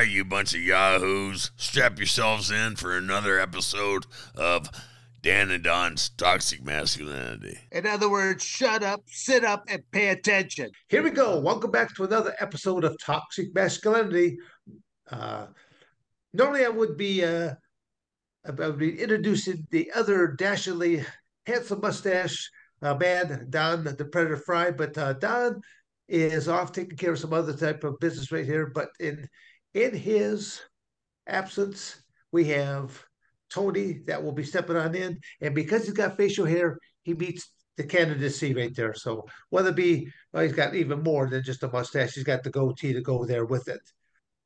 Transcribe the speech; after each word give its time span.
right, 0.00 0.08
you 0.08 0.24
bunch 0.24 0.54
of 0.54 0.62
yahoos, 0.62 1.50
strap 1.56 1.98
yourselves 1.98 2.50
in 2.50 2.74
for 2.74 2.96
another 2.96 3.38
episode 3.38 4.06
of 4.34 4.70
Dan 5.20 5.50
and 5.50 5.62
Don's 5.62 6.08
Toxic 6.08 6.64
Masculinity. 6.64 7.58
In 7.70 7.86
other 7.86 8.08
words, 8.08 8.42
shut 8.42 8.82
up, 8.82 9.02
sit 9.04 9.44
up, 9.44 9.64
and 9.68 9.82
pay 9.90 10.08
attention. 10.08 10.70
Here 10.88 11.02
we 11.02 11.10
go. 11.10 11.38
Welcome 11.38 11.70
back 11.70 11.94
to 11.96 12.04
another 12.04 12.34
episode 12.40 12.84
of 12.84 12.96
Toxic 13.04 13.54
Masculinity. 13.54 14.38
Uh, 15.10 15.48
normally, 16.32 16.64
I 16.64 16.70
would 16.70 16.96
be 16.96 17.22
uh, 17.22 17.50
I 18.46 18.52
would 18.52 18.78
be 18.78 18.98
introducing 18.98 19.66
the 19.70 19.92
other 19.94 20.28
dashingly 20.28 21.04
handsome 21.44 21.82
mustache 21.82 22.50
uh, 22.80 22.94
man, 22.94 23.48
Don 23.50 23.84
the 23.84 24.08
Predator 24.10 24.38
Frye, 24.38 24.70
but 24.70 24.96
uh, 24.96 25.12
Don 25.12 25.60
is 26.08 26.48
off 26.48 26.72
taking 26.72 26.96
care 26.96 27.12
of 27.12 27.18
some 27.18 27.34
other 27.34 27.52
type 27.52 27.84
of 27.84 28.00
business 28.00 28.32
right 28.32 28.46
here. 28.46 28.72
But 28.74 28.88
in 28.98 29.28
in 29.74 29.94
his 29.94 30.60
absence, 31.26 32.02
we 32.32 32.46
have 32.46 33.02
Tony 33.50 34.00
that 34.06 34.22
will 34.22 34.32
be 34.32 34.44
stepping 34.44 34.76
on 34.76 34.94
in. 34.94 35.18
And 35.40 35.54
because 35.54 35.84
he's 35.84 35.94
got 35.94 36.16
facial 36.16 36.46
hair, 36.46 36.78
he 37.02 37.14
meets 37.14 37.50
the 37.76 37.84
candidacy 37.84 38.54
right 38.54 38.74
there. 38.74 38.94
So 38.94 39.26
whether 39.50 39.70
it 39.70 39.76
be, 39.76 40.08
well, 40.32 40.42
he's 40.42 40.52
got 40.52 40.74
even 40.74 41.02
more 41.02 41.28
than 41.28 41.42
just 41.42 41.62
a 41.62 41.68
mustache, 41.68 42.14
he's 42.14 42.24
got 42.24 42.42
the 42.42 42.50
goatee 42.50 42.92
to 42.92 43.00
go 43.00 43.24
there 43.24 43.44
with 43.44 43.68
it. 43.68 43.80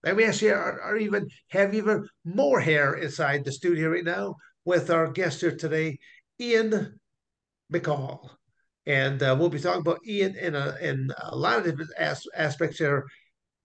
And 0.05 0.17
we 0.17 0.25
actually 0.25 0.51
are, 0.51 0.81
are 0.81 0.97
even 0.97 1.29
have 1.49 1.75
even 1.75 2.07
more 2.25 2.61
hair 2.61 2.95
inside 2.95 3.45
the 3.45 3.53
studio 3.53 3.91
right 3.91 4.05
now 4.05 4.37
with 4.65 4.91
our 4.91 5.11
guest 5.11 5.41
here 5.41 5.57
today, 5.57 5.99
Ian 6.41 7.01
McCall. 7.73 8.29
And 8.87 9.23
uh, 9.23 9.35
we'll 9.39 9.49
be 9.49 9.59
talking 9.59 9.81
about 9.81 10.07
Ian 10.07 10.37
in 10.37 10.55
a, 10.55 10.77
in 10.81 11.11
a 11.23 11.35
lot 11.35 11.59
of 11.59 11.65
different 11.65 11.91
as- 11.99 12.27
aspects 12.37 12.79
here 12.79 13.07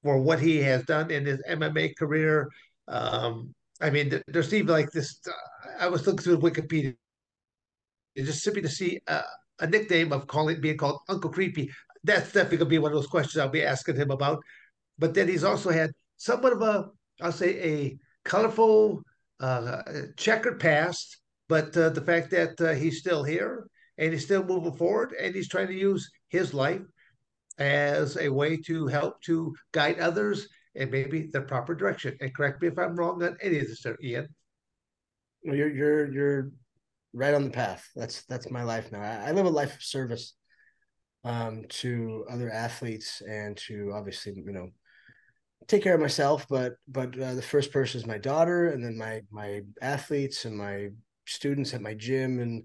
for 0.03 0.20
what 0.20 0.39
he 0.39 0.58
has 0.58 0.84
done 0.85 1.12
in 1.12 1.26
his 1.26 1.41
MMA 1.48 1.95
career, 1.98 2.49
um, 2.88 3.53
I 3.81 3.90
mean, 3.90 4.21
there's 4.27 4.53
even 4.53 4.67
like 4.67 4.91
this. 4.91 5.20
Uh, 5.27 5.31
I 5.79 5.87
was 5.87 6.05
looking 6.05 6.24
through 6.24 6.40
Wikipedia, 6.40 6.96
it's 8.15 8.27
just 8.27 8.43
simply 8.43 8.62
to 8.62 8.70
see 8.70 8.99
uh, 9.07 9.21
a 9.59 9.68
nickname 9.68 10.12
of 10.12 10.27
calling 10.27 10.59
being 10.59 10.77
called 10.77 10.99
Uncle 11.07 11.29
Creepy. 11.29 11.70
That's 12.04 12.32
definitely 12.32 12.57
gonna 12.57 12.70
be 12.70 12.79
one 12.79 12.91
of 12.91 12.98
those 12.98 13.07
questions 13.07 13.37
I'll 13.37 13.49
be 13.49 13.63
asking 13.63 13.96
him 13.96 14.12
about. 14.12 14.40
But 14.98 15.13
then 15.13 15.27
he's 15.27 15.43
also 15.43 15.70
had 15.70 15.91
somewhat 16.18 16.54
of 16.54 16.62
a, 16.62 16.90
I'll 17.21 17.31
say, 17.31 17.62
a 17.62 17.98
colorful, 18.26 19.02
uh, 19.40 19.81
checkered 20.18 20.59
past. 20.59 21.18
But 21.48 21.76
uh, 21.77 21.90
the 21.90 22.02
fact 22.02 22.31
that 22.31 22.59
uh, 22.62 22.74
he's 22.74 22.99
still 22.99 23.24
here 23.24 23.68
and 23.98 24.13
he's 24.13 24.26
still 24.26 24.43
moving 24.43 24.74
forward, 24.74 25.13
and 25.20 25.35
he's 25.35 25.49
trying 25.49 25.68
to 25.68 25.74
use 25.74 26.09
his 26.29 26.54
life 26.54 26.81
as 27.60 28.18
a 28.18 28.29
way 28.29 28.57
to 28.57 28.88
help 28.88 29.21
to 29.24 29.54
guide 29.74 29.99
others 29.99 30.48
and 30.76 30.90
maybe 30.90 31.29
the 31.32 31.41
proper 31.41 31.76
direction. 31.76 32.18
And 32.21 32.34
correct 32.34 32.62
me 32.62 32.70
if 32.70 32.79
I'm 32.79 32.96
wrong 32.96 33.21
on 33.21 33.38
any 33.41 33.60
of 33.60 33.68
this, 33.68 33.84
there, 33.84 33.98
Ian. 34.02 34.29
Well, 35.43 35.55
you're 35.55 35.70
you're 35.70 36.12
you're 36.12 36.52
right 37.13 37.34
on 37.34 37.43
the 37.43 37.49
path. 37.49 37.87
That's 37.96 38.24
that's 38.26 38.49
my 38.49 38.63
life 38.63 38.91
now. 38.91 39.02
I, 39.02 39.30
I 39.30 39.32
live 39.32 39.46
a 39.46 39.49
life 39.49 39.76
of 39.76 39.84
service 39.84 40.34
um, 41.24 41.65
to 41.70 42.26
other 42.30 42.49
athletes 42.49 43.21
and 43.27 43.57
to 43.68 43.91
obviously 43.93 44.34
you 44.35 44.52
know 44.52 44.70
take 45.68 45.84
care 45.84 45.96
of 45.96 46.02
myself. 46.02 46.46
But 46.49 46.76
but 46.87 47.20
uh, 47.20 47.35
the 47.35 47.41
first 47.41 47.71
person 47.71 47.99
is 47.99 48.07
my 48.07 48.18
daughter, 48.18 48.68
and 48.68 48.84
then 48.84 48.98
my 48.98 49.21
my 49.32 49.62
athletes 49.82 50.46
and 50.46 50.57
my 50.57 50.90
students 51.26 51.74
at 51.74 51.82
my 51.82 51.93
gym, 51.93 52.40
and 52.40 52.63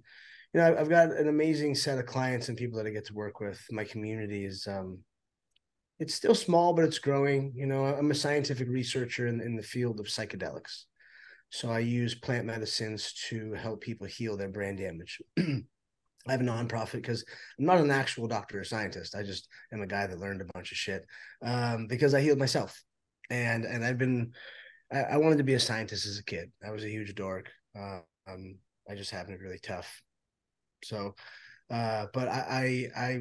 you 0.55 0.61
know 0.61 0.77
I've 0.79 0.89
got 0.89 1.11
an 1.11 1.29
amazing 1.29 1.75
set 1.75 1.99
of 1.99 2.07
clients 2.07 2.49
and 2.49 2.57
people 2.57 2.79
that 2.79 2.87
I 2.87 2.91
get 2.91 3.07
to 3.07 3.15
work 3.15 3.41
with. 3.41 3.61
My 3.71 3.85
community 3.85 4.45
is 4.45 4.67
um, 4.69 5.01
it's 5.99 6.15
still 6.15 6.35
small, 6.35 6.73
but 6.73 6.85
it's 6.85 6.99
growing. 6.99 7.53
You 7.57 7.67
know, 7.67 7.85
I'm 7.85 8.11
a 8.11 8.15
scientific 8.15 8.69
researcher 8.69 9.27
in, 9.27 9.41
in 9.41 9.57
the 9.57 9.63
field 9.63 9.99
of 9.99 10.07
psychedelics. 10.07 10.85
So 11.51 11.71
I 11.71 11.81
use 11.81 12.15
plant 12.15 12.47
medicines 12.47 13.13
to 13.29 13.53
help 13.55 13.81
people 13.81 14.07
heal 14.07 14.37
their 14.37 14.49
brain 14.49 14.77
damage. 14.77 15.21
I 15.39 16.31
have 16.33 16.41
a 16.41 16.45
nonprofit 16.45 16.95
because 16.95 17.25
I'm 17.59 17.67
not 17.67 17.79
an 17.79 17.91
actual 17.91 18.27
doctor 18.27 18.61
or 18.61 18.65
scientist. 18.65 19.15
I 19.15 19.23
just 19.23 19.49
am 19.73 19.83
a 19.83 19.87
guy 19.87 20.07
that 20.07 20.19
learned 20.19 20.41
a 20.41 20.53
bunch 20.53 20.73
of 20.73 20.79
shit 20.79 21.05
um, 21.43 21.87
because 21.87 22.15
I 22.15 22.21
healed 22.21 22.39
myself, 22.39 22.83
and 23.29 23.65
and 23.65 23.85
I've 23.85 23.99
been. 23.99 24.33
I, 24.93 25.01
I, 25.01 25.17
wanted 25.17 25.39
to 25.39 25.45
be 25.45 25.55
a 25.55 25.61
scientist 25.61 26.07
as 26.07 26.19
a 26.19 26.25
kid. 26.25 26.51
I 26.65 26.71
was 26.71 26.85
a 26.85 26.91
huge 26.91 27.15
dork. 27.15 27.51
Uh, 27.77 28.01
um, 28.29 28.59
I 28.89 28.95
just 28.95 29.11
happened 29.11 29.35
to 29.35 29.39
be 29.39 29.45
really 29.45 29.59
tough. 29.63 30.03
So, 30.85 31.15
uh, 31.71 32.07
but 32.13 32.29
I, 32.29 32.91
I 32.97 33.21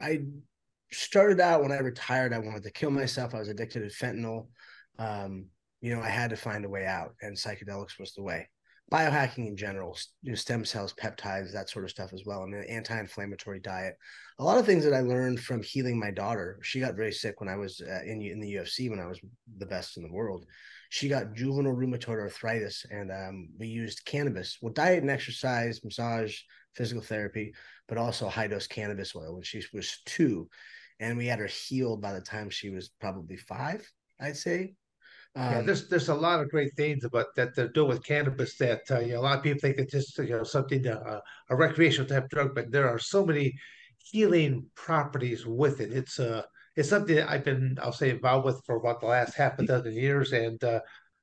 I 0.00 0.20
started 0.92 1.40
out 1.40 1.62
when 1.62 1.72
I 1.72 1.78
retired, 1.78 2.32
I 2.32 2.38
wanted 2.38 2.62
to 2.64 2.70
kill 2.70 2.90
myself. 2.90 3.34
I 3.34 3.38
was 3.38 3.48
addicted 3.48 3.80
to 3.80 4.04
fentanyl. 4.04 4.48
Um, 4.98 5.46
you 5.80 5.94
know, 5.94 6.02
I 6.02 6.08
had 6.08 6.30
to 6.30 6.36
find 6.36 6.64
a 6.64 6.68
way 6.68 6.86
out, 6.86 7.14
and 7.22 7.36
psychedelics 7.36 7.98
was 7.98 8.12
the 8.14 8.22
way. 8.22 8.48
Biohacking 8.92 9.48
in 9.48 9.56
general, 9.56 9.96
you 10.22 10.32
know, 10.32 10.36
stem 10.36 10.64
cells, 10.64 10.92
peptides, 10.92 11.52
that 11.52 11.70
sort 11.70 11.84
of 11.84 11.90
stuff 11.90 12.12
as 12.12 12.24
well. 12.26 12.42
I 12.42 12.46
mean, 12.46 12.64
anti-inflammatory 12.68 13.60
diet. 13.60 13.94
A 14.38 14.44
lot 14.44 14.58
of 14.58 14.66
things 14.66 14.84
that 14.84 14.92
I 14.92 15.00
learned 15.00 15.40
from 15.40 15.62
healing 15.62 15.98
my 15.98 16.10
daughter. 16.10 16.58
She 16.62 16.80
got 16.80 16.94
very 16.94 17.12
sick 17.12 17.40
when 17.40 17.48
I 17.48 17.56
was 17.56 17.80
uh, 17.80 18.02
in 18.04 18.20
in 18.20 18.40
the 18.40 18.54
UFC 18.54 18.90
when 18.90 19.00
I 19.00 19.06
was 19.06 19.20
the 19.58 19.66
best 19.66 19.96
in 19.96 20.02
the 20.02 20.12
world. 20.12 20.44
She 20.94 21.08
got 21.08 21.34
juvenile 21.34 21.74
rheumatoid 21.74 22.20
arthritis, 22.20 22.86
and 22.88 23.10
um, 23.10 23.48
we 23.58 23.66
used 23.66 24.04
cannabis. 24.04 24.58
Well, 24.60 24.72
diet 24.72 25.02
and 25.02 25.10
exercise, 25.10 25.82
massage, 25.82 26.38
physical 26.74 27.02
therapy, 27.02 27.52
but 27.88 27.98
also 27.98 28.28
high 28.28 28.46
dose 28.46 28.68
cannabis 28.68 29.16
oil 29.16 29.34
when 29.34 29.42
she 29.42 29.60
was 29.72 29.98
two 30.06 30.48
and 31.00 31.18
we 31.18 31.26
had 31.26 31.38
her 31.38 31.46
healed 31.46 32.00
by 32.00 32.12
the 32.12 32.20
time 32.20 32.50
she 32.50 32.70
was 32.70 32.90
probably 33.00 33.36
five, 33.36 33.90
I'd 34.20 34.36
say. 34.36 34.74
Um, 35.36 35.52
yeah, 35.52 35.60
there's 35.62 35.88
there's 35.88 36.08
a 36.10 36.14
lot 36.14 36.40
of 36.40 36.50
great 36.50 36.76
things 36.76 37.02
about 37.02 37.34
that 37.34 37.56
they're 37.56 37.68
doing 37.68 37.88
with 37.88 38.04
cannabis 38.04 38.56
that 38.58 38.82
uh, 38.88 39.00
you 39.00 39.14
know 39.14 39.20
a 39.20 39.22
lot 39.22 39.38
of 39.38 39.42
people 39.42 39.58
think 39.58 39.78
it's 39.78 39.92
just 39.92 40.16
you 40.18 40.28
know 40.30 40.44
something 40.44 40.86
uh, 40.86 41.20
a 41.50 41.56
recreational 41.56 42.08
type 42.08 42.28
drug, 42.30 42.54
but 42.54 42.70
there 42.70 42.88
are 42.88 43.00
so 43.00 43.26
many 43.26 43.52
healing 43.98 44.64
properties 44.76 45.44
with 45.44 45.80
it. 45.80 45.92
It's 45.92 46.20
uh 46.20 46.42
it's 46.76 46.88
something 46.88 47.16
that 47.16 47.30
I've 47.30 47.44
been 47.44 47.78
I'll 47.80 47.92
say 47.92 48.10
involved 48.10 48.46
with 48.46 48.62
for 48.64 48.76
about 48.76 49.00
the 49.00 49.06
last 49.06 49.34
half 49.34 49.58
a 49.58 49.66
dozen 49.66 49.94
years, 49.94 50.32
and 50.32 50.62
uh, 50.62 50.80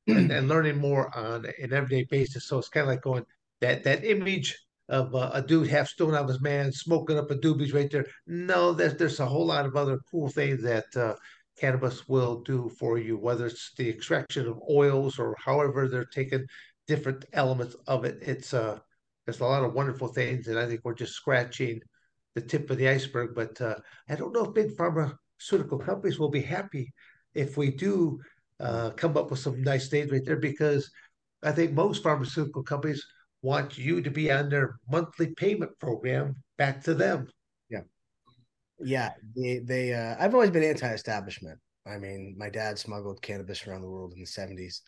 and, 0.08 0.32
and 0.32 0.48
learning 0.50 0.78
more 0.78 1.16
on 1.16 1.46
an 1.46 1.74
everyday 1.74 2.04
basis. 2.06 2.48
So 2.48 2.58
it's 2.58 2.70
kind 2.70 2.84
of 2.84 2.90
like 2.90 3.02
going 3.02 3.26
that 3.62 3.84
that 3.84 4.06
image 4.06 4.58
of 4.90 5.16
uh, 5.16 5.32
a 5.34 5.42
dude 5.42 5.68
half 5.68 5.88
stoned 5.88 6.16
out 6.16 6.24
of 6.24 6.30
his 6.30 6.42
man 6.42 6.72
smoking 6.72 7.18
up 7.18 7.32
a 7.32 7.36
doobies 7.36 7.74
right 7.74 7.90
there. 7.90 8.06
No, 8.28 8.74
there's 8.74 8.96
there's 8.96 9.20
a 9.20 9.26
whole 9.26 9.46
lot 9.46 9.66
of 9.66 9.76
other 9.76 10.00
cool 10.10 10.30
things 10.30 10.62
that 10.64 10.86
uh, 10.96 11.16
cannabis 11.60 12.08
will 12.08 12.42
do 12.42 12.70
for 12.80 12.98
you, 12.98 13.18
whether 13.18 13.48
it's 13.48 13.72
the 13.78 13.90
extraction 13.90 14.48
of 14.48 14.62
oils 14.70 15.20
or 15.20 15.36
however 15.44 15.88
they're 15.88 16.06
taking 16.06 16.46
different 16.88 17.26
elements 17.34 17.76
of 17.88 18.06
it. 18.06 18.20
It's 18.22 18.54
uh 18.54 18.80
there's 19.26 19.40
a 19.40 19.46
lot 19.46 19.64
of 19.64 19.74
wonderful 19.74 20.08
things, 20.08 20.48
and 20.48 20.58
I 20.58 20.68
think 20.68 20.82
we're 20.84 20.94
just 20.94 21.14
scratching 21.14 21.80
the 22.36 22.42
tip 22.42 22.70
of 22.70 22.78
the 22.78 22.90
iceberg. 22.90 23.36
But 23.36 23.62
uh, 23.62 23.76
I 24.10 24.16
don't 24.16 24.34
know 24.34 24.46
if 24.46 24.54
big 24.54 24.76
pharmaceutical 25.42 25.80
companies 25.80 26.20
will 26.20 26.30
be 26.30 26.42
happy 26.42 26.94
if 27.34 27.58
we 27.58 27.72
do 27.72 28.20
uh, 28.60 28.92
come 28.92 29.18
up 29.18 29.32
with 29.32 29.40
some 29.40 29.62
nice 29.64 29.90
things 29.90 30.12
right 30.12 30.24
there, 30.26 30.38
because 30.38 30.90
I 31.44 31.52
think 31.52 31.74
most 31.74 32.04
pharmaceutical 32.04 32.64
companies 32.64 33.04
want 33.42 33.78
you 33.78 34.02
to 34.02 34.12
be 34.12 34.32
on 34.32 34.50
their 34.50 34.76
monthly 34.90 35.34
payment 35.34 35.72
program 35.80 36.36
back 36.58 36.84
to 36.84 36.94
them. 36.94 37.28
Yeah. 37.70 37.82
Yeah. 38.80 39.10
They, 39.36 39.60
they, 39.60 39.94
uh, 39.94 40.16
I've 40.20 40.36
always 40.36 40.52
been 40.52 40.64
anti 40.64 40.94
establishment. 40.94 41.60
I 41.88 41.98
mean, 41.98 42.36
my 42.38 42.50
dad 42.50 42.78
smuggled 42.78 43.22
cannabis 43.24 43.66
around 43.66 43.82
the 43.82 43.90
world 43.90 44.14
in 44.16 44.20
the 44.20 44.28
70s. 44.28 44.82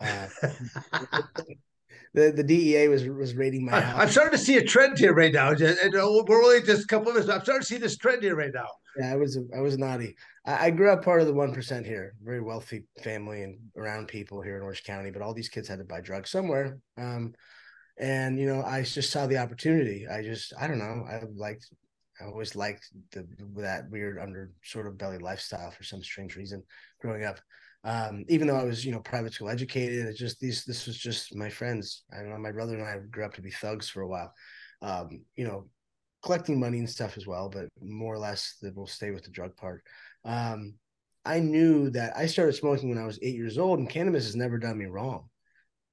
Uh, 0.00 0.26
the, 2.14 2.30
the 2.30 2.42
DEA 2.42 2.88
was 2.88 3.06
was 3.06 3.34
raiding 3.34 3.64
my 3.64 3.80
house. 3.80 4.00
I'm 4.00 4.08
starting 4.08 4.38
to 4.38 4.44
see 4.44 4.56
a 4.56 4.64
trend 4.64 4.98
here 4.98 5.14
right 5.14 5.32
now. 5.32 5.50
And 5.50 5.58
We're 5.92 6.44
only 6.44 6.62
just 6.62 6.84
a 6.84 6.86
couple 6.86 7.08
of 7.08 7.14
minutes. 7.14 7.30
I'm 7.30 7.42
starting 7.42 7.62
to 7.62 7.66
see 7.66 7.78
this 7.78 7.96
trend 7.96 8.22
here 8.22 8.36
right 8.36 8.52
now. 8.52 8.68
Yeah, 8.98 9.12
I 9.12 9.16
was 9.16 9.38
I 9.56 9.60
was 9.60 9.78
naughty. 9.78 10.16
I, 10.46 10.66
I 10.66 10.70
grew 10.70 10.90
up 10.90 11.04
part 11.04 11.20
of 11.20 11.26
the 11.26 11.34
one 11.34 11.52
percent 11.52 11.86
here, 11.86 12.14
very 12.22 12.40
wealthy 12.40 12.84
family 13.02 13.42
and 13.42 13.58
around 13.76 14.08
people 14.08 14.42
here 14.42 14.56
in 14.56 14.62
Orange 14.62 14.84
County. 14.84 15.10
But 15.10 15.22
all 15.22 15.34
these 15.34 15.48
kids 15.48 15.68
had 15.68 15.78
to 15.78 15.84
buy 15.84 16.00
drugs 16.00 16.30
somewhere. 16.30 16.78
Um, 16.98 17.34
and 17.98 18.38
you 18.38 18.46
know 18.46 18.62
i 18.62 18.82
just 18.82 19.10
saw 19.10 19.26
the 19.26 19.36
opportunity 19.36 20.06
i 20.08 20.22
just 20.22 20.52
i 20.58 20.66
don't 20.66 20.78
know 20.78 21.04
i 21.08 21.20
liked 21.36 21.68
i 22.20 22.24
always 22.24 22.56
liked 22.56 22.88
the 23.12 23.26
that 23.56 23.88
weird 23.90 24.18
under 24.18 24.50
sort 24.64 24.86
of 24.86 24.96
belly 24.96 25.18
lifestyle 25.18 25.70
for 25.70 25.84
some 25.84 26.02
strange 26.02 26.36
reason 26.36 26.62
growing 27.00 27.24
up 27.24 27.38
um, 27.84 28.24
even 28.28 28.46
though 28.46 28.56
i 28.56 28.64
was 28.64 28.84
you 28.84 28.92
know 28.92 29.00
private 29.00 29.32
school 29.32 29.48
educated 29.48 30.06
it 30.06 30.16
just 30.16 30.38
these 30.40 30.64
this 30.64 30.86
was 30.86 30.96
just 30.96 31.34
my 31.34 31.48
friends 31.48 32.04
i 32.12 32.18
don't 32.18 32.30
know 32.30 32.38
my 32.38 32.52
brother 32.52 32.76
and 32.76 32.86
i 32.86 32.96
grew 33.10 33.24
up 33.24 33.34
to 33.34 33.42
be 33.42 33.50
thugs 33.50 33.88
for 33.88 34.02
a 34.02 34.08
while 34.08 34.32
um, 34.82 35.22
you 35.36 35.44
know 35.44 35.68
collecting 36.22 36.60
money 36.60 36.78
and 36.78 36.90
stuff 36.90 37.16
as 37.16 37.26
well 37.26 37.48
but 37.48 37.66
more 37.80 38.14
or 38.14 38.18
less 38.18 38.56
that 38.62 38.76
will 38.76 38.86
stay 38.86 39.10
with 39.10 39.24
the 39.24 39.30
drug 39.30 39.56
part 39.56 39.82
um, 40.24 40.74
i 41.24 41.38
knew 41.38 41.90
that 41.90 42.16
i 42.16 42.26
started 42.26 42.52
smoking 42.52 42.88
when 42.88 42.98
i 42.98 43.06
was 43.06 43.18
eight 43.22 43.34
years 43.34 43.58
old 43.58 43.78
and 43.78 43.90
cannabis 43.90 44.24
has 44.24 44.36
never 44.36 44.58
done 44.58 44.78
me 44.78 44.86
wrong 44.86 45.28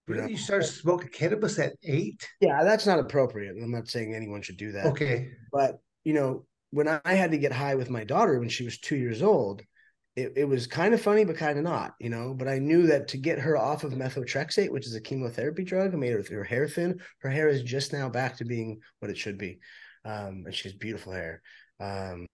Really? 0.09 0.23
You, 0.23 0.29
you 0.29 0.37
started 0.37 0.65
smoking 0.65 1.09
cannabis 1.09 1.59
at 1.59 1.73
eight? 1.83 2.27
Yeah, 2.41 2.63
that's 2.63 2.87
not 2.87 2.99
appropriate. 2.99 3.55
I'm 3.61 3.71
not 3.71 3.87
saying 3.87 4.15
anyone 4.15 4.41
should 4.41 4.57
do 4.57 4.71
that. 4.71 4.87
Okay. 4.87 5.29
But, 5.51 5.79
you 6.03 6.13
know, 6.13 6.45
when 6.71 6.87
I 6.87 7.13
had 7.13 7.31
to 7.31 7.37
get 7.37 7.51
high 7.51 7.75
with 7.75 7.89
my 7.89 8.03
daughter 8.03 8.39
when 8.39 8.49
she 8.49 8.63
was 8.63 8.79
two 8.79 8.95
years 8.95 9.21
old, 9.21 9.61
it, 10.15 10.33
it 10.35 10.45
was 10.45 10.67
kind 10.67 10.93
of 10.93 11.01
funny, 11.01 11.23
but 11.23 11.37
kind 11.37 11.57
of 11.57 11.63
not, 11.63 11.93
you 11.99 12.09
know. 12.09 12.33
But 12.33 12.47
I 12.47 12.59
knew 12.59 12.87
that 12.87 13.07
to 13.09 13.17
get 13.17 13.39
her 13.39 13.57
off 13.57 13.83
of 13.83 13.93
methotrexate, 13.93 14.71
which 14.71 14.87
is 14.87 14.95
a 14.95 15.01
chemotherapy 15.01 15.63
drug, 15.63 15.93
made 15.93 16.11
her, 16.11 16.23
her 16.31 16.43
hair 16.43 16.67
thin. 16.67 16.99
Her 17.19 17.29
hair 17.29 17.47
is 17.47 17.63
just 17.63 17.93
now 17.93 18.09
back 18.09 18.37
to 18.37 18.45
being 18.45 18.79
what 18.99 19.11
it 19.11 19.17
should 19.17 19.37
be, 19.37 19.59
um, 20.05 20.43
and 20.45 20.53
she 20.53 20.69
has 20.69 20.77
beautiful 20.77 21.13
hair. 21.13 21.41
Um, 21.79 22.27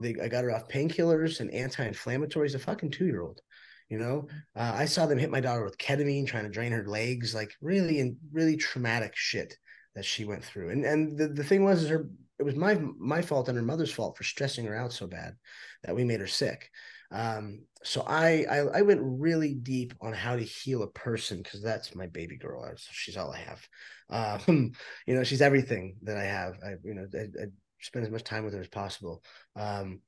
they, 0.00 0.16
I 0.22 0.28
got 0.28 0.44
her 0.44 0.52
off 0.52 0.68
painkillers 0.68 1.40
and 1.40 1.50
anti-inflammatories. 1.50 2.54
A 2.54 2.58
fucking 2.58 2.90
two-year-old, 2.90 3.40
you 3.88 3.98
know. 3.98 4.28
Uh, 4.54 4.72
I 4.74 4.84
saw 4.84 5.06
them 5.06 5.18
hit 5.18 5.30
my 5.30 5.40
daughter 5.40 5.64
with 5.64 5.78
ketamine, 5.78 6.26
trying 6.26 6.44
to 6.44 6.50
drain 6.50 6.72
her 6.72 6.86
legs, 6.86 7.34
like 7.34 7.52
really 7.60 8.00
and 8.00 8.16
really 8.32 8.56
traumatic 8.56 9.12
shit 9.14 9.56
that 9.94 10.04
she 10.04 10.24
went 10.24 10.44
through. 10.44 10.70
And 10.70 10.84
and 10.84 11.18
the, 11.18 11.28
the 11.28 11.44
thing 11.44 11.64
was, 11.64 11.82
is 11.82 11.88
her 11.88 12.08
it 12.40 12.44
was 12.44 12.56
my 12.56 12.80
my 12.98 13.20
fault 13.20 13.48
and 13.48 13.56
her 13.56 13.62
mother's 13.62 13.92
fault 13.92 14.16
for 14.16 14.24
stressing 14.24 14.64
her 14.64 14.74
out 14.74 14.94
so 14.94 15.06
bad 15.06 15.36
that 15.84 15.94
we 15.94 16.04
made 16.04 16.20
her 16.20 16.26
sick. 16.26 16.70
Um, 17.12 17.64
so 17.82 18.02
I, 18.06 18.46
I, 18.50 18.56
I 18.78 18.82
went 18.82 19.00
really 19.02 19.54
deep 19.54 19.94
on 20.00 20.12
how 20.12 20.36
to 20.36 20.42
heal 20.42 20.82
a 20.82 20.90
person 20.90 21.42
because 21.42 21.62
that's 21.62 21.94
my 21.94 22.06
baby 22.06 22.38
girl. 22.38 22.72
She's 22.76 23.16
all 23.16 23.32
I 23.32 23.38
have. 23.38 24.40
Um, 24.48 24.72
you 25.06 25.14
know, 25.14 25.22
she's 25.22 25.42
everything 25.42 25.96
that 26.02 26.16
I 26.16 26.24
have. 26.24 26.54
I 26.64 26.70
you 26.82 26.94
know 26.94 27.06
I, 27.14 27.42
I 27.42 27.46
spend 27.80 28.06
as 28.06 28.10
much 28.10 28.24
time 28.24 28.44
with 28.44 28.54
her 28.54 28.60
as 28.60 28.68
possible. 28.68 29.22
Um, 29.54 30.00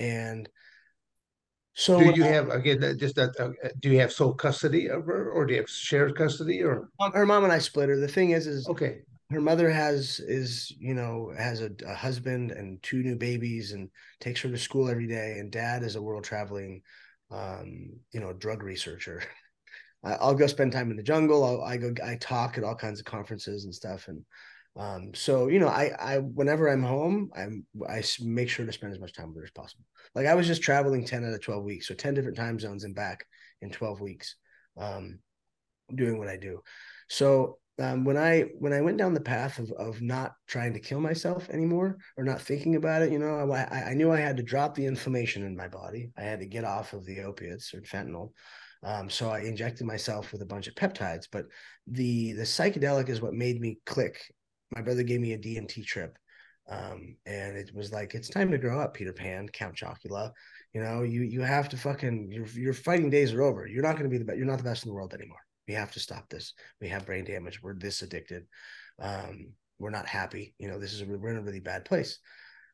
and 0.00 0.48
so 1.74 2.00
do 2.00 2.10
you 2.10 2.24
have 2.24 2.48
again 2.48 2.96
just 2.98 3.14
that? 3.14 3.38
Uh, 3.38 3.68
do 3.78 3.90
you 3.90 4.00
have 4.00 4.12
sole 4.12 4.34
custody 4.34 4.88
of 4.88 5.06
her, 5.06 5.30
or 5.30 5.46
do 5.46 5.54
you 5.54 5.60
have 5.60 5.70
shared 5.70 6.16
custody, 6.16 6.60
or 6.60 6.88
her 7.14 7.24
mom 7.24 7.44
and 7.44 7.52
I 7.52 7.60
split 7.60 7.88
her? 7.88 7.96
The 8.00 8.08
thing 8.08 8.30
is, 8.30 8.48
is 8.48 8.68
okay 8.68 9.02
her 9.30 9.40
mother 9.40 9.70
has 9.70 10.20
is 10.20 10.72
you 10.78 10.94
know 10.94 11.32
has 11.36 11.60
a, 11.60 11.70
a, 11.86 11.94
husband 11.94 12.50
and 12.50 12.82
two 12.82 13.02
new 13.02 13.16
babies 13.16 13.72
and 13.72 13.90
takes 14.20 14.40
her 14.40 14.48
to 14.48 14.56
school 14.56 14.88
every 14.88 15.06
day 15.06 15.36
and 15.38 15.52
dad 15.52 15.82
is 15.82 15.96
a 15.96 16.02
world 16.02 16.24
traveling 16.24 16.80
um 17.30 17.90
you 18.12 18.20
know 18.20 18.32
drug 18.32 18.62
researcher. 18.62 19.22
I'll 20.04 20.34
go 20.34 20.46
spend 20.46 20.70
time 20.70 20.92
in 20.92 20.96
the 20.96 21.02
jungle. 21.02 21.44
I'll, 21.44 21.62
i 21.62 21.76
go 21.76 21.92
i 22.04 22.16
talk 22.16 22.56
at 22.56 22.64
all 22.64 22.74
kinds 22.74 23.00
of 23.00 23.06
conferences 23.06 23.64
and 23.64 23.74
stuff 23.74 24.08
and 24.08 24.24
um 24.76 25.10
so 25.12 25.48
you 25.48 25.58
know 25.58 25.68
i 25.68 25.90
i 25.98 26.18
whenever 26.18 26.68
i'm 26.68 26.82
home 26.82 27.30
i'm 27.36 27.66
i 27.88 28.02
make 28.20 28.48
sure 28.48 28.64
to 28.64 28.72
spend 28.72 28.92
as 28.92 29.00
much 29.00 29.12
time 29.12 29.28
with 29.28 29.38
her 29.38 29.44
as 29.44 29.50
possible. 29.50 29.84
Like 30.14 30.26
i 30.26 30.34
was 30.34 30.46
just 30.46 30.62
traveling 30.62 31.04
10 31.04 31.24
out 31.24 31.34
of 31.34 31.42
12 31.42 31.64
weeks 31.64 31.88
so 31.88 31.94
10 31.94 32.14
different 32.14 32.36
time 32.36 32.58
zones 32.58 32.84
and 32.84 32.94
back 32.94 33.26
in 33.60 33.70
12 33.70 34.00
weeks 34.00 34.36
um 34.78 35.18
doing 35.94 36.18
what 36.18 36.28
i 36.28 36.36
do. 36.38 36.62
So 37.10 37.58
um, 37.80 38.04
when 38.04 38.16
I 38.16 38.46
when 38.58 38.72
I 38.72 38.80
went 38.80 38.98
down 38.98 39.14
the 39.14 39.20
path 39.20 39.58
of 39.58 39.70
of 39.72 40.02
not 40.02 40.32
trying 40.46 40.72
to 40.74 40.80
kill 40.80 41.00
myself 41.00 41.48
anymore 41.50 41.98
or 42.16 42.24
not 42.24 42.40
thinking 42.40 42.76
about 42.76 43.02
it, 43.02 43.12
you 43.12 43.18
know, 43.18 43.50
I, 43.52 43.90
I 43.90 43.94
knew 43.94 44.10
I 44.10 44.18
had 44.18 44.36
to 44.38 44.42
drop 44.42 44.74
the 44.74 44.86
inflammation 44.86 45.44
in 45.44 45.56
my 45.56 45.68
body. 45.68 46.10
I 46.16 46.22
had 46.22 46.40
to 46.40 46.46
get 46.46 46.64
off 46.64 46.92
of 46.92 47.04
the 47.06 47.20
opiates 47.20 47.72
or 47.72 47.80
fentanyl. 47.82 48.32
Um, 48.82 49.10
so 49.10 49.30
I 49.30 49.40
injected 49.40 49.86
myself 49.86 50.32
with 50.32 50.42
a 50.42 50.46
bunch 50.46 50.66
of 50.66 50.74
peptides. 50.74 51.26
But 51.30 51.46
the 51.86 52.32
the 52.32 52.42
psychedelic 52.42 53.08
is 53.08 53.20
what 53.20 53.34
made 53.34 53.60
me 53.60 53.78
click. 53.86 54.20
My 54.74 54.82
brother 54.82 55.02
gave 55.02 55.20
me 55.20 55.32
a 55.32 55.38
DMT 55.38 55.84
trip, 55.86 56.18
um, 56.68 57.16
and 57.26 57.56
it 57.56 57.70
was 57.74 57.92
like 57.92 58.14
it's 58.14 58.28
time 58.28 58.50
to 58.50 58.58
grow 58.58 58.80
up, 58.80 58.94
Peter 58.94 59.12
Pan, 59.12 59.48
Count 59.48 59.76
Chocula. 59.76 60.32
You 60.74 60.82
know, 60.82 61.02
you 61.02 61.22
you 61.22 61.42
have 61.42 61.68
to 61.70 61.76
fucking 61.76 62.32
your 62.32 62.46
your 62.46 62.74
fighting 62.74 63.10
days 63.10 63.32
are 63.32 63.42
over. 63.42 63.66
You're 63.66 63.82
not 63.82 63.92
going 63.92 64.04
to 64.04 64.10
be 64.10 64.18
the 64.18 64.24
best. 64.24 64.36
You're 64.36 64.46
not 64.46 64.58
the 64.58 64.64
best 64.64 64.84
in 64.84 64.90
the 64.90 64.94
world 64.94 65.14
anymore. 65.14 65.38
We 65.68 65.74
have 65.74 65.92
to 65.92 66.00
stop 66.00 66.28
this. 66.30 66.54
We 66.80 66.88
have 66.88 67.06
brain 67.06 67.24
damage. 67.24 67.62
We're 67.62 67.78
this 67.78 68.02
addicted. 68.02 68.46
Um, 68.98 69.52
we're 69.78 69.90
not 69.90 70.06
happy. 70.06 70.54
You 70.58 70.68
know, 70.68 70.78
this 70.78 70.94
is 70.94 71.02
a, 71.02 71.06
we're 71.06 71.30
in 71.30 71.36
a 71.36 71.42
really 71.42 71.60
bad 71.60 71.84
place. 71.84 72.18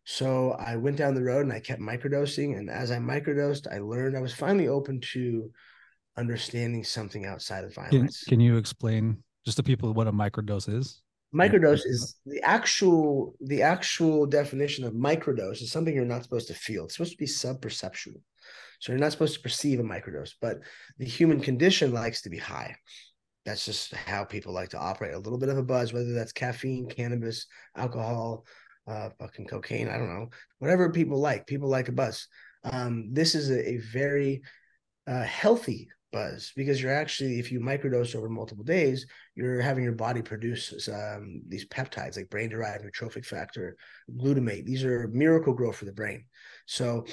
So 0.04 0.52
I 0.52 0.76
went 0.76 0.96
down 0.96 1.14
the 1.14 1.22
road 1.22 1.44
and 1.44 1.52
I 1.52 1.60
kept 1.60 1.80
microdosing. 1.80 2.56
And 2.56 2.70
as 2.70 2.90
I 2.90 2.98
microdosed, 2.98 3.66
I 3.70 3.78
learned 3.78 4.16
I 4.16 4.20
was 4.20 4.32
finally 4.32 4.68
open 4.68 5.00
to 5.12 5.50
understanding 6.16 6.84
something 6.84 7.26
outside 7.26 7.64
of 7.64 7.74
violence. 7.74 8.22
Can, 8.22 8.30
can 8.30 8.40
you 8.40 8.56
explain 8.56 9.22
just 9.44 9.56
to 9.56 9.62
people 9.62 9.92
what 9.92 10.06
a 10.06 10.12
microdose 10.12 10.72
is? 10.72 11.02
Microdose 11.34 11.84
is 11.84 12.14
the 12.24 12.40
actual 12.42 13.34
the 13.40 13.60
actual 13.60 14.24
definition 14.24 14.84
of 14.84 14.92
microdose 14.92 15.62
is 15.62 15.72
something 15.72 15.92
you're 15.92 16.04
not 16.04 16.22
supposed 16.22 16.46
to 16.46 16.54
feel. 16.54 16.84
It's 16.84 16.94
supposed 16.94 17.10
to 17.10 17.18
be 17.18 17.26
sub-perceptual. 17.26 18.20
So 18.80 18.92
you're 18.92 19.00
not 19.00 19.12
supposed 19.12 19.34
to 19.34 19.40
perceive 19.40 19.80
a 19.80 19.82
microdose, 19.82 20.32
but 20.40 20.58
the 20.98 21.04
human 21.04 21.40
condition 21.40 21.92
likes 21.92 22.22
to 22.22 22.30
be 22.30 22.38
high. 22.38 22.76
That's 23.44 23.64
just 23.64 23.94
how 23.94 24.24
people 24.24 24.54
like 24.54 24.70
to 24.70 24.78
operate. 24.78 25.14
A 25.14 25.18
little 25.18 25.38
bit 25.38 25.50
of 25.50 25.58
a 25.58 25.62
buzz, 25.62 25.92
whether 25.92 26.12
that's 26.12 26.32
caffeine, 26.32 26.88
cannabis, 26.88 27.46
alcohol, 27.76 28.46
uh, 28.86 29.10
fucking 29.18 29.46
cocaine. 29.46 29.88
I 29.88 29.98
don't 29.98 30.08
know. 30.08 30.28
Whatever 30.58 30.90
people 30.90 31.18
like. 31.18 31.46
People 31.46 31.68
like 31.68 31.88
a 31.88 31.92
buzz. 31.92 32.26
Um, 32.64 33.10
this 33.12 33.34
is 33.34 33.50
a, 33.50 33.72
a 33.72 33.76
very 33.78 34.42
uh, 35.06 35.22
healthy 35.22 35.88
buzz 36.12 36.52
because 36.56 36.80
you're 36.80 36.94
actually, 36.94 37.38
if 37.38 37.52
you 37.52 37.60
microdose 37.60 38.14
over 38.14 38.28
multiple 38.28 38.64
days, 38.64 39.06
you're 39.34 39.60
having 39.60 39.84
your 39.84 39.92
body 39.92 40.22
produce 40.22 40.88
um, 40.88 41.42
these 41.48 41.66
peptides 41.66 42.16
like 42.16 42.30
brain 42.30 42.48
derived 42.48 42.84
neurotrophic 42.84 43.26
factor, 43.26 43.76
glutamate. 44.16 44.64
These 44.64 44.84
are 44.84 45.08
Miracle-Gro 45.08 45.72
for 45.72 45.84
the 45.84 45.92
brain. 45.92 46.24
So 46.66 47.04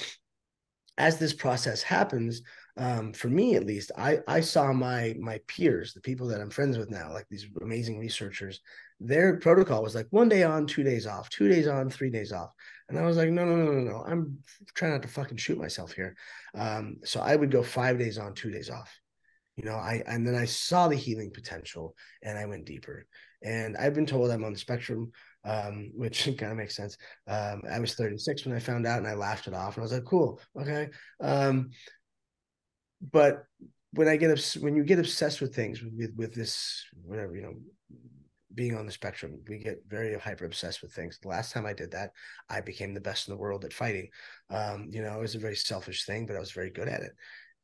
as 1.01 1.17
this 1.17 1.33
process 1.33 1.81
happens, 1.81 2.43
um, 2.77 3.11
for 3.11 3.27
me 3.27 3.55
at 3.55 3.65
least, 3.65 3.91
I 3.97 4.19
I 4.27 4.41
saw 4.41 4.71
my 4.71 5.15
my 5.19 5.39
peers, 5.47 5.93
the 5.93 6.07
people 6.09 6.27
that 6.27 6.39
I'm 6.39 6.51
friends 6.51 6.77
with 6.77 6.91
now, 6.91 7.11
like 7.11 7.27
these 7.29 7.47
amazing 7.61 7.97
researchers, 7.99 8.61
their 8.99 9.37
protocol 9.37 9.81
was 9.83 9.95
like 9.95 10.07
one 10.11 10.29
day 10.29 10.43
on, 10.43 10.67
two 10.67 10.83
days 10.83 11.07
off, 11.07 11.29
two 11.29 11.49
days 11.49 11.67
on, 11.67 11.89
three 11.89 12.11
days 12.11 12.31
off, 12.31 12.51
and 12.87 12.99
I 12.99 13.05
was 13.05 13.17
like, 13.17 13.31
no, 13.31 13.43
no, 13.45 13.55
no, 13.55 13.71
no, 13.71 13.91
no, 13.91 14.03
I'm 14.05 14.37
trying 14.75 14.91
not 14.91 15.01
to 15.01 15.07
fucking 15.07 15.37
shoot 15.37 15.57
myself 15.57 15.91
here. 15.91 16.15
Um, 16.53 16.97
so 17.03 17.19
I 17.19 17.35
would 17.35 17.51
go 17.51 17.63
five 17.63 17.97
days 17.97 18.17
on, 18.17 18.33
two 18.33 18.51
days 18.51 18.69
off. 18.69 18.91
You 19.57 19.65
know, 19.65 19.75
I 19.75 20.03
and 20.07 20.25
then 20.25 20.35
I 20.35 20.45
saw 20.45 20.87
the 20.87 20.95
healing 20.95 21.31
potential, 21.33 21.95
and 22.21 22.37
I 22.37 22.45
went 22.45 22.65
deeper. 22.65 23.05
And 23.43 23.75
I've 23.75 23.95
been 23.95 24.05
told 24.05 24.29
I'm 24.29 24.43
on 24.43 24.53
the 24.53 24.59
spectrum 24.67 25.11
um, 25.43 25.91
which 25.95 26.25
kind 26.37 26.51
of 26.51 26.57
makes 26.57 26.75
sense. 26.75 26.97
Um, 27.27 27.61
I 27.69 27.79
was 27.79 27.95
36 27.95 28.45
when 28.45 28.55
I 28.55 28.59
found 28.59 28.85
out, 28.85 28.99
and 28.99 29.07
I 29.07 29.13
laughed 29.13 29.47
it 29.47 29.53
off, 29.53 29.75
and 29.75 29.81
I 29.81 29.85
was 29.85 29.93
like, 29.93 30.05
"Cool, 30.05 30.39
okay." 30.59 30.89
Um, 31.19 31.71
but 33.11 33.45
when 33.93 34.07
I 34.07 34.15
get 34.15 34.57
when 34.59 34.75
you 34.75 34.83
get 34.83 34.99
obsessed 34.99 35.41
with 35.41 35.55
things 35.55 35.81
with 35.81 36.13
with 36.15 36.33
this 36.33 36.85
whatever 37.03 37.35
you 37.35 37.41
know 37.41 37.53
being 38.53 38.75
on 38.75 38.85
the 38.85 38.91
spectrum 38.91 39.39
we 39.47 39.57
get 39.59 39.81
very 39.87 40.17
hyper 40.17 40.45
obsessed 40.45 40.81
with 40.81 40.93
things 40.93 41.17
the 41.21 41.29
last 41.29 41.53
time 41.53 41.65
i 41.65 41.73
did 41.73 41.91
that 41.91 42.11
i 42.49 42.59
became 42.59 42.93
the 42.93 42.99
best 42.99 43.27
in 43.27 43.33
the 43.33 43.39
world 43.39 43.63
at 43.63 43.73
fighting 43.73 44.09
um, 44.49 44.87
you 44.91 45.01
know 45.01 45.17
it 45.17 45.21
was 45.21 45.35
a 45.35 45.39
very 45.39 45.55
selfish 45.55 46.05
thing 46.05 46.25
but 46.25 46.35
i 46.35 46.39
was 46.39 46.51
very 46.51 46.69
good 46.69 46.87
at 46.87 47.01
it 47.01 47.11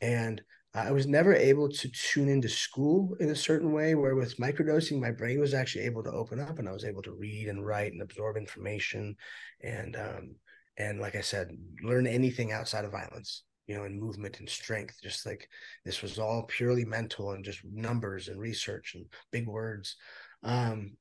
and 0.02 0.42
I 0.78 0.92
was 0.92 1.08
never 1.08 1.34
able 1.34 1.70
to 1.70 1.90
tune 1.90 2.30
into 2.30 2.50
school 2.50 3.16
in 3.20 3.30
a 3.30 3.36
certain 3.36 3.72
way 3.72 3.96
where 3.96 4.16
with 4.16 4.38
microdosing, 4.38 5.00
my 5.00 5.12
brain 5.12 5.40
was 5.40 5.54
actually 5.54 5.86
able 5.86 6.04
to 6.04 6.12
open 6.12 6.40
up 6.40 6.60
and 6.60 6.70
I 6.70 6.72
was 6.72 6.86
able 6.86 7.02
to 7.04 7.14
read 7.14 7.48
and 7.48 7.66
write 7.66 7.94
and 7.94 8.02
absorb 8.02 8.38
information 8.38 9.16
and 9.62 9.96
um, 9.96 10.36
and 10.78 11.00
like 11.00 11.16
I 11.16 11.22
said, 11.22 11.50
learn 11.82 12.06
anything 12.06 12.52
outside 12.52 12.86
of 12.86 12.92
violence, 12.92 13.44
you 13.66 13.76
know, 13.76 13.86
and 13.86 14.00
movement 14.00 14.40
and 14.40 14.48
strength. 14.48 15.00
Just 15.02 15.26
like 15.26 15.50
this 15.84 16.04
was 16.04 16.20
all 16.20 16.44
purely 16.44 16.86
mental 16.86 17.32
and 17.32 17.44
just 17.44 17.62
numbers 17.66 18.28
and 18.28 18.40
research 18.40 18.94
and 18.94 19.06
big 19.32 19.48
words. 19.48 19.96
Um, 20.44 20.92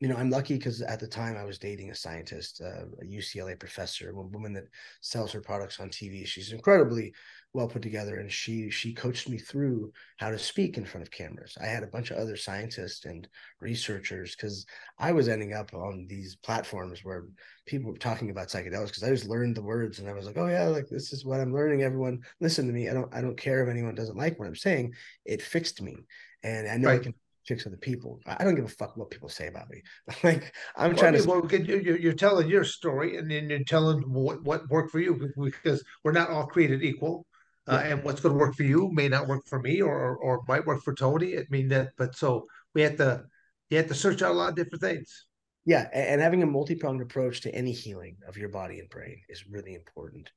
you 0.00 0.08
know, 0.08 0.16
I'm 0.16 0.30
lucky 0.30 0.54
because 0.54 0.82
at 0.82 0.98
the 0.98 1.06
time 1.06 1.36
I 1.36 1.44
was 1.44 1.60
dating 1.60 1.90
a 1.90 1.94
scientist, 1.94 2.60
uh, 2.60 2.86
a 3.00 3.04
UCLA 3.04 3.56
professor, 3.56 4.10
a 4.10 4.14
woman 4.14 4.52
that 4.54 4.64
sells 5.00 5.30
her 5.30 5.40
products 5.40 5.78
on 5.78 5.90
TV. 5.90 6.26
She's 6.26 6.50
incredibly 6.50 7.12
well 7.54 7.68
put 7.68 7.82
together 7.82 8.16
and 8.16 8.32
she 8.32 8.70
she 8.70 8.94
coached 8.94 9.28
me 9.28 9.36
through 9.36 9.92
how 10.16 10.30
to 10.30 10.38
speak 10.38 10.78
in 10.78 10.84
front 10.84 11.06
of 11.06 11.10
cameras 11.10 11.56
i 11.60 11.66
had 11.66 11.82
a 11.82 11.88
bunch 11.88 12.10
of 12.10 12.16
other 12.16 12.36
scientists 12.36 13.04
and 13.04 13.28
researchers 13.60 14.34
because 14.34 14.66
i 14.98 15.12
was 15.12 15.28
ending 15.28 15.52
up 15.52 15.72
on 15.74 16.06
these 16.08 16.36
platforms 16.36 17.04
where 17.04 17.26
people 17.66 17.90
were 17.90 17.98
talking 17.98 18.30
about 18.30 18.48
psychedelics 18.48 18.86
because 18.86 19.02
i 19.02 19.10
just 19.10 19.28
learned 19.28 19.54
the 19.54 19.62
words 19.62 19.98
and 19.98 20.08
i 20.08 20.12
was 20.12 20.26
like 20.26 20.38
oh 20.38 20.46
yeah 20.46 20.64
like 20.64 20.88
this 20.88 21.12
is 21.12 21.24
what 21.24 21.40
i'm 21.40 21.52
learning 21.52 21.82
everyone 21.82 22.20
listen 22.40 22.66
to 22.66 22.72
me 22.72 22.88
i 22.88 22.94
don't 22.94 23.14
i 23.14 23.20
don't 23.20 23.38
care 23.38 23.62
if 23.62 23.68
anyone 23.68 23.94
doesn't 23.94 24.16
like 24.16 24.38
what 24.38 24.48
i'm 24.48 24.56
saying 24.56 24.92
it 25.24 25.42
fixed 25.42 25.82
me 25.82 25.96
and 26.42 26.68
i 26.68 26.76
know 26.76 26.88
right. 26.88 27.00
i 27.00 27.04
can 27.04 27.14
fix 27.44 27.66
other 27.66 27.76
people. 27.76 28.20
I 28.24 28.44
don't 28.44 28.54
give 28.54 28.64
a 28.64 28.68
fuck 28.68 28.96
what 28.96 29.10
people 29.10 29.28
say 29.28 29.48
about 29.48 29.68
me. 29.68 29.82
like 30.22 30.52
I'm 30.76 30.90
well, 30.90 30.98
trying 30.98 31.14
to. 31.14 31.28
Well, 31.28 31.44
you're, 31.50 31.96
you're 31.96 32.12
telling 32.12 32.48
your 32.48 32.62
story, 32.62 33.16
and 33.16 33.28
then 33.28 33.50
you're 33.50 33.64
telling 33.64 34.00
what 34.02 34.44
what 34.44 34.68
worked 34.68 34.92
for 34.92 35.00
you 35.00 35.32
because 35.36 35.82
we're 36.04 36.12
not 36.12 36.30
all 36.30 36.46
created 36.46 36.84
equal 36.84 37.26
uh, 37.68 37.82
and 37.84 38.02
what's 38.02 38.20
going 38.20 38.34
to 38.34 38.38
work 38.38 38.54
for 38.54 38.64
you 38.64 38.90
may 38.92 39.08
not 39.08 39.28
work 39.28 39.46
for 39.46 39.60
me 39.60 39.80
or 39.80 40.16
or 40.16 40.42
might 40.48 40.66
work 40.66 40.82
for 40.82 40.94
Tony. 40.94 41.38
I 41.38 41.44
mean 41.50 41.68
that, 41.68 41.90
but 41.96 42.16
so 42.16 42.46
we 42.74 42.82
have 42.82 42.96
to 42.96 43.24
you 43.70 43.78
have 43.78 43.88
to 43.88 43.94
search 43.94 44.22
out 44.22 44.32
a 44.32 44.34
lot 44.34 44.50
of 44.50 44.56
different 44.56 44.82
things. 44.82 45.26
Yeah, 45.64 45.88
and 45.92 46.20
having 46.20 46.42
a 46.42 46.46
multi-pronged 46.46 47.02
approach 47.02 47.42
to 47.42 47.54
any 47.54 47.70
healing 47.70 48.16
of 48.26 48.36
your 48.36 48.48
body 48.48 48.80
and 48.80 48.90
brain 48.90 49.20
is 49.28 49.48
really 49.48 49.74
important. 49.74 50.28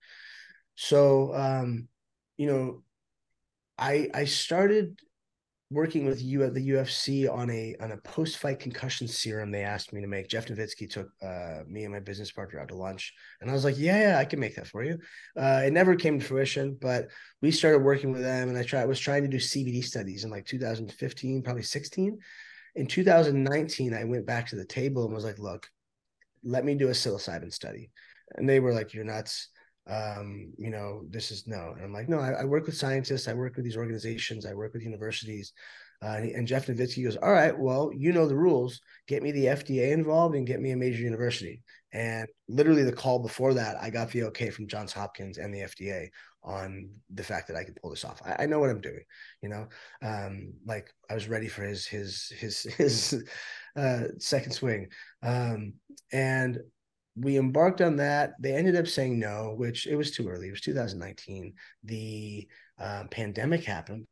So, 0.76 1.34
um, 1.34 1.88
you 2.38 2.46
know, 2.46 2.84
I 3.78 4.10
I 4.14 4.26
started 4.26 5.00
working 5.72 6.06
with 6.06 6.22
you 6.22 6.44
at 6.44 6.54
the 6.54 6.70
UFC 6.70 7.28
on 7.32 7.50
a 7.50 7.76
on 7.80 7.92
a 7.92 7.98
post 7.98 8.38
fight 8.38 8.60
concussion 8.60 9.08
serum 9.08 9.52
they 9.52 9.64
asked 9.64 9.94
me 9.94 10.02
to 10.02 10.08
make. 10.08 10.28
Jeff 10.28 10.48
Novitzky 10.48 10.90
took 10.90 11.10
uh, 11.24 11.62
me 11.68 11.84
and 11.84 11.94
my 11.94 12.00
business 12.00 12.32
partner 12.32 12.60
out 12.60 12.68
to 12.68 12.76
lunch, 12.76 13.14
and 13.42 13.50
I 13.50 13.54
was 13.54 13.64
like, 13.64 13.78
"Yeah, 13.78 14.10
yeah, 14.10 14.18
I 14.20 14.26
can 14.26 14.40
make 14.40 14.56
that 14.56 14.68
for 14.68 14.84
you." 14.84 15.00
Uh, 15.36 15.64
it 15.66 15.74
never 15.74 15.96
came 15.96 16.20
to 16.20 16.26
fruition, 16.26 16.78
but 16.80 17.08
we 17.42 17.52
started 17.52 17.80
working 17.80 18.12
with 18.12 18.22
them, 18.22 18.50
and 18.50 18.58
I 18.58 18.64
tried 18.64 18.86
was 18.86 19.00
trying 19.00 19.24
to 19.24 19.30
do 19.30 19.38
CBD 19.38 19.84
studies 19.84 20.24
in 20.24 20.30
like 20.30 20.46
2015, 20.46 21.42
probably 21.42 21.64
16. 21.64 22.20
In 22.76 22.88
2019, 22.88 23.94
I 23.94 24.04
went 24.04 24.26
back 24.26 24.48
to 24.50 24.56
the 24.56 24.66
table 24.66 25.06
and 25.06 25.14
was 25.14 25.26
like, 25.26 25.40
"Look, 25.40 25.68
let 26.44 26.64
me 26.64 26.76
do 26.76 26.90
a 26.90 26.92
psilocybin 26.92 27.52
study," 27.52 27.90
and 28.36 28.48
they 28.48 28.60
were 28.60 28.74
like, 28.74 28.94
"You're 28.94 29.04
nuts." 29.04 29.50
Um, 29.88 30.54
you 30.58 30.72
know, 30.72 31.04
this 31.10 31.32
is 31.32 31.48
no. 31.48 31.74
And 31.76 31.84
I'm 31.84 31.94
like, 31.94 32.10
no, 32.10 32.20
I, 32.20 32.32
I, 32.32 32.44
work 32.46 32.66
with 32.66 32.78
scientists, 32.78 33.28
I 33.28 33.34
work 33.34 33.56
with 33.56 33.66
these 33.66 33.78
organizations, 33.78 34.46
I 34.46 34.54
work 34.54 34.74
with 34.74 34.84
universities. 34.84 35.54
Uh, 36.02 36.18
and, 36.36 36.48
Jeff 36.48 36.68
Novitzky 36.68 37.04
goes, 37.04 37.16
all 37.18 37.32
right, 37.32 37.58
well, 37.58 37.92
you 37.96 38.12
know 38.12 38.28
the 38.28 38.36
rules. 38.36 38.82
Get 39.08 39.24
me 39.24 39.32
the 39.32 39.46
FDA 39.46 39.92
involved 39.92 40.36
and 40.36 40.46
get 40.46 40.60
me 40.60 40.72
a 40.72 40.76
major 40.76 41.02
university. 41.02 41.64
And 41.94 42.28
literally 42.50 42.84
the 42.84 42.92
call 42.92 43.20
before 43.20 43.54
that, 43.54 43.78
I 43.82 43.90
got 43.90 44.12
the 44.12 44.24
okay 44.24 44.50
from 44.50 44.68
Johns 44.68 44.92
Hopkins 44.92 45.38
and 45.38 45.54
the 45.54 45.62
FDA 45.62 46.10
on 46.44 46.90
the 47.14 47.24
fact 47.24 47.48
that 47.48 47.58
I 47.58 47.64
could 47.64 47.78
pull 47.78 47.90
this 47.90 48.06
off. 48.06 48.22
I, 48.26 48.44
I 48.44 48.46
know 48.46 48.60
what 48.60 48.70
I'm 48.70 48.82
doing, 48.82 49.04
you 49.42 49.50
know. 49.50 49.68
Um, 50.02 50.54
like 50.66 50.94
I 51.10 51.14
was 51.14 51.30
ready 51.30 51.48
for 51.48 51.64
his 51.64 51.86
his 51.88 52.34
his 52.38 52.64
his 52.78 53.24
uh, 53.76 54.04
second 54.20 54.52
swing. 54.52 54.90
Um, 55.24 55.74
and 56.12 56.60
we 57.16 57.38
embarked 57.38 57.82
on 57.82 57.98
that. 57.98 58.34
They 58.40 58.54
ended 58.54 58.76
up 58.76 58.88
saying 58.88 59.20
no, 59.20 59.54
which 59.58 59.88
it 59.88 59.96
was 59.96 60.12
too 60.12 60.28
early. 60.28 60.48
It 60.48 60.52
was 60.52 60.62
2019. 60.62 61.54
The 61.84 62.48
uh, 62.80 63.04
pandemic 63.10 63.64
happened, 63.64 64.08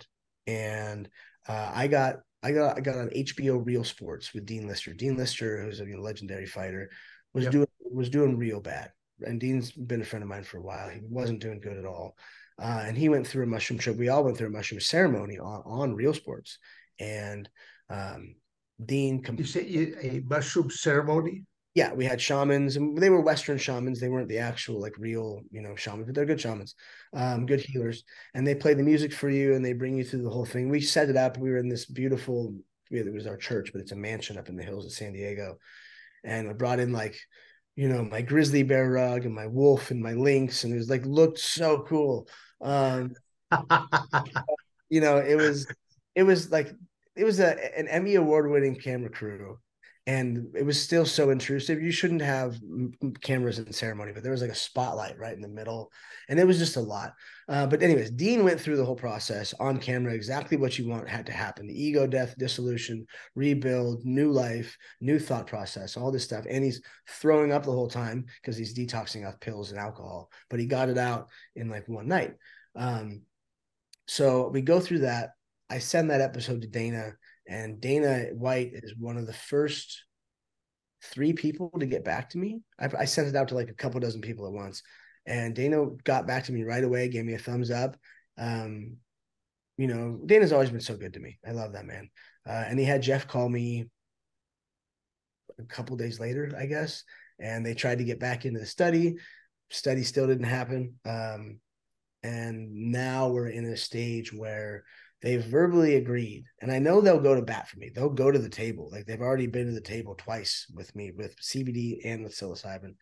and 0.47 1.09
uh, 1.47 1.71
I 1.73 1.87
got 1.87 2.17
I 2.41 2.51
got 2.51 2.77
I 2.77 2.81
got 2.81 2.97
on 2.97 3.09
HBO 3.09 3.65
Real 3.65 3.83
Sports 3.83 4.33
with 4.33 4.45
Dean 4.45 4.67
Lister. 4.67 4.93
Dean 4.93 5.17
Lister, 5.17 5.61
who's 5.61 5.81
a 5.81 5.85
legendary 5.85 6.45
fighter, 6.45 6.89
was 7.33 7.45
yep. 7.45 7.53
doing 7.53 7.67
was 7.91 8.09
doing 8.09 8.37
real 8.37 8.59
bad. 8.59 8.91
And 9.21 9.39
Dean's 9.39 9.71
been 9.71 10.01
a 10.01 10.05
friend 10.05 10.23
of 10.23 10.29
mine 10.29 10.43
for 10.43 10.57
a 10.57 10.63
while. 10.63 10.89
He 10.89 10.99
wasn't 11.03 11.41
doing 11.41 11.59
good 11.59 11.77
at 11.77 11.85
all. 11.85 12.15
Uh, 12.59 12.83
and 12.85 12.97
he 12.97 13.09
went 13.09 13.27
through 13.27 13.43
a 13.43 13.47
mushroom 13.47 13.79
trip. 13.79 13.97
We 13.97 14.09
all 14.09 14.23
went 14.23 14.37
through 14.37 14.47
a 14.47 14.51
mushroom 14.51 14.81
ceremony 14.81 15.39
on, 15.39 15.61
on 15.65 15.95
Real 15.95 16.13
Sports. 16.13 16.57
And 16.99 17.49
um, 17.89 18.35
Dean. 18.83 19.21
Com- 19.21 19.37
you 19.37 19.45
say 19.45 19.93
a 20.01 20.21
mushroom 20.25 20.69
ceremony? 20.69 21.43
Yeah, 21.75 21.91
we 21.91 22.05
had 22.05 22.21
shamans, 22.21 22.75
and 22.75 22.95
they 22.97 23.09
were 23.09 23.21
Western 23.21 23.57
shamans. 23.57 23.99
They 23.99 24.09
weren't 24.09 24.29
the 24.29 24.37
actual 24.37 24.79
like 24.79 24.95
real, 24.99 25.41
you 25.49 25.61
know, 25.61 25.75
shamans, 25.75 26.05
but 26.05 26.13
they're 26.13 26.25
good 26.25 26.39
shamans, 26.39 26.75
um, 27.13 27.47
good 27.47 27.61
healers. 27.61 28.03
And 28.35 28.45
they 28.45 28.53
play 28.53 28.75
the 28.75 28.83
music 28.83 29.11
for 29.11 29.29
you, 29.29 29.55
and 29.55 29.65
they 29.65 29.73
bring 29.73 29.97
you 29.97 30.03
through 30.03 30.21
the 30.21 30.29
whole 30.29 30.45
thing. 30.45 30.69
We 30.69 30.81
set 30.81 31.09
it 31.09 31.17
up. 31.17 31.37
We 31.37 31.49
were 31.49 31.57
in 31.57 31.69
this 31.69 31.85
beautiful. 31.85 32.55
It 32.91 33.11
was 33.11 33.25
our 33.25 33.37
church, 33.37 33.71
but 33.73 33.81
it's 33.81 33.91
a 33.91 33.95
mansion 33.95 34.37
up 34.37 34.49
in 34.49 34.55
the 34.55 34.63
hills 34.63 34.85
of 34.85 34.91
San 34.91 35.13
Diego, 35.13 35.57
and 36.23 36.47
I 36.47 36.53
brought 36.53 36.79
in 36.79 36.93
like, 36.93 37.15
you 37.75 37.89
know, 37.89 38.03
my 38.03 38.21
grizzly 38.21 38.61
bear 38.61 38.91
rug 38.91 39.25
and 39.25 39.33
my 39.33 39.47
wolf 39.47 39.89
and 39.89 40.01
my 40.01 40.13
lynx, 40.13 40.63
and 40.63 40.73
it 40.73 40.77
was 40.77 40.91
like 40.91 41.05
looked 41.05 41.39
so 41.39 41.85
cool. 41.87 42.27
Um, 42.61 43.13
you 44.89 45.01
know, 45.01 45.17
it 45.17 45.35
was, 45.35 45.65
it 46.13 46.21
was 46.21 46.51
like 46.51 46.71
it 47.15 47.23
was 47.23 47.39
a 47.39 47.79
an 47.79 47.87
Emmy 47.87 48.13
award 48.13 48.47
winning 48.51 48.75
camera 48.75 49.09
crew 49.09 49.57
and 50.05 50.53
it 50.53 50.65
was 50.65 50.81
still 50.81 51.05
so 51.05 51.29
intrusive. 51.29 51.81
You 51.81 51.91
shouldn't 51.91 52.21
have 52.21 52.59
cameras 53.21 53.59
in 53.59 53.71
ceremony, 53.71 54.11
but 54.11 54.21
there 54.21 54.33
was 54.33 54.41
like 54.41 54.51
a 54.51 54.55
spotlight 54.55 55.17
right 55.17 55.33
in 55.33 55.41
the 55.41 55.47
middle, 55.47 55.91
and 56.27 56.37
it 56.37 56.45
was 56.45 56.57
just 56.57 56.75
a 56.75 56.81
lot. 56.81 57.13
Uh, 57.47 57.65
but 57.65 57.81
anyways, 57.81 58.11
Dean 58.11 58.43
went 58.43 58.59
through 58.59 58.75
the 58.75 58.83
whole 58.83 58.97
process 58.97 59.53
on 59.61 59.77
camera. 59.77 60.13
Exactly 60.13 60.57
what 60.57 60.77
you 60.77 60.89
want 60.89 61.07
had 61.07 61.25
to 61.27 61.31
happen: 61.31 61.67
the 61.67 61.81
ego 61.81 62.05
death, 62.05 62.35
dissolution, 62.37 63.05
rebuild, 63.35 64.03
new 64.03 64.29
life, 64.29 64.77
new 64.99 65.19
thought 65.19 65.47
process, 65.47 65.95
all 65.95 66.11
this 66.11 66.25
stuff. 66.25 66.45
And 66.49 66.65
he's 66.65 66.81
throwing 67.07 67.53
up 67.53 67.63
the 67.63 67.71
whole 67.71 67.89
time 67.89 68.25
because 68.41 68.57
he's 68.57 68.77
detoxing 68.77 69.25
off 69.25 69.39
pills 69.39 69.71
and 69.71 69.79
alcohol. 69.79 70.29
But 70.49 70.59
he 70.59 70.65
got 70.65 70.89
it 70.89 70.97
out 70.97 71.29
in 71.55 71.69
like 71.69 71.87
one 71.87 72.09
night. 72.09 72.33
Um, 72.75 73.21
so 74.05 74.49
we 74.49 74.61
go 74.61 74.81
through 74.81 74.99
that. 74.99 75.29
I 75.69 75.79
send 75.79 76.09
that 76.09 76.21
episode 76.21 76.61
to 76.61 76.67
Dana 76.67 77.13
and 77.47 77.81
Dana 77.81 78.27
White 78.33 78.71
is 78.73 78.95
one 78.97 79.17
of 79.17 79.27
the 79.27 79.33
first 79.33 80.03
three 81.03 81.33
people 81.33 81.69
to 81.79 81.85
get 81.85 82.05
back 82.05 82.29
to 82.29 82.37
me. 82.37 82.61
I, 82.79 82.89
I 82.99 83.05
sent 83.05 83.27
it 83.27 83.35
out 83.35 83.49
to 83.49 83.55
like 83.55 83.69
a 83.69 83.73
couple 83.73 83.99
dozen 83.99 84.21
people 84.21 84.47
at 84.47 84.53
once. 84.53 84.81
And 85.25 85.55
Dana 85.55 85.85
got 86.03 86.27
back 86.27 86.45
to 86.45 86.51
me 86.51 86.63
right 86.63 86.83
away, 86.83 87.09
gave 87.09 87.25
me 87.25 87.33
a 87.33 87.39
thumbs 87.39 87.71
up. 87.71 87.97
Um, 88.37 88.97
you 89.77 89.87
know, 89.87 90.19
Dana's 90.25 90.53
always 90.53 90.69
been 90.69 90.81
so 90.81 90.95
good 90.95 91.13
to 91.13 91.19
me. 91.19 91.39
I 91.47 91.51
love 91.51 91.73
that 91.73 91.85
man. 91.85 92.09
Uh, 92.47 92.63
and 92.67 92.77
he 92.77 92.85
had 92.85 93.01
Jeff 93.01 93.27
call 93.27 93.49
me 93.49 93.89
a 95.59 95.63
couple 95.63 95.95
days 95.95 96.19
later, 96.19 96.53
I 96.57 96.65
guess, 96.65 97.03
and 97.39 97.65
they 97.65 97.73
tried 97.73 97.99
to 97.99 98.03
get 98.03 98.19
back 98.19 98.45
into 98.45 98.59
the 98.59 98.65
study. 98.65 99.15
Study 99.69 100.03
still 100.03 100.27
didn't 100.27 100.45
happen. 100.45 100.95
Um, 101.05 101.59
and 102.21 102.91
now 102.91 103.29
we're 103.29 103.49
in 103.49 103.65
a 103.65 103.77
stage 103.77 104.31
where 104.31 104.83
they've 105.23 105.45
verbally 105.45 105.95
agreed 105.95 106.43
and 106.61 106.71
i 106.71 106.77
know 106.77 107.01
they'll 107.01 107.19
go 107.19 107.33
to 107.33 107.41
bat 107.41 107.67
for 107.67 107.79
me. 107.79 107.89
They'll 107.89 108.09
go 108.09 108.29
to 108.29 108.37
the 108.37 108.49
table 108.49 108.89
like 108.91 109.05
they've 109.05 109.21
already 109.21 109.47
been 109.47 109.67
to 109.67 109.71
the 109.71 109.81
table 109.81 110.15
twice 110.15 110.67
with 110.75 110.93
me 110.95 111.11
with 111.15 111.35
cbd 111.39 112.01
and 112.03 112.23
with 112.23 112.35
psilocybin. 112.35 112.95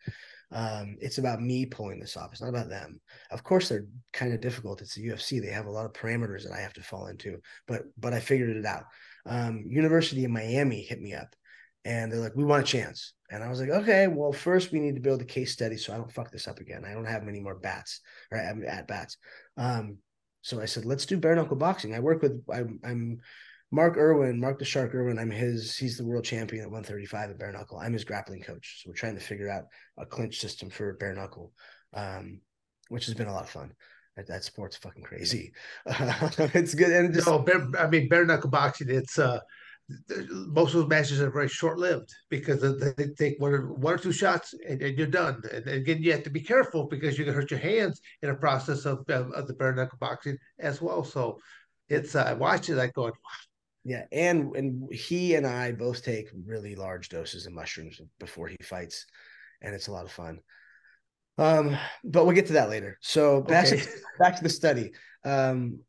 Um, 0.52 0.96
it's 1.00 1.18
about 1.18 1.40
me 1.42 1.66
pulling 1.66 1.98
this 1.98 2.16
off 2.16 2.32
it's 2.32 2.40
not 2.40 2.48
about 2.48 2.70
them. 2.70 3.00
Of 3.30 3.42
course 3.42 3.68
they're 3.68 3.86
kind 4.12 4.32
of 4.32 4.40
difficult 4.40 4.80
it's 4.80 4.94
the 4.94 5.08
ufc 5.08 5.42
they 5.42 5.50
have 5.50 5.66
a 5.66 5.70
lot 5.70 5.84
of 5.84 5.92
parameters 5.92 6.44
that 6.44 6.52
i 6.52 6.60
have 6.60 6.72
to 6.74 6.82
fall 6.82 7.08
into 7.08 7.38
but 7.66 7.82
but 7.98 8.14
i 8.14 8.20
figured 8.20 8.56
it 8.56 8.64
out. 8.64 8.84
Um, 9.26 9.64
university 9.68 10.24
of 10.24 10.30
miami 10.30 10.80
hit 10.80 11.02
me 11.02 11.12
up 11.14 11.34
and 11.84 12.10
they're 12.10 12.20
like 12.20 12.36
we 12.36 12.44
want 12.44 12.62
a 12.62 12.66
chance. 12.66 13.14
And 13.30 13.42
i 13.42 13.48
was 13.48 13.60
like 13.60 13.70
okay 13.70 14.06
well 14.06 14.32
first 14.32 14.70
we 14.70 14.78
need 14.78 14.94
to 14.94 15.00
build 15.00 15.22
a 15.22 15.24
case 15.24 15.52
study 15.52 15.76
so 15.76 15.92
i 15.92 15.96
don't 15.96 16.12
fuck 16.12 16.30
this 16.30 16.46
up 16.46 16.60
again. 16.60 16.84
I 16.84 16.92
don't 16.92 17.06
have 17.06 17.24
many 17.24 17.40
more 17.40 17.56
bats 17.56 18.00
or 18.30 18.38
at 18.38 18.86
bats. 18.86 19.16
Um, 19.56 19.98
so 20.42 20.60
I 20.60 20.66
said, 20.66 20.84
let's 20.84 21.06
do 21.06 21.16
bare 21.16 21.36
knuckle 21.36 21.56
boxing. 21.56 21.94
I 21.94 22.00
work 22.00 22.20
with 22.20 22.42
I'm, 22.52 22.80
I'm 22.84 23.20
Mark 23.70 23.96
Irwin, 23.96 24.40
Mark 24.40 24.58
the 24.58 24.64
Shark 24.64 24.94
Irwin. 24.94 25.18
I'm 25.18 25.30
his. 25.30 25.76
He's 25.76 25.96
the 25.96 26.04
world 26.04 26.24
champion 26.24 26.62
at 26.62 26.70
135 26.70 27.30
at 27.30 27.38
bare 27.38 27.52
knuckle. 27.52 27.78
I'm 27.78 27.92
his 27.92 28.04
grappling 28.04 28.42
coach. 28.42 28.82
So 28.82 28.90
we're 28.90 28.94
trying 28.94 29.14
to 29.14 29.20
figure 29.20 29.48
out 29.48 29.64
a 29.96 30.04
clinch 30.04 30.40
system 30.40 30.68
for 30.68 30.94
bare 30.94 31.14
knuckle, 31.14 31.52
um, 31.94 32.40
which 32.88 33.06
has 33.06 33.14
been 33.14 33.28
a 33.28 33.32
lot 33.32 33.44
of 33.44 33.50
fun. 33.50 33.72
That, 34.16 34.26
that 34.26 34.44
sport's 34.44 34.76
fucking 34.76 35.04
crazy. 35.04 35.52
Uh, 35.86 36.28
it's 36.54 36.74
good 36.74 36.90
and 36.90 37.14
just, 37.14 37.26
no, 37.26 37.38
bare, 37.38 37.66
I 37.78 37.88
mean 37.88 38.08
bare 38.08 38.26
knuckle 38.26 38.50
boxing. 38.50 38.90
It's 38.90 39.18
uh 39.18 39.40
most 40.46 40.74
of 40.74 40.80
those 40.80 40.88
matches 40.88 41.20
are 41.20 41.30
very 41.30 41.48
short 41.48 41.78
lived 41.78 42.08
because 42.30 42.60
they 42.96 43.06
take 43.18 43.34
one 43.38 43.52
or, 43.52 43.72
one 43.74 43.94
or 43.94 43.98
two 43.98 44.12
shots 44.12 44.54
and, 44.68 44.80
and, 44.80 44.96
you're 44.96 45.06
done. 45.06 45.42
And 45.52 45.66
again, 45.66 46.02
you 46.02 46.12
have 46.12 46.22
to 46.24 46.30
be 46.30 46.40
careful 46.40 46.86
because 46.86 47.18
you 47.18 47.24
can 47.24 47.34
hurt 47.34 47.50
your 47.50 47.60
hands 47.60 48.00
in 48.22 48.30
a 48.30 48.34
process 48.34 48.84
of, 48.84 49.04
of, 49.08 49.30
of 49.32 49.46
the 49.46 49.54
bare 49.54 49.74
knuckle 49.74 49.98
boxing 50.00 50.38
as 50.58 50.80
well. 50.80 51.04
So 51.04 51.38
it's, 51.88 52.14
uh, 52.14 52.22
I 52.22 52.32
watched 52.34 52.68
it, 52.68 52.78
I 52.78 52.90
wow. 52.96 53.12
Yeah. 53.84 54.04
And, 54.12 54.54
and 54.54 54.92
he 54.92 55.34
and 55.34 55.46
I 55.46 55.72
both 55.72 56.04
take 56.04 56.28
really 56.46 56.76
large 56.76 57.08
doses 57.08 57.46
of 57.46 57.52
mushrooms 57.52 58.00
before 58.20 58.48
he 58.48 58.56
fights. 58.62 59.06
And 59.60 59.74
it's 59.74 59.88
a 59.88 59.92
lot 59.92 60.04
of 60.04 60.12
fun. 60.12 60.38
Um, 61.38 61.76
but 62.04 62.24
we'll 62.24 62.34
get 62.34 62.46
to 62.46 62.52
that 62.54 62.70
later. 62.70 62.98
So 63.00 63.40
back, 63.40 63.66
okay. 63.66 63.78
to, 63.78 63.88
back 64.18 64.36
to 64.36 64.42
the 64.42 64.48
study. 64.48 64.92
Um, 65.24 65.80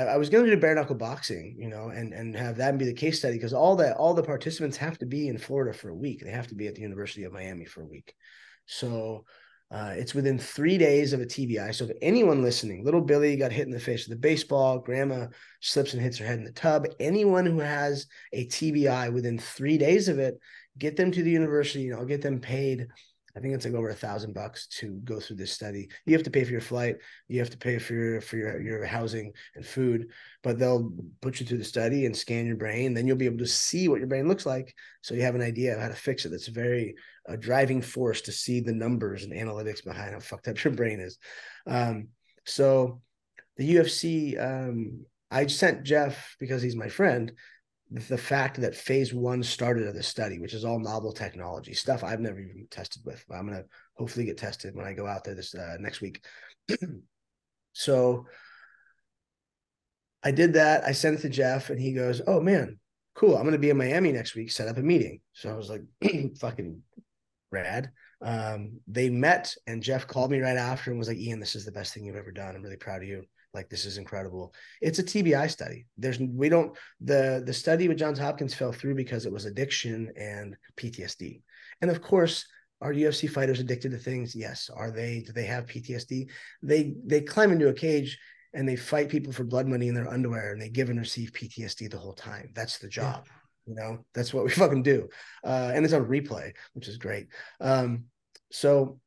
I, 0.00 0.14
I 0.14 0.16
was 0.16 0.28
going 0.28 0.44
to 0.44 0.50
do 0.50 0.60
bare 0.60 0.74
knuckle 0.74 0.96
boxing, 0.96 1.56
you 1.58 1.68
know, 1.68 1.88
and 1.88 2.12
and 2.12 2.34
have 2.36 2.56
that 2.56 2.78
be 2.78 2.84
the 2.84 2.92
case 2.92 3.18
study 3.18 3.34
because 3.34 3.52
all 3.52 3.76
that 3.76 3.96
all 3.96 4.14
the 4.14 4.22
participants 4.22 4.76
have 4.78 4.98
to 4.98 5.06
be 5.06 5.28
in 5.28 5.38
Florida 5.38 5.76
for 5.76 5.88
a 5.88 5.94
week. 5.94 6.22
They 6.22 6.30
have 6.30 6.48
to 6.48 6.54
be 6.54 6.66
at 6.68 6.74
the 6.74 6.82
University 6.82 7.24
of 7.24 7.32
Miami 7.32 7.64
for 7.64 7.82
a 7.82 7.86
week. 7.86 8.14
So 8.66 9.24
uh, 9.70 9.94
it's 9.96 10.14
within 10.14 10.38
three 10.38 10.78
days 10.78 11.12
of 11.12 11.20
a 11.20 11.26
TBI. 11.26 11.74
So 11.74 11.84
if 11.84 11.96
anyone 12.02 12.42
listening, 12.42 12.84
little 12.84 13.00
Billy 13.00 13.36
got 13.36 13.52
hit 13.52 13.66
in 13.66 13.72
the 13.72 13.78
face 13.78 14.08
with 14.08 14.18
a 14.18 14.20
baseball, 14.20 14.80
grandma 14.80 15.26
slips 15.60 15.92
and 15.92 16.02
hits 16.02 16.18
her 16.18 16.26
head 16.26 16.38
in 16.38 16.44
the 16.44 16.52
tub, 16.52 16.86
anyone 16.98 17.46
who 17.46 17.60
has 17.60 18.06
a 18.32 18.46
TBI 18.46 19.12
within 19.12 19.38
three 19.38 19.78
days 19.78 20.08
of 20.08 20.18
it, 20.18 20.40
get 20.76 20.96
them 20.96 21.12
to 21.12 21.22
the 21.22 21.30
university. 21.30 21.84
You 21.84 21.94
know, 21.94 22.04
get 22.04 22.22
them 22.22 22.40
paid 22.40 22.88
I 23.36 23.40
think 23.40 23.54
it's 23.54 23.64
like 23.64 23.74
over 23.74 23.90
a 23.90 23.94
thousand 23.94 24.34
bucks 24.34 24.66
to 24.78 25.00
go 25.04 25.20
through 25.20 25.36
this 25.36 25.52
study. 25.52 25.88
You 26.06 26.14
have 26.14 26.24
to 26.24 26.30
pay 26.30 26.44
for 26.44 26.52
your 26.52 26.60
flight, 26.60 26.96
you 27.28 27.38
have 27.38 27.50
to 27.50 27.58
pay 27.58 27.78
for 27.78 27.94
your 27.94 28.20
for 28.20 28.36
your, 28.36 28.60
your 28.60 28.84
housing 28.84 29.32
and 29.54 29.64
food, 29.64 30.08
but 30.42 30.58
they'll 30.58 30.92
put 31.20 31.40
you 31.40 31.46
through 31.46 31.58
the 31.58 31.64
study 31.64 32.06
and 32.06 32.16
scan 32.16 32.46
your 32.46 32.56
brain. 32.56 32.94
Then 32.94 33.06
you'll 33.06 33.16
be 33.16 33.26
able 33.26 33.38
to 33.38 33.46
see 33.46 33.88
what 33.88 33.98
your 33.98 34.08
brain 34.08 34.28
looks 34.28 34.46
like, 34.46 34.74
so 35.02 35.14
you 35.14 35.22
have 35.22 35.34
an 35.34 35.42
idea 35.42 35.74
of 35.74 35.80
how 35.80 35.88
to 35.88 35.94
fix 35.94 36.24
it. 36.24 36.30
That's 36.30 36.48
very 36.48 36.94
a 37.26 37.36
driving 37.36 37.82
force 37.82 38.22
to 38.22 38.32
see 38.32 38.60
the 38.60 38.72
numbers 38.72 39.24
and 39.24 39.32
analytics 39.32 39.84
behind 39.84 40.14
how 40.14 40.20
fucked 40.20 40.48
up 40.48 40.62
your 40.62 40.74
brain 40.74 41.00
is. 41.00 41.18
Um, 41.66 42.08
so 42.44 43.00
the 43.56 43.76
UFC, 43.76 44.40
um, 44.42 45.04
I 45.30 45.46
sent 45.46 45.84
Jeff 45.84 46.36
because 46.40 46.62
he's 46.62 46.76
my 46.76 46.88
friend 46.88 47.32
the 47.90 48.18
fact 48.18 48.60
that 48.60 48.76
phase 48.76 49.12
one 49.12 49.42
started 49.42 49.88
of 49.88 49.94
the 49.94 50.02
study, 50.02 50.38
which 50.38 50.54
is 50.54 50.64
all 50.64 50.78
novel 50.78 51.12
technology 51.12 51.74
stuff 51.74 52.04
I've 52.04 52.20
never 52.20 52.38
even 52.38 52.68
tested 52.70 53.02
with. 53.04 53.24
I'm 53.30 53.46
gonna 53.46 53.64
hopefully 53.94 54.26
get 54.26 54.38
tested 54.38 54.76
when 54.76 54.86
I 54.86 54.92
go 54.92 55.06
out 55.06 55.24
there 55.24 55.34
this 55.34 55.54
uh, 55.54 55.76
next 55.80 56.00
week. 56.00 56.24
so 57.72 58.26
I 60.22 60.30
did 60.30 60.52
that. 60.52 60.84
I 60.84 60.92
sent 60.92 61.18
it 61.18 61.22
to 61.22 61.28
Jeff, 61.28 61.70
and 61.70 61.80
he 61.80 61.92
goes, 61.92 62.22
"Oh 62.26 62.40
man, 62.40 62.78
cool. 63.14 63.36
I'm 63.36 63.50
to 63.50 63.58
be 63.58 63.70
in 63.70 63.76
Miami 63.76 64.12
next 64.12 64.36
week. 64.36 64.52
Set 64.52 64.68
up 64.68 64.78
a 64.78 64.82
meeting." 64.82 65.20
So 65.32 65.50
I 65.50 65.56
was 65.56 65.68
like, 65.68 65.82
"Fucking 66.38 66.82
rad." 67.50 67.90
Um, 68.22 68.80
they 68.86 69.10
met, 69.10 69.54
and 69.66 69.82
Jeff 69.82 70.06
called 70.06 70.30
me 70.30 70.38
right 70.38 70.56
after 70.56 70.90
and 70.90 70.98
was 70.98 71.08
like, 71.08 71.18
"Ian, 71.18 71.40
this 71.40 71.56
is 71.56 71.64
the 71.64 71.72
best 71.72 71.92
thing 71.92 72.04
you've 72.04 72.14
ever 72.14 72.30
done. 72.30 72.54
I'm 72.54 72.62
really 72.62 72.76
proud 72.76 73.02
of 73.02 73.08
you. 73.08 73.24
Like 73.54 73.68
this 73.68 73.84
is 73.84 73.98
incredible." 73.98 74.54
It's 74.80 74.98
a 74.98 75.04
TBI 75.04 75.50
study. 75.50 75.86
There's 75.96 76.18
we 76.18 76.48
don't 76.48 76.76
the 77.00 77.42
the 77.44 77.52
study 77.52 77.88
with 77.88 77.98
Johns 77.98 78.18
Hopkins 78.18 78.54
fell 78.54 78.72
through 78.72 78.94
because 78.94 79.26
it 79.26 79.32
was 79.32 79.44
addiction 79.44 80.12
and 80.16 80.56
PTSD, 80.76 81.42
and 81.80 81.90
of 81.90 82.02
course. 82.02 82.46
Are 82.82 82.94
UFC 82.94 83.28
fighters 83.28 83.60
addicted 83.60 83.90
to 83.90 83.98
things? 83.98 84.34
Yes. 84.34 84.70
Are 84.74 84.90
they? 84.90 85.20
Do 85.20 85.32
they 85.32 85.44
have 85.44 85.66
PTSD? 85.66 86.30
They 86.62 86.94
they 87.04 87.20
climb 87.20 87.52
into 87.52 87.68
a 87.68 87.74
cage 87.74 88.18
and 88.52 88.68
they 88.68 88.76
fight 88.76 89.08
people 89.08 89.32
for 89.32 89.44
blood 89.44 89.66
money 89.66 89.88
in 89.88 89.94
their 89.94 90.08
underwear 90.08 90.52
and 90.52 90.60
they 90.60 90.68
give 90.68 90.90
and 90.90 90.98
receive 90.98 91.32
PTSD 91.32 91.90
the 91.90 91.98
whole 91.98 92.14
time. 92.14 92.50
That's 92.54 92.78
the 92.78 92.88
job. 92.88 93.26
Yeah. 93.26 93.32
You 93.66 93.74
know, 93.74 94.04
that's 94.14 94.34
what 94.34 94.44
we 94.44 94.50
fucking 94.62 94.82
do. 94.82 95.08
Uh, 95.44 95.72
and 95.74 95.84
it's 95.84 95.94
on 95.94 96.06
replay, 96.06 96.52
which 96.72 96.88
is 96.88 96.96
great. 96.96 97.28
Um, 97.60 98.04
so, 98.50 98.98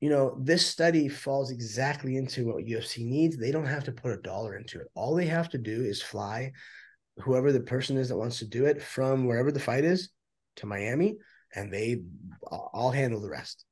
you 0.00 0.08
know, 0.08 0.36
this 0.40 0.66
study 0.66 1.08
falls 1.08 1.50
exactly 1.50 2.16
into 2.16 2.46
what 2.46 2.64
UFC 2.64 3.04
needs. 3.04 3.36
They 3.36 3.52
don't 3.52 3.66
have 3.66 3.84
to 3.84 3.92
put 3.92 4.12
a 4.12 4.22
dollar 4.22 4.56
into 4.56 4.80
it. 4.80 4.86
All 4.94 5.14
they 5.14 5.26
have 5.26 5.50
to 5.50 5.58
do 5.58 5.82
is 5.82 6.02
fly 6.02 6.52
whoever 7.18 7.52
the 7.52 7.60
person 7.60 7.98
is 7.98 8.08
that 8.08 8.16
wants 8.16 8.38
to 8.38 8.46
do 8.46 8.64
it 8.64 8.82
from 8.82 9.26
wherever 9.26 9.52
the 9.52 9.60
fight 9.60 9.84
is 9.84 10.08
to 10.56 10.66
Miami, 10.66 11.18
and 11.54 11.72
they 11.72 12.02
I'll 12.50 12.90
handle 12.90 13.20
the 13.20 13.28
rest 13.28 13.64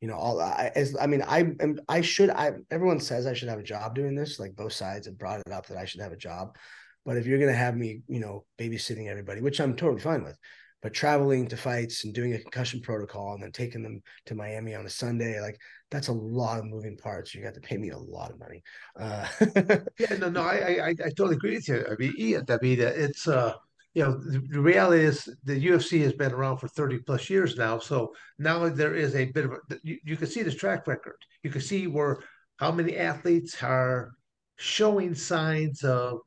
you 0.00 0.08
know 0.08 0.16
all 0.16 0.40
I, 0.40 0.72
as 0.74 0.96
I 1.00 1.06
mean 1.06 1.22
I 1.22 1.52
am 1.60 1.80
I 1.88 2.00
should 2.00 2.30
I 2.30 2.52
everyone 2.70 3.00
says 3.00 3.26
I 3.26 3.34
should 3.34 3.48
have 3.48 3.58
a 3.58 3.64
job 3.64 3.94
doing 3.94 4.14
this 4.14 4.38
like 4.38 4.56
both 4.56 4.72
sides 4.72 5.06
have 5.06 5.18
brought 5.18 5.40
it 5.40 5.52
up 5.52 5.66
that 5.66 5.78
I 5.78 5.84
should 5.84 6.00
have 6.00 6.12
a 6.12 6.16
job 6.16 6.56
but 7.04 7.16
if 7.16 7.26
you're 7.26 7.38
to 7.38 7.52
have 7.52 7.76
me 7.76 8.02
you 8.08 8.20
know 8.20 8.44
babysitting 8.58 9.08
everybody 9.08 9.40
which 9.40 9.60
I'm 9.60 9.76
totally 9.76 10.00
fine 10.00 10.24
with 10.24 10.38
but 10.82 10.94
traveling 10.94 11.46
to 11.46 11.56
fights 11.56 12.04
and 12.04 12.14
doing 12.14 12.34
a 12.34 12.38
concussion 12.38 12.80
protocol 12.80 13.34
and 13.34 13.42
then 13.42 13.52
taking 13.52 13.82
them 13.82 14.02
to 14.26 14.34
Miami 14.34 14.74
on 14.74 14.86
a 14.86 14.90
Sunday 14.90 15.40
like 15.40 15.58
that's 15.90 16.08
a 16.08 16.12
lot 16.12 16.58
of 16.58 16.66
moving 16.66 16.96
parts 16.96 17.34
you 17.34 17.42
got 17.42 17.54
to 17.54 17.60
pay 17.60 17.76
me 17.76 17.90
a 17.90 17.98
lot 17.98 18.30
of 18.30 18.38
money 18.38 18.62
uh, 18.98 19.26
yeah 19.98 20.16
no 20.18 20.30
no 20.30 20.42
I, 20.42 20.78
I 20.82 20.88
I 20.88 21.10
totally 21.10 21.36
agree 21.36 21.54
with 21.54 21.68
you 21.68 21.84
I 21.90 21.96
mean 21.96 22.14
mean 22.62 22.80
it's 22.80 23.28
uh 23.28 23.54
you 23.94 24.04
know, 24.04 24.16
the 24.18 24.60
reality 24.60 25.02
is 25.02 25.28
the 25.44 25.66
UFC 25.66 26.02
has 26.02 26.12
been 26.12 26.32
around 26.32 26.58
for 26.58 26.68
30 26.68 26.98
plus 26.98 27.28
years 27.28 27.56
now. 27.56 27.78
So 27.78 28.14
now 28.38 28.68
there 28.68 28.94
is 28.94 29.16
a 29.16 29.26
bit 29.26 29.46
of 29.46 29.52
a, 29.52 29.58
you, 29.82 29.98
you 30.04 30.16
can 30.16 30.28
see 30.28 30.42
this 30.42 30.54
track 30.54 30.86
record. 30.86 31.16
You 31.42 31.50
can 31.50 31.60
see 31.60 31.88
where 31.88 32.20
how 32.58 32.70
many 32.70 32.96
athletes 32.96 33.60
are 33.62 34.12
showing 34.56 35.14
signs 35.14 35.82
of 35.82 36.20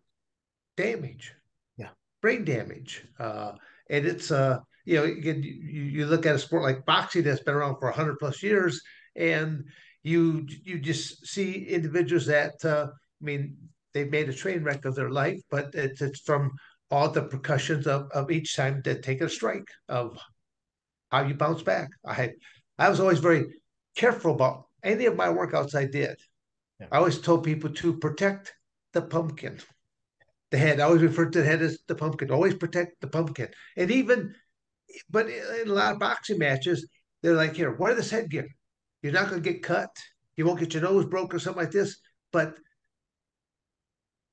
damage, 0.75 1.33
yeah, 1.77 1.89
brain 2.22 2.43
damage. 2.43 3.05
Uh, 3.17 3.53
and 3.89 4.05
it's, 4.05 4.31
uh, 4.31 4.59
you 4.85 4.97
know, 4.97 5.05
you, 5.05 5.33
you 5.33 6.05
look 6.05 6.25
at 6.25 6.35
a 6.35 6.39
sport 6.39 6.63
like 6.63 6.85
boxing 6.85 7.23
that's 7.23 7.43
been 7.43 7.55
around 7.55 7.77
for 7.79 7.89
100 7.89 8.19
plus 8.19 8.43
years, 8.43 8.81
and 9.15 9.63
you 10.03 10.45
you 10.63 10.79
just 10.79 11.25
see 11.25 11.65
individuals 11.65 12.25
that, 12.25 12.53
uh, 12.65 12.87
I 12.87 13.25
mean, 13.25 13.57
they've 13.93 14.11
made 14.11 14.29
a 14.29 14.33
train 14.33 14.63
wreck 14.63 14.85
of 14.85 14.95
their 14.95 15.09
life, 15.09 15.39
but 15.49 15.73
it's, 15.73 16.01
it's 16.01 16.19
from 16.21 16.51
all 16.91 17.09
the 17.09 17.23
percussions 17.23 17.87
of, 17.87 18.09
of 18.11 18.29
each 18.29 18.55
time 18.55 18.83
to 18.83 18.99
take 18.99 19.21
a 19.21 19.29
strike 19.29 19.67
of 19.89 20.17
how 21.11 21.23
you 21.23 21.33
bounce 21.33 21.63
back. 21.63 21.89
I 22.05 22.13
had 22.13 22.33
I 22.77 22.89
was 22.89 22.99
always 22.99 23.19
very 23.19 23.45
careful 23.95 24.33
about 24.33 24.65
any 24.83 25.05
of 25.05 25.15
my 25.15 25.27
workouts 25.27 25.75
I 25.75 25.85
did. 25.85 26.17
Yeah. 26.79 26.87
I 26.91 26.97
always 26.97 27.19
told 27.19 27.43
people 27.43 27.69
to 27.69 27.97
protect 27.97 28.53
the 28.93 29.01
pumpkin. 29.01 29.59
The 30.53 30.60
head. 30.60 30.79
I 30.79 30.83
always 30.83 31.01
refer 31.01 31.31
to 31.31 31.39
the 31.39 31.45
head 31.45 31.63
as 31.63 31.79
the 31.88 31.95
pumpkin. 31.95 32.29
Always 32.29 32.53
protect 32.53 33.01
the 33.01 33.07
pumpkin. 33.07 33.50
And 33.75 33.89
even 33.89 34.36
but 35.10 35.27
in 35.27 35.67
a 35.67 35.74
lot 35.74 35.93
of 35.93 36.00
boxing 36.00 36.38
matches, 36.38 36.88
they're 37.24 37.33
like, 37.33 37.55
here, 37.55 37.75
wear 37.75 37.95
this 37.95 38.12
headgear. 38.12 38.48
You're 39.01 39.13
not 39.13 39.29
gonna 39.29 39.41
get 39.41 39.63
cut. 39.63 39.89
You 40.38 40.45
won't 40.45 40.60
get 40.60 40.75
your 40.75 40.83
nose 40.83 41.07
broke 41.07 41.33
or 41.33 41.39
something 41.39 41.63
like 41.63 41.72
this. 41.72 41.98
But 42.31 42.53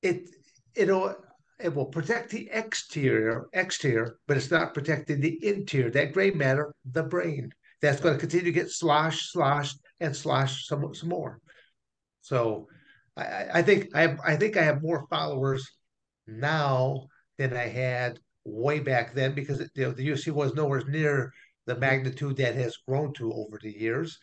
it 0.02 0.28
it'll, 0.74 1.16
it 1.58 1.74
will 1.74 1.86
protect 1.86 2.32
the 2.32 2.50
exterior, 2.52 3.46
exterior, 3.54 4.18
but 4.28 4.36
it's 4.36 4.50
not 4.50 4.74
protecting 4.74 5.22
the 5.22 5.42
interior, 5.42 5.90
that 5.90 6.12
gray 6.12 6.32
matter, 6.32 6.74
the 6.84 7.02
brain. 7.02 7.50
That's 7.80 8.02
going 8.02 8.16
to 8.16 8.20
continue 8.20 8.44
to 8.44 8.52
get 8.52 8.70
sloshed, 8.70 9.32
sloshed, 9.32 9.78
and 10.00 10.14
sloshed 10.14 10.68
some, 10.68 10.94
some 10.94 11.08
more. 11.08 11.40
So 12.20 12.68
I, 13.16 13.46
I 13.54 13.62
think 13.62 13.88
I 13.94 14.02
have 14.02 14.20
I 14.22 14.36
think 14.36 14.58
I 14.58 14.62
have 14.62 14.82
more 14.82 15.06
followers 15.08 15.66
now 16.30 17.06
than 17.38 17.56
I 17.56 17.66
had 17.66 18.18
way 18.44 18.80
back 18.80 19.14
then 19.14 19.34
because 19.34 19.60
you 19.74 19.84
know, 19.84 19.92
the 19.92 20.08
UFC 20.08 20.32
was 20.32 20.54
nowhere 20.54 20.82
near 20.86 21.32
the 21.66 21.76
magnitude 21.76 22.36
that 22.38 22.54
has 22.54 22.76
grown 22.88 23.12
to 23.14 23.32
over 23.32 23.58
the 23.62 23.72
years. 23.72 24.18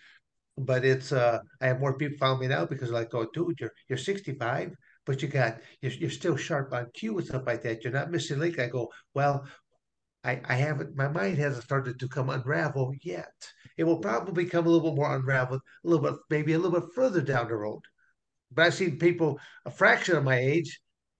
But 0.58 0.84
it's 0.86 1.12
uh 1.12 1.40
I 1.62 1.68
have 1.68 1.80
more 1.80 1.98
people 1.98 2.18
following 2.18 2.42
me 2.42 2.48
now 2.48 2.66
because 2.66 2.90
like, 2.90 3.14
oh 3.14 3.28
dude, 3.34 3.60
you're 3.60 3.74
you're 3.90 3.98
65 3.98 4.76
but 5.08 5.22
you 5.22 5.28
got 5.30 5.60
you're, 5.82 5.94
you're 5.94 6.10
still 6.10 6.36
sharp 6.36 6.74
on 6.74 6.86
cue 6.94 7.18
and 7.18 7.26
stuff 7.26 7.48
like 7.48 7.64
that. 7.64 7.84
You're 7.84 7.94
not 7.94 8.12
missing 8.12 8.40
link. 8.40 8.60
I 8.60 8.68
go, 8.68 8.92
well, 9.16 9.48
I, 10.24 10.42
I 10.46 10.56
haven't 10.56 10.96
my 10.96 11.08
mind 11.08 11.38
hasn't 11.38 11.64
started 11.64 12.00
to 12.00 12.08
come 12.10 12.30
unravel 12.30 12.94
yet. 13.02 13.32
It 13.78 13.86
will 13.86 14.00
probably 14.00 14.46
come 14.46 14.66
a 14.66 14.70
little 14.70 14.92
bit 14.92 14.98
more 14.98 15.16
unraveled, 15.16 15.62
a 15.86 15.88
little 15.88 16.04
bit, 16.04 16.20
maybe 16.30 16.54
a 16.54 16.60
little 16.60 16.80
bit 16.80 16.90
further 16.94 17.22
down 17.22 17.48
the 17.48 17.56
road. 17.56 17.82
But 18.52 18.66
I've 18.66 18.74
seen 18.74 19.00
people 19.00 19.40
a 19.66 19.72
fraction 19.72 20.18
of 20.18 20.24
my 20.26 20.38
age, 20.38 20.80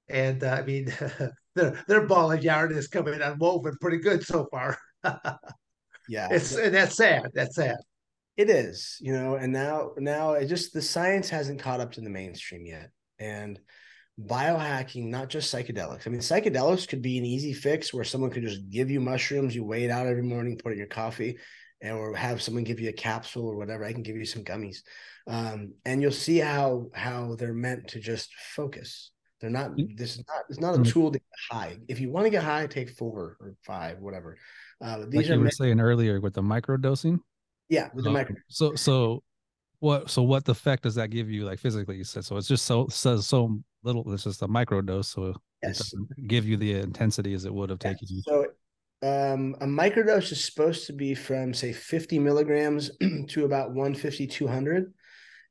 and 0.10 0.44
uh, 0.44 0.58
I 0.60 0.64
mean, 0.64 0.94
their 1.56 1.84
their 1.88 2.06
ball 2.06 2.32
of 2.32 2.44
yarn 2.44 2.72
is 2.72 2.88
coming 2.88 3.20
unwoven 3.22 3.78
pretty 3.82 3.98
good 3.98 4.24
so 4.24 4.48
far. 4.52 4.78
yeah, 6.10 6.28
it's 6.32 6.56
and 6.56 6.74
that's 6.74 6.96
sad. 6.96 7.30
That's 7.34 7.56
sad. 7.56 7.78
It 8.38 8.50
is, 8.50 8.98
you 9.00 9.14
know, 9.14 9.36
and 9.36 9.52
now 9.52 9.92
now 9.98 10.34
it 10.34 10.48
just 10.48 10.74
the 10.74 10.82
science 10.82 11.30
hasn't 11.30 11.62
caught 11.62 11.82
up 11.82 11.94
to 11.94 12.02
the 12.02 12.10
mainstream 12.10 12.66
yet, 12.66 12.92
and 13.20 13.60
biohacking, 14.20 15.08
not 15.08 15.30
just 15.30 15.54
psychedelics. 15.54 16.08
I 16.08 16.10
mean, 16.10 16.22
psychedelics 16.22 16.88
could 16.88 17.02
be 17.02 17.18
an 17.18 17.26
easy 17.26 17.54
fix 17.54 17.94
where 17.94 18.04
someone 18.04 18.32
could 18.32 18.44
just 18.44 18.70
give 18.70 18.90
you 18.90 19.00
mushrooms, 19.00 19.56
you 19.56 19.64
weigh 19.64 19.86
it 19.86 19.92
out 19.92 20.08
every 20.08 20.24
morning, 20.24 20.58
put 20.58 20.70
it 20.70 20.74
in 20.74 20.80
your 20.80 20.88
coffee, 20.88 21.38
and 21.82 21.96
or 21.96 22.16
have 22.16 22.42
someone 22.42 22.64
give 22.64 22.80
you 22.80 22.90
a 22.90 22.94
capsule 22.94 23.48
or 23.48 23.56
whatever. 23.56 23.84
I 23.84 23.94
can 23.94 24.04
give 24.04 24.16
you 24.16 24.26
some 24.26 24.44
gummies, 24.44 24.78
um, 25.28 25.74
and 25.86 26.02
you'll 26.02 26.12
see 26.12 26.38
how 26.38 26.88
how 26.94 27.36
they're 27.36 27.54
meant 27.54 27.90
to 27.90 28.00
just 28.00 28.34
focus. 28.56 29.12
They're 29.40 29.50
not. 29.50 29.72
This 29.96 30.18
is 30.18 30.24
not. 30.28 30.44
It's 30.50 30.60
not 30.60 30.76
a 30.76 30.80
mm-hmm. 30.80 30.92
tool 30.92 31.12
to 31.12 31.20
get 31.20 31.28
high. 31.52 31.78
If 31.88 32.00
you 32.00 32.12
want 32.12 32.26
to 32.26 32.30
get 32.30 32.44
high, 32.44 32.66
take 32.68 32.90
four 32.90 33.38
or 33.40 33.56
five, 33.66 34.00
whatever. 34.00 34.38
Uh, 34.82 35.06
these 35.08 35.16
like 35.16 35.26
are 35.26 35.34
you 35.34 35.38
were 35.38 35.44
meant- 35.44 35.56
saying 35.56 35.80
earlier 35.80 36.20
with 36.20 36.34
the 36.34 36.42
micro 36.42 36.78
dosing. 36.78 37.20
Yeah, 37.70 37.90
with 37.94 38.06
the 38.06 38.12
micro. 38.12 38.36
So 38.48 38.76
so 38.76 39.24
what 39.80 40.10
so 40.10 40.24
what 40.24 40.48
effect 40.50 40.84
does 40.84 40.96
that 40.96 41.10
give 41.10 41.30
you 41.30 41.46
like 41.46 41.60
physically 41.60 41.98
you 41.98 42.04
said 42.04 42.26
so 42.26 42.36
it's 42.38 42.48
just 42.48 42.66
so 42.66 42.88
says 42.88 43.28
so 43.28 43.60
little 43.84 44.12
it's 44.12 44.24
just 44.24 44.42
a 44.42 44.48
micro 44.48 44.82
dose 44.82 45.10
so 45.10 45.34
yes. 45.62 45.94
give 46.28 46.48
you 46.48 46.58
the 46.58 46.74
intensity 46.74 47.34
as 47.34 47.46
it 47.46 47.54
would 47.54 47.70
have 47.70 47.80
taken 47.80 48.08
you 48.10 48.22
so 48.24 48.46
um, 49.04 49.56
a 49.62 49.66
microdose 49.66 50.32
is 50.32 50.44
supposed 50.44 50.88
to 50.88 50.94
be 50.94 51.14
from 51.14 51.54
say 51.54 51.72
50 51.72 52.18
milligrams 52.18 52.90
to 53.28 53.46
about 53.46 53.70
150 53.70 54.26
200 54.26 54.92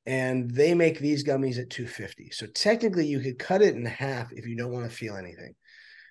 and 0.06 0.50
they 0.50 0.74
make 0.74 0.98
these 0.98 1.24
gummies 1.24 1.58
at 1.58 1.70
250 1.70 2.30
so 2.30 2.46
technically 2.46 3.06
you 3.06 3.20
could 3.20 3.38
cut 3.38 3.62
it 3.62 3.74
in 3.74 3.84
half 3.84 4.32
if 4.32 4.46
you 4.46 4.56
don't 4.56 4.72
want 4.72 4.88
to 4.88 4.96
feel 4.96 5.16
anything 5.16 5.54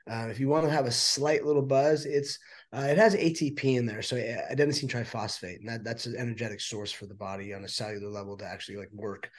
uh, 0.10 0.28
if 0.30 0.40
you 0.40 0.48
want 0.48 0.66
to 0.66 0.72
have 0.72 0.86
a 0.86 0.92
slight 0.92 1.46
little 1.46 1.64
buzz 1.64 2.06
it's 2.06 2.40
uh, 2.76 2.88
it 2.90 2.98
has 2.98 3.16
ATP 3.16 3.78
in 3.78 3.86
there, 3.86 4.02
so 4.02 4.18
adenosine 4.18 4.90
triphosphate, 4.90 5.60
and 5.60 5.70
that, 5.70 5.84
that's 5.86 6.08
an 6.08 6.16
energetic 6.18 6.60
source 6.60 6.92
for 6.92 7.06
the 7.06 7.14
body 7.14 7.54
on 7.54 7.64
a 7.64 7.70
cellular 7.70 8.10
level 8.10 8.36
to 8.36 8.46
actually 8.46 8.76
like 8.76 8.90
work. 8.92 9.30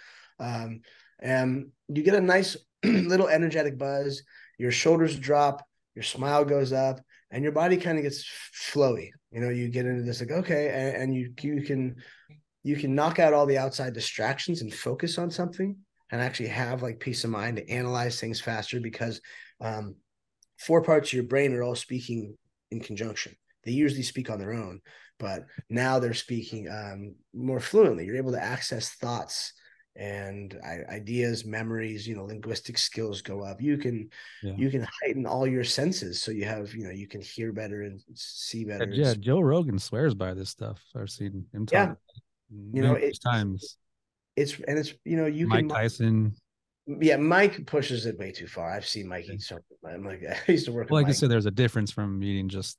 Um, 0.40 0.80
and 1.20 1.68
you 1.88 2.02
get 2.02 2.14
a 2.14 2.20
nice 2.20 2.56
little 2.84 3.28
energetic 3.28 3.76
buzz. 3.76 4.22
Your 4.58 4.70
shoulders 4.70 5.18
drop, 5.18 5.62
your 5.94 6.02
smile 6.02 6.46
goes 6.46 6.72
up, 6.72 7.00
and 7.30 7.42
your 7.42 7.52
body 7.52 7.76
kind 7.76 7.98
of 7.98 8.04
gets 8.04 8.24
flowy. 8.72 9.10
You 9.30 9.40
know, 9.42 9.50
you 9.50 9.68
get 9.68 9.84
into 9.84 10.02
this 10.02 10.20
like 10.20 10.30
okay, 10.30 10.68
and, 10.68 11.02
and 11.02 11.14
you 11.14 11.34
you 11.42 11.62
can 11.62 11.96
you 12.66 12.74
can 12.74 12.96
knock 12.96 13.20
out 13.20 13.32
all 13.32 13.46
the 13.46 13.58
outside 13.58 13.94
distractions 13.94 14.60
and 14.60 14.74
focus 14.74 15.18
on 15.18 15.30
something, 15.30 15.76
and 16.10 16.20
actually 16.20 16.48
have 16.48 16.82
like 16.82 16.98
peace 16.98 17.22
of 17.22 17.30
mind 17.30 17.58
to 17.58 17.70
analyze 17.70 18.20
things 18.20 18.40
faster 18.40 18.80
because 18.80 19.20
um, 19.60 19.94
four 20.58 20.82
parts 20.82 21.10
of 21.10 21.12
your 21.12 21.22
brain 21.22 21.52
are 21.52 21.62
all 21.62 21.76
speaking 21.76 22.36
in 22.72 22.80
conjunction. 22.80 23.36
They 23.64 23.70
usually 23.70 24.02
speak 24.02 24.30
on 24.30 24.40
their 24.40 24.52
own, 24.52 24.80
but 25.20 25.44
now 25.70 26.00
they're 26.00 26.12
speaking 26.12 26.68
um, 26.68 27.14
more 27.32 27.60
fluently. 27.60 28.04
You're 28.04 28.16
able 28.16 28.32
to 28.32 28.42
access 28.42 28.90
thoughts 28.94 29.52
and 29.94 30.58
ideas, 30.90 31.44
memories. 31.44 32.04
You 32.04 32.16
know, 32.16 32.24
linguistic 32.24 32.78
skills 32.78 33.22
go 33.22 33.44
up. 33.44 33.62
You 33.62 33.78
can 33.78 34.10
yeah. 34.42 34.54
you 34.56 34.70
can 34.70 34.84
heighten 35.02 35.24
all 35.24 35.46
your 35.46 35.62
senses, 35.62 36.20
so 36.20 36.32
you 36.32 36.46
have 36.46 36.74
you 36.74 36.82
know 36.82 36.90
you 36.90 37.06
can 37.06 37.20
hear 37.20 37.52
better 37.52 37.82
and 37.82 38.00
see 38.14 38.64
better. 38.64 38.88
Yeah, 38.90 39.14
Joe 39.14 39.40
Rogan 39.40 39.78
swears 39.78 40.14
by 40.14 40.34
this 40.34 40.50
stuff. 40.50 40.80
I've 40.96 41.10
seen 41.10 41.46
him 41.52 41.66
talk. 41.66 41.72
Yeah, 41.72 41.94
you 42.50 42.82
know, 42.82 42.94
it, 42.94 43.18
times. 43.24 43.76
It's 44.36 44.58
and 44.66 44.78
it's 44.78 44.92
you 45.04 45.16
know 45.16 45.26
you 45.26 45.46
Mike 45.46 45.60
can 45.60 45.68
Tyson. 45.68 46.34
Yeah, 46.86 47.16
Mike 47.16 47.66
pushes 47.66 48.06
it 48.06 48.18
way 48.18 48.30
too 48.30 48.46
far. 48.46 48.70
I've 48.70 48.86
seen 48.86 49.08
Mike 49.08 49.28
eat 49.28 49.42
so. 49.42 49.58
I'm 49.84 50.04
like, 50.04 50.22
I 50.48 50.52
used 50.52 50.66
to 50.66 50.72
work. 50.72 50.90
Well, 50.90 51.00
like 51.00 51.06
Mike. 51.06 51.16
I 51.16 51.18
said, 51.18 51.30
there's 51.30 51.46
a 51.46 51.50
difference 51.50 51.90
from 51.90 52.22
eating 52.22 52.48
just. 52.48 52.78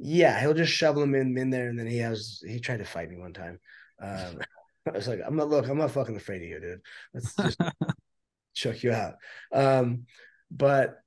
Yeah, 0.00 0.40
he'll 0.40 0.54
just 0.54 0.72
shovel 0.72 1.02
him 1.02 1.14
in 1.14 1.36
in 1.36 1.50
there, 1.50 1.68
and 1.68 1.78
then 1.78 1.86
he 1.86 1.98
has 1.98 2.42
he 2.46 2.60
tried 2.60 2.78
to 2.78 2.84
fight 2.84 3.10
me 3.10 3.16
one 3.16 3.32
time. 3.32 3.60
Um, 4.00 4.38
I 4.86 4.90
was 4.96 5.08
like, 5.08 5.20
I'm 5.26 5.36
not 5.36 5.48
look, 5.48 5.68
I'm 5.68 5.78
not 5.78 5.90
fucking 5.90 6.16
afraid 6.16 6.42
of 6.42 6.48
you, 6.48 6.60
dude. 6.60 6.80
Let's 7.12 7.34
just 7.34 7.60
choke 8.54 8.82
you 8.82 8.92
out. 8.92 9.14
Um, 9.52 10.06
but 10.50 11.00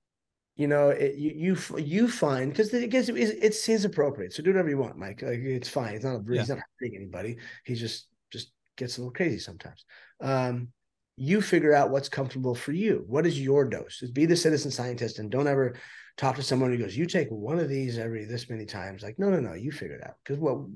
you 0.56 0.68
know, 0.68 0.90
it, 0.90 1.16
you 1.16 1.56
you 1.56 1.78
you 1.78 2.08
find 2.08 2.52
because 2.52 2.74
it 2.74 2.90
gets 2.90 3.10
it's 3.10 3.66
his 3.66 3.86
appropriate. 3.86 4.34
So 4.34 4.44
do 4.44 4.52
whatever 4.52 4.70
you 4.70 4.78
want, 4.78 4.98
Mike. 4.98 5.22
Like 5.22 5.40
it's 5.40 5.70
fine. 5.70 5.96
It's 5.96 6.06
not 6.06 6.16
a, 6.16 6.24
yeah. 6.28 6.40
he's 6.40 6.50
not 6.50 6.60
hurting 6.80 6.98
anybody. 6.98 7.38
He 7.66 7.76
just 7.76 8.08
just 8.32 8.52
gets 8.78 8.98
a 8.98 9.02
little 9.02 9.14
crazy 9.14 9.40
sometimes. 9.40 9.86
Um, 10.20 10.70
you 11.16 11.42
figure 11.42 11.74
out 11.74 11.90
what's 11.90 12.10
comfortable 12.10 12.56
for 12.56 12.72
you. 12.72 13.04
What 13.08 13.26
is 13.26 13.40
your 13.40 13.66
dose? 13.66 14.00
Just 14.00 14.14
be 14.14 14.26
the 14.26 14.36
citizen 14.36 14.72
scientist 14.72 15.20
and 15.20 15.30
don't 15.30 15.48
ever 15.48 15.76
talk 16.18 16.36
to 16.36 16.44
someone 16.44 16.72
who 16.72 16.78
goes, 16.78 16.98
you 16.98 17.06
take 17.06 17.30
one 17.30 17.60
of 17.60 17.70
these 17.70 17.98
every 17.98 18.26
this 18.26 18.50
many 18.50 18.66
times. 18.66 19.04
Like, 19.04 19.20
no, 19.20 19.30
no, 19.30 19.40
no, 19.40 19.54
you 19.54 19.72
figure 19.72 19.98
it 19.98 20.06
out. 20.06 20.16
Because 20.24 20.40
well, 20.40 20.70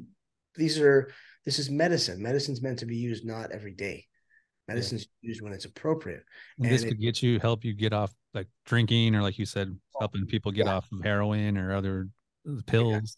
these 0.56 0.80
are 0.80 1.12
this 1.46 1.60
is 1.60 1.70
medicine. 1.70 2.22
Medicine's 2.22 2.62
meant 2.62 2.80
to 2.80 2.86
be 2.86 2.98
used 2.98 3.26
not 3.26 3.52
every 3.52 3.74
day. 3.74 4.06
Medicine's 4.68 5.08
yeah. 5.22 5.30
used 5.30 5.42
when 5.42 5.54
it's 5.54 5.66
appropriate. 5.66 6.24
And, 6.58 6.66
and 6.66 6.74
this 6.74 6.84
it, 6.84 6.90
could 6.90 7.00
get 7.00 7.22
you 7.22 7.40
help 7.40 7.64
you 7.64 7.74
get 7.74 7.94
off 7.94 8.14
like 8.34 8.48
drinking 8.66 9.16
or 9.16 9.22
like 9.22 9.38
you 9.38 9.46
said, 9.46 9.78
helping 10.00 10.26
people 10.26 10.52
get 10.52 10.66
yeah. 10.66 10.76
off 10.76 10.92
of 10.92 11.04
heroin 11.04 11.58
or 11.58 11.76
other 11.76 12.10
uh, 12.50 12.62
pills. 12.66 13.18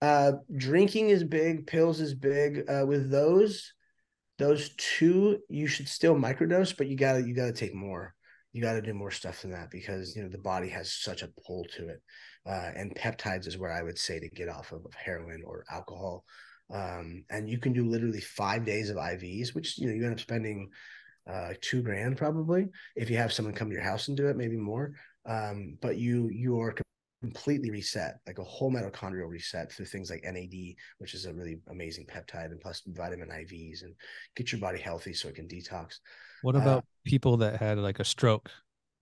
Uh 0.00 0.32
drinking 0.56 1.10
is 1.10 1.24
big, 1.24 1.66
pills 1.66 2.00
is 2.00 2.14
big. 2.14 2.64
Uh 2.70 2.86
with 2.86 3.10
those, 3.10 3.72
those 4.38 4.70
two 4.76 5.38
you 5.48 5.66
should 5.66 5.88
still 5.88 6.14
microdose, 6.14 6.76
but 6.76 6.86
you 6.86 6.96
gotta 6.96 7.26
you 7.26 7.34
gotta 7.34 7.52
take 7.52 7.74
more. 7.74 8.14
You 8.52 8.62
got 8.62 8.72
to 8.72 8.82
do 8.82 8.94
more 8.94 9.10
stuff 9.10 9.42
than 9.42 9.50
that 9.52 9.70
because 9.70 10.16
you 10.16 10.22
know 10.22 10.30
the 10.30 10.38
body 10.38 10.70
has 10.70 10.90
such 10.90 11.22
a 11.22 11.28
pull 11.46 11.66
to 11.76 11.88
it, 11.88 12.02
uh, 12.46 12.70
and 12.74 12.94
peptides 12.96 13.46
is 13.46 13.58
where 13.58 13.70
I 13.70 13.82
would 13.82 13.98
say 13.98 14.18
to 14.18 14.28
get 14.30 14.48
off 14.48 14.72
of, 14.72 14.86
of 14.86 14.94
heroin 14.94 15.42
or 15.44 15.64
alcohol 15.70 16.24
um, 16.72 17.24
and 17.30 17.48
you 17.48 17.58
can 17.58 17.72
do 17.72 17.88
literally 17.88 18.20
five 18.20 18.64
days 18.64 18.90
of 18.90 18.96
IVs, 18.96 19.54
which 19.54 19.78
you 19.78 19.86
know 19.86 19.94
you 19.94 20.04
end 20.04 20.14
up 20.14 20.20
spending 20.20 20.70
uh, 21.28 21.52
two 21.60 21.82
grand 21.82 22.16
probably 22.16 22.68
if 22.96 23.10
you 23.10 23.16
have 23.16 23.32
someone 23.32 23.54
come 23.54 23.68
to 23.68 23.74
your 23.74 23.84
house 23.84 24.08
and 24.08 24.16
do 24.16 24.28
it, 24.28 24.36
maybe 24.36 24.56
more. 24.56 24.92
Um, 25.26 25.76
but 25.80 25.96
you 25.96 26.28
you 26.28 26.60
are 26.60 26.74
completely 27.22 27.70
reset, 27.70 28.18
like 28.26 28.38
a 28.38 28.44
whole 28.44 28.70
mitochondrial 28.70 29.28
reset 29.28 29.72
through 29.72 29.86
things 29.86 30.10
like 30.10 30.22
NAD, 30.24 30.74
which 30.98 31.14
is 31.14 31.26
a 31.26 31.34
really 31.34 31.58
amazing 31.68 32.06
peptide, 32.06 32.46
and 32.46 32.60
plus 32.60 32.82
vitamin 32.86 33.28
IVs, 33.28 33.82
and 33.82 33.94
get 34.36 34.52
your 34.52 34.60
body 34.60 34.78
healthy 34.78 35.12
so 35.12 35.28
it 35.28 35.34
can 35.34 35.48
detox. 35.48 35.98
What 36.42 36.54
uh, 36.54 36.60
about 36.60 36.78
uh, 36.78 36.86
people 37.04 37.38
that 37.38 37.60
had 37.60 37.78
like 37.78 37.98
a 37.98 38.04
stroke? 38.04 38.50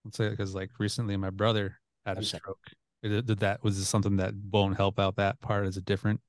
Let's 0.05 0.17
say 0.17 0.29
because 0.29 0.55
like 0.55 0.71
recently 0.79 1.17
my 1.17 1.31
brother 1.31 1.79
had 2.05 2.19
a 2.19 2.23
stroke. 2.25 2.59
Did, 3.03 3.27
did 3.27 3.39
that 3.41 3.63
was 3.63 3.79
this 3.79 3.89
something 3.89 4.17
that 4.17 4.35
won't 4.51 4.77
help 4.77 4.99
out 4.99 5.17
that 5.17 5.41
part? 5.41 5.67
Is 5.67 5.77
it 5.77 5.85
different? 5.85 6.21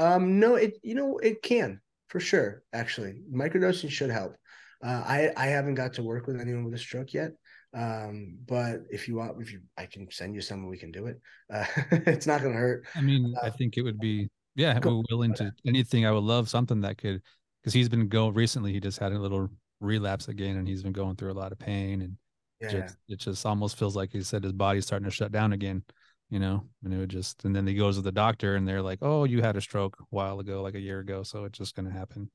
Um, 0.00 0.40
no, 0.40 0.54
it 0.54 0.78
you 0.82 0.94
know 0.94 1.18
it 1.18 1.42
can 1.42 1.80
for 2.08 2.20
sure. 2.20 2.62
Actually, 2.72 3.20
microdosing 3.32 3.90
should 3.90 4.10
help. 4.10 4.34
Uh, 4.82 5.02
I 5.06 5.30
I 5.36 5.46
haven't 5.46 5.74
got 5.74 5.94
to 5.94 6.02
work 6.02 6.26
with 6.26 6.40
anyone 6.40 6.64
with 6.64 6.74
a 6.74 6.78
stroke 6.78 7.12
yet. 7.12 7.32
Um, 7.72 8.38
but 8.48 8.80
if 8.90 9.06
you 9.06 9.16
want, 9.16 9.40
if 9.40 9.52
you, 9.52 9.60
I 9.76 9.86
can 9.86 10.10
send 10.10 10.34
you 10.34 10.40
someone. 10.40 10.70
We 10.70 10.78
can 10.78 10.90
do 10.90 11.06
it. 11.06 11.20
Uh, 11.52 11.66
it's 11.90 12.26
not 12.26 12.40
going 12.40 12.54
to 12.54 12.58
hurt. 12.58 12.86
I 12.96 13.02
mean, 13.02 13.34
uh, 13.36 13.46
I 13.46 13.50
think 13.50 13.76
it 13.76 13.82
would 13.82 14.00
be. 14.00 14.28
Yeah, 14.56 14.78
we're 14.82 15.02
willing 15.10 15.34
to 15.34 15.52
anything. 15.66 16.06
I 16.06 16.12
would 16.12 16.24
love 16.24 16.48
something 16.48 16.80
that 16.80 16.98
could, 16.98 17.22
because 17.62 17.72
he's 17.72 17.88
been 17.88 18.08
going 18.08 18.34
recently. 18.34 18.72
He 18.72 18.80
just 18.80 18.98
had 18.98 19.12
a 19.12 19.18
little 19.18 19.48
relapse 19.80 20.28
again, 20.28 20.56
and 20.56 20.66
he's 20.66 20.82
been 20.82 20.92
going 20.92 21.16
through 21.16 21.30
a 21.30 21.34
lot 21.34 21.52
of 21.52 21.58
pain, 21.58 22.02
and 22.02 22.16
yeah. 22.60 22.80
just, 22.80 22.96
it 23.08 23.18
just 23.20 23.46
almost 23.46 23.78
feels 23.78 23.94
like 23.94 24.10
he 24.12 24.22
said 24.22 24.42
his 24.42 24.52
body's 24.52 24.86
starting 24.86 25.04
to 25.04 25.14
shut 25.14 25.30
down 25.30 25.52
again 25.52 25.84
you 26.30 26.38
know, 26.38 26.64
and 26.84 26.94
it 26.94 26.96
would 26.96 27.10
just, 27.10 27.44
and 27.44 27.54
then 27.54 27.66
he 27.66 27.74
goes 27.74 27.96
to 27.96 28.02
the 28.02 28.12
doctor 28.12 28.54
and 28.54 28.66
they're 28.66 28.82
like, 28.82 29.00
oh, 29.02 29.24
you 29.24 29.42
had 29.42 29.56
a 29.56 29.60
stroke 29.60 29.96
a 30.00 30.04
while 30.10 30.38
ago, 30.38 30.62
like 30.62 30.76
a 30.76 30.80
year 30.80 31.00
ago. 31.00 31.24
So 31.24 31.44
it's 31.44 31.58
just 31.58 31.74
going 31.74 31.90
to 31.90 31.96
happen. 31.96 32.30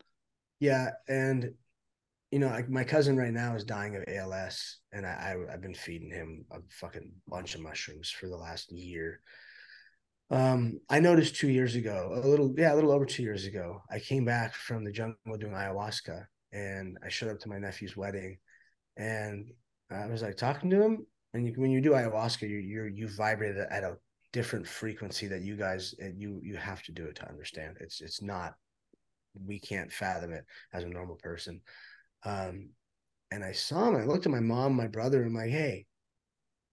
Yeah. 0.59 0.89
And, 1.07 1.51
you 2.29 2.39
know, 2.39 2.61
my 2.67 2.83
cousin 2.83 3.15
right 3.15 3.31
now 3.31 3.55
is 3.55 3.63
dying 3.63 3.95
of 3.95 4.03
ALS 4.07 4.79
and 4.91 5.05
I, 5.05 5.37
I, 5.47 5.51
have 5.51 5.61
been 5.61 5.73
feeding 5.73 6.11
him 6.11 6.45
a 6.51 6.57
fucking 6.69 7.13
bunch 7.27 7.55
of 7.55 7.61
mushrooms 7.61 8.09
for 8.09 8.27
the 8.27 8.35
last 8.35 8.71
year. 8.71 9.21
Um, 10.29 10.81
I 10.89 10.99
noticed 10.99 11.35
two 11.35 11.49
years 11.49 11.75
ago, 11.75 12.11
a 12.13 12.27
little, 12.27 12.53
yeah, 12.57 12.73
a 12.73 12.75
little 12.75 12.91
over 12.91 13.05
two 13.05 13.23
years 13.23 13.45
ago, 13.45 13.81
I 13.89 13.99
came 13.99 14.25
back 14.25 14.55
from 14.55 14.83
the 14.83 14.91
jungle 14.91 15.37
doing 15.39 15.53
ayahuasca 15.53 16.25
and 16.51 16.97
I 17.03 17.09
showed 17.09 17.31
up 17.31 17.39
to 17.41 17.49
my 17.49 17.59
nephew's 17.59 17.95
wedding 17.95 18.39
and 18.97 19.51
I 19.89 20.07
was 20.07 20.21
like 20.21 20.35
talking 20.35 20.69
to 20.71 20.81
him 20.81 21.05
and 21.35 21.45
you, 21.47 21.53
when 21.57 21.69
you 21.71 21.81
do 21.81 21.91
ayahuasca, 21.91 22.49
you 22.49 22.57
you 22.57 22.83
you 22.85 23.07
vibrate 23.09 23.57
at 23.57 23.83
a 23.83 23.97
different 24.31 24.67
frequency 24.67 25.27
that 25.27 25.41
you 25.41 25.55
guys 25.55 25.93
you 26.15 26.39
you 26.43 26.55
have 26.55 26.81
to 26.83 26.91
do 26.91 27.05
it 27.05 27.15
to 27.17 27.27
understand. 27.27 27.77
It's 27.81 28.01
it's 28.01 28.21
not 28.21 28.53
we 29.45 29.59
can't 29.59 29.91
fathom 29.91 30.31
it 30.31 30.45
as 30.73 30.83
a 30.83 30.89
normal 30.89 31.15
person. 31.15 31.61
Um, 32.23 32.69
and 33.31 33.43
I 33.43 33.51
saw 33.51 33.89
him. 33.89 33.95
I 33.95 34.05
looked 34.05 34.25
at 34.25 34.31
my 34.31 34.39
mom, 34.39 34.73
my 34.73 34.87
brother, 34.87 35.21
and 35.21 35.27
I'm 35.27 35.35
like, 35.35 35.51
hey, 35.51 35.85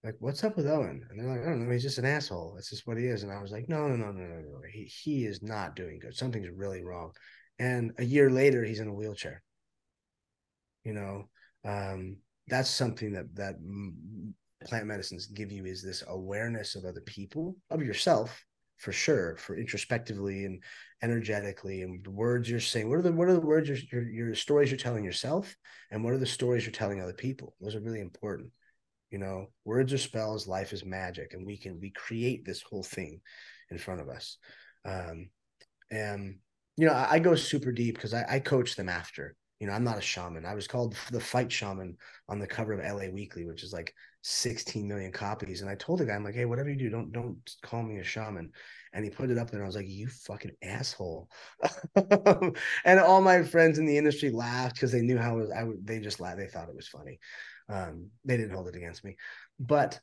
like 0.05 0.15
what's 0.21 0.45
up 0.45 0.57
with 0.57 0.69
Owen? 0.69 1.05
And 1.11 1.19
they're 1.19 1.29
like, 1.29 1.43
I 1.43 1.51
don't 1.51 1.65
know. 1.65 1.73
He's 1.73 1.83
just 1.83 1.99
an 1.99 2.05
asshole. 2.05 2.53
That's 2.55 2.71
just 2.71 2.87
what 2.87 2.99
he 2.99 3.07
is. 3.07 3.25
And 3.25 3.33
I 3.33 3.43
was 3.43 3.51
like, 3.51 3.69
no, 3.69 3.89
no, 3.89 3.97
no, 3.97 4.13
no, 4.13 4.27
no, 4.27 4.41
no. 4.41 4.61
He 4.71 4.85
he 4.85 5.25
is 5.25 5.43
not 5.43 5.75
doing 5.75 5.99
good. 5.99 6.15
Something's 6.15 6.49
really 6.55 6.85
wrong. 6.85 7.11
And 7.59 7.93
a 7.99 8.05
year 8.05 8.31
later, 8.31 8.65
he's 8.65 8.81
in 8.81 8.89
a 8.89 8.95
wheelchair. 8.95 9.43
You 10.85 10.95
know, 10.95 11.29
um, 11.65 12.19
that's 12.47 12.71
something 12.71 13.13
that 13.13 13.35
that 13.37 13.55
plant 14.65 14.87
medicines 14.87 15.27
give 15.27 15.53
you 15.53 15.65
is 15.67 15.83
this 15.83 16.05
awareness 16.09 16.75
of 16.75 16.85
other 16.85 17.01
people, 17.03 17.57
of 17.71 17.83
yourself 17.83 18.45
for 18.83 18.93
sure, 18.93 19.37
for 19.37 19.57
introspectively 19.57 20.45
and 20.45 20.61
energetically, 21.03 21.83
and 21.83 22.05
the 22.05 22.11
words 22.11 22.51
you're 22.51 22.59
saying. 22.59 22.89
What 22.89 22.99
are 22.99 23.03
the 23.03 23.13
what 23.13 23.29
are 23.29 23.35
the 23.35 23.41
words 23.41 23.69
your, 23.69 23.79
your 23.93 24.11
your 24.11 24.35
stories 24.35 24.71
you're 24.71 24.79
telling 24.79 25.05
yourself, 25.05 25.55
and 25.93 26.03
what 26.03 26.13
are 26.13 26.19
the 26.19 26.27
stories 26.27 26.65
you're 26.65 26.73
telling 26.73 27.01
other 27.01 27.13
people? 27.13 27.55
Those 27.61 27.77
are 27.77 27.81
really 27.81 28.01
important. 28.01 28.51
You 29.13 29.19
know, 29.19 29.47
words 29.65 29.93
are 29.93 29.99
spells, 29.99 30.49
life 30.49 30.73
is 30.73 30.85
magic, 30.85 31.33
and 31.33 31.47
we 31.47 31.59
can 31.59 31.79
we 31.81 31.91
create 31.91 32.45
this 32.45 32.61
whole 32.61 32.83
thing 32.83 33.21
in 33.71 33.79
front 33.79 34.01
of 34.01 34.09
us. 34.09 34.37
Um, 34.85 35.31
and 35.93 36.39
you 36.77 36.87
know, 36.87 36.93
I, 36.93 37.13
I 37.13 37.19
go 37.21 37.37
super 37.37 37.71
deep 37.71 37.95
because 37.95 38.15
I, 38.15 38.25
I 38.29 38.39
coach 38.41 38.75
them 38.75 38.89
after 38.89 39.37
you 39.63 39.69
know, 39.69 39.75
I'm 39.75 39.85
not 39.85 39.97
a 39.97 40.01
shaman. 40.01 40.45
I 40.45 40.57
was 40.57 40.67
called 40.67 40.97
the 41.13 41.21
fight 41.21 41.53
shaman 41.53 41.97
on 42.29 42.41
the 42.41 42.49
cover 42.49 42.73
of 42.73 42.81
LA 42.85 43.09
Weekly, 43.11 43.47
which 43.47 43.63
is 43.63 43.73
like 43.73 43.95
16 44.23 44.89
million 44.89 45.13
copies. 45.13 45.61
And 45.61 45.71
I 45.71 45.77
told 45.77 46.01
the 46.01 46.05
guy, 46.05 46.15
I'm 46.15 46.25
like, 46.25 46.35
hey, 46.35 46.47
whatever 46.47 46.69
you 46.69 46.77
do, 46.77 46.91
don't 46.91 47.13
don't 47.13 47.39
call 47.63 47.85
me 47.85 48.01
a 48.01 48.05
shaman. 48.05 48.51
And 48.93 49.05
he 49.05 49.11
put 49.11 49.31
it 49.31 49.39
up 49.39 49.53
there, 49.53 49.61
and 49.61 49.65
I 49.65 49.69
was 49.69 49.77
like, 49.77 49.87
you 49.87 50.09
fucking 50.09 50.51
asshole. 50.65 51.29
and 51.95 52.99
all 52.99 53.21
my 53.21 53.45
friends 53.45 53.79
in 53.79 53.87
the 53.87 53.97
industry 53.97 54.31
laughed 54.31 54.75
because 54.75 54.91
they 54.91 55.01
knew 55.01 55.17
how 55.17 55.37
it 55.37 55.43
was. 55.43 55.51
I 55.53 55.63
would 55.63 55.87
they 55.87 56.01
just 56.01 56.19
laughed. 56.19 56.39
They 56.39 56.49
thought 56.49 56.69
it 56.69 56.75
was 56.75 56.89
funny. 56.89 57.21
Um, 57.69 58.09
they 58.25 58.37
didn't 58.37 58.57
hold 58.57 58.67
it 58.67 58.75
against 58.75 59.05
me. 59.05 59.17
But 59.61 60.01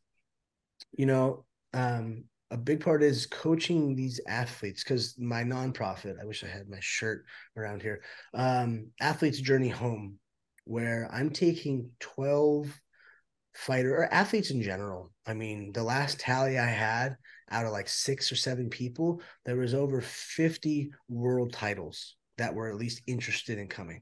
you 0.94 1.06
know, 1.06 1.44
um, 1.74 2.24
a 2.52 2.58
big 2.58 2.84
part 2.84 3.04
is 3.04 3.26
coaching 3.28 3.96
these 3.96 4.20
athletes 4.28 4.84
because 4.84 5.16
my 5.18 5.44
nonprofit, 5.44 6.20
I 6.20 6.26
wish 6.26 6.44
I 6.44 6.48
had 6.48 6.70
my 6.70 6.80
shirt 6.80 7.26
around 7.56 7.82
here, 7.82 8.02
um, 8.34 8.88
Athletes 9.00 9.40
Journey 9.40 9.70
Home, 9.70 10.18
where 10.66 11.10
I'm 11.12 11.30
taking 11.30 11.92
12 12.00 12.80
fighter 13.54 13.96
or 13.96 14.14
athletes 14.14 14.52
in 14.52 14.62
general. 14.62 15.12
I 15.26 15.34
mean, 15.34 15.72
the 15.74 15.84
last 15.84 16.20
tally 16.20 16.58
I 16.58 16.68
had 16.68 17.18
out 17.52 17.66
of 17.66 17.72
like 17.72 17.90
six 17.90 18.32
or 18.32 18.36
seven 18.36 18.70
people, 18.70 19.22
there 19.46 19.58
was 19.58 19.74
over 19.74 20.02
50 20.02 20.92
world 21.08 21.54
titles 21.54 22.16
that 22.38 22.54
were 22.54 22.70
at 22.70 22.78
least 22.78 23.02
interested 23.06 23.58
in 23.58 23.68
coming. 23.68 24.02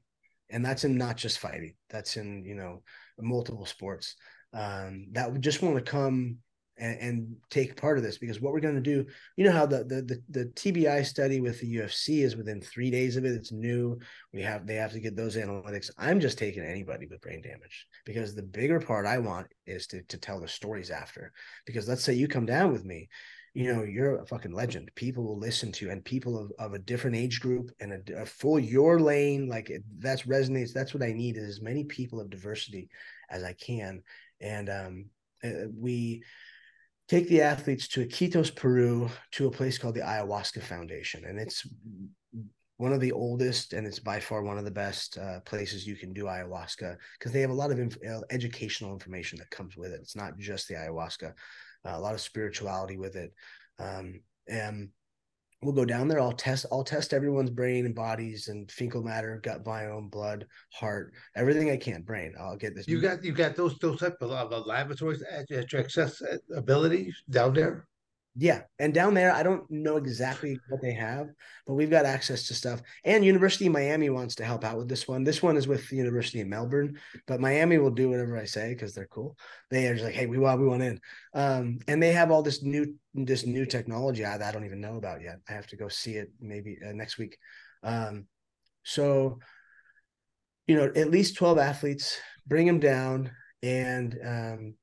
And 0.50 0.64
that's 0.64 0.84
in 0.84 0.96
not 0.96 1.16
just 1.16 1.38
fighting, 1.38 1.74
that's 1.90 2.16
in, 2.16 2.44
you 2.44 2.54
know, 2.54 2.82
multiple 3.18 3.66
sports 3.66 4.14
um, 4.52 5.08
that 5.12 5.30
would 5.30 5.42
just 5.42 5.62
want 5.62 5.76
to 5.76 5.90
come 5.90 6.38
and, 6.78 7.00
and 7.00 7.36
take 7.50 7.80
part 7.80 7.98
of 7.98 8.04
this 8.04 8.18
because 8.18 8.40
what 8.40 8.52
we're 8.52 8.60
going 8.60 8.74
to 8.74 8.80
do, 8.80 9.04
you 9.36 9.44
know 9.44 9.52
how 9.52 9.66
the, 9.66 9.84
the 9.84 10.02
the 10.02 10.22
the 10.30 10.44
TBI 10.46 11.04
study 11.04 11.40
with 11.40 11.60
the 11.60 11.76
UFC 11.76 12.24
is 12.24 12.36
within 12.36 12.60
three 12.60 12.90
days 12.90 13.16
of 13.16 13.24
it. 13.24 13.32
It's 13.32 13.52
new. 13.52 13.98
We 14.32 14.42
have 14.42 14.66
they 14.66 14.76
have 14.76 14.92
to 14.92 15.00
get 15.00 15.16
those 15.16 15.36
analytics. 15.36 15.90
I'm 15.98 16.20
just 16.20 16.38
taking 16.38 16.62
anybody 16.62 17.06
with 17.06 17.20
brain 17.20 17.42
damage 17.42 17.86
because 18.04 18.34
the 18.34 18.42
bigger 18.42 18.80
part 18.80 19.06
I 19.06 19.18
want 19.18 19.48
is 19.66 19.86
to 19.88 20.02
to 20.02 20.18
tell 20.18 20.40
the 20.40 20.48
stories 20.48 20.90
after. 20.90 21.32
Because 21.66 21.88
let's 21.88 22.04
say 22.04 22.14
you 22.14 22.28
come 22.28 22.46
down 22.46 22.72
with 22.72 22.84
me, 22.84 23.08
you 23.54 23.72
know 23.72 23.82
you're 23.82 24.20
a 24.20 24.26
fucking 24.26 24.52
legend 24.52 24.88
people 24.94 25.24
will 25.24 25.38
listen 25.38 25.72
to 25.72 25.86
you 25.86 25.90
and 25.90 26.04
people 26.04 26.38
of, 26.38 26.52
of 26.58 26.74
a 26.74 26.78
different 26.78 27.16
age 27.16 27.40
group 27.40 27.70
and 27.80 27.92
a, 27.92 28.22
a 28.22 28.26
full 28.26 28.58
your 28.58 29.00
lane 29.00 29.48
like 29.48 29.68
it, 29.70 29.82
that's 29.98 30.22
resonates 30.22 30.72
that's 30.72 30.94
what 30.94 31.02
i 31.02 31.12
need 31.12 31.36
is 31.36 31.48
as 31.48 31.60
many 31.60 31.82
people 31.82 32.20
of 32.20 32.30
diversity 32.30 32.88
as 33.30 33.42
i 33.42 33.52
can 33.54 34.00
and 34.40 34.68
um, 34.68 35.06
uh, 35.44 35.66
we 35.76 36.22
take 37.08 37.28
the 37.28 37.40
athletes 37.40 37.88
to 37.88 38.06
Iquitos, 38.06 38.54
Peru, 38.54 39.08
to 39.32 39.46
a 39.46 39.50
place 39.50 39.78
called 39.78 39.94
the 39.94 40.00
Ayahuasca 40.00 40.62
Foundation. 40.62 41.24
And 41.24 41.38
it's 41.38 41.66
one 42.76 42.92
of 42.92 43.00
the 43.00 43.12
oldest, 43.12 43.72
and 43.72 43.86
it's 43.86 43.98
by 43.98 44.20
far 44.20 44.42
one 44.42 44.56
of 44.56 44.64
the 44.64 44.70
best 44.70 45.18
uh, 45.18 45.40
places 45.40 45.86
you 45.86 45.96
can 45.96 46.12
do 46.12 46.24
ayahuasca 46.24 46.96
because 47.18 47.32
they 47.32 47.40
have 47.40 47.50
a 47.50 47.54
lot 47.54 47.72
of 47.72 47.80
inf- 47.80 47.98
uh, 48.08 48.20
educational 48.30 48.92
information 48.92 49.36
that 49.38 49.50
comes 49.50 49.76
with 49.76 49.92
it. 49.92 50.00
It's 50.00 50.14
not 50.14 50.38
just 50.38 50.68
the 50.68 50.74
ayahuasca, 50.74 51.30
uh, 51.30 51.32
a 51.84 51.98
lot 51.98 52.14
of 52.14 52.20
spirituality 52.20 52.96
with 52.96 53.16
it. 53.16 53.32
Um, 53.80 54.20
and 54.46 54.90
we'll 55.62 55.74
go 55.74 55.84
down 55.84 56.08
there. 56.08 56.20
I'll 56.20 56.32
test. 56.32 56.66
I'll 56.70 56.84
test 56.84 57.12
everyone's 57.12 57.50
brain 57.50 57.86
and 57.86 57.94
bodies 57.94 58.48
and 58.48 58.70
fecal 58.70 59.02
matter, 59.02 59.40
gut 59.42 59.64
biome, 59.64 60.10
blood, 60.10 60.46
heart, 60.72 61.12
everything 61.34 61.70
I 61.70 61.76
can. 61.76 62.02
Brain. 62.02 62.34
I'll 62.38 62.56
get 62.56 62.74
this. 62.74 62.88
You 62.88 63.00
got 63.00 63.24
you 63.24 63.32
got 63.32 63.56
those 63.56 63.78
those 63.78 64.00
type 64.00 64.16
of 64.20 64.30
uh, 64.30 64.60
laboratories 64.60 65.22
uh, 65.22 65.36
uh, 65.36 65.40
at, 65.40 65.50
at 65.50 65.72
your 65.72 65.82
accessibility 65.82 67.08
uh, 67.08 67.32
down 67.32 67.54
there. 67.54 67.86
Yeah, 68.40 68.62
and 68.78 68.94
down 68.94 69.14
there, 69.14 69.32
I 69.34 69.42
don't 69.42 69.68
know 69.68 69.96
exactly 69.96 70.60
what 70.68 70.80
they 70.80 70.92
have, 70.92 71.26
but 71.66 71.74
we've 71.74 71.90
got 71.90 72.04
access 72.06 72.46
to 72.46 72.54
stuff. 72.54 72.80
And 73.04 73.24
University 73.24 73.66
of 73.66 73.72
Miami 73.72 74.10
wants 74.10 74.36
to 74.36 74.44
help 74.44 74.62
out 74.62 74.78
with 74.78 74.88
this 74.88 75.08
one. 75.08 75.24
This 75.24 75.42
one 75.42 75.56
is 75.56 75.66
with 75.66 75.88
the 75.88 75.96
University 75.96 76.40
of 76.40 76.46
Melbourne, 76.46 77.00
but 77.26 77.40
Miami 77.40 77.78
will 77.78 77.90
do 77.90 78.10
whatever 78.10 78.38
I 78.38 78.44
say 78.44 78.68
because 78.68 78.94
they're 78.94 79.08
cool. 79.08 79.36
They 79.72 79.88
are 79.88 79.94
just 79.94 80.04
like, 80.04 80.14
hey, 80.14 80.26
we 80.26 80.38
want 80.38 80.60
we 80.60 80.68
want 80.68 80.84
in, 80.84 81.00
um, 81.34 81.80
and 81.88 82.00
they 82.00 82.12
have 82.12 82.30
all 82.30 82.42
this 82.42 82.62
new 82.62 82.94
this 83.12 83.44
new 83.44 83.66
technology 83.66 84.24
I, 84.24 84.36
I 84.36 84.52
don't 84.52 84.66
even 84.66 84.80
know 84.80 84.98
about 84.98 85.20
yet. 85.20 85.40
I 85.48 85.54
have 85.54 85.66
to 85.68 85.76
go 85.76 85.88
see 85.88 86.12
it 86.12 86.30
maybe 86.40 86.78
uh, 86.86 86.92
next 86.92 87.18
week. 87.18 87.36
Um, 87.82 88.26
so, 88.84 89.40
you 90.68 90.76
know, 90.76 90.92
at 90.94 91.10
least 91.10 91.36
twelve 91.36 91.58
athletes, 91.58 92.16
bring 92.46 92.68
them 92.68 92.78
down 92.78 93.32
and 93.64 94.16
um, 94.24 94.74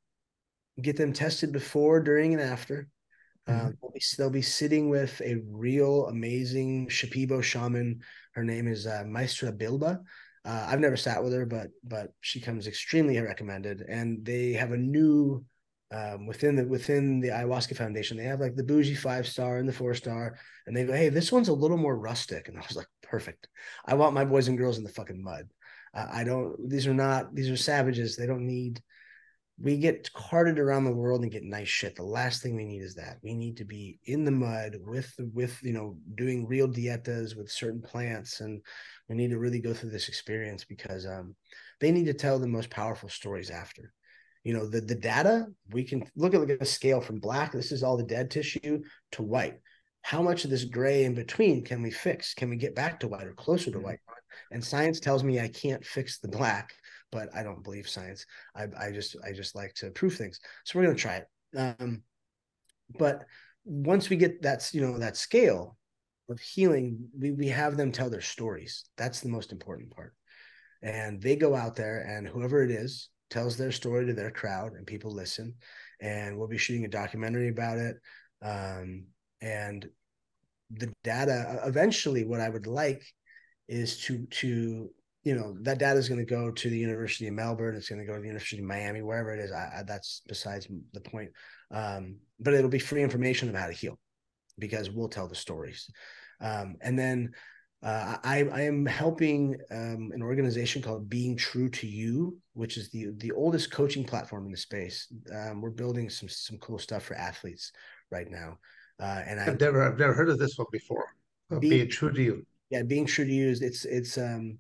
get 0.82 0.98
them 0.98 1.14
tested 1.14 1.54
before, 1.54 2.02
during, 2.02 2.34
and 2.34 2.44
after 2.44 2.90
Mm-hmm. 3.48 3.68
Um, 3.68 3.78
they'll, 3.82 3.92
be, 3.92 4.02
they'll, 4.18 4.30
be, 4.30 4.42
sitting 4.42 4.90
with 4.90 5.22
a 5.22 5.42
real 5.48 6.08
amazing 6.08 6.88
Shipibo 6.88 7.44
shaman. 7.44 8.02
Her 8.34 8.44
name 8.44 8.68
is 8.68 8.88
uh, 8.88 9.04
Maestra 9.06 9.52
Bilba. 9.52 10.00
Uh, 10.44 10.68
I've 10.68 10.80
never 10.80 10.98
sat 10.98 11.24
with 11.24 11.34
her, 11.34 11.46
but 11.46 11.68
but 11.84 12.12
she 12.22 12.40
comes 12.40 12.68
extremely 12.68 13.20
recommended. 13.20 13.84
And 13.88 14.24
they 14.24 14.54
have 14.54 14.72
a 14.72 14.78
new 14.78 15.44
um, 15.92 16.26
within 16.26 16.56
the 16.56 16.66
within 16.66 17.20
the 17.20 17.30
ayahuasca 17.30 17.76
foundation. 17.78 18.18
They 18.18 18.24
have 18.24 18.40
like 18.40 18.56
the 18.56 18.64
bougie 18.64 18.96
five 18.96 19.28
star 19.28 19.58
and 19.58 19.68
the 19.68 19.74
four 19.74 19.94
star, 19.94 20.38
and 20.66 20.76
they 20.76 20.84
go, 20.84 20.94
"Hey, 20.94 21.10
this 21.10 21.32
one's 21.32 21.50
a 21.50 21.54
little 21.54 21.78
more 21.78 21.98
rustic." 21.98 22.48
And 22.48 22.58
I 22.58 22.62
was 22.68 22.76
like, 22.76 22.88
"Perfect. 23.04 23.48
I 23.86 23.94
want 23.94 24.14
my 24.14 24.26
boys 24.26 24.48
and 24.48 24.58
girls 24.58 24.78
in 24.78 24.84
the 24.84 24.90
fucking 24.90 25.24
mud. 25.24 25.46
Uh, 25.94 26.08
I 26.12 26.24
don't. 26.24 26.70
These 26.70 26.88
are 26.88 26.94
not. 26.94 27.34
These 27.34 27.50
are 27.50 27.58
savages. 27.58 28.16
They 28.16 28.26
don't 28.26 28.48
need." 28.48 28.82
We 29.58 29.78
get 29.78 30.12
carted 30.12 30.60
around 30.60 30.84
the 30.84 30.92
world 30.92 31.22
and 31.22 31.32
get 31.32 31.44
nice 31.44 31.70
shit. 31.70 31.96
The 31.96 32.04
last 32.04 32.44
thing 32.44 32.56
we 32.56 32.66
need 32.66 32.82
is 32.82 32.96
that. 32.96 33.18
We 33.24 33.34
need 33.34 33.58
to 33.58 33.66
be 33.66 34.00
in 34.06 34.26
the 34.26 34.32
mud 34.32 34.76
with 34.86 35.14
with 35.34 35.58
you 35.64 35.72
know 35.72 35.98
doing 36.16 36.46
real 36.46 36.68
dietas 36.68 37.38
with 37.38 37.52
certain 37.52 37.82
plants, 37.82 38.42
and 38.42 38.62
we 39.08 39.16
need 39.16 39.30
to 39.30 39.40
really 39.40 39.60
go 39.60 39.74
through 39.74 39.92
this 39.92 40.10
experience 40.10 40.66
because 40.66 41.06
um, 41.06 41.36
they 41.80 41.92
need 41.92 42.06
to 42.06 42.14
tell 42.14 42.38
the 42.38 42.48
most 42.48 42.70
powerful 42.70 43.08
stories 43.08 43.50
after. 43.50 43.94
You 44.44 44.54
know 44.54 44.68
the 44.68 44.82
the 44.82 44.96
data 44.96 45.48
we 45.72 45.86
can 45.86 46.04
look 46.16 46.34
at 46.34 46.42
like 46.42 46.58
a 46.60 46.66
scale 46.66 47.00
from 47.00 47.20
black. 47.20 47.54
This 47.54 47.72
is 47.72 47.82
all 47.82 47.96
the 47.96 48.04
dead 48.04 48.30
tissue 48.30 48.84
to 49.14 49.24
white. 49.24 49.60
How 50.02 50.22
much 50.22 50.44
of 50.44 50.50
this 50.50 50.66
gray 50.66 51.06
in 51.06 51.16
between 51.16 51.64
can 51.64 51.82
we 51.82 51.92
fix? 51.92 52.34
Can 52.34 52.50
we 52.50 52.58
get 52.58 52.76
back 52.76 53.00
to 53.00 53.08
white 53.08 53.26
or 53.26 53.34
closer 53.34 53.72
to 53.72 53.78
mm-hmm. 53.78 53.86
white? 53.86 54.00
And 54.52 54.64
science 54.64 55.00
tells 55.00 55.24
me 55.24 55.40
I 55.40 55.48
can't 55.48 55.84
fix 55.84 56.20
the 56.20 56.28
black 56.28 56.74
but 57.12 57.30
I 57.36 57.44
don't 57.44 57.64
believe 57.64 57.88
science. 57.88 58.26
I, 58.56 58.68
I 58.78 58.92
just 58.92 59.16
I 59.26 59.32
just 59.32 59.56
like 59.56 59.74
to 59.76 59.92
prove 59.92 60.16
things. 60.16 60.40
So 60.64 60.78
we're 60.78 60.86
gonna 60.86 60.98
try 60.98 61.18
it. 61.18 61.28
Um, 61.58 62.04
but 62.98 63.26
once 63.64 64.10
we 64.10 64.16
get 64.16 64.42
that 64.44 64.70
you 64.74 64.82
know 64.82 64.98
that 65.00 65.18
scale 65.18 65.78
of 66.30 66.40
healing, 66.40 67.10
we 67.18 67.32
we 67.32 67.48
have 67.48 67.78
them 67.78 67.92
tell 67.92 68.10
their 68.10 68.22
stories. 68.22 68.86
That's 68.98 69.22
the 69.22 69.30
most 69.30 69.52
important 69.52 69.92
part. 69.92 70.14
And 70.82 71.22
they 71.22 71.36
go 71.36 71.56
out 71.56 71.76
there, 71.76 72.02
and 72.02 72.28
whoever 72.28 72.64
it 72.64 72.72
is 72.72 73.10
tells 73.30 73.58
their 73.58 73.72
story 73.72 74.06
to 74.06 74.14
their 74.14 74.32
crowd, 74.32 74.74
and 74.74 74.86
people 74.86 75.12
listen. 75.12 75.56
And 76.02 76.38
we'll 76.38 76.48
be 76.48 76.58
shooting 76.58 76.86
a 76.86 76.90
documentary 76.90 77.50
about 77.50 77.78
it. 77.78 77.96
Um, 78.42 79.06
and 79.42 79.88
the 80.72 80.92
data 81.04 81.62
eventually, 81.66 82.26
what 82.26 82.42
I 82.42 82.50
would 82.50 82.68
like 82.68 83.04
is 83.68 84.02
to 84.06 84.26
to 84.28 84.90
you 85.26 85.36
know 85.36 85.58
that 85.62 85.80
data 85.80 86.00
is 86.00 86.08
going 86.08 86.20
to 86.20 86.26
go 86.26 86.52
to 86.52 86.70
the 86.70 86.78
University 86.78 87.28
of 87.28 87.34
Melbourne. 87.34 87.76
It's 87.76 87.90
going 87.90 88.00
to 88.00 88.06
go 88.06 88.14
to 88.14 88.22
the 88.22 88.28
University 88.28 88.60
of 88.60 88.64
Miami, 88.64 89.02
wherever 89.02 89.34
it 89.34 89.40
is. 89.40 89.52
I, 89.52 89.80
I, 89.80 89.84
that's 89.86 90.22
besides 90.28 90.68
the 90.94 91.02
point. 91.02 91.32
Um, 91.72 92.18
but 92.40 92.54
it'll 92.54 92.70
be 92.70 92.80
free 92.80 93.02
information 93.02 93.50
about 93.50 93.62
how 93.64 93.68
to 93.68 93.74
heal, 93.74 94.00
because 94.60 94.92
we'll 94.92 95.10
tell 95.10 95.28
the 95.28 95.36
stories. 95.36 95.90
Um, 96.40 96.76
and 96.82 96.98
then 96.98 97.32
uh, 97.82 98.18
I, 98.24 98.44
I, 98.52 98.62
am 98.62 98.86
helping 98.86 99.56
um, 99.72 100.12
an 100.14 100.22
organization 100.22 100.82
called 100.82 101.10
Being 101.10 101.36
True 101.36 101.70
to 101.70 101.88
You, 101.88 102.38
which 102.54 102.78
is 102.78 102.92
the 102.92 103.08
the 103.18 103.32
oldest 103.32 103.72
coaching 103.72 104.04
platform 104.04 104.46
in 104.46 104.52
the 104.52 104.58
space. 104.58 105.08
Um, 105.34 105.60
we're 105.60 105.72
building 105.72 106.08
some 106.10 106.30
some 106.30 106.60
cool 106.60 106.78
stuff 106.78 107.04
for 107.04 107.16
athletes 107.16 107.72
right 108.12 108.30
now. 108.30 108.60
Uh, 109.00 109.24
and 109.26 109.40
I've 109.40 109.50
I, 109.50 109.66
never 109.66 109.84
I've 109.84 109.98
never 109.98 110.14
heard 110.14 110.30
of 110.30 110.38
this 110.38 110.56
one 110.56 110.68
before. 110.72 111.06
Being, 111.50 111.62
being 111.62 111.90
True 111.90 112.12
to 112.12 112.22
You. 112.22 112.46
Yeah, 112.70 112.84
Being 112.84 113.08
True 113.08 113.26
to 113.26 113.32
You 113.32 113.50
is 113.50 113.64
it's 113.64 113.86
it's 113.86 114.20
um 114.20 114.60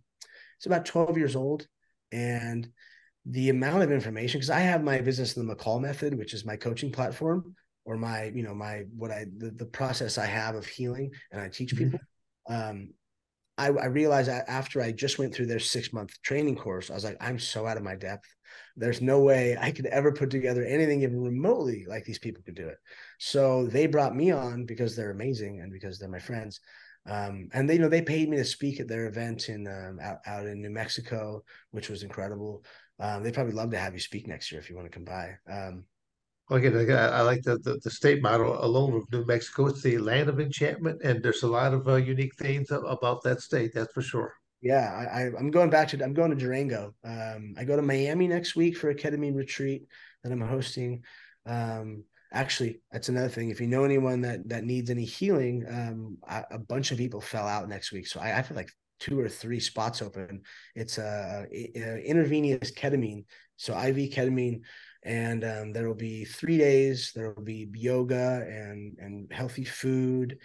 it's 0.65 0.73
about 0.73 0.85
12 0.85 1.17
years 1.17 1.35
old. 1.35 1.67
And 2.11 2.67
the 3.25 3.49
amount 3.49 3.83
of 3.83 3.91
information, 3.91 4.39
because 4.39 4.49
I 4.49 4.59
have 4.59 4.83
my 4.83 4.99
business 4.99 5.37
in 5.37 5.45
the 5.45 5.55
McCall 5.55 5.79
method, 5.79 6.17
which 6.17 6.33
is 6.33 6.45
my 6.45 6.55
coaching 6.55 6.91
platform, 6.91 7.55
or 7.85 7.97
my, 7.97 8.25
you 8.33 8.41
know, 8.41 8.55
my 8.55 8.83
what 8.95 9.11
I 9.11 9.25
the, 9.37 9.51
the 9.51 9.65
process 9.65 10.17
I 10.17 10.25
have 10.25 10.55
of 10.55 10.65
healing 10.65 11.11
and 11.31 11.39
I 11.39 11.49
teach 11.49 11.75
mm-hmm. 11.75 11.91
people. 11.91 11.99
Um, 12.49 12.89
I, 13.57 13.67
I 13.67 13.85
realized 13.85 14.27
that 14.27 14.49
after 14.49 14.81
I 14.81 14.91
just 14.91 15.17
went 15.17 15.33
through 15.33 15.45
their 15.45 15.59
six 15.59 15.93
month 15.93 16.19
training 16.23 16.55
course, 16.55 16.89
I 16.89 16.93
was 16.93 17.03
like, 17.03 17.17
I'm 17.21 17.39
so 17.39 17.65
out 17.65 17.77
of 17.77 17.83
my 17.83 17.95
depth. 17.95 18.27
There's 18.75 19.01
no 19.01 19.21
way 19.21 19.57
I 19.59 19.71
could 19.71 19.85
ever 19.85 20.11
put 20.11 20.29
together 20.29 20.63
anything 20.63 21.03
even 21.03 21.21
remotely 21.21 21.85
like 21.87 22.05
these 22.05 22.19
people 22.19 22.43
could 22.43 22.55
do 22.55 22.67
it. 22.67 22.77
So 23.19 23.67
they 23.67 23.85
brought 23.85 24.15
me 24.15 24.31
on 24.31 24.65
because 24.65 24.95
they're 24.95 25.11
amazing 25.11 25.61
and 25.61 25.71
because 25.71 25.99
they're 25.99 26.09
my 26.09 26.19
friends. 26.19 26.59
Um, 27.07 27.49
and 27.53 27.69
they, 27.69 27.75
you 27.75 27.79
know, 27.79 27.89
they 27.89 28.01
paid 28.01 28.29
me 28.29 28.37
to 28.37 28.45
speak 28.45 28.79
at 28.79 28.87
their 28.87 29.07
event 29.07 29.49
in 29.49 29.67
um, 29.67 29.99
out, 30.01 30.19
out 30.25 30.47
in 30.47 30.61
New 30.61 30.71
Mexico, 30.71 31.43
which 31.71 31.89
was 31.89 32.03
incredible. 32.03 32.63
Um, 32.99 33.23
they'd 33.23 33.33
probably 33.33 33.53
love 33.53 33.71
to 33.71 33.77
have 33.77 33.93
you 33.93 33.99
speak 33.99 34.27
next 34.27 34.51
year 34.51 34.59
if 34.59 34.69
you 34.69 34.75
want 34.75 34.91
to 34.91 34.95
come 34.95 35.05
by. 35.05 35.37
Um, 35.49 35.85
again, 36.49 36.75
I, 36.91 37.07
I 37.07 37.21
like 37.21 37.43
the, 37.43 37.57
the, 37.59 37.79
the 37.83 37.91
state 37.91 38.21
model 38.21 38.63
alone 38.63 38.95
of 38.95 39.11
New 39.11 39.25
Mexico. 39.25 39.67
It's 39.67 39.81
the 39.81 39.97
land 39.97 40.29
of 40.29 40.39
enchantment, 40.39 41.01
and 41.03 41.21
there's 41.21 41.43
a 41.43 41.47
lot 41.47 41.73
of 41.73 41.87
uh, 41.87 41.95
unique 41.95 42.35
things 42.35 42.71
about 42.71 43.23
that 43.23 43.41
state. 43.41 43.73
That's 43.73 43.93
for 43.93 44.01
sure. 44.01 44.33
Yeah, 44.61 45.07
I, 45.13 45.19
I, 45.19 45.21
am 45.37 45.51
going 45.51 45.69
back 45.69 45.89
to 45.89 46.03
I'm 46.03 46.13
going 46.13 46.31
to 46.31 46.35
Durango. 46.35 46.95
Um, 47.03 47.53
I 47.57 47.65
go 47.65 47.75
to 47.75 47.81
Miami 47.83 48.27
next 48.27 48.55
week 48.55 48.77
for 48.77 48.89
a 48.89 48.95
ketamine 48.95 49.35
retreat 49.35 49.85
that 50.23 50.31
I'm 50.31 50.41
hosting. 50.41 51.03
Um, 51.45 52.03
actually 52.35 52.81
that's 52.91 53.09
another 53.09 53.29
thing. 53.29 53.49
If 53.49 53.59
you 53.59 53.67
know 53.67 53.83
anyone 53.83 54.21
that 54.21 54.47
that 54.49 54.63
needs 54.63 54.89
any 54.89 55.05
healing 55.05 55.65
um 55.69 56.17
I, 56.27 56.43
a 56.51 56.59
bunch 56.59 56.91
of 56.91 56.97
people 56.97 57.21
fell 57.21 57.47
out 57.47 57.69
next 57.69 57.91
week. 57.91 58.07
So 58.07 58.19
i, 58.19 58.37
I 58.37 58.41
feel 58.41 58.57
like 58.57 58.71
two 58.99 59.19
or 59.19 59.29
three 59.29 59.59
spots 59.59 60.01
open. 60.01 60.41
It's 60.75 60.97
a, 60.97 61.45
a 61.51 62.03
intravenous 62.05 62.71
ketamine. 62.71 63.25
So 63.57 63.73
iv 63.77 63.95
ketamine 63.95 64.61
and 65.03 65.43
um, 65.43 65.71
there 65.71 65.87
will 65.87 65.95
be 65.95 66.25
three 66.25 66.57
days. 66.57 67.11
There 67.15 67.31
will 67.31 67.43
be 67.43 67.67
yoga 67.73 68.45
and 68.47 68.97
and 68.99 69.31
healthy 69.31 69.63
food 69.63 70.37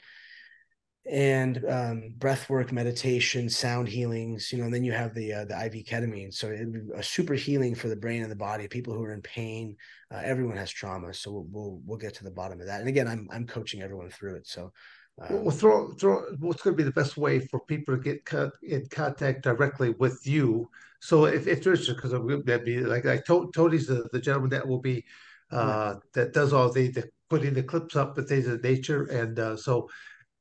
and 1.07 1.65
um, 1.67 2.13
breath 2.19 2.51
work, 2.51 2.73
meditation, 2.73 3.49
sound 3.49 3.89
healings, 3.89 4.53
you 4.53 4.59
know, 4.59 4.65
and 4.65 4.75
then 4.75 4.85
you 4.85 4.93
have 4.93 5.15
the 5.15 5.33
uh, 5.33 5.45
the 5.47 5.65
IV 5.65 5.85
ketamine. 5.87 6.33
So 6.33 6.49
it'd 6.49 6.73
be 6.73 6.81
a 6.95 7.03
super 7.03 7.35
healing 7.35 7.75
for 7.75 7.89
the 7.89 7.97
brain 7.97 8.23
and 8.23 8.31
the 8.31 8.37
body. 8.37 8.69
People 8.69 8.95
who 8.95 9.03
are 9.05 9.13
in 9.13 9.23
pain, 9.23 9.77
uh, 10.13 10.21
everyone 10.23 10.57
has 10.57 10.71
trauma, 10.71 11.15
so 11.15 11.33
we'll, 11.33 11.47
we'll, 11.51 11.81
we'll 11.87 11.99
get 11.99 12.15
to 12.17 12.25
the 12.25 12.31
bottom 12.31 12.61
of 12.61 12.67
that. 12.67 12.81
And 12.81 12.89
again, 12.89 13.09
I'm 13.09 13.29
I'm 13.33 13.47
coaching 13.47 13.83
everyone 13.83 14.11
through 14.11 14.37
it. 14.37 14.47
So 14.47 14.73
um, 15.21 15.43
we'll 15.45 15.53
throw 15.53 15.93
throw 15.95 16.23
what's 16.39 16.63
going 16.63 16.77
to 16.77 16.83
be 16.83 16.85
the 16.85 16.93
best 16.93 17.17
way 17.17 17.41
for 17.41 17.61
people 17.61 17.97
to 17.97 18.03
get 18.03 18.25
cut 18.27 18.53
in 18.63 18.87
contact 18.91 19.43
directly 19.43 19.91
with 19.99 20.27
you. 20.27 20.69
So 21.01 21.25
if, 21.25 21.47
if 21.47 21.65
there's 21.65 21.89
because 21.89 22.13
I 22.13 22.19
would 22.19 22.45
that'd 22.45 22.67
be 22.67 22.81
like 22.81 23.07
like 23.07 23.25
Tony's 23.25 23.87
the, 23.87 24.07
the 24.13 24.21
gentleman 24.21 24.51
that 24.51 24.69
will 24.69 24.81
be 24.81 25.05
uh, 25.51 25.95
that 26.13 26.33
does 26.33 26.53
all 26.53 26.71
the, 26.71 26.89
the 26.89 27.09
putting 27.29 27.55
the 27.55 27.63
clips 27.63 27.97
up 27.97 28.19
and 28.19 28.29
things 28.29 28.47
of 28.47 28.63
nature, 28.63 29.05
and 29.05 29.39
uh, 29.39 29.57
so 29.57 29.89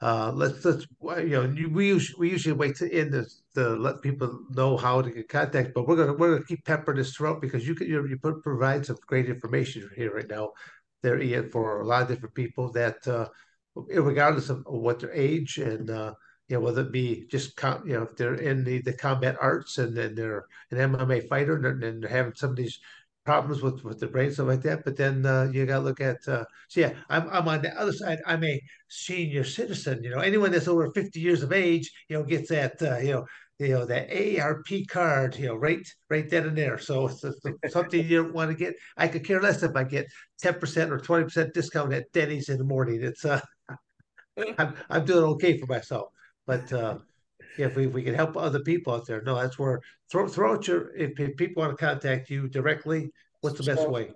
uh, 0.02 0.32
let's 0.34 0.64
let's 0.64 0.88
you 1.02 1.30
know 1.30 1.54
we 1.72 1.88
usually 1.88 2.20
we 2.20 2.30
usually 2.32 2.54
wait 2.54 2.76
to 2.76 2.92
end 2.94 3.14
this 3.14 3.42
to 3.56 3.76
let 3.76 4.02
people 4.02 4.46
know 4.52 4.78
how 4.78 5.02
to 5.02 5.12
get 5.12 5.28
contact, 5.28 5.74
but 5.74 5.88
we're 5.88 5.98
gonna 5.98 6.14
we're 6.14 6.34
gonna 6.34 6.46
keep 6.46 6.64
peppering 6.64 6.98
this 6.98 7.14
throughout 7.14 7.42
because 7.42 7.68
you 7.68 7.76
can 7.76 7.88
you, 7.88 8.08
you 8.08 8.18
provide 8.18 8.86
some 8.86 8.98
great 9.08 9.28
information 9.28 9.90
here 9.96 10.16
right 10.16 10.30
now, 10.30 10.52
there 11.04 11.22
Ian 11.22 11.50
for 11.50 11.82
a 11.82 11.86
lot 11.86 12.04
of 12.04 12.08
different 12.08 12.36
people 12.36 12.72
that 12.72 13.06
uh, 13.08 13.28
regardless 13.76 14.50
of 14.50 14.64
what 14.66 15.00
their 15.00 15.14
age 15.14 15.58
and 15.58 15.90
uh, 15.90 16.14
you 16.48 16.56
know 16.56 16.62
whether 16.62 16.82
it 16.82 16.92
be 16.92 17.26
just 17.30 17.56
com- 17.56 17.86
you 17.86 17.94
know 17.94 18.04
if 18.04 18.16
they're 18.16 18.36
in 18.36 18.64
the, 18.64 18.82
the 18.82 18.94
combat 18.94 19.36
arts 19.40 19.78
and 19.78 19.96
then 19.96 20.16
they're 20.16 20.46
an 20.72 20.78
MMA 20.78 21.28
fighter 21.28 21.56
and 21.56 21.64
they're, 21.64 21.90
and 21.90 22.04
they're 22.04 22.10
having 22.10 22.34
some 22.36 22.52
of 22.52 22.56
these 22.56 22.80
problems 23.26 23.62
with 23.62 23.84
with 23.84 24.00
the 24.00 24.08
brain 24.08 24.32
stuff 24.32 24.48
like 24.48 24.62
that. 24.62 24.84
But 24.84 24.98
then 24.98 25.26
uh, 25.26 25.50
you 25.52 25.66
got 25.66 25.80
to 25.80 25.84
look 25.84 26.02
at 26.02 26.28
uh, 26.28 26.46
so 26.68 26.82
yeah, 26.82 26.94
I'm 27.10 27.30
I'm 27.30 27.48
on 27.48 27.62
the 27.62 27.80
other 27.80 27.94
side. 27.94 28.20
I'm 28.26 28.44
a 28.44 28.62
senior 28.90 29.44
citizen. 29.44 30.04
You 30.04 30.12
know, 30.12 30.20
anyone 30.20 30.52
that's 30.52 30.68
over 30.68 30.92
50 30.92 31.20
years 31.20 31.44
of 31.44 31.54
age, 31.54 31.92
you 32.10 32.18
know, 32.18 32.24
gets 32.24 32.50
that 32.50 32.82
uh, 32.82 32.98
you 32.98 33.14
know 33.14 33.26
you 33.60 33.70
know 33.70 33.86
that 33.86 34.10
ARP 34.12 34.68
card, 34.88 35.36
you 35.36 35.48
know, 35.48 35.56
right 35.56 35.86
right 36.10 36.30
then 36.30 36.48
and 36.48 36.58
there. 36.58 36.78
So 36.78 37.08
it's, 37.08 37.24
something 37.74 38.06
you 38.06 38.24
don't 38.24 38.34
want 38.34 38.52
to 38.52 38.58
get. 38.58 38.76
I 38.98 39.08
could 39.08 39.26
care 39.26 39.42
less 39.42 39.64
if 39.64 39.76
I 39.76 39.84
get 39.84 40.08
10% 40.42 40.92
or 40.92 41.00
20% 41.00 41.54
discount 41.54 41.94
at 41.94 42.12
Denny's 42.14 42.50
in 42.50 42.58
the 42.58 42.64
morning. 42.64 43.04
It's 43.04 43.26
uh 43.26 43.42
I'm 44.58 44.76
I'm 44.90 45.06
doing 45.06 45.26
okay 45.36 45.58
for 45.58 45.66
myself. 45.68 46.08
But 46.48 46.72
uh 46.72 47.00
if 47.68 47.76
we, 47.76 47.88
if 47.88 47.94
we 47.94 48.04
can 48.04 48.14
help 48.14 48.38
other 48.38 48.60
people 48.60 48.94
out 48.94 49.06
there, 49.06 49.22
no, 49.22 49.36
that's 49.36 49.60
where 49.60 49.82
throw 50.12 50.28
throw 50.28 50.54
out 50.54 50.68
your 50.68 50.96
if, 50.96 51.20
if 51.20 51.36
people 51.38 51.62
want 51.62 51.78
to 51.78 51.86
contact 51.86 52.30
you 52.30 52.48
directly, 52.48 53.12
what's 53.42 53.58
the 53.58 53.64
best 53.64 53.90
way? 53.90 54.12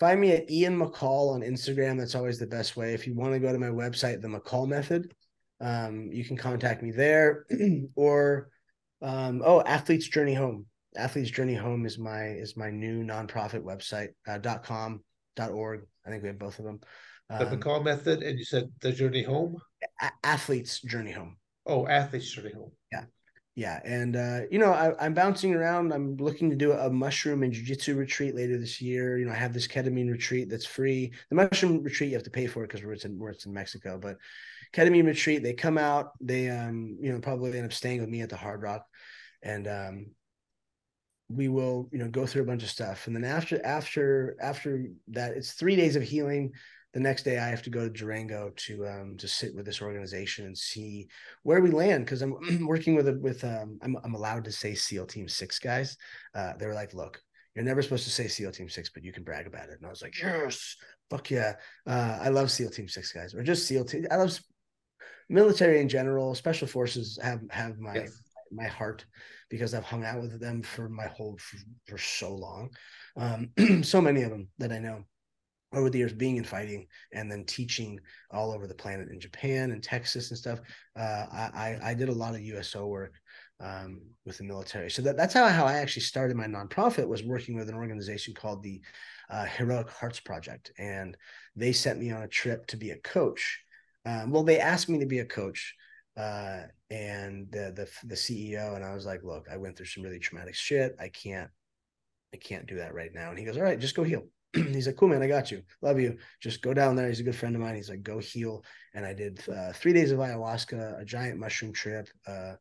Find 0.00 0.20
me 0.20 0.32
at 0.32 0.50
Ian 0.50 0.78
McCall 0.78 1.34
on 1.34 1.40
Instagram. 1.40 1.98
That's 1.98 2.14
always 2.14 2.38
the 2.38 2.46
best 2.46 2.76
way. 2.76 2.94
If 2.94 3.06
you 3.06 3.14
want 3.14 3.32
to 3.32 3.38
go 3.38 3.52
to 3.52 3.58
my 3.58 3.68
website, 3.68 4.20
the 4.20 4.28
McCall 4.28 4.66
Method, 4.66 5.12
um, 5.60 6.10
you 6.12 6.24
can 6.24 6.36
contact 6.36 6.82
me 6.82 6.90
there. 6.90 7.46
or 7.94 8.50
um, 9.02 9.42
oh, 9.44 9.62
Athletes 9.62 10.08
Journey 10.08 10.34
Home. 10.34 10.66
Athletes 10.96 11.30
Journey 11.30 11.54
Home 11.54 11.86
is 11.86 11.98
my 11.98 12.24
is 12.26 12.56
my 12.56 12.70
new 12.70 13.04
nonprofit 13.04 13.62
website. 13.62 14.08
Uh, 14.26 14.38
dot 14.38 14.64
com 14.64 15.02
dot 15.36 15.50
org. 15.50 15.86
I 16.06 16.10
think 16.10 16.22
we 16.22 16.28
have 16.28 16.38
both 16.38 16.58
of 16.58 16.64
them. 16.64 16.80
The 17.30 17.48
Um, 17.48 17.58
McCall 17.58 17.84
method, 17.84 18.22
and 18.22 18.38
you 18.38 18.44
said 18.44 18.70
the 18.80 18.92
journey 18.92 19.22
home. 19.22 19.56
A- 20.02 20.10
Athletes 20.22 20.80
Journey 20.82 21.12
Home. 21.12 21.36
Oh, 21.66 21.86
athletes 21.86 22.30
journey 22.30 22.52
home. 22.52 22.72
Yeah, 22.92 23.04
Yeah. 23.56 23.80
and 23.84 24.16
uh, 24.16 24.40
you 24.50 24.58
know, 24.58 24.72
I, 24.72 24.94
I'm 25.04 25.14
bouncing 25.14 25.54
around. 25.54 25.92
I'm 25.92 26.16
looking 26.16 26.50
to 26.50 26.56
do 26.56 26.72
a 26.72 26.90
mushroom 26.90 27.42
and 27.42 27.52
jujitsu 27.52 27.96
retreat 27.96 28.34
later 28.34 28.58
this 28.58 28.80
year. 28.80 29.18
You 29.18 29.26
know, 29.26 29.32
I 29.32 29.36
have 29.36 29.52
this 29.54 29.66
ketamine 29.66 30.10
retreat 30.10 30.50
that's 30.50 30.66
free. 30.66 31.12
The 31.30 31.36
mushroom 31.36 31.82
retreat 31.82 32.10
you 32.10 32.16
have 32.16 32.24
to 32.24 32.30
pay 32.30 32.46
for 32.46 32.64
it 32.64 32.68
because 32.68 32.84
we're 32.84 32.94
in 32.94 33.36
in 33.46 33.52
Mexico, 33.52 33.98
but 33.98 34.18
ketamine 34.74 35.06
retreat 35.06 35.42
they 35.42 35.54
come 35.54 35.78
out. 35.78 36.12
They 36.20 36.50
um 36.50 36.98
you 37.00 37.12
know 37.12 37.20
probably 37.20 37.56
end 37.56 37.66
up 37.66 37.72
staying 37.72 38.00
with 38.00 38.10
me 38.10 38.20
at 38.22 38.30
the 38.30 38.36
Hard 38.36 38.62
Rock, 38.62 38.86
and 39.42 39.66
um 39.66 40.06
we 41.28 41.48
will 41.48 41.88
you 41.90 41.98
know 41.98 42.08
go 42.08 42.26
through 42.26 42.42
a 42.42 42.46
bunch 42.46 42.62
of 42.62 42.70
stuff, 42.70 43.06
and 43.06 43.16
then 43.16 43.24
after 43.24 43.64
after 43.64 44.36
after 44.40 44.84
that, 45.08 45.32
it's 45.36 45.52
three 45.52 45.76
days 45.76 45.96
of 45.96 46.02
healing. 46.02 46.52
The 46.94 47.00
next 47.00 47.24
day, 47.24 47.38
I 47.38 47.48
have 47.48 47.62
to 47.62 47.70
go 47.70 47.80
to 47.80 47.90
Durango 47.90 48.52
to 48.54 48.86
um 48.86 49.16
to 49.18 49.26
sit 49.26 49.54
with 49.54 49.66
this 49.66 49.82
organization 49.82 50.46
and 50.46 50.56
see 50.56 51.08
where 51.42 51.60
we 51.60 51.70
land 51.70 52.04
because 52.04 52.22
I'm 52.22 52.66
working 52.66 52.94
with 52.94 53.08
a 53.08 53.14
with 53.14 53.42
um 53.44 53.78
I'm 53.82 53.96
I'm 54.04 54.14
allowed 54.14 54.44
to 54.44 54.52
say 54.52 54.74
SEAL 54.74 55.06
Team 55.06 55.28
Six 55.28 55.58
guys. 55.58 55.96
Uh, 56.34 56.52
they 56.56 56.66
were 56.66 56.74
like, 56.74 56.94
look, 56.94 57.20
you're 57.54 57.64
never 57.64 57.82
supposed 57.82 58.04
to 58.04 58.10
say 58.10 58.28
SEAL 58.28 58.52
Team 58.52 58.68
Six, 58.68 58.90
but 58.94 59.02
you 59.02 59.12
can 59.12 59.24
brag 59.24 59.46
about 59.48 59.68
it. 59.68 59.76
And 59.78 59.86
I 59.86 59.90
was 59.90 60.02
like, 60.02 60.14
yes, 60.20 60.76
fuck 61.10 61.30
yeah. 61.30 61.54
Uh, 61.86 62.18
I 62.22 62.28
love 62.28 62.50
SEAL 62.50 62.70
Team 62.70 62.88
Six 62.88 63.12
guys, 63.12 63.34
or 63.34 63.42
just 63.42 63.66
SEAL 63.66 63.86
Team. 63.86 64.06
I 64.10 64.16
love 64.16 64.38
military 65.28 65.80
in 65.80 65.88
general. 65.88 66.34
Special 66.36 66.68
forces 66.68 67.18
have 67.22 67.40
have 67.50 67.78
my 67.78 67.94
Yes. 67.96 68.22
my 68.52 68.68
heart 68.68 69.04
because 69.50 69.74
I've 69.74 69.84
hung 69.84 70.04
out 70.04 70.20
with 70.20 70.40
them 70.40 70.62
for 70.62 70.88
my 70.88 71.06
whole 71.08 71.36
for, 71.38 71.56
for 71.88 71.98
so 71.98 72.34
long. 72.34 72.70
Um, 73.16 73.50
so 73.82 74.00
many 74.00 74.22
of 74.22 74.30
them 74.30 74.48
that 74.58 74.70
I 74.70 74.78
know 74.78 75.04
over 75.76 75.90
the 75.90 75.98
years 75.98 76.12
being 76.12 76.36
in 76.36 76.44
fighting 76.44 76.86
and 77.12 77.30
then 77.30 77.44
teaching 77.44 77.98
all 78.30 78.52
over 78.52 78.66
the 78.66 78.74
planet 78.74 79.08
in 79.10 79.20
Japan 79.20 79.70
and 79.70 79.82
Texas 79.82 80.30
and 80.30 80.38
stuff. 80.38 80.60
Uh, 80.96 81.26
I, 81.30 81.78
I 81.82 81.94
did 81.94 82.08
a 82.08 82.12
lot 82.12 82.34
of 82.34 82.40
USO 82.40 82.86
work 82.86 83.14
um, 83.60 84.00
with 84.24 84.38
the 84.38 84.44
military. 84.44 84.90
So 84.90 85.02
that, 85.02 85.16
that's 85.16 85.34
how 85.34 85.46
how 85.48 85.64
I 85.64 85.74
actually 85.74 86.02
started 86.02 86.36
my 86.36 86.46
nonprofit 86.46 87.08
was 87.08 87.22
working 87.22 87.56
with 87.56 87.68
an 87.68 87.74
organization 87.74 88.34
called 88.34 88.62
the 88.62 88.80
uh, 89.30 89.44
Heroic 89.44 89.90
Hearts 89.90 90.20
Project, 90.20 90.72
and 90.78 91.16
they 91.56 91.72
sent 91.72 91.98
me 91.98 92.10
on 92.10 92.22
a 92.22 92.28
trip 92.28 92.66
to 92.68 92.76
be 92.76 92.90
a 92.90 92.98
coach. 92.98 93.60
Um, 94.04 94.30
well, 94.30 94.42
they 94.42 94.58
asked 94.58 94.88
me 94.88 94.98
to 94.98 95.06
be 95.06 95.20
a 95.20 95.24
coach, 95.24 95.74
uh, 96.16 96.62
and 96.90 97.50
the, 97.50 97.72
the 97.74 98.06
the 98.06 98.14
CEO 98.14 98.76
and 98.76 98.84
I 98.84 98.94
was 98.94 99.06
like, 99.06 99.22
look, 99.22 99.46
I 99.50 99.56
went 99.56 99.76
through 99.76 99.86
some 99.86 100.02
really 100.02 100.18
traumatic 100.18 100.54
shit. 100.54 100.94
I 101.00 101.08
can't 101.08 101.50
I 102.34 102.36
can't 102.36 102.66
do 102.66 102.76
that 102.76 102.94
right 102.94 103.14
now. 103.14 103.30
And 103.30 103.38
he 103.38 103.44
goes, 103.44 103.56
all 103.56 103.62
right, 103.62 103.78
just 103.78 103.96
go 103.96 104.02
heal. 104.02 104.24
He's 104.72 104.86
like, 104.86 104.96
cool, 104.96 105.08
man, 105.08 105.22
I 105.22 105.26
got 105.26 105.50
you. 105.50 105.62
Love 105.82 105.98
you. 105.98 106.16
Just 106.40 106.62
go 106.62 106.72
down 106.72 106.94
there. 106.94 107.08
He's 107.08 107.20
a 107.20 107.24
good 107.24 107.36
friend 107.36 107.54
of 107.56 107.62
mine. 107.62 107.74
He's 107.74 107.90
like, 107.90 108.02
go 108.02 108.18
heal. 108.18 108.64
And 108.94 109.04
I 109.04 109.12
did 109.12 109.42
uh, 109.48 109.72
three 109.72 109.92
days 109.92 110.12
of 110.12 110.18
ayahuasca, 110.18 111.00
a 111.00 111.04
giant 111.04 111.38
mushroom 111.38 111.72
trip, 111.72 112.08
uh, 112.26 112.54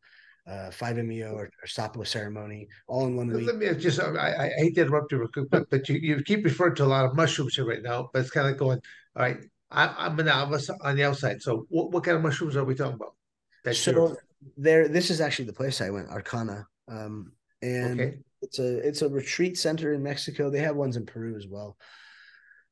uh, 0.48 0.70
5-MeO 0.72 1.34
or, 1.34 1.46
or 1.46 1.68
Sapo 1.68 2.06
ceremony, 2.06 2.68
all 2.88 3.06
in 3.06 3.16
one 3.16 3.32
week. 3.32 3.48
Let 3.48 3.58
me 3.58 3.74
just, 3.76 4.00
I, 4.00 4.46
I 4.46 4.52
hate 4.58 4.76
to 4.76 4.82
interrupt 4.82 5.12
you 5.12 5.20
real 5.20 5.30
quick, 5.30 5.50
but, 5.50 5.70
but 5.70 5.88
you, 5.88 5.96
you 5.96 6.22
keep 6.24 6.44
referring 6.44 6.76
to 6.76 6.84
a 6.84 6.86
lot 6.86 7.06
of 7.06 7.16
mushrooms 7.16 7.56
here 7.56 7.66
right 7.66 7.82
now, 7.82 8.10
but 8.12 8.20
it's 8.20 8.32
kind 8.32 8.48
of 8.48 8.58
going, 8.58 8.80
all 9.16 9.24
right, 9.24 9.38
I, 9.72 9.88
I'm 9.98 10.20
a 10.20 10.24
novice 10.24 10.70
on 10.70 10.96
the 10.96 11.04
outside. 11.04 11.42
So 11.42 11.66
what, 11.70 11.92
what 11.92 12.04
kind 12.04 12.18
of 12.18 12.24
mushrooms 12.24 12.58
are 12.58 12.66
we 12.66 12.76
talking 12.76 12.96
about? 12.96 13.16
That's 13.64 13.80
so 13.80 13.92
yours. 13.92 14.18
there, 14.58 14.88
this 14.88 15.10
is 15.10 15.22
actually 15.22 15.46
the 15.46 15.54
place 15.54 15.80
I 15.80 15.90
went, 15.90 16.10
Arcana. 16.10 16.68
Um, 16.90 17.32
and 17.62 18.02
okay. 18.02 18.18
It's 18.44 18.60
a 18.60 18.78
it's 18.88 19.02
a 19.02 19.10
retreat 19.10 19.58
center 19.58 19.94
in 19.94 20.04
Mexico. 20.04 20.50
They 20.50 20.60
have 20.60 20.76
ones 20.76 20.98
in 20.98 21.06
Peru 21.06 21.36
as 21.36 21.48
well. 21.48 21.78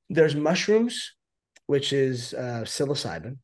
There's 0.10 0.36
mushrooms, 0.36 1.14
which 1.68 1.94
is 1.94 2.34
uh, 2.34 2.64
psilocybin, 2.66 3.38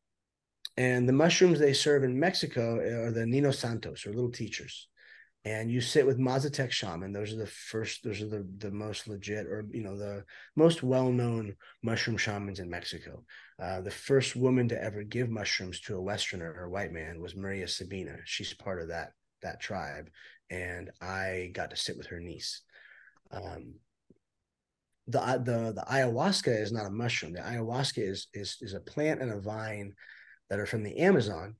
and 0.75 1.07
the 1.07 1.13
mushrooms 1.13 1.59
they 1.59 1.73
serve 1.73 2.03
in 2.03 2.19
Mexico 2.19 2.77
are 2.79 3.11
the 3.11 3.25
Nino 3.25 3.51
Santos 3.51 4.05
or 4.05 4.13
little 4.13 4.31
teachers. 4.31 4.87
And 5.45 5.71
you 5.71 5.79
sit 5.79 6.05
with 6.05 6.19
Mazatec 6.19 6.71
shaman. 6.71 7.13
Those 7.13 7.31
are 7.31 7.37
the 7.37 7.47
first. 7.47 8.03
Those 8.03 8.21
are 8.21 8.27
the 8.27 8.45
the 8.57 8.71
most 8.71 9.07
legit, 9.07 9.47
or 9.47 9.65
you 9.71 9.81
know, 9.81 9.97
the 9.97 10.25
most 10.57 10.83
well 10.83 11.09
known 11.09 11.55
mushroom 11.81 12.17
shamans 12.17 12.59
in 12.59 12.69
Mexico. 12.69 13.23
Uh, 13.57 13.79
the 13.79 13.91
first 13.91 14.35
woman 14.35 14.67
to 14.67 14.83
ever 14.83 15.03
give 15.03 15.29
mushrooms 15.29 15.79
to 15.81 15.95
a 15.95 16.01
Westerner 16.01 16.53
or 16.59 16.69
white 16.69 16.91
man 16.91 17.21
was 17.21 17.35
Maria 17.35 17.67
Sabina. 17.67 18.17
She's 18.25 18.53
part 18.53 18.81
of 18.81 18.89
that 18.89 19.13
that 19.41 19.61
tribe, 19.61 20.09
and 20.49 20.91
I 21.01 21.51
got 21.53 21.71
to 21.71 21.75
sit 21.75 21.97
with 21.97 22.07
her 22.07 22.19
niece. 22.19 22.61
Um, 23.31 23.75
the 25.07 25.19
the 25.19 25.73
the 25.73 25.85
ayahuasca 25.89 26.61
is 26.61 26.71
not 26.71 26.85
a 26.85 26.91
mushroom. 26.91 27.33
The 27.33 27.39
ayahuasca 27.39 27.97
is 27.97 28.27
is 28.33 28.57
is 28.61 28.73
a 28.73 28.79
plant 28.79 29.21
and 29.21 29.31
a 29.31 29.39
vine 29.39 29.93
that 30.49 30.59
are 30.59 30.65
from 30.65 30.83
the 30.83 30.97
Amazon, 30.99 31.55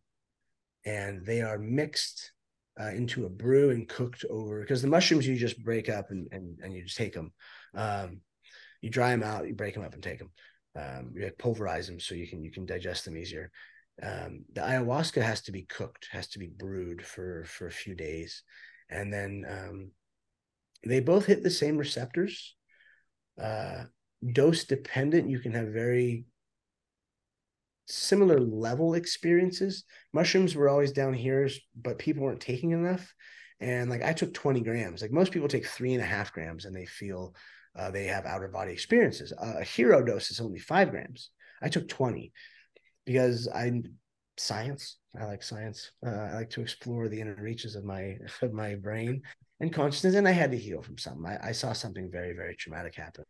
and 0.86 1.26
they 1.26 1.42
are 1.42 1.58
mixed 1.58 2.32
uh, 2.80 2.90
into 2.90 3.26
a 3.26 3.30
brew 3.30 3.72
and 3.72 3.88
cooked 3.88 4.26
over. 4.30 4.62
Because 4.62 4.82
the 4.82 4.88
mushrooms 4.88 5.26
you 5.26 5.36
just 5.36 5.64
break 5.64 5.90
up 5.90 6.12
and 6.12 6.28
and 6.32 6.60
and 6.62 6.74
you 6.74 6.84
just 6.84 6.98
take 6.98 7.14
them. 7.14 7.32
Um, 7.74 8.22
you 8.82 8.90
dry 8.90 9.12
them 9.12 9.24
out, 9.24 9.48
you 9.48 9.56
break 9.56 9.74
them 9.74 9.84
up 9.84 9.94
and 9.94 10.04
take 10.04 10.20
them. 10.20 10.32
Um, 10.76 11.14
you 11.16 11.32
pulverize 11.40 11.88
them 11.88 12.00
so 12.00 12.16
you 12.16 12.28
can 12.28 12.44
you 12.44 12.52
can 12.52 12.66
digest 12.66 13.06
them 13.06 13.18
easier. 13.18 13.52
Um, 14.04 14.46
the 14.54 14.62
ayahuasca 14.62 15.22
has 15.22 15.42
to 15.44 15.52
be 15.52 15.64
cooked, 15.64 16.08
has 16.12 16.28
to 16.30 16.40
be 16.40 16.48
brewed 16.48 17.04
for 17.04 17.46
for 17.46 17.68
a 17.68 17.72
few 17.72 17.96
days, 17.96 18.44
and 18.90 19.12
then 19.12 19.46
um, 19.50 19.92
they 20.86 21.00
both 21.00 21.26
hit 21.26 21.44
the 21.44 21.50
same 21.50 21.78
receptors. 21.78 22.56
Uh, 23.42 23.86
dose 24.32 24.64
dependent, 24.66 25.30
you 25.30 25.40
can 25.40 25.54
have 25.54 25.68
very 25.68 26.26
similar 27.88 28.40
level 28.40 28.94
experiences. 28.94 29.84
Mushrooms 30.14 30.56
were 30.56 30.70
always 30.70 30.92
down 30.92 31.14
here, 31.14 31.50
but 31.76 32.00
people 32.00 32.24
weren't 32.24 32.42
taking 32.42 32.72
enough. 32.72 33.14
And 33.60 33.90
like 33.90 34.04
I 34.04 34.14
took 34.14 34.34
20 34.34 34.62
grams. 34.62 35.02
Like 35.02 35.12
most 35.12 35.32
people 35.32 35.48
take 35.48 35.66
three 35.66 35.94
and 35.94 36.04
a 36.04 36.06
half 36.06 36.34
grams 36.34 36.66
and 36.66 36.76
they 36.76 36.86
feel 36.86 37.34
uh, 37.76 37.92
they 37.92 38.06
have 38.06 38.26
outer 38.26 38.48
body 38.48 38.72
experiences. 38.72 39.34
Uh, 39.34 39.56
a 39.60 39.64
hero 39.64 40.04
dose 40.04 40.32
is 40.32 40.40
only 40.40 40.60
five 40.60 40.92
grams. 40.92 41.30
I 41.62 41.70
took 41.70 41.88
20 41.88 42.32
because 43.06 43.48
I 43.48 43.82
science. 44.38 44.98
I 45.20 45.26
like 45.26 45.44
science. 45.44 45.92
Uh, 46.06 46.10
I 46.10 46.34
like 46.36 46.50
to 46.52 46.62
explore 46.62 47.08
the 47.10 47.20
inner 47.20 47.36
reaches 47.40 47.76
of 47.76 47.84
my 47.84 48.18
of 48.42 48.54
my 48.54 48.76
brain 48.76 49.22
and 49.60 49.74
consciousness. 49.74 50.16
And 50.16 50.28
I 50.28 50.32
had 50.32 50.52
to 50.52 50.58
heal 50.58 50.82
from 50.82 50.98
something. 50.98 51.26
I, 51.26 51.50
I 51.50 51.52
saw 51.52 51.74
something 51.74 52.10
very 52.12 52.34
very 52.34 52.56
traumatic 52.56 52.96
happen, 52.96 53.26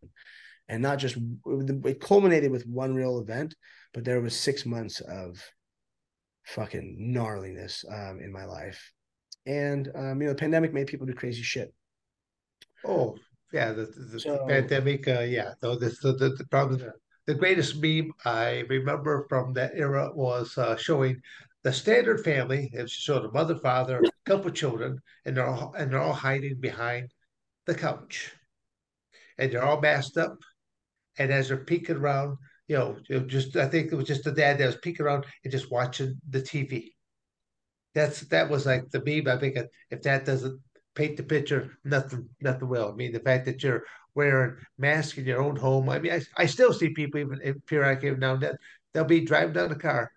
and 0.68 0.82
not 0.82 1.00
just 1.00 1.18
it 1.46 2.02
culminated 2.02 2.52
with 2.52 2.66
one 2.68 2.94
real 2.94 3.20
event, 3.20 3.56
but 3.94 4.04
there 4.04 4.22
was 4.22 4.36
six 4.36 4.66
months 4.66 5.00
of 5.02 5.42
fucking 6.46 7.14
gnarliness 7.14 7.84
um, 7.92 8.20
in 8.22 8.32
my 8.32 8.46
life, 8.46 8.92
and 9.46 9.90
um, 9.96 10.22
you 10.22 10.28
know 10.28 10.34
the 10.34 10.40
pandemic 10.40 10.74
made 10.74 10.88
people 10.88 11.08
do 11.08 11.14
crazy 11.14 11.44
shit. 11.44 11.74
Oh 12.86 13.16
yeah, 13.54 13.72
the, 13.72 13.86
the 14.12 14.20
So- 14.20 14.46
pandemic. 14.48 15.08
Uh, 15.08 15.22
yeah, 15.22 15.54
though 15.62 15.76
the, 15.76 15.90
the 16.02 16.14
the 16.14 16.30
the 16.38 16.46
problem. 16.48 16.82
The 17.28 17.36
greatest 17.36 17.82
meme 17.82 18.14
I 18.26 18.64
remember 18.70 19.26
from 19.28 19.54
that 19.54 19.74
era 19.76 20.12
was 20.14 20.58
uh, 20.58 20.78
showing 20.78 21.22
the 21.64 21.74
standard 21.74 22.24
family. 22.24 22.70
It 22.72 22.90
showed 22.90 23.26
a 23.26 23.32
mother, 23.32 23.58
father, 23.58 24.02
couple 24.26 24.50
children, 24.52 25.00
and 25.26 25.36
they're 25.36 25.48
all 25.48 25.74
and 25.78 25.92
they're 25.92 26.02
all 26.02 26.14
hiding 26.14 26.60
behind 26.62 27.12
the 27.66 27.76
couch, 27.76 28.34
and 29.38 29.52
they're 29.52 29.66
all 29.66 29.82
masked 29.82 30.18
up. 30.18 30.38
And 31.20 31.32
as 31.32 31.50
they're 31.50 31.58
peeking 31.58 31.98
around, 31.98 32.38
you 32.68 32.78
know, 32.78 32.98
just 33.28 33.58
I 33.58 33.68
think 33.68 33.92
it 33.92 33.96
was 33.96 34.08
just 34.08 34.24
the 34.24 34.32
dad 34.32 34.58
that 34.58 34.66
was 34.66 34.78
peeking 34.78 35.06
around 35.06 35.26
and 35.44 35.52
just 35.52 35.72
watching 35.72 36.20
the 36.30 36.42
TV. 36.42 36.92
That's 37.94 38.22
that 38.22 38.50
was 38.50 38.66
like 38.66 38.90
the 38.92 39.04
meme. 39.04 39.28
I 39.28 39.38
think 39.38 39.58
if 39.90 40.02
that 40.04 40.26
doesn't 40.26 40.62
paint 40.96 41.18
the 41.18 41.24
picture, 41.24 41.74
nothing 41.84 42.30
nothing 42.40 42.70
will. 42.70 42.90
I 42.90 42.96
mean, 42.96 43.12
the 43.12 43.20
fact 43.20 43.46
that 43.46 43.64
you're 43.64 43.84
wearing 44.18 44.58
masks 44.80 45.18
in 45.20 45.26
your 45.26 45.42
own 45.42 45.56
home. 45.56 45.90
I 45.90 46.00
mean, 46.00 46.12
I, 46.12 46.22
I 46.36 46.48
still 46.48 46.74
see 46.74 46.90
people 46.90 47.20
even 47.20 47.40
if 47.44 47.56
periodically 47.68 48.16
now 48.16 48.34
and 48.34 48.42
then 48.42 48.58
they'll 48.94 49.06
be 49.06 49.22
driving 49.22 49.54
down 49.54 49.70
the 49.70 49.76
car 49.76 50.12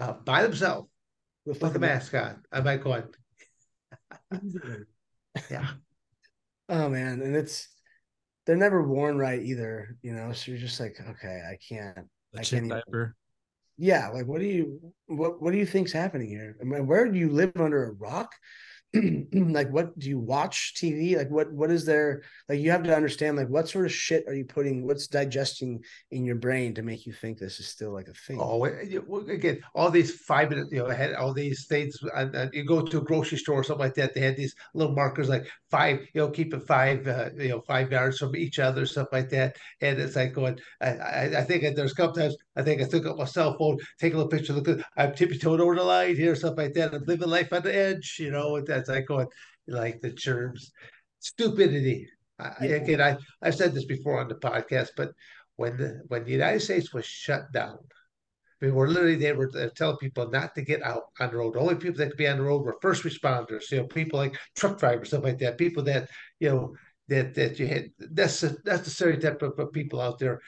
uh, 0.00 0.14
by 0.14 0.42
themselves 0.42 0.88
with, 1.44 1.60
with 1.60 1.76
a 1.76 1.78
mask 1.78 2.14
on. 2.14 2.42
I 2.50 2.62
might 2.62 2.82
go 2.82 2.94
on. 2.94 3.04
yeah. 5.50 5.68
Oh 6.70 6.88
man, 6.88 7.20
and 7.20 7.36
it's 7.36 7.68
they're 8.46 8.56
never 8.56 8.82
worn 8.82 9.18
right 9.18 9.42
either, 9.42 9.96
you 10.00 10.14
know. 10.14 10.32
So 10.32 10.50
you're 10.50 10.60
just 10.60 10.80
like, 10.80 10.96
okay, 10.98 11.42
I 11.46 11.58
can't. 11.68 12.08
The 12.32 12.40
I 12.40 12.42
chin 12.42 12.70
can't 12.70 12.82
even- 12.88 13.12
yeah, 13.78 14.08
like 14.08 14.26
what 14.26 14.40
do 14.40 14.46
you 14.46 14.80
what 15.06 15.42
what 15.42 15.52
do 15.52 15.58
you 15.58 15.66
think's 15.66 15.92
happening 15.92 16.30
here? 16.30 16.56
I 16.58 16.64
mean, 16.64 16.86
where 16.86 17.06
do 17.06 17.18
you 17.18 17.28
live 17.28 17.52
under 17.56 17.84
a 17.84 17.92
rock? 17.92 18.32
like 19.32 19.68
what 19.70 19.98
do 19.98 20.08
you 20.08 20.18
watch 20.18 20.74
TV? 20.76 21.16
Like 21.16 21.30
what 21.30 21.52
what 21.52 21.70
is 21.70 21.84
there 21.84 22.22
like 22.48 22.60
you 22.60 22.70
have 22.70 22.82
to 22.84 22.94
understand 22.94 23.36
like 23.36 23.48
what 23.48 23.68
sort 23.68 23.86
of 23.86 23.92
shit 23.92 24.24
are 24.26 24.34
you 24.34 24.44
putting 24.44 24.86
what's 24.86 25.06
digesting 25.06 25.82
in 26.10 26.24
your 26.24 26.36
brain 26.36 26.74
to 26.74 26.82
make 26.82 27.06
you 27.06 27.12
think 27.12 27.38
this 27.38 27.60
is 27.60 27.66
still 27.66 27.92
like 27.92 28.08
a 28.08 28.14
thing? 28.14 28.38
Oh, 28.40 28.64
again, 28.64 29.60
all 29.74 29.90
these 29.90 30.12
five 30.12 30.50
minutes, 30.50 30.70
you 30.72 30.78
know, 30.78 30.88
had 30.88 31.14
all 31.14 31.32
these 31.32 31.66
things. 31.66 31.98
And, 32.14 32.34
and 32.34 32.54
you 32.54 32.64
go 32.64 32.82
to 32.82 32.98
a 32.98 33.04
grocery 33.04 33.38
store 33.38 33.60
or 33.60 33.64
something 33.64 33.84
like 33.84 33.94
that. 33.94 34.14
They 34.14 34.20
had 34.20 34.36
these 34.36 34.54
little 34.74 34.94
markers 34.94 35.28
like 35.28 35.46
five, 35.70 36.00
you 36.14 36.20
know, 36.20 36.30
keep 36.30 36.54
it 36.54 36.62
five, 36.66 37.06
uh, 37.06 37.30
you 37.36 37.48
know, 37.48 37.60
five 37.60 37.90
yards 37.90 38.18
from 38.18 38.36
each 38.36 38.58
other, 38.58 38.86
stuff 38.86 39.08
like 39.12 39.28
that. 39.30 39.56
And 39.80 39.98
it's 39.98 40.16
like 40.16 40.32
going. 40.32 40.58
I, 40.80 40.88
I, 40.88 41.22
I 41.38 41.42
think 41.42 41.76
there's 41.76 41.96
sometimes 41.96 42.36
I 42.56 42.62
think 42.62 42.80
I 42.80 42.84
took 42.84 43.06
up 43.06 43.18
my 43.18 43.24
cell 43.24 43.56
phone, 43.58 43.78
take 43.98 44.14
a 44.14 44.16
little 44.16 44.30
picture, 44.30 44.52
look. 44.52 44.80
I'm 44.96 45.14
tippy 45.14 45.38
toed 45.38 45.60
over 45.60 45.74
the 45.74 45.84
line 45.84 46.16
here, 46.16 46.34
stuff 46.34 46.54
like 46.56 46.72
that. 46.74 46.94
I'm 46.94 47.04
living 47.04 47.28
life 47.28 47.52
on 47.52 47.62
the 47.62 47.74
edge, 47.74 48.16
you 48.18 48.30
know. 48.30 48.56
And 48.56 48.66
that's 48.84 49.06
call 49.06 49.20
it, 49.20 49.28
like 49.66 50.00
the 50.00 50.10
germs, 50.10 50.72
stupidity. 51.20 52.08
I, 52.38 52.66
Again, 52.66 53.00
I 53.00 53.16
I've 53.42 53.54
said 53.54 53.74
this 53.74 53.86
before 53.86 54.20
on 54.20 54.28
the 54.28 54.34
podcast, 54.34 54.90
but 54.96 55.12
when 55.56 55.76
the 55.76 56.02
when 56.08 56.24
the 56.24 56.32
United 56.32 56.60
States 56.60 56.92
was 56.92 57.04
shut 57.04 57.50
down. 57.52 57.78
we 58.60 58.70
were 58.70 58.88
literally 58.88 59.16
they 59.16 59.32
were 59.32 59.50
telling 59.74 59.96
people 59.98 60.30
not 60.30 60.54
to 60.54 60.62
get 60.62 60.82
out 60.82 61.04
on 61.20 61.30
the 61.30 61.36
road. 61.36 61.54
The 61.54 61.60
only 61.60 61.76
people 61.76 61.98
that 61.98 62.08
could 62.08 62.18
be 62.18 62.28
on 62.28 62.38
the 62.38 62.44
road 62.44 62.62
were 62.62 62.78
first 62.80 63.04
responders, 63.04 63.70
you 63.70 63.78
know, 63.78 63.86
people 63.86 64.18
like 64.18 64.36
truck 64.56 64.78
drivers, 64.78 65.08
stuff 65.08 65.24
like 65.24 65.38
that. 65.38 65.58
People 65.58 65.82
that 65.84 66.08
you 66.40 66.50
know 66.50 66.74
that 67.08 67.34
that 67.34 67.58
you 67.58 67.66
had 67.66 67.90
that's 67.98 68.42
a, 68.42 68.84
stereotype 68.84 69.42
of, 69.42 69.58
of 69.58 69.72
people 69.72 70.00
out 70.00 70.18
there. 70.18 70.40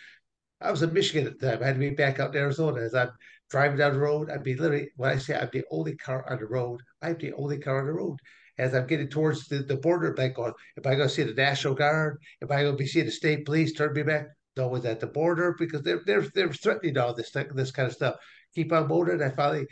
I 0.61 0.71
was 0.71 0.83
in 0.83 0.93
Michigan 0.93 1.27
at 1.27 1.39
the 1.39 1.51
time. 1.51 1.63
I 1.63 1.67
had 1.67 1.75
to 1.75 1.81
be 1.81 1.91
back 1.91 2.19
out 2.21 2.35
in 2.35 2.43
Arizona. 2.43 2.81
As 2.81 2.95
I'm 2.95 3.11
driving 3.51 3.79
down 3.79 3.95
the 3.95 3.99
road, 3.99 4.31
I'd 4.31 4.43
be 4.43 4.55
literally 4.55 4.91
when 4.97 5.11
I 5.11 5.19
say 5.19 5.37
I'm 5.37 5.49
the 5.53 5.65
only 5.71 5.97
car 5.97 6.25
on 6.31 6.39
the 6.39 6.47
road, 6.47 6.81
I'm 7.03 7.17
the 7.19 7.33
only 7.35 7.59
car 7.59 7.81
on 7.81 7.87
the 7.87 7.93
road. 7.93 8.19
As 8.59 8.75
I'm 8.75 8.89
getting 8.89 9.09
towards 9.09 9.47
the, 9.47 9.59
the 9.59 9.77
border, 9.77 10.15
I'm 10.19 10.33
going, 10.33 10.53
if 10.77 10.85
I 10.85 10.97
go 10.97 11.07
see 11.07 11.23
the 11.23 11.33
National 11.33 11.75
Guard, 11.75 12.19
if 12.41 12.51
I 12.51 12.63
go 12.63 12.75
be 12.75 12.87
see 12.87 13.03
the 13.03 13.11
state 13.11 13.47
police, 13.47 13.73
turn 13.73 13.93
me 13.93 14.03
back. 14.03 14.27
No 14.57 14.67
one's 14.67 14.85
at 14.85 14.99
the 14.99 15.07
border 15.07 15.55
because 15.57 15.83
they're 15.83 16.03
they're 16.05 16.27
they're 16.35 16.53
threatening 16.53 16.99
all 16.99 17.15
this 17.15 17.31
this 17.31 17.71
kind 17.71 17.87
of 17.87 17.95
stuff. 17.95 18.17
Keep 18.57 18.73
on 18.73 18.89
motoring. 18.89 19.23
I 19.23 19.31
finally 19.31 19.67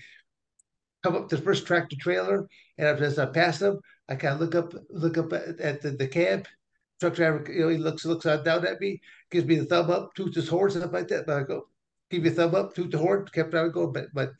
come 1.03 1.17
up 1.17 1.29
to 1.29 1.37
the 1.37 1.43
first 1.43 1.67
tractor 1.67 1.97
trailer, 1.99 2.47
and 2.79 2.87
as 2.87 3.19
I 3.19 3.27
pass 3.27 3.59
them, 3.59 3.81
I 4.09 4.15
kind 4.15 4.35
of 4.35 4.41
look 4.41 4.55
up 4.55 4.73
look 4.91 5.19
up 5.19 5.33
at, 5.33 5.61
at 5.61 5.83
the, 5.83 5.91
the 5.91 6.07
cab. 6.07 6.47
Truck 7.01 7.15
driver, 7.15 7.45
you 7.53 7.61
know, 7.61 7.69
he 7.69 7.77
looks 7.77 8.05
looks 8.05 8.25
down 8.25 8.67
at 8.67 8.81
me, 8.81 9.01
gives 9.31 9.47
me 9.47 9.57
the 9.57 9.67
thumb 9.67 9.91
up, 9.91 10.15
toots 10.15 10.37
his 10.37 10.49
horn, 10.49 10.71
stuff 10.71 10.93
like 10.93 11.09
that. 11.09 11.27
But 11.27 11.41
I 11.41 11.43
go, 11.43 11.69
give 12.11 12.25
you 12.25 12.31
a 12.31 12.35
thumb 12.35 12.55
up, 12.55 12.75
toot 12.75 12.91
the 12.91 12.99
horn, 12.99 13.27
kept 13.33 13.55
on 13.55 13.71
going. 13.73 13.93
But 13.93 14.07
but 14.13 14.31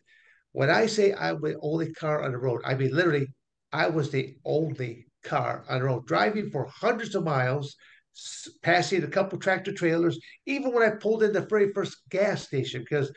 when 0.53 0.71
I 0.71 0.87
say 0.87 1.15
I'm 1.15 1.41
the 1.41 1.59
only 1.61 1.93
car 1.93 2.23
on 2.23 2.33
the 2.33 2.39
road, 2.39 2.63
I 2.65 2.75
mean 2.75 2.95
literally, 2.95 3.29
I 3.73 3.89
was 3.89 4.11
the 4.11 4.37
only 4.45 5.07
car 5.23 5.65
on 5.69 5.81
the 5.81 5.85
road, 5.85 6.07
driving 6.07 6.51
for 6.51 6.67
hundreds 6.67 7.15
of 7.15 7.25
miles, 7.25 7.77
passing 8.63 9.03
a 9.03 9.09
couple 9.09 9.39
tractor 9.39 9.73
trailers. 9.73 10.19
Even 10.47 10.73
when 10.73 10.83
I 10.83 10.97
pulled 10.97 11.23
in 11.23 11.33
the 11.33 11.43
very 11.43 11.73
first 11.73 11.97
gas 12.11 12.45
station, 12.45 12.81
because 12.81 13.13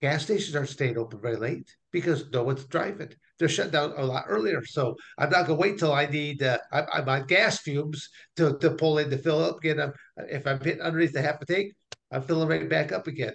gas 0.00 0.24
stations 0.24 0.56
aren't 0.56 0.68
staying 0.68 0.98
open 0.98 1.20
very 1.20 1.36
late 1.36 1.68
because 1.92 2.30
no 2.32 2.42
one's 2.42 2.64
driving. 2.64 3.10
They're 3.38 3.48
shut 3.48 3.70
down 3.70 3.92
a 3.96 4.04
lot 4.04 4.24
earlier. 4.28 4.64
So 4.64 4.96
I'm 5.18 5.30
not 5.30 5.46
gonna 5.46 5.58
wait 5.58 5.78
till 5.78 5.92
I 5.92 6.06
need. 6.06 6.42
Uh, 6.42 6.58
I'm, 6.72 6.86
I'm 6.92 7.08
on 7.08 7.26
gas 7.26 7.58
fumes 7.58 8.08
to, 8.36 8.56
to 8.58 8.70
pull 8.70 8.98
in 8.98 9.10
to 9.10 9.18
fill 9.18 9.42
up 9.42 9.58
again. 9.58 9.80
I'm, 9.80 9.92
if 10.28 10.46
I'm 10.46 10.60
hitting 10.60 10.80
underneath 10.80 11.12
the 11.12 11.22
half 11.22 11.40
a 11.42 11.46
tank, 11.46 11.72
I'm 12.10 12.22
filling 12.22 12.48
right 12.48 12.68
back 12.68 12.92
up 12.92 13.06
again. 13.06 13.34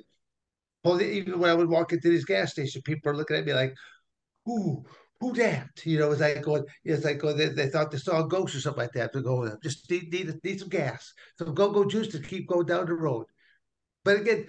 Well, 0.88 1.02
even 1.02 1.40
when 1.40 1.50
I 1.52 1.54
would 1.54 1.70
walk 1.70 1.92
into 1.92 2.10
these 2.10 2.24
gas 2.26 2.52
stations, 2.52 2.82
people 2.84 3.12
are 3.12 3.16
looking 3.16 3.36
at 3.36 3.46
me 3.46 3.54
like, 3.54 3.76
"Who, 4.46 4.86
who 5.20 5.34
that?" 5.34 5.70
You 5.86 6.00
know, 6.00 6.12
it's 6.12 6.22
like 6.22 6.42
going, 6.42 6.64
it's 6.86 7.04
like 7.04 7.20
going, 7.20 7.38
they, 7.38 7.50
they 7.50 7.68
thought 7.70 7.92
they 7.92 7.98
saw 7.98 8.24
a 8.24 8.28
ghost 8.28 8.56
or 8.56 8.62
something 8.62 8.84
like 8.84 8.94
that. 8.94 9.12
To 9.14 9.22
go, 9.22 9.58
just 9.62 9.90
need 9.92 10.12
need, 10.14 10.34
need 10.44 10.60
some 10.60 10.70
gas, 10.70 11.14
some 11.38 11.54
go 11.54 11.72
go 11.72 11.86
juice 11.86 12.08
to 12.10 12.20
keep 12.20 12.48
going 12.48 12.68
down 12.68 12.86
the 12.86 12.94
road. 12.94 13.26
But 14.06 14.22
again, 14.22 14.48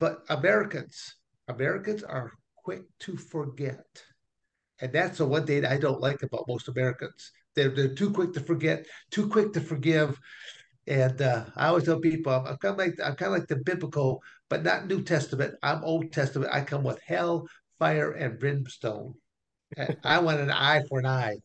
but 0.00 0.24
Americans, 0.30 1.16
Americans 1.48 2.02
are 2.02 2.32
quick 2.56 2.82
to 3.00 3.16
forget, 3.16 3.84
and 4.80 4.92
that's 4.92 5.18
the 5.18 5.26
one 5.26 5.46
thing 5.46 5.66
I 5.66 5.76
don't 5.76 6.00
like 6.00 6.22
about 6.22 6.48
most 6.48 6.68
Americans. 6.68 7.30
They're 7.54 7.70
they're 7.70 7.94
too 7.94 8.10
quick 8.10 8.32
to 8.34 8.40
forget, 8.40 8.86
too 9.10 9.28
quick 9.28 9.52
to 9.52 9.60
forgive. 9.60 10.18
And 10.88 11.20
uh, 11.20 11.44
I 11.54 11.66
always 11.66 11.84
tell 11.84 12.00
people, 12.00 12.32
I'm, 12.32 12.56
kind 12.56 12.72
of 12.72 12.78
like 12.78 12.98
I'm 13.04 13.14
kind 13.14 13.32
of 13.32 13.38
like 13.38 13.46
the 13.46 13.56
biblical, 13.56 14.22
but 14.48 14.64
not 14.64 14.86
New 14.86 15.02
Testament. 15.02 15.54
I'm 15.62 15.84
Old 15.84 16.12
Testament. 16.12 16.50
I 16.50 16.62
come 16.62 16.82
with 16.82 16.98
hell, 17.06 17.46
fire, 17.78 18.12
and 18.12 18.38
brimstone. 18.38 19.14
And 19.76 19.98
I 20.02 20.18
want 20.20 20.40
an 20.40 20.50
eye 20.50 20.82
for 20.88 20.98
an 21.00 21.06
eye. 21.06 21.36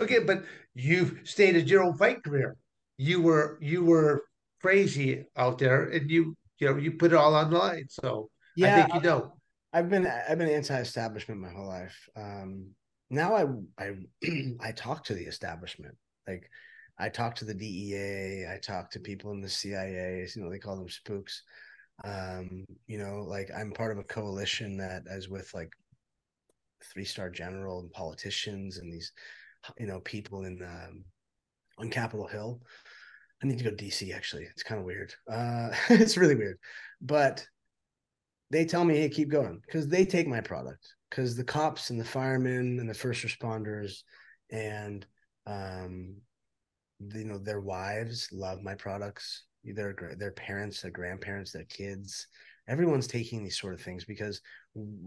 Okay, 0.00 0.20
but 0.20 0.44
you've 0.74 1.18
stated 1.24 1.68
your 1.68 1.82
own 1.82 1.96
fight 1.96 2.22
career. 2.22 2.56
You 2.98 3.20
were 3.20 3.58
you 3.60 3.84
were 3.84 4.22
crazy 4.62 5.24
out 5.36 5.58
there, 5.58 5.88
and 5.88 6.08
you 6.08 6.36
you 6.58 6.68
know 6.68 6.76
you 6.76 6.92
put 6.92 7.12
it 7.12 7.16
all 7.16 7.34
on 7.34 7.50
the 7.50 7.58
line. 7.58 7.86
So 7.88 8.30
I 8.62 8.70
think 8.70 8.94
you 8.94 9.00
know. 9.00 9.32
I've 9.72 9.90
been 9.90 10.06
I've 10.06 10.38
been 10.38 10.48
anti-establishment 10.48 11.40
my 11.40 11.50
whole 11.50 11.66
life. 11.66 12.08
Um, 12.16 12.70
now 13.10 13.34
I 13.34 13.46
I 13.76 13.94
I 14.60 14.70
talk 14.70 15.04
to 15.06 15.14
the 15.14 15.24
establishment. 15.24 15.96
Like 16.28 16.48
I 16.98 17.08
talk 17.08 17.34
to 17.36 17.44
the 17.44 17.54
DEA. 17.54 18.46
I 18.52 18.58
talk 18.58 18.90
to 18.90 19.00
people 19.00 19.32
in 19.32 19.40
the 19.40 19.48
CIA. 19.48 20.26
You 20.34 20.42
know 20.42 20.50
they 20.50 20.58
call 20.58 20.76
them 20.76 20.88
spooks. 20.88 21.42
Um, 22.04 22.64
you 22.86 22.98
know, 22.98 23.24
like 23.26 23.50
I'm 23.56 23.72
part 23.72 23.92
of 23.92 23.98
a 23.98 24.04
coalition 24.04 24.76
that 24.78 25.02
is 25.06 25.28
with 25.28 25.52
like 25.54 25.72
three 26.92 27.04
star 27.04 27.30
general 27.30 27.80
and 27.80 27.92
politicians 27.92 28.78
and 28.78 28.92
these 28.92 29.12
you 29.78 29.86
know 29.86 30.00
people 30.00 30.44
in 30.44 30.62
um, 30.62 31.04
on 31.78 31.90
Capitol 31.90 32.26
Hill. 32.26 32.60
I 33.42 33.46
need 33.46 33.58
to 33.58 33.64
go 33.64 33.70
to 33.70 33.76
DC 33.76 34.14
actually. 34.14 34.44
It's 34.44 34.64
kind 34.64 34.80
of 34.80 34.84
weird. 34.84 35.14
Uh, 35.30 35.70
it's 35.90 36.16
really 36.16 36.34
weird, 36.34 36.58
but 37.00 37.46
they 38.50 38.64
tell 38.64 38.84
me, 38.84 38.96
hey, 38.96 39.08
keep 39.08 39.28
going 39.28 39.60
because 39.64 39.88
they 39.88 40.04
take 40.04 40.26
my 40.26 40.40
product. 40.40 40.94
Because 41.10 41.36
the 41.36 41.44
cops 41.44 41.90
and 41.90 41.98
the 41.98 42.04
firemen 42.04 42.78
and 42.78 42.88
the 42.88 42.94
first 42.94 43.24
responders 43.24 44.02
and 44.50 45.06
um, 45.46 46.16
you 47.00 47.24
know 47.24 47.38
their 47.38 47.60
wives 47.60 48.28
love 48.32 48.62
my 48.62 48.74
products. 48.74 49.44
Their 49.64 49.94
their 50.18 50.32
parents, 50.32 50.82
their 50.82 50.90
grandparents, 50.90 51.52
their 51.52 51.64
kids. 51.64 52.26
Everyone's 52.68 53.06
taking 53.06 53.42
these 53.42 53.58
sort 53.58 53.74
of 53.74 53.80
things 53.80 54.04
because 54.04 54.40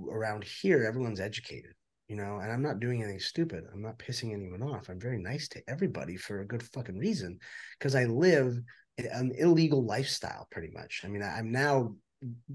around 0.10 0.44
here 0.44 0.84
everyone's 0.84 1.20
educated, 1.20 1.74
you 2.08 2.16
know. 2.16 2.40
And 2.42 2.52
I'm 2.52 2.62
not 2.62 2.80
doing 2.80 3.02
anything 3.02 3.20
stupid. 3.20 3.64
I'm 3.72 3.82
not 3.82 4.00
pissing 4.00 4.34
anyone 4.34 4.62
off. 4.62 4.90
I'm 4.90 5.00
very 5.00 5.20
nice 5.20 5.48
to 5.50 5.62
everybody 5.68 6.18
for 6.18 6.42
a 6.42 6.48
good 6.48 6.64
fucking 6.64 6.98
reason 6.98 7.40
because 7.78 7.96
I 7.96 8.06
live 8.06 8.60
an 8.98 9.32
illegal 9.38 9.84
lifestyle 9.84 10.48
pretty 10.52 10.70
much. 10.74 11.02
I 11.04 11.08
mean, 11.08 11.24
I'm 11.24 11.52
now, 11.52 11.96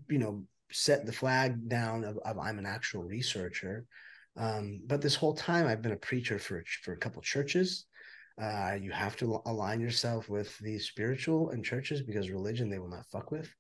you 0.09 0.19
know, 0.19 0.45
set 0.71 1.07
the 1.07 1.13
flag 1.13 1.69
down 1.69 2.05
of, 2.05 2.19
of 2.19 2.39
I'm 2.39 2.59
an 2.59 2.67
actual 2.67 3.05
researcher. 3.05 3.87
Um, 4.37 4.83
but 4.87 5.01
this 5.01 5.15
whole 5.15 5.35
time 5.35 5.67
I've 5.67 5.83
been 5.83 5.93
a 5.93 5.97
preacher 5.97 6.39
for 6.39 6.63
for 6.83 6.93
a 6.93 6.99
couple 6.99 7.23
churches. 7.23 7.87
Uh, 8.41 8.77
you 8.81 8.91
have 8.91 9.17
to 9.17 9.41
align 9.47 9.81
yourself 9.81 10.29
with 10.29 10.57
the 10.59 10.79
spiritual 10.79 11.51
and 11.51 11.65
churches 11.65 12.03
because 12.03 12.31
religion 12.31 12.69
they 12.69 12.79
will 12.79 12.89
not 12.89 13.07
fuck 13.07 13.31
with. 13.31 13.53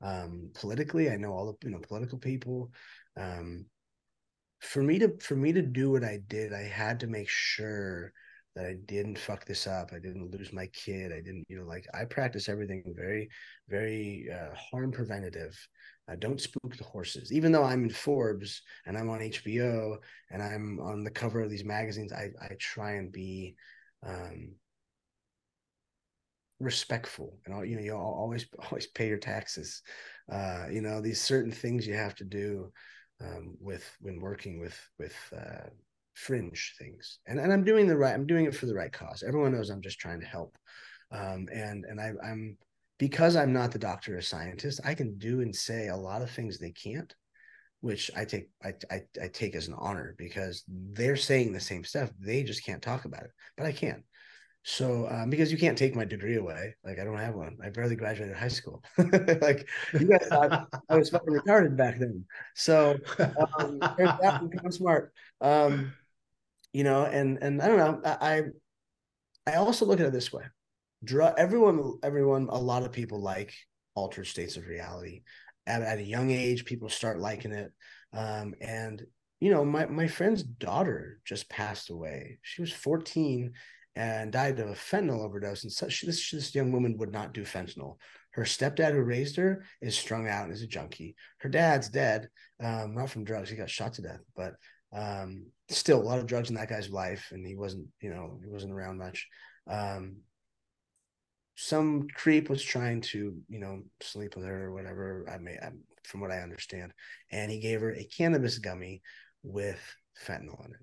Um, 0.00 0.50
politically, 0.54 1.10
I 1.10 1.16
know 1.16 1.32
all 1.32 1.46
the 1.46 1.68
you 1.68 1.72
know 1.72 1.80
political 1.86 2.18
people. 2.18 2.72
Um, 3.16 3.66
for 4.60 4.82
me 4.82 4.98
to 5.00 5.12
for 5.20 5.36
me 5.36 5.52
to 5.52 5.62
do 5.62 5.90
what 5.90 6.04
I 6.04 6.20
did, 6.28 6.52
I 6.52 6.62
had 6.62 7.00
to 7.00 7.06
make 7.06 7.28
sure 7.28 8.12
that 8.54 8.66
I 8.66 8.74
didn't 8.84 9.18
fuck 9.18 9.44
this 9.44 9.66
up. 9.66 9.92
I 9.92 9.98
didn't 9.98 10.30
lose 10.30 10.52
my 10.52 10.66
kid. 10.66 11.10
I 11.10 11.20
didn't, 11.22 11.46
you 11.48 11.58
know, 11.58 11.64
like 11.64 11.86
I 11.94 12.04
practice 12.04 12.48
everything 12.48 12.82
very, 12.94 13.30
very 13.68 14.28
uh, 14.32 14.54
harm 14.54 14.92
preventative. 14.92 15.56
I 16.08 16.16
don't 16.16 16.40
spook 16.40 16.76
the 16.76 16.84
horses. 16.84 17.32
Even 17.32 17.52
though 17.52 17.64
I'm 17.64 17.84
in 17.84 17.90
Forbes 17.90 18.62
and 18.84 18.98
I'm 18.98 19.08
on 19.08 19.20
HBO 19.20 19.96
and 20.30 20.42
I'm 20.42 20.78
on 20.80 21.02
the 21.02 21.10
cover 21.10 21.40
of 21.40 21.50
these 21.50 21.64
magazines, 21.64 22.12
I, 22.12 22.28
I 22.42 22.54
try 22.58 22.92
and 22.92 23.10
be 23.10 23.54
um, 24.06 24.54
respectful. 26.60 27.38
And 27.46 27.68
you 27.68 27.76
know, 27.76 27.82
you 27.82 27.94
always 27.94 28.46
always 28.70 28.86
pay 28.86 29.08
your 29.08 29.18
taxes. 29.18 29.82
Uh, 30.30 30.66
you 30.70 30.80
know, 30.80 31.00
these 31.00 31.20
certain 31.20 31.52
things 31.52 31.86
you 31.86 31.94
have 31.94 32.14
to 32.16 32.24
do 32.24 32.72
um, 33.20 33.56
with 33.60 33.84
when 34.00 34.20
working 34.20 34.60
with 34.60 34.78
with 34.98 35.14
uh, 35.36 35.68
fringe 36.14 36.74
things 36.78 37.20
and, 37.26 37.40
and 37.40 37.50
i'm 37.50 37.64
doing 37.64 37.86
the 37.86 37.96
right 37.96 38.12
i'm 38.12 38.26
doing 38.26 38.44
it 38.44 38.54
for 38.54 38.66
the 38.66 38.74
right 38.74 38.92
cause 38.92 39.24
everyone 39.26 39.50
knows 39.52 39.70
i'm 39.70 39.80
just 39.80 39.98
trying 39.98 40.20
to 40.20 40.26
help 40.26 40.58
Um, 41.12 41.48
and 41.52 41.84
and 41.84 42.00
I, 42.00 42.12
I'm 42.24 42.58
because 42.98 43.36
I'm 43.36 43.52
not 43.52 43.72
the 43.72 43.78
doctor 43.78 44.16
or 44.18 44.22
scientist, 44.22 44.80
I 44.84 44.94
can 44.94 45.18
do 45.18 45.42
and 45.42 45.54
say 45.54 45.88
a 45.88 45.96
lot 45.96 46.22
of 46.22 46.30
things 46.30 46.58
they 46.58 46.72
can't, 46.72 47.14
which 47.82 48.10
I 48.16 48.24
take 48.24 48.48
I, 48.64 48.74
I, 48.90 49.02
I 49.22 49.28
take 49.28 49.54
as 49.54 49.68
an 49.68 49.74
honor 49.76 50.14
because 50.16 50.64
they're 50.68 51.16
saying 51.16 51.52
the 51.52 51.60
same 51.60 51.84
stuff. 51.84 52.10
They 52.18 52.42
just 52.42 52.64
can't 52.64 52.80
talk 52.80 53.04
about 53.04 53.24
it, 53.24 53.30
but 53.56 53.66
I 53.66 53.72
can. 53.72 54.04
So 54.64 55.08
um, 55.10 55.28
because 55.28 55.50
you 55.50 55.58
can't 55.58 55.76
take 55.76 55.96
my 55.96 56.04
degree 56.04 56.36
away, 56.36 56.76
like 56.84 57.00
I 57.00 57.04
don't 57.04 57.18
have 57.18 57.34
one. 57.34 57.58
I 57.62 57.70
barely 57.70 57.96
graduated 57.96 58.36
high 58.36 58.48
school. 58.48 58.84
like 58.98 59.68
you 59.92 60.06
guys 60.06 60.28
thought 60.28 60.68
I 60.88 60.96
was 60.96 61.10
fucking 61.10 61.34
retarded 61.34 61.76
back 61.76 61.98
then. 61.98 62.24
So 62.54 62.96
um, 63.58 63.80
I'm 64.64 64.70
smart. 64.70 65.12
Um, 65.40 65.92
you 66.72 66.84
know, 66.84 67.04
and 67.04 67.38
and 67.42 67.60
I 67.60 67.66
don't 67.66 67.78
know. 67.78 68.00
I 68.04 68.42
I 69.46 69.54
also 69.56 69.84
look 69.84 69.98
at 69.98 70.06
it 70.06 70.12
this 70.12 70.32
way. 70.32 70.44
Everyone, 71.36 71.98
everyone, 72.04 72.46
a 72.48 72.58
lot 72.58 72.84
of 72.84 72.92
people 72.92 73.20
like 73.20 73.52
altered 73.96 74.28
states 74.28 74.56
of 74.56 74.66
reality. 74.66 75.22
At, 75.66 75.82
at 75.82 75.98
a 75.98 76.04
young 76.04 76.30
age, 76.30 76.64
people 76.64 76.88
start 76.88 77.20
liking 77.20 77.52
it. 77.52 77.72
Um, 78.12 78.54
and 78.60 79.02
you 79.40 79.50
know, 79.50 79.64
my 79.64 79.86
my 79.86 80.06
friend's 80.06 80.42
daughter 80.42 81.20
just 81.24 81.48
passed 81.48 81.90
away. 81.90 82.38
She 82.42 82.60
was 82.62 82.72
14 82.72 83.52
and 83.94 84.32
died 84.32 84.58
of 84.58 84.68
a 84.68 84.74
fentanyl 84.74 85.24
overdose. 85.24 85.64
And 85.64 85.72
such 85.72 86.02
this 86.02 86.30
this 86.30 86.54
young 86.54 86.72
woman 86.72 86.96
would 86.98 87.12
not 87.12 87.34
do 87.34 87.42
fentanyl. 87.42 87.96
Her 88.32 88.44
stepdad, 88.44 88.92
who 88.92 89.02
raised 89.02 89.36
her, 89.36 89.64
is 89.80 89.98
strung 89.98 90.26
out 90.26 90.44
and 90.44 90.52
is 90.52 90.62
a 90.62 90.66
junkie. 90.66 91.16
Her 91.38 91.48
dad's 91.48 91.88
dead, 91.90 92.28
um, 92.62 92.94
not 92.94 93.10
from 93.10 93.24
drugs. 93.24 93.50
He 93.50 93.56
got 93.56 93.68
shot 93.68 93.94
to 93.94 94.02
death, 94.02 94.20
but 94.34 94.54
um, 94.92 95.46
still 95.68 96.00
a 96.00 96.04
lot 96.04 96.18
of 96.18 96.26
drugs 96.26 96.48
in 96.48 96.56
that 96.56 96.68
guy's 96.68 96.88
life, 96.88 97.28
and 97.32 97.46
he 97.46 97.56
wasn't, 97.56 97.88
you 98.00 98.10
know, 98.10 98.38
he 98.42 98.48
wasn't 98.50 98.72
around 98.72 98.98
much. 98.98 99.28
Um, 99.70 100.16
some 101.54 102.08
creep 102.14 102.48
was 102.48 102.62
trying 102.62 103.00
to, 103.02 103.36
you 103.48 103.58
know, 103.58 103.82
sleep 104.00 104.36
with 104.36 104.44
her 104.46 104.66
or 104.66 104.72
whatever. 104.72 105.26
I 105.32 105.38
may, 105.38 105.56
from 106.04 106.20
what 106.20 106.30
I 106.30 106.40
understand, 106.40 106.92
and 107.30 107.50
he 107.50 107.60
gave 107.60 107.80
her 107.80 107.92
a 107.92 108.04
cannabis 108.04 108.58
gummy 108.58 109.02
with 109.42 109.80
fentanyl 110.26 110.64
in 110.66 110.72
it, 110.72 110.80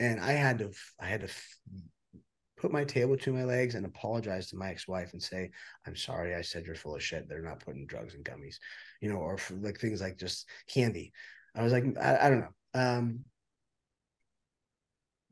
and 0.00 0.20
I 0.20 0.32
had 0.32 0.58
to, 0.58 0.70
I 1.00 1.06
had 1.06 1.20
to 1.20 1.28
put 2.56 2.72
my 2.72 2.84
tail 2.84 3.08
between 3.08 3.36
my 3.36 3.44
legs 3.44 3.74
and 3.74 3.84
apologize 3.84 4.48
to 4.48 4.56
my 4.56 4.70
ex-wife 4.70 5.12
and 5.12 5.22
say, 5.22 5.50
I'm 5.86 5.94
sorry, 5.94 6.34
I 6.34 6.40
said 6.40 6.64
you're 6.64 6.74
full 6.74 6.96
of 6.96 7.02
shit. 7.02 7.28
They're 7.28 7.42
not 7.42 7.60
putting 7.60 7.86
drugs 7.86 8.14
in 8.14 8.22
gummies, 8.22 8.56
you 9.02 9.10
know, 9.10 9.18
or 9.18 9.38
like 9.60 9.78
things 9.78 10.00
like 10.00 10.16
just 10.16 10.48
candy. 10.66 11.12
I 11.54 11.62
was 11.62 11.72
like, 11.72 11.84
I, 12.00 12.26
I 12.26 12.30
don't 12.30 12.40
know. 12.40 12.80
Um, 12.80 13.20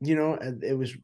you 0.01 0.15
know, 0.15 0.37
it 0.61 0.77
was 0.77 0.95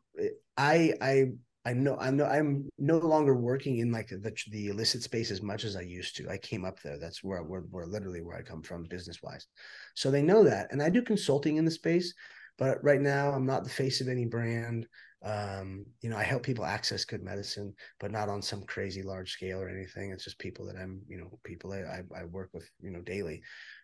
I 0.58 0.94
I 1.02 1.32
I 1.64 1.74
know 1.74 1.96
I 1.98 2.10
know 2.10 2.26
I'm 2.26 2.70
no 2.80 2.98
longer 2.98 3.36
working 3.36 3.78
in 3.78 3.92
like 3.92 4.10
the 4.10 4.36
the 4.50 4.68
illicit 4.68 5.04
space 5.04 5.30
as 5.30 5.42
much 5.42 5.64
as 5.64 5.76
I 5.76 5.82
used 5.82 6.16
to. 6.18 6.30
I 6.30 6.38
came 6.38 6.66
up 6.66 6.82
there. 6.82 6.98
That's 6.98 7.24
where 7.24 7.44
where, 7.44 7.62
where 7.62 7.86
literally 7.86 8.22
where 8.22 8.38
I 8.38 8.42
come 8.42 8.64
from 8.64 8.84
business 8.86 9.22
wise. 9.22 9.48
So 9.96 10.10
they 10.10 10.24
know 10.24 10.44
that, 10.44 10.72
and 10.72 10.82
I 10.82 10.90
do 10.90 11.02
consulting 11.02 11.58
in 11.58 11.66
the 11.66 11.72
space. 11.72 12.14
But 12.58 12.84
right 12.84 13.02
now, 13.02 13.32
I'm 13.32 13.46
not 13.46 13.64
the 13.64 13.70
face 13.70 14.02
of 14.02 14.08
any 14.08 14.26
brand. 14.26 14.88
Um, 15.24 15.86
you 16.02 16.10
know, 16.10 16.18
I 16.18 16.24
help 16.24 16.44
people 16.44 16.66
access 16.66 17.06
good 17.06 17.24
medicine, 17.24 17.74
but 18.00 18.12
not 18.12 18.30
on 18.30 18.42
some 18.42 18.64
crazy 18.64 19.04
large 19.04 19.32
scale 19.32 19.60
or 19.60 19.70
anything. 19.70 20.12
It's 20.12 20.24
just 20.24 20.40
people 20.40 20.66
that 20.66 20.76
I'm, 20.76 21.02
you 21.08 21.18
know, 21.18 21.40
people 21.44 21.74
I, 21.74 22.02
I 22.16 22.26
work 22.26 22.50
with, 22.54 22.70
you 22.82 22.92
know, 22.92 23.02
daily, 23.02 23.42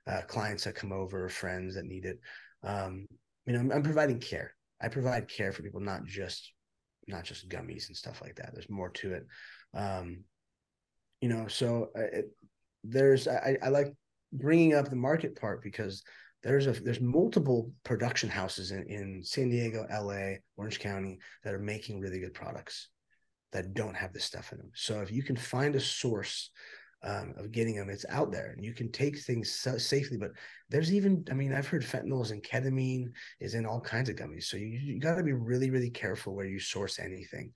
uh, 0.07 0.21
clients 0.27 0.63
that 0.63 0.75
come 0.75 0.91
over, 0.91 1.29
friends 1.29 1.75
that 1.75 1.85
need 1.85 2.05
it. 2.05 2.19
Um, 2.63 3.07
you 3.45 3.53
know, 3.53 3.59
I'm, 3.59 3.71
I'm 3.71 3.83
providing 3.83 4.19
care. 4.19 4.53
I 4.81 4.89
provide 4.89 5.27
care 5.27 5.51
for 5.51 5.63
people, 5.63 5.79
not 5.79 6.05
just 6.05 6.51
not 7.07 7.23
just 7.23 7.49
gummies 7.49 7.87
and 7.87 7.95
stuff 7.95 8.21
like 8.21 8.35
that. 8.35 8.51
There's 8.53 8.69
more 8.69 8.89
to 8.89 9.13
it. 9.13 9.27
Um, 9.73 10.23
you 11.21 11.29
know, 11.29 11.47
so 11.47 11.89
uh, 11.97 12.01
it, 12.01 12.25
there's 12.83 13.27
I, 13.27 13.57
I 13.61 13.69
like 13.69 13.93
bringing 14.31 14.73
up 14.73 14.89
the 14.89 14.95
market 14.95 15.39
part 15.39 15.63
because 15.63 16.03
there's 16.43 16.67
a 16.67 16.71
there's 16.71 17.01
multiple 17.01 17.71
production 17.83 18.29
houses 18.29 18.71
in, 18.71 18.83
in 18.83 19.23
San 19.23 19.49
Diego, 19.49 19.85
LA, 19.91 20.35
Orange 20.55 20.79
County 20.79 21.19
that 21.43 21.53
are 21.53 21.59
making 21.59 21.99
really 21.99 22.19
good 22.19 22.33
products 22.33 22.89
that 23.51 23.73
don't 23.73 23.95
have 23.95 24.13
this 24.13 24.25
stuff 24.25 24.51
in 24.51 24.57
them. 24.57 24.71
So 24.75 25.01
if 25.01 25.11
you 25.11 25.23
can 25.23 25.35
find 25.35 25.75
a 25.75 25.79
source 25.79 26.51
um, 27.03 27.33
of 27.37 27.51
getting 27.51 27.75
them. 27.75 27.89
It's 27.89 28.05
out 28.09 28.31
there, 28.31 28.51
and 28.55 28.65
you 28.65 28.73
can 28.73 28.91
take 28.91 29.19
things 29.19 29.51
so 29.51 29.77
safely. 29.77 30.17
But 30.17 30.31
there's 30.69 30.93
even, 30.93 31.23
I 31.29 31.33
mean, 31.33 31.53
I've 31.53 31.67
heard 31.67 31.83
fentanyl 31.83 32.29
and 32.31 32.43
ketamine 32.43 33.11
is 33.39 33.53
in 33.53 33.65
all 33.65 33.81
kinds 33.81 34.09
of 34.09 34.15
gummies. 34.15 34.45
So 34.45 34.57
you, 34.57 34.65
you 34.67 34.99
got 34.99 35.15
to 35.15 35.23
be 35.23 35.33
really, 35.33 35.69
really 35.69 35.89
careful 35.89 36.35
where 36.35 36.45
you 36.45 36.59
source 36.59 36.99
anything. 36.99 37.51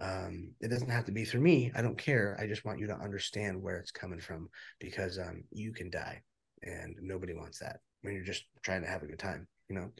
Um, 0.00 0.52
it 0.60 0.68
doesn't 0.68 0.90
have 0.90 1.04
to 1.06 1.12
be 1.12 1.24
through 1.24 1.42
me. 1.42 1.70
I 1.74 1.82
don't 1.82 1.98
care. 1.98 2.36
I 2.40 2.46
just 2.46 2.64
want 2.64 2.78
you 2.78 2.86
to 2.88 2.96
understand 2.96 3.62
where 3.62 3.76
it's 3.76 3.92
coming 3.92 4.20
from 4.20 4.48
because 4.80 5.18
um, 5.18 5.44
you 5.50 5.72
can 5.72 5.90
die, 5.90 6.22
and 6.62 6.96
nobody 7.00 7.34
wants 7.34 7.58
that 7.60 7.80
when 8.02 8.14
you're 8.14 8.24
just 8.24 8.44
trying 8.62 8.82
to 8.82 8.88
have 8.88 9.02
a 9.02 9.06
good 9.06 9.18
time. 9.18 9.46
You 9.68 9.76
know. 9.76 9.90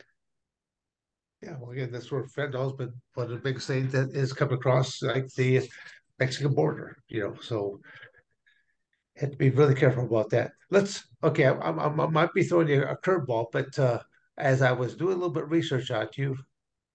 Yeah, 1.42 1.56
well, 1.60 1.72
again, 1.72 1.92
that's 1.92 2.10
where 2.10 2.24
fentanyl's 2.24 2.76
been 2.76 2.92
one 3.14 3.26
of 3.26 3.32
the 3.32 3.36
big 3.36 3.60
things 3.60 3.92
that 3.92 4.10
is 4.14 4.32
coming 4.32 4.54
across 4.54 5.02
like 5.02 5.28
the 5.34 5.68
Mexican 6.18 6.54
border. 6.54 6.96
You 7.08 7.20
know, 7.20 7.34
so 7.40 7.80
had 9.16 9.32
to 9.32 9.38
be 9.38 9.50
really 9.50 9.74
careful 9.74 10.04
about 10.04 10.30
that. 10.30 10.52
Let's 10.70 11.04
okay. 11.22 11.46
I, 11.46 11.52
I, 11.52 11.86
I 11.86 12.06
might 12.08 12.32
be 12.34 12.42
throwing 12.42 12.68
you 12.68 12.82
a 12.82 12.96
curveball, 12.96 13.46
but 13.52 13.78
uh, 13.78 14.00
as 14.38 14.62
I 14.62 14.72
was 14.72 14.96
doing 14.96 15.12
a 15.12 15.16
little 15.16 15.30
bit 15.30 15.44
of 15.44 15.52
research 15.52 15.90
on 15.90 16.08
you, 16.16 16.36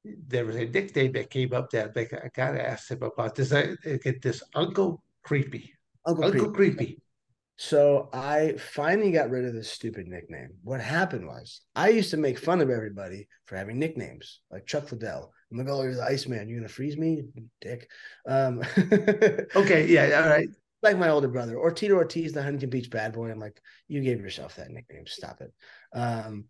there 0.04 0.46
was 0.46 0.56
a 0.56 0.66
nickname 0.66 1.14
that 1.14 1.30
came 1.30 1.54
up 1.54 1.70
that 1.72 1.94
I 1.96 2.30
got 2.36 2.52
to 2.52 2.68
ask 2.68 2.90
him 2.90 3.04
about 3.04 3.36
this. 3.36 3.54
I 3.54 3.76
get 4.04 4.22
this 4.22 4.44
Uncle 4.56 5.04
Creepy. 5.24 5.74
Uncle, 6.06 6.26
Uncle 6.26 6.52
Creepy. 6.52 6.76
Creepy. 6.76 7.02
So 7.62 8.10
I 8.14 8.54
finally 8.58 9.12
got 9.12 9.30
rid 9.30 9.44
of 9.44 9.54
this 9.54 9.70
stupid 9.70 10.08
nickname. 10.08 10.52
What 10.64 10.80
happened 10.80 11.28
was 11.28 11.62
I 11.76 11.90
used 11.90 12.12
to 12.12 12.18
make 12.18 12.40
fun 12.40 12.62
of 12.62 12.70
everybody 12.70 13.28
for 13.46 13.58
having 13.58 13.78
nicknames 13.78 14.40
like 14.50 14.66
Chuck 14.66 14.90
Liddell. 14.92 15.34
I'm 15.52 15.58
like, 15.58 15.68
oh, 15.68 15.84
you're 15.84 15.96
the 15.96 16.04
Iceman. 16.04 16.48
You're 16.48 16.60
gonna 16.60 16.70
freeze 16.70 16.96
me, 16.96 17.24
dick. 17.60 17.90
Um, 18.26 18.60
okay, 19.56 19.88
yeah, 19.88 20.22
all 20.22 20.30
right 20.30 20.48
like 20.82 20.98
my 20.98 21.10
older 21.10 21.28
brother 21.28 21.58
or 21.58 21.72
Tito 21.72 21.96
Ortiz, 21.96 22.34
the 22.34 22.44
Huntington 22.44 22.70
Beach 22.70 22.90
bad 22.90 23.14
boy. 23.14 23.32
I'm 23.32 23.40
like, 23.40 23.60
you 23.88 24.02
gave 24.02 24.22
yourself 24.22 24.56
that 24.56 24.70
nickname. 24.70 25.06
Stop 25.08 25.42
it. 25.42 25.54
Um, 25.94 26.46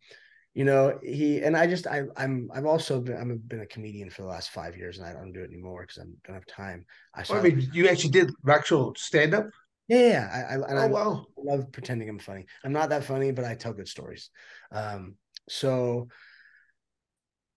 you 0.53 0.65
know, 0.65 0.99
he 1.03 1.39
and 1.41 1.55
I 1.55 1.67
just 1.67 1.87
I 1.87 2.03
I'm 2.17 2.49
I've 2.53 2.65
also 2.65 2.99
been 2.99 3.17
I've 3.17 3.47
been 3.47 3.61
a 3.61 3.65
comedian 3.65 4.09
for 4.09 4.23
the 4.23 4.27
last 4.27 4.49
five 4.49 4.75
years 4.75 4.97
and 4.97 5.07
I 5.07 5.13
don't 5.13 5.31
do 5.31 5.41
it 5.41 5.49
anymore 5.49 5.81
because 5.81 5.99
I 5.99 6.05
don't 6.25 6.33
have 6.33 6.45
time. 6.45 6.85
I, 7.13 7.23
saw, 7.23 7.35
I 7.35 7.41
mean, 7.41 7.69
you 7.71 7.87
actually 7.87 8.11
did 8.11 8.31
actual 8.47 8.93
stand 8.97 9.33
up. 9.33 9.45
Yeah, 9.87 9.97
yeah. 9.99 10.29
I, 10.31 10.39
I, 10.39 10.53
and 10.55 10.77
oh, 10.79 10.81
I, 10.81 10.87
wow. 10.87 11.25
I 11.37 11.55
love 11.55 11.71
pretending 11.71 12.09
I'm 12.09 12.19
funny. 12.19 12.45
I'm 12.63 12.73
not 12.73 12.89
that 12.89 13.03
funny, 13.03 13.31
but 13.31 13.45
I 13.45 13.55
tell 13.55 13.73
good 13.73 13.87
stories. 13.87 14.29
Um, 14.71 15.15
so 15.47 16.07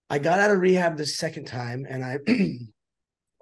I 0.09 0.18
got 0.18 0.39
out 0.39 0.51
of 0.51 0.61
rehab 0.61 0.97
the 0.97 1.07
second 1.07 1.47
time, 1.47 1.87
and 1.89 2.05
I 2.05 2.18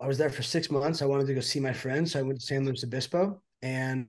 I 0.01 0.07
was 0.07 0.19
there 0.19 0.31
for 0.31 0.43
six 0.43 0.71
months. 0.71 1.03
I 1.03 1.07
wanted 1.07 1.27
to 1.27 1.35
go 1.35 1.41
see 1.41 1.61
my 1.61 1.73
friends. 1.73 2.13
So 2.13 2.19
I 2.19 2.23
went 2.23 2.41
to 2.41 2.47
San 2.47 2.65
Luis 2.65 2.85
Obispo 2.85 3.41
and 3.63 4.07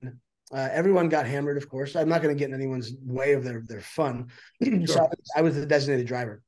uh, 0.52 0.68
everyone 0.72 1.08
got 1.08 1.26
hammered, 1.26 1.56
of 1.56 1.68
course. 1.68 1.96
I'm 1.96 2.08
not 2.08 2.22
going 2.22 2.34
to 2.34 2.38
get 2.38 2.48
in 2.48 2.54
anyone's 2.54 2.92
way 3.04 3.32
of 3.32 3.44
their, 3.44 3.62
their 3.66 3.80
fun. 3.80 4.28
Sure. 4.62 4.86
so 4.86 5.10
I 5.36 5.42
was 5.42 5.54
the 5.54 5.66
designated 5.66 6.06
driver. 6.06 6.42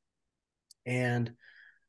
And 0.86 1.32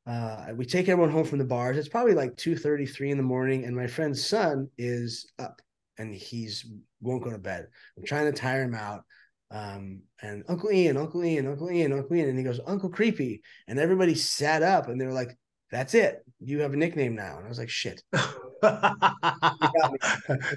uh, 0.08 0.48
we 0.56 0.66
take 0.66 0.88
everyone 0.88 1.12
home 1.12 1.26
from 1.26 1.40
the 1.40 1.46
bars. 1.46 1.78
It's 1.78 1.90
probably 1.90 2.14
like 2.14 2.36
2.33 2.36 3.12
in 3.12 3.18
the 3.18 3.24
morning. 3.24 3.66
And 3.66 3.76
my 3.76 3.88
friend's 3.88 4.26
son 4.26 4.70
is 4.78 5.32
up 5.40 5.62
and 5.98 6.14
he's 6.14 6.66
won't 7.02 7.24
go 7.24 7.32
to 7.32 7.38
bed. 7.38 7.68
I'm 7.98 8.04
trying 8.04 8.26
to 8.26 8.38
tire 8.38 8.64
him 8.64 8.76
out. 8.76 9.04
Um, 9.52 10.02
and 10.22 10.44
Uncle 10.48 10.72
Ian, 10.72 10.98
Uncle 10.98 11.24
Ian, 11.24 11.48
Uncle 11.48 11.72
Ian, 11.72 11.94
Uncle 11.94 12.16
Ian. 12.16 12.30
And 12.30 12.38
he 12.38 12.44
goes, 12.44 12.60
Uncle 12.66 12.90
Creepy. 12.90 13.42
And 13.68 13.80
everybody 13.80 14.16
sat 14.16 14.64
up 14.64 14.88
and 14.88 15.00
they 15.00 15.06
were 15.06 15.14
like, 15.14 15.38
that's 15.72 15.94
it. 15.94 16.20
You 16.40 16.62
have 16.62 16.74
a 16.74 16.78
nickname 16.78 17.16
now. 17.16 17.38
And 17.38 17.46
I 17.46 17.50
was 17.50 17.60
like, 17.60 17.70
shit. 17.70 18.02
not, 18.64 19.26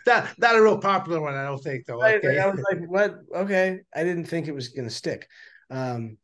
not 0.07 0.57
a 0.57 0.63
real 0.63 0.79
popular 0.79 1.21
one, 1.21 1.35
I 1.35 1.45
don't 1.45 1.63
think, 1.63 1.87
though. 1.87 2.03
Okay. 2.03 2.39
I, 2.39 2.45
I 2.45 2.51
was 2.51 2.63
like, 2.71 2.89
what? 2.89 3.17
Okay. 3.35 3.81
I 3.95 4.05
didn't 4.05 4.27
think 4.27 4.49
it 4.49 4.55
was 4.55 4.69
going 4.69 4.89
to 4.89 4.95
stick. 4.95 5.27
Um, 5.71 6.19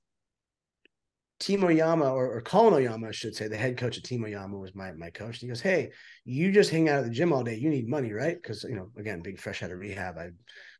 Team 1.40 1.64
Oyama 1.64 2.10
or, 2.10 2.36
or 2.36 2.40
Colin 2.40 2.74
Oyama, 2.74 3.08
I 3.08 3.12
should 3.12 3.34
say, 3.34 3.48
the 3.48 3.56
head 3.56 3.76
coach 3.76 3.96
of 3.96 4.02
Team 4.02 4.24
Oyama 4.24 4.56
was 4.56 4.74
my 4.74 4.92
my 4.92 5.10
coach. 5.10 5.38
He 5.38 5.48
goes, 5.48 5.60
Hey, 5.60 5.90
you 6.24 6.52
just 6.52 6.70
hang 6.70 6.88
out 6.88 7.00
at 7.00 7.04
the 7.04 7.10
gym 7.10 7.32
all 7.32 7.42
day. 7.42 7.56
You 7.56 7.68
need 7.68 7.88
money, 7.88 8.12
right? 8.12 8.36
Because 8.40 8.64
you 8.64 8.76
know, 8.76 8.90
again, 8.96 9.20
being 9.20 9.36
fresh 9.36 9.62
out 9.62 9.70
of 9.70 9.78
rehab, 9.78 10.16
I 10.16 10.30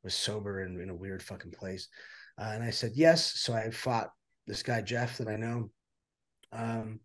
was 0.03 0.15
sober 0.15 0.63
and 0.63 0.81
in 0.81 0.91
a 0.91 0.95
weird 0.95 1.23
fucking 1.23 1.51
place. 1.51 1.89
Uh, 2.39 2.53
and 2.55 2.63
I 2.63 2.71
said 2.71 2.93
yes. 2.95 3.41
So 3.41 3.53
I 3.53 3.71
fought 3.71 4.11
this 4.47 4.63
guy 4.63 4.81
Jeff 4.81 5.19
that 5.19 5.29
I 5.29 5.37
know. 5.37 5.71
Um, 6.53 7.01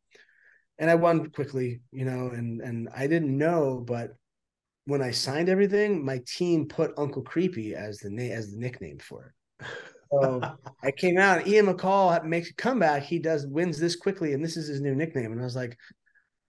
and 0.80 0.90
I 0.90 0.96
won 0.96 1.30
quickly, 1.30 1.82
you 1.92 2.06
know, 2.06 2.30
and 2.30 2.62
and 2.62 2.90
I 2.96 3.06
didn't 3.06 3.38
know, 3.38 3.84
but 3.86 4.16
when 4.86 5.02
I 5.02 5.12
signed 5.12 5.50
everything, 5.50 6.04
my 6.04 6.22
team 6.26 6.68
put 6.68 6.98
Uncle 6.98 7.22
Creepy 7.22 7.76
as 7.76 8.00
the 8.00 8.10
name 8.10 8.32
as 8.32 8.52
the 8.52 8.58
nickname 8.58 8.98
for 8.98 9.26
it. 9.26 9.66
So 10.12 10.42
I 10.84 10.92
came 10.92 11.20
out. 11.20 11.46
Ian 11.46 11.68
McCall 11.68 12.24
makes 12.24 12.50
a 12.50 12.56
comeback. 12.56 13.04
He 13.04 13.20
does 13.20 13.46
wins 13.46 13.78
this 13.78 13.96
quickly, 13.96 14.34
and 14.34 14.44
this 14.44 14.58
is 14.58 14.68
his 14.68 14.82
new 14.82 14.96
nickname. 14.96 15.34
And 15.34 15.42
I 15.42 15.44
was 15.44 15.56
like, 15.56 15.78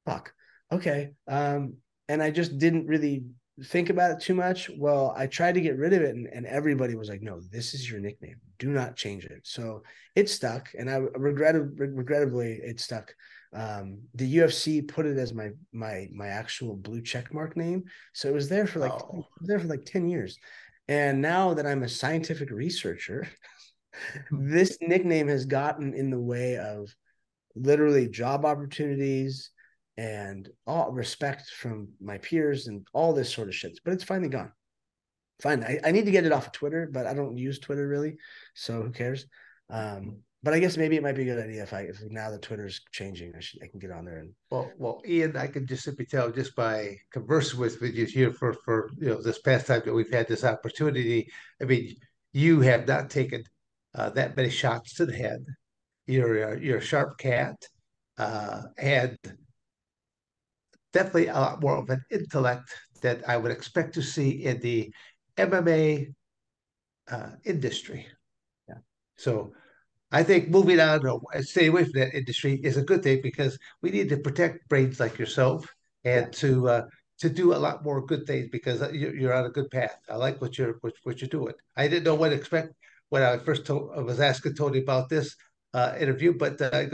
"Fuck, 0.06 0.32
okay." 0.72 1.10
Um, 1.28 1.74
and 2.08 2.22
I 2.22 2.30
just 2.30 2.56
didn't 2.56 2.86
really 2.86 3.24
think 3.64 3.90
about 3.90 4.12
it 4.12 4.20
too 4.20 4.34
much. 4.34 4.70
Well, 4.78 5.12
I 5.16 5.26
tried 5.26 5.56
to 5.56 5.60
get 5.60 5.76
rid 5.76 5.92
of 5.92 6.02
it, 6.02 6.14
and, 6.14 6.28
and 6.28 6.46
everybody 6.46 6.94
was 6.94 7.08
like, 7.08 7.20
"No, 7.20 7.40
this 7.50 7.74
is 7.74 7.90
your 7.90 8.00
nickname. 8.00 8.36
Do 8.60 8.70
not 8.70 8.96
change 8.96 9.24
it." 9.24 9.40
So 9.42 9.82
it 10.14 10.28
stuck, 10.30 10.68
and 10.78 10.88
I 10.88 10.96
regretted 10.96 11.78
regrettably 11.78 12.60
it 12.62 12.78
stuck. 12.78 13.12
Um, 13.52 14.02
the 14.14 14.36
UFC 14.36 14.86
put 14.86 15.06
it 15.06 15.18
as 15.18 15.34
my 15.34 15.50
my 15.72 16.08
my 16.12 16.28
actual 16.28 16.76
blue 16.76 17.02
check 17.02 17.34
mark 17.34 17.56
name, 17.56 17.84
so 18.12 18.28
it 18.28 18.34
was 18.34 18.48
there 18.48 18.66
for 18.66 18.78
like 18.78 18.92
oh. 18.92 19.26
there 19.40 19.58
for 19.58 19.66
like 19.66 19.84
ten 19.84 20.08
years. 20.08 20.38
And 20.88 21.20
now 21.20 21.54
that 21.54 21.66
I'm 21.66 21.82
a 21.82 21.88
scientific 21.88 22.50
researcher, 22.50 23.28
this 24.30 24.78
nickname 24.80 25.28
has 25.28 25.46
gotten 25.46 25.94
in 25.94 26.10
the 26.10 26.20
way 26.20 26.56
of 26.58 26.94
literally 27.54 28.08
job 28.08 28.44
opportunities 28.44 29.50
and 29.96 30.48
all 30.66 30.92
respect 30.92 31.50
from 31.50 31.88
my 32.00 32.18
peers 32.18 32.68
and 32.68 32.86
all 32.92 33.12
this 33.12 33.32
sort 33.32 33.48
of 33.48 33.54
shit. 33.54 33.78
But 33.84 33.94
it's 33.94 34.04
finally 34.04 34.28
gone. 34.30 34.52
Fine. 35.42 35.64
I, 35.64 35.78
I 35.84 35.90
need 35.90 36.04
to 36.04 36.10
get 36.10 36.24
it 36.24 36.32
off 36.32 36.46
of 36.46 36.52
Twitter, 36.52 36.88
but 36.90 37.06
I 37.06 37.14
don't 37.14 37.36
use 37.36 37.58
Twitter 37.58 37.86
really. 37.86 38.16
So 38.54 38.82
who 38.82 38.90
cares? 38.90 39.26
Um, 39.68 40.18
but 40.42 40.54
I 40.54 40.58
guess 40.58 40.76
maybe 40.76 40.96
it 40.96 41.02
might 41.02 41.16
be 41.16 41.22
a 41.22 41.34
good 41.34 41.44
idea 41.44 41.62
if 41.62 41.74
I 41.74 41.82
if 41.82 42.00
now 42.10 42.30
that 42.30 42.42
Twitter's 42.42 42.80
changing, 42.92 43.34
I 43.36 43.40
should 43.40 43.62
I 43.62 43.66
can 43.66 43.78
get 43.78 43.90
on 43.90 44.04
there 44.04 44.18
and 44.18 44.32
well 44.50 44.70
well 44.78 45.02
Ian, 45.06 45.36
I 45.36 45.46
can 45.46 45.66
just 45.66 45.84
simply 45.84 46.06
tell 46.06 46.30
just 46.30 46.56
by 46.56 46.96
conversing 47.12 47.60
with 47.60 47.80
you 47.82 48.06
here 48.06 48.32
for 48.32 48.54
for 48.64 48.90
you 48.98 49.08
know 49.08 49.22
this 49.22 49.40
past 49.40 49.66
time 49.66 49.82
that 49.84 49.92
we've 49.92 50.12
had 50.12 50.28
this 50.28 50.44
opportunity. 50.44 51.28
I 51.60 51.64
mean, 51.64 51.94
you 52.32 52.60
have 52.60 52.86
not 52.88 53.10
taken 53.10 53.44
uh, 53.94 54.10
that 54.10 54.36
many 54.36 54.50
shots 54.50 54.94
to 54.94 55.06
the 55.06 55.16
head. 55.16 55.44
You're 56.06 56.56
you're 56.58 56.78
a 56.78 56.82
sharp 56.82 57.18
cat, 57.18 57.56
uh, 58.16 58.62
and 58.78 59.18
definitely 60.92 61.26
a 61.26 61.34
lot 61.34 61.60
more 61.60 61.76
of 61.76 61.90
an 61.90 62.02
intellect 62.10 62.70
that 63.02 63.28
I 63.28 63.36
would 63.36 63.52
expect 63.52 63.94
to 63.94 64.02
see 64.02 64.44
in 64.44 64.60
the 64.60 64.92
MMA 65.36 66.14
uh, 67.10 67.30
industry. 67.44 68.06
Yeah. 68.68 68.76
So 69.16 69.52
I 70.12 70.22
think 70.22 70.48
moving 70.48 70.80
on 70.80 71.06
or 71.06 71.20
stay 71.42 71.66
away 71.66 71.84
from 71.84 72.00
that 72.00 72.14
industry 72.14 72.60
is 72.62 72.76
a 72.76 72.82
good 72.82 73.02
thing 73.02 73.20
because 73.22 73.58
we 73.80 73.90
need 73.90 74.08
to 74.08 74.16
protect 74.16 74.68
brains 74.68 74.98
like 74.98 75.18
yourself 75.18 75.66
and 76.04 76.32
to 76.34 76.68
uh, 76.68 76.82
to 77.18 77.28
do 77.28 77.54
a 77.54 77.56
lot 77.56 77.84
more 77.84 78.04
good 78.04 78.26
things 78.26 78.48
because 78.50 78.82
you're 78.92 79.34
on 79.34 79.46
a 79.46 79.50
good 79.50 79.70
path. 79.70 79.96
I 80.08 80.16
like 80.16 80.40
what 80.40 80.58
you're 80.58 80.78
what, 80.80 80.94
what 81.04 81.20
you're 81.20 81.28
doing. 81.28 81.54
I 81.76 81.86
didn't 81.86 82.04
know 82.04 82.14
what 82.14 82.30
to 82.30 82.34
expect 82.34 82.74
when 83.10 83.22
I 83.22 83.36
first 83.38 83.66
told, 83.66 83.90
I 83.94 84.00
was 84.00 84.20
asking 84.20 84.54
Tony 84.54 84.78
about 84.78 85.08
this 85.08 85.36
uh, 85.74 85.94
interview, 85.98 86.32
but 86.32 86.60
uh, 86.60 86.86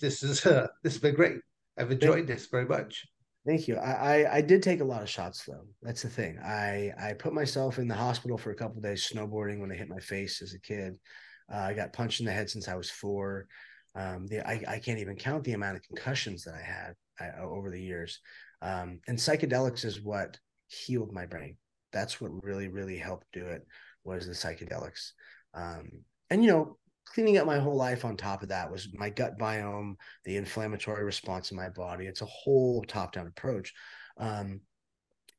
this 0.00 0.22
is 0.22 0.46
uh, 0.46 0.68
this 0.82 0.94
has 0.94 1.02
been 1.02 1.14
great. 1.14 1.38
I've 1.76 1.90
enjoyed 1.90 2.26
this 2.26 2.46
very 2.46 2.66
much. 2.66 3.04
Thank 3.44 3.66
you. 3.66 3.76
I, 3.76 3.90
I, 3.92 4.36
I 4.36 4.40
did 4.40 4.62
take 4.62 4.80
a 4.80 4.84
lot 4.84 5.02
of 5.02 5.10
shots 5.10 5.44
though. 5.44 5.64
That's 5.82 6.02
the 6.02 6.08
thing. 6.08 6.38
I 6.38 6.92
I 7.00 7.14
put 7.14 7.32
myself 7.32 7.78
in 7.78 7.88
the 7.88 7.94
hospital 7.94 8.38
for 8.38 8.50
a 8.50 8.54
couple 8.54 8.80
days 8.80 9.10
snowboarding 9.12 9.60
when 9.60 9.72
I 9.72 9.74
hit 9.74 9.88
my 9.88 9.98
face 9.98 10.40
as 10.42 10.54
a 10.54 10.60
kid. 10.60 10.96
Uh, 11.52 11.58
I 11.58 11.74
got 11.74 11.92
punched 11.92 12.20
in 12.20 12.26
the 12.26 12.32
head 12.32 12.48
since 12.48 12.68
I 12.68 12.74
was 12.74 12.90
four. 12.90 13.46
Um, 13.94 14.26
the 14.26 14.46
I, 14.46 14.62
I 14.66 14.78
can't 14.78 15.00
even 15.00 15.16
count 15.16 15.44
the 15.44 15.52
amount 15.52 15.76
of 15.76 15.82
concussions 15.82 16.44
that 16.44 16.54
I 16.54 16.62
had 16.62 16.94
I, 17.20 17.40
uh, 17.40 17.44
over 17.44 17.70
the 17.70 17.82
years. 17.82 18.20
Um, 18.62 19.00
and 19.06 19.18
psychedelics 19.18 19.84
is 19.84 20.00
what 20.00 20.38
healed 20.68 21.12
my 21.12 21.26
brain. 21.26 21.56
That's 21.92 22.20
what 22.20 22.44
really 22.44 22.68
really 22.68 22.96
helped 22.96 23.26
do 23.32 23.46
it 23.46 23.66
was 24.04 24.26
the 24.26 24.32
psychedelics. 24.32 25.10
Um, 25.54 25.90
and 26.30 26.42
you 26.42 26.50
know, 26.50 26.78
cleaning 27.06 27.36
up 27.36 27.46
my 27.46 27.58
whole 27.58 27.76
life 27.76 28.04
on 28.04 28.16
top 28.16 28.42
of 28.42 28.48
that 28.48 28.70
was 28.70 28.88
my 28.94 29.10
gut 29.10 29.38
biome, 29.38 29.96
the 30.24 30.36
inflammatory 30.36 31.04
response 31.04 31.50
in 31.50 31.56
my 31.56 31.68
body. 31.68 32.06
It's 32.06 32.22
a 32.22 32.26
whole 32.26 32.82
top-down 32.84 33.26
approach. 33.26 33.74
Um, 34.16 34.60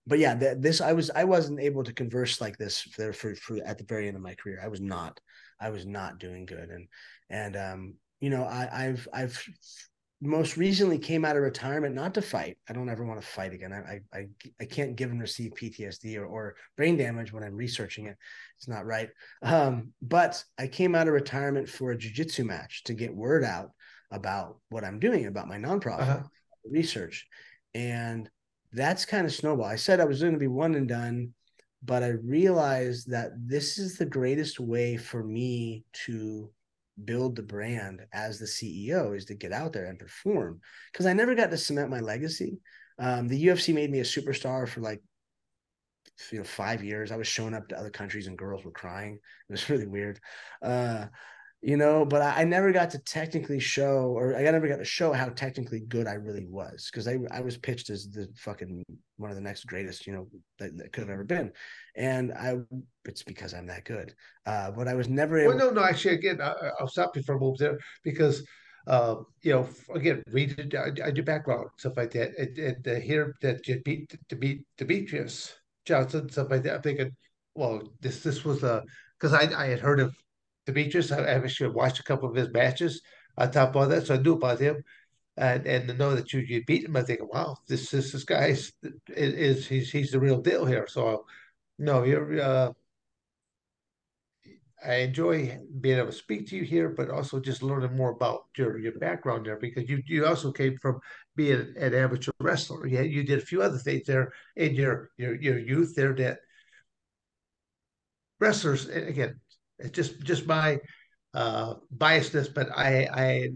but 0.05 0.19
yeah, 0.19 0.35
th- 0.35 0.57
this 0.59 0.81
I 0.81 0.93
was 0.93 1.09
I 1.09 1.23
wasn't 1.23 1.59
able 1.59 1.83
to 1.83 1.93
converse 1.93 2.41
like 2.41 2.57
this 2.57 2.81
for, 2.81 3.13
for, 3.13 3.35
for 3.35 3.57
at 3.65 3.77
the 3.77 3.85
very 3.85 4.07
end 4.07 4.17
of 4.17 4.21
my 4.21 4.35
career. 4.35 4.59
I 4.63 4.67
was 4.67 4.81
not 4.81 5.19
I 5.63 5.69
was 5.69 5.85
not 5.85 6.19
doing 6.19 6.45
good, 6.45 6.69
and 6.69 6.87
and 7.29 7.55
um, 7.55 7.93
you 8.19 8.29
know 8.29 8.43
I, 8.43 8.69
I've 8.71 9.07
I've 9.13 9.43
most 10.21 10.55
recently 10.55 10.97
came 10.97 11.25
out 11.25 11.35
of 11.35 11.43
retirement 11.43 11.95
not 11.95 12.13
to 12.13 12.21
fight. 12.21 12.57
I 12.69 12.73
don't 12.73 12.89
ever 12.89 13.05
want 13.05 13.21
to 13.21 13.27
fight 13.27 13.53
again. 13.53 13.73
I 13.73 14.01
I 14.17 14.27
I 14.59 14.65
can't 14.65 14.95
give 14.95 15.11
and 15.11 15.21
receive 15.21 15.51
PTSD 15.51 16.17
or, 16.17 16.25
or 16.25 16.55
brain 16.77 16.97
damage 16.97 17.33
when 17.33 17.43
I'm 17.43 17.55
researching 17.55 18.07
it. 18.07 18.17
It's 18.57 18.67
not 18.67 18.85
right. 18.85 19.09
Um, 19.41 19.93
but 20.01 20.43
I 20.57 20.67
came 20.67 20.95
out 20.95 21.07
of 21.07 21.13
retirement 21.13 21.69
for 21.69 21.91
a 21.91 21.97
jujitsu 21.97 22.45
match 22.45 22.83
to 22.85 22.93
get 22.93 23.15
word 23.15 23.43
out 23.43 23.71
about 24.11 24.57
what 24.69 24.83
I'm 24.83 24.99
doing 24.99 25.25
about 25.25 25.47
my 25.47 25.57
nonprofit 25.57 26.01
uh-huh. 26.01 26.23
research, 26.69 27.27
and 27.73 28.29
that's 28.71 29.05
kind 29.05 29.25
of 29.25 29.33
snowball. 29.33 29.65
I 29.65 29.75
said 29.75 29.99
I 29.99 30.05
was 30.05 30.21
going 30.21 30.33
to 30.33 30.39
be 30.39 30.47
one 30.47 30.75
and 30.75 30.87
done, 30.87 31.33
but 31.85 32.03
I 32.03 32.09
realized 32.09 33.11
that 33.11 33.31
this 33.35 33.77
is 33.77 33.97
the 33.97 34.05
greatest 34.05 34.59
way 34.59 34.97
for 34.97 35.23
me 35.23 35.83
to 36.05 36.49
build 37.03 37.35
the 37.35 37.43
brand 37.43 38.01
as 38.13 38.39
the 38.39 38.45
CEO 38.45 39.15
is 39.15 39.25
to 39.25 39.33
get 39.33 39.51
out 39.51 39.73
there 39.73 39.85
and 39.85 39.99
perform 39.99 40.61
because 40.91 41.05
I 41.05 41.13
never 41.13 41.35
got 41.35 41.49
to 41.49 41.57
cement 41.57 41.89
my 41.89 41.99
legacy. 41.99 42.59
Um, 42.99 43.27
the 43.27 43.47
UFC 43.47 43.73
made 43.73 43.89
me 43.89 43.99
a 43.99 44.03
superstar 44.03 44.67
for 44.67 44.81
like 44.81 45.01
you 46.31 46.37
know 46.37 46.43
five 46.43 46.83
years. 46.83 47.11
I 47.11 47.17
was 47.17 47.27
showing 47.27 47.53
up 47.53 47.67
to 47.69 47.77
other 47.77 47.89
countries 47.89 48.27
and 48.27 48.37
girls 48.37 48.63
were 48.63 48.71
crying. 48.71 49.15
It 49.49 49.51
was 49.51 49.69
really 49.69 49.87
weird. 49.87 50.19
Uh, 50.61 51.07
you 51.63 51.77
know, 51.77 52.03
but 52.03 52.21
I, 52.21 52.41
I, 52.41 52.43
never 52.43 52.73
got 52.73 52.89
to 52.89 52.99
technically 52.99 53.59
show, 53.59 54.13
or 54.17 54.35
I 54.35 54.41
never 54.43 54.67
got 54.67 54.79
to 54.79 54.85
show 54.85 55.13
how 55.13 55.29
technically 55.29 55.79
good 55.79 56.07
I 56.07 56.15
really 56.15 56.45
was 56.45 56.89
because 56.91 57.07
I, 57.07 57.17
I 57.31 57.39
was 57.39 57.55
pitched 57.57 57.89
as 57.89 58.09
the 58.09 58.27
fucking 58.35 58.83
one 59.15 59.29
of 59.29 59.37
the 59.37 59.41
next 59.41 59.65
greatest, 59.65 60.05
you 60.05 60.11
know, 60.11 60.27
that, 60.59 60.77
that 60.77 60.91
could 60.91 61.03
have 61.03 61.09
ever 61.09 61.23
been. 61.23 61.53
And 61.95 62.33
I, 62.33 62.57
it's 63.05 63.23
because 63.23 63.53
I'm 63.53 63.67
that 63.67 63.85
good. 63.85 64.13
Uh, 64.45 64.71
but 64.71 64.89
I 64.89 64.93
was 64.93 65.07
never 65.07 65.39
able. 65.39 65.55
Well, 65.55 65.71
no, 65.71 65.81
no, 65.81 65.83
actually, 65.85 66.15
again, 66.15 66.41
I, 66.41 66.53
will 66.81 66.89
stop 66.89 67.15
you 67.15 67.23
for 67.23 67.35
a 67.35 67.39
moment 67.39 67.59
there 67.59 67.79
because, 68.03 68.45
uh, 68.87 69.15
you 69.41 69.53
know, 69.53 69.69
again, 69.95 70.21
read 70.33 70.75
I, 70.75 71.07
I 71.07 71.11
do 71.11 71.23
background 71.23 71.69
stuff 71.77 71.95
like 71.95 72.11
that, 72.11 72.31
and, 72.37 72.57
and 72.57 72.87
uh, 72.87 72.99
hear 72.99 73.35
that 73.41 73.65
you 73.69 73.81
beat 73.85 74.13
to 74.27 74.35
beat 74.35 74.63
Demetrious 74.77 75.53
Johnson 75.85 76.29
stuff 76.29 76.49
like 76.51 76.63
that. 76.63 76.75
I'm 76.75 76.81
thinking, 76.81 77.15
well, 77.55 77.81
this 78.01 78.21
this 78.21 78.43
was 78.43 78.63
a 78.63 78.83
because 79.17 79.31
I 79.31 79.43
I 79.57 79.67
had 79.67 79.79
heard 79.79 80.01
of 80.01 80.13
Demetrious. 80.67 81.11
I 81.11 81.29
actually 81.29 81.71
watched 81.71 81.99
a 81.99 82.03
couple 82.03 82.29
of 82.29 82.35
his 82.35 82.51
matches 82.51 83.01
on 83.37 83.51
top 83.51 83.75
of 83.75 83.89
that, 83.89 84.07
so 84.07 84.15
I 84.15 84.17
knew 84.17 84.33
about 84.33 84.59
him. 84.59 84.83
And 85.35 85.65
and 85.65 85.87
to 85.87 85.93
know 85.95 86.15
that 86.15 86.31
you 86.31 86.41
you 86.41 86.63
beat 86.65 86.85
him, 86.85 86.95
I 86.95 87.01
think, 87.01 87.21
wow, 87.33 87.57
this 87.67 87.89
this 87.89 88.11
this 88.11 88.23
guy 88.23 88.47
is, 88.47 88.71
is 89.07 89.67
he's 89.67 89.91
he's 89.91 90.11
the 90.11 90.19
real 90.19 90.41
deal 90.41 90.65
here. 90.65 90.87
So, 90.87 91.25
no, 91.79 92.03
you're. 92.03 92.39
Uh, 92.41 92.73
I 94.85 94.95
enjoy 94.95 95.59
being 95.79 95.97
able 95.97 96.07
to 96.07 96.13
speak 96.13 96.47
to 96.49 96.57
you 96.57 96.63
here, 96.63 96.89
but 96.89 97.09
also 97.09 97.39
just 97.39 97.63
learning 97.63 97.95
more 97.95 98.11
about 98.11 98.45
your 98.57 98.77
your 98.77 98.91
background 98.99 99.45
there 99.45 99.57
because 99.57 99.89
you 99.89 100.03
you 100.05 100.25
also 100.25 100.51
came 100.51 100.77
from 100.77 100.99
being 101.35 101.73
an 101.77 101.93
amateur 101.93 102.31
wrestler. 102.39 102.85
Yeah, 102.85 103.01
you 103.01 103.23
did 103.23 103.39
a 103.39 103.45
few 103.45 103.61
other 103.61 103.77
things 103.77 104.05
there 104.05 104.33
in 104.55 104.75
your 104.75 105.11
your 105.17 105.35
your 105.41 105.57
youth 105.57 105.95
there 105.95 106.13
that 106.15 106.39
wrestlers 108.39 108.87
again 108.89 109.39
it's 109.83 109.95
just 109.95 110.21
just 110.21 110.47
my 110.47 110.79
uh, 111.33 111.75
biasness, 111.97 112.53
but 112.53 112.69
I, 112.75 113.07
I 113.13 113.49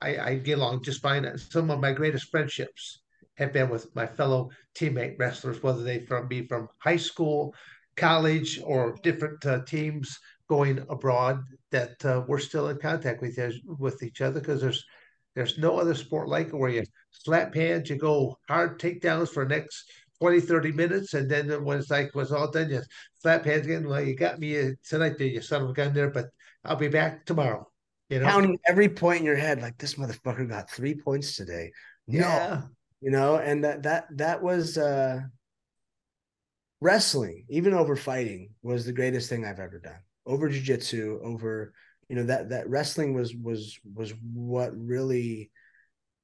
I 0.00 0.30
I 0.30 0.34
get 0.36 0.58
along 0.58 0.82
just 0.82 1.02
fine. 1.02 1.26
Some 1.38 1.70
of 1.70 1.80
my 1.80 1.92
greatest 1.92 2.30
friendships 2.30 3.00
have 3.36 3.52
been 3.52 3.70
with 3.70 3.94
my 3.94 4.06
fellow 4.06 4.50
teammate 4.74 5.18
wrestlers, 5.18 5.62
whether 5.62 5.82
they 5.82 6.00
from 6.00 6.28
be 6.28 6.46
from 6.46 6.68
high 6.78 6.96
school, 6.96 7.54
college, 7.96 8.60
or 8.64 8.96
different 9.02 9.44
uh, 9.46 9.62
teams 9.64 10.18
going 10.48 10.84
abroad. 10.88 11.42
That 11.70 12.04
uh, 12.04 12.22
we're 12.26 12.38
still 12.38 12.68
in 12.68 12.78
contact 12.78 13.20
with 13.22 13.38
with 13.66 14.02
each 14.02 14.20
other 14.20 14.40
because 14.40 14.60
there's 14.60 14.84
there's 15.34 15.58
no 15.58 15.78
other 15.78 15.94
sport 15.94 16.28
like 16.28 16.48
it 16.48 16.56
where 16.56 16.70
you 16.70 16.84
slap 17.10 17.54
hands, 17.54 17.88
you 17.88 17.96
go 17.96 18.36
hard 18.48 18.80
takedowns 18.80 19.28
for 19.28 19.44
next 19.44 19.84
20, 20.20 20.40
30 20.40 20.72
minutes. 20.72 21.14
And 21.14 21.30
then 21.30 21.64
when 21.64 21.78
it's 21.78 21.90
like, 21.90 22.14
was 22.14 22.32
all 22.32 22.50
done, 22.50 22.70
you 22.70 22.82
slap 23.18 23.44
hands 23.44 23.66
again. 23.66 23.88
Well, 23.88 24.00
you 24.00 24.14
got 24.14 24.38
me 24.38 24.58
uh, 24.58 24.70
tonight, 24.88 25.18
there, 25.18 25.26
you 25.26 25.40
son 25.40 25.62
of 25.62 25.70
a 25.70 25.72
gun 25.72 25.92
there, 25.92 26.10
but 26.10 26.26
I'll 26.64 26.76
be 26.76 26.88
back 26.88 27.24
tomorrow. 27.26 27.66
You 28.08 28.20
know? 28.20 28.26
Counting 28.26 28.58
every 28.66 28.88
point 28.88 29.20
in 29.20 29.26
your 29.26 29.36
head, 29.36 29.62
like 29.62 29.78
this 29.78 29.94
motherfucker 29.94 30.48
got 30.48 30.70
three 30.70 30.94
points 30.94 31.36
today. 31.36 31.72
No, 32.06 32.20
yeah. 32.20 32.62
you 33.00 33.10
know, 33.10 33.36
and 33.36 33.64
that, 33.64 33.82
that, 33.84 34.06
that 34.16 34.42
was, 34.42 34.76
uh, 34.76 35.20
wrestling, 36.80 37.44
even 37.48 37.74
over 37.74 37.94
fighting, 37.96 38.50
was 38.62 38.84
the 38.84 38.92
greatest 38.92 39.28
thing 39.28 39.44
I've 39.44 39.60
ever 39.60 39.78
done. 39.78 40.00
Over 40.26 40.50
jujitsu, 40.50 41.22
over 41.22 41.72
you 42.08 42.16
know 42.16 42.24
that 42.24 42.48
that 42.50 42.68
wrestling 42.68 43.14
was 43.14 43.34
was 43.34 43.78
was 43.94 44.12
what 44.32 44.76
really 44.76 45.50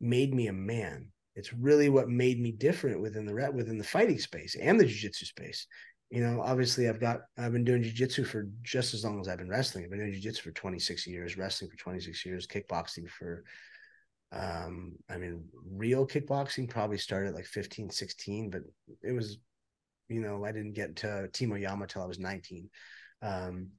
made 0.00 0.34
me 0.34 0.48
a 0.48 0.52
man 0.52 1.08
it's 1.36 1.52
really 1.52 1.88
what 1.88 2.08
made 2.08 2.40
me 2.40 2.50
different 2.50 3.00
within 3.00 3.26
the 3.26 3.52
within 3.54 3.78
the 3.78 3.84
fighting 3.84 4.18
space 4.18 4.56
and 4.60 4.80
the 4.80 4.84
jiu-jitsu 4.84 5.26
space 5.26 5.66
you 6.10 6.20
know 6.20 6.40
obviously 6.40 6.88
i've 6.88 7.00
got 7.00 7.20
i've 7.38 7.52
been 7.52 7.64
doing 7.64 7.82
jiu-jitsu 7.82 8.24
for 8.24 8.48
just 8.62 8.94
as 8.94 9.04
long 9.04 9.20
as 9.20 9.28
i've 9.28 9.38
been 9.38 9.48
wrestling 9.48 9.84
i've 9.84 9.90
been 9.90 10.00
doing 10.00 10.12
jiu-jitsu 10.12 10.42
for 10.42 10.52
26 10.52 11.06
years 11.06 11.36
wrestling 11.36 11.70
for 11.70 11.76
26 11.76 12.26
years 12.26 12.46
kickboxing 12.46 13.08
for 13.08 13.44
um 14.32 14.92
i 15.08 15.16
mean 15.16 15.44
real 15.72 16.06
kickboxing 16.06 16.68
probably 16.68 16.98
started 16.98 17.34
like 17.34 17.46
15 17.46 17.90
16 17.90 18.50
but 18.50 18.62
it 19.02 19.12
was 19.12 19.38
You 20.08 20.20
know, 20.20 20.44
I 20.44 20.52
didn't 20.52 20.74
get 20.74 20.96
to 21.02 21.28
Team 21.32 21.52
Oyama 21.52 21.86
till 21.86 22.02
I 22.02 22.06
was 22.06 22.18
19. 22.20 22.70
Um, 23.22 23.70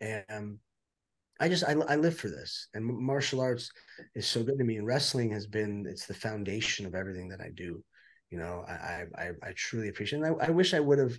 and 0.00 0.58
I 1.40 1.48
just 1.48 1.64
I, 1.64 1.72
I 1.72 1.96
live 1.96 2.16
for 2.16 2.28
this, 2.28 2.68
and 2.74 2.84
martial 2.84 3.40
arts 3.40 3.70
is 4.14 4.26
so 4.26 4.42
good 4.42 4.58
to 4.58 4.64
me. 4.64 4.76
And 4.76 4.86
wrestling 4.86 5.30
has 5.32 5.46
been 5.46 5.86
it's 5.88 6.06
the 6.06 6.14
foundation 6.14 6.86
of 6.86 6.94
everything 6.94 7.28
that 7.28 7.40
I 7.40 7.50
do. 7.54 7.82
You 8.30 8.38
know, 8.38 8.64
I 8.68 9.04
I, 9.16 9.30
I 9.42 9.52
truly 9.54 9.88
appreciate. 9.88 10.20
It. 10.20 10.24
And 10.24 10.40
I, 10.40 10.46
I 10.46 10.50
wish 10.50 10.74
I 10.74 10.80
would 10.80 10.98
have 10.98 11.18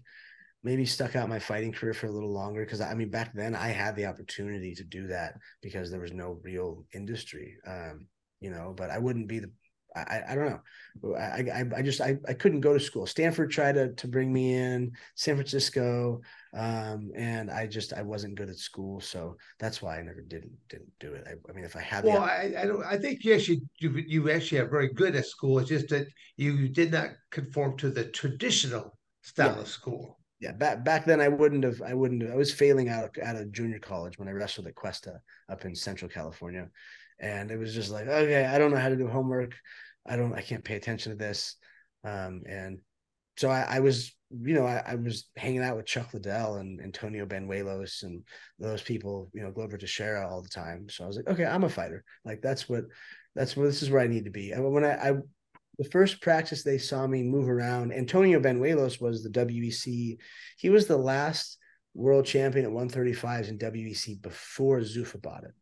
maybe 0.63 0.86
stuck 0.86 1.15
out 1.15 1.30
my 1.30 1.39
fighting 1.39 1.72
career 1.72 1.93
for 1.93 2.07
a 2.07 2.11
little 2.11 2.34
longer 2.34 2.65
because 2.65 2.82
I 2.82 2.93
mean 2.93 3.09
back 3.09 3.34
then 3.34 3.55
I 3.55 3.70
had 3.70 3.95
the 3.95 4.07
opportunity 4.07 4.76
to 4.76 4.84
do 4.84 5.07
that 5.07 5.36
because 5.61 5.89
there 5.89 6.01
was 6.01 6.11
no 6.11 6.39
real 6.43 6.86
industry. 6.93 7.57
Um, 7.65 8.07
you 8.41 8.49
know, 8.49 8.74
but 8.76 8.89
I 8.89 8.97
wouldn't 8.97 9.28
be 9.28 9.39
the 9.39 9.51
I, 9.96 10.22
I 10.30 10.36
don't 10.36 10.50
know. 10.50 11.16
I, 11.18 11.46
I, 11.54 11.66
I 11.78 11.82
just 11.82 12.02
I, 12.02 12.18
I 12.28 12.34
couldn't 12.34 12.62
go 12.62 12.74
to 12.74 12.80
school. 12.80 13.06
Stanford 13.06 13.52
tried 13.52 13.74
to 13.74 13.94
to 13.94 14.08
bring 14.08 14.32
me 14.32 14.54
in, 14.54 14.92
San 15.16 15.36
Francisco, 15.36 16.22
um, 16.54 17.12
and 17.16 17.50
I 17.50 17.68
just 17.68 17.94
I 17.94 18.02
wasn't 18.02 18.36
good 18.36 18.50
at 18.50 18.58
school, 18.58 19.02
so 19.02 19.38
that's 19.60 19.82
why 19.82 20.00
I 20.00 20.04
never 20.04 20.22
didn't 20.22 20.52
didn't 20.70 20.92
do 21.00 21.14
it. 21.14 21.26
I, 21.28 21.32
I 21.50 21.54
mean, 21.54 21.66
if 21.66 21.76
I 21.76 21.82
had, 21.82 22.04
well, 22.04 22.22
I, 22.22 22.54
I 22.58 22.66
don't. 22.66 22.84
I 22.84 22.98
think 22.98 23.24
you 23.24 23.34
actually 23.34 23.62
you 23.80 23.92
you 24.08 24.30
actually 24.30 24.60
are 24.60 24.70
very 24.70 24.94
good 24.94 25.16
at 25.16 25.26
school. 25.26 25.60
It's 25.60 25.70
just 25.70 25.90
that 25.90 26.08
you 26.38 26.70
did 26.70 26.92
not 26.92 27.10
conform 27.32 27.78
to 27.78 27.90
the 27.90 28.06
traditional 28.06 28.98
style 29.22 29.56
yeah. 29.56 29.62
of 29.62 29.68
school. 29.68 30.20
Yeah, 30.40 30.54
back 30.54 30.86
back 30.86 31.06
then 31.06 31.20
I 31.20 31.28
wouldn't 31.28 31.64
have. 31.64 31.82
I 31.82 31.94
wouldn't. 31.94 32.22
Have, 32.22 32.32
I 32.32 32.36
was 32.36 32.54
failing 32.54 32.90
out 32.90 33.18
out 33.22 33.36
of 33.36 33.52
junior 33.52 33.80
college 33.80 34.18
when 34.18 34.28
I 34.28 34.32
wrestled 34.32 34.68
at 34.68 34.76
Cuesta 34.76 35.20
up 35.50 35.66
in 35.66 35.76
Central 35.76 36.10
California, 36.10 36.70
and 37.20 37.51
it 37.51 37.57
was 37.57 37.74
just 37.74 37.91
like, 37.91 38.07
okay, 38.07 38.45
I 38.45 38.57
don't 38.57 38.72
know 38.72 38.78
how 38.78 38.89
to 38.89 38.95
do 38.95 39.07
homework. 39.07 39.55
I 40.05 40.15
don't. 40.15 40.34
I 40.34 40.41
can't 40.41 40.63
pay 40.63 40.76
attention 40.76 41.11
to 41.11 41.17
this. 41.17 41.55
Um, 42.03 42.43
and 42.47 42.80
so 43.38 43.49
I, 43.49 43.65
I 43.70 43.80
was 43.80 44.13
you 44.32 44.53
know, 44.53 44.65
I, 44.65 44.84
I, 44.86 44.95
was 44.95 45.28
hanging 45.36 45.63
out 45.63 45.76
with 45.76 45.88
Chuck 45.88 46.13
Liddell 46.13 46.55
and 46.55 46.80
Antonio 46.82 47.26
Banuelos 47.26 48.03
and 48.03 48.24
those 48.59 48.82
people, 48.82 49.30
you 49.34 49.41
know, 49.41 49.51
Glover 49.51 49.78
Teixeira 49.78 50.30
all 50.30 50.41
the 50.41 50.49
time. 50.49 50.88
So 50.88 51.03
I 51.03 51.07
was 51.07 51.15
like, 51.15 51.28
okay, 51.28 51.45
I'm 51.45 51.63
a 51.63 51.70
fighter. 51.70 52.03
Like 52.24 52.41
that's 52.41 52.70
what, 52.70 52.84
that's 53.36 53.57
what 53.57 53.63
this 53.63 53.82
is 53.82 53.89
where 53.89 54.01
I 54.01 54.07
need 54.07 54.26
to 54.26 54.32
be. 54.32 54.51
And 54.51 54.72
when 54.72 54.86
I, 54.86 54.93
I 54.93 55.13
the 55.80 55.89
first 55.89 56.22
practice 56.22 56.61
they 56.61 56.78
saw 56.78 57.07
me 57.07 57.24
move 57.24 57.49
around, 57.49 57.91
Antonio 57.91 58.39
Banuelos 58.39 59.01
was 59.01 59.24
the 59.24 59.30
WEC. 59.30 60.17
He 60.57 60.70
was 60.70 60.86
the 60.86 60.97
last 60.97 61.57
world 61.95 62.26
champion 62.26 62.65
at 62.65 62.72
135s 62.72 63.49
in 63.49 63.57
WEC 63.57 64.22
before 64.22 64.80
Zuffa 64.82 65.20
bought 65.22 65.45
it. 65.45 65.53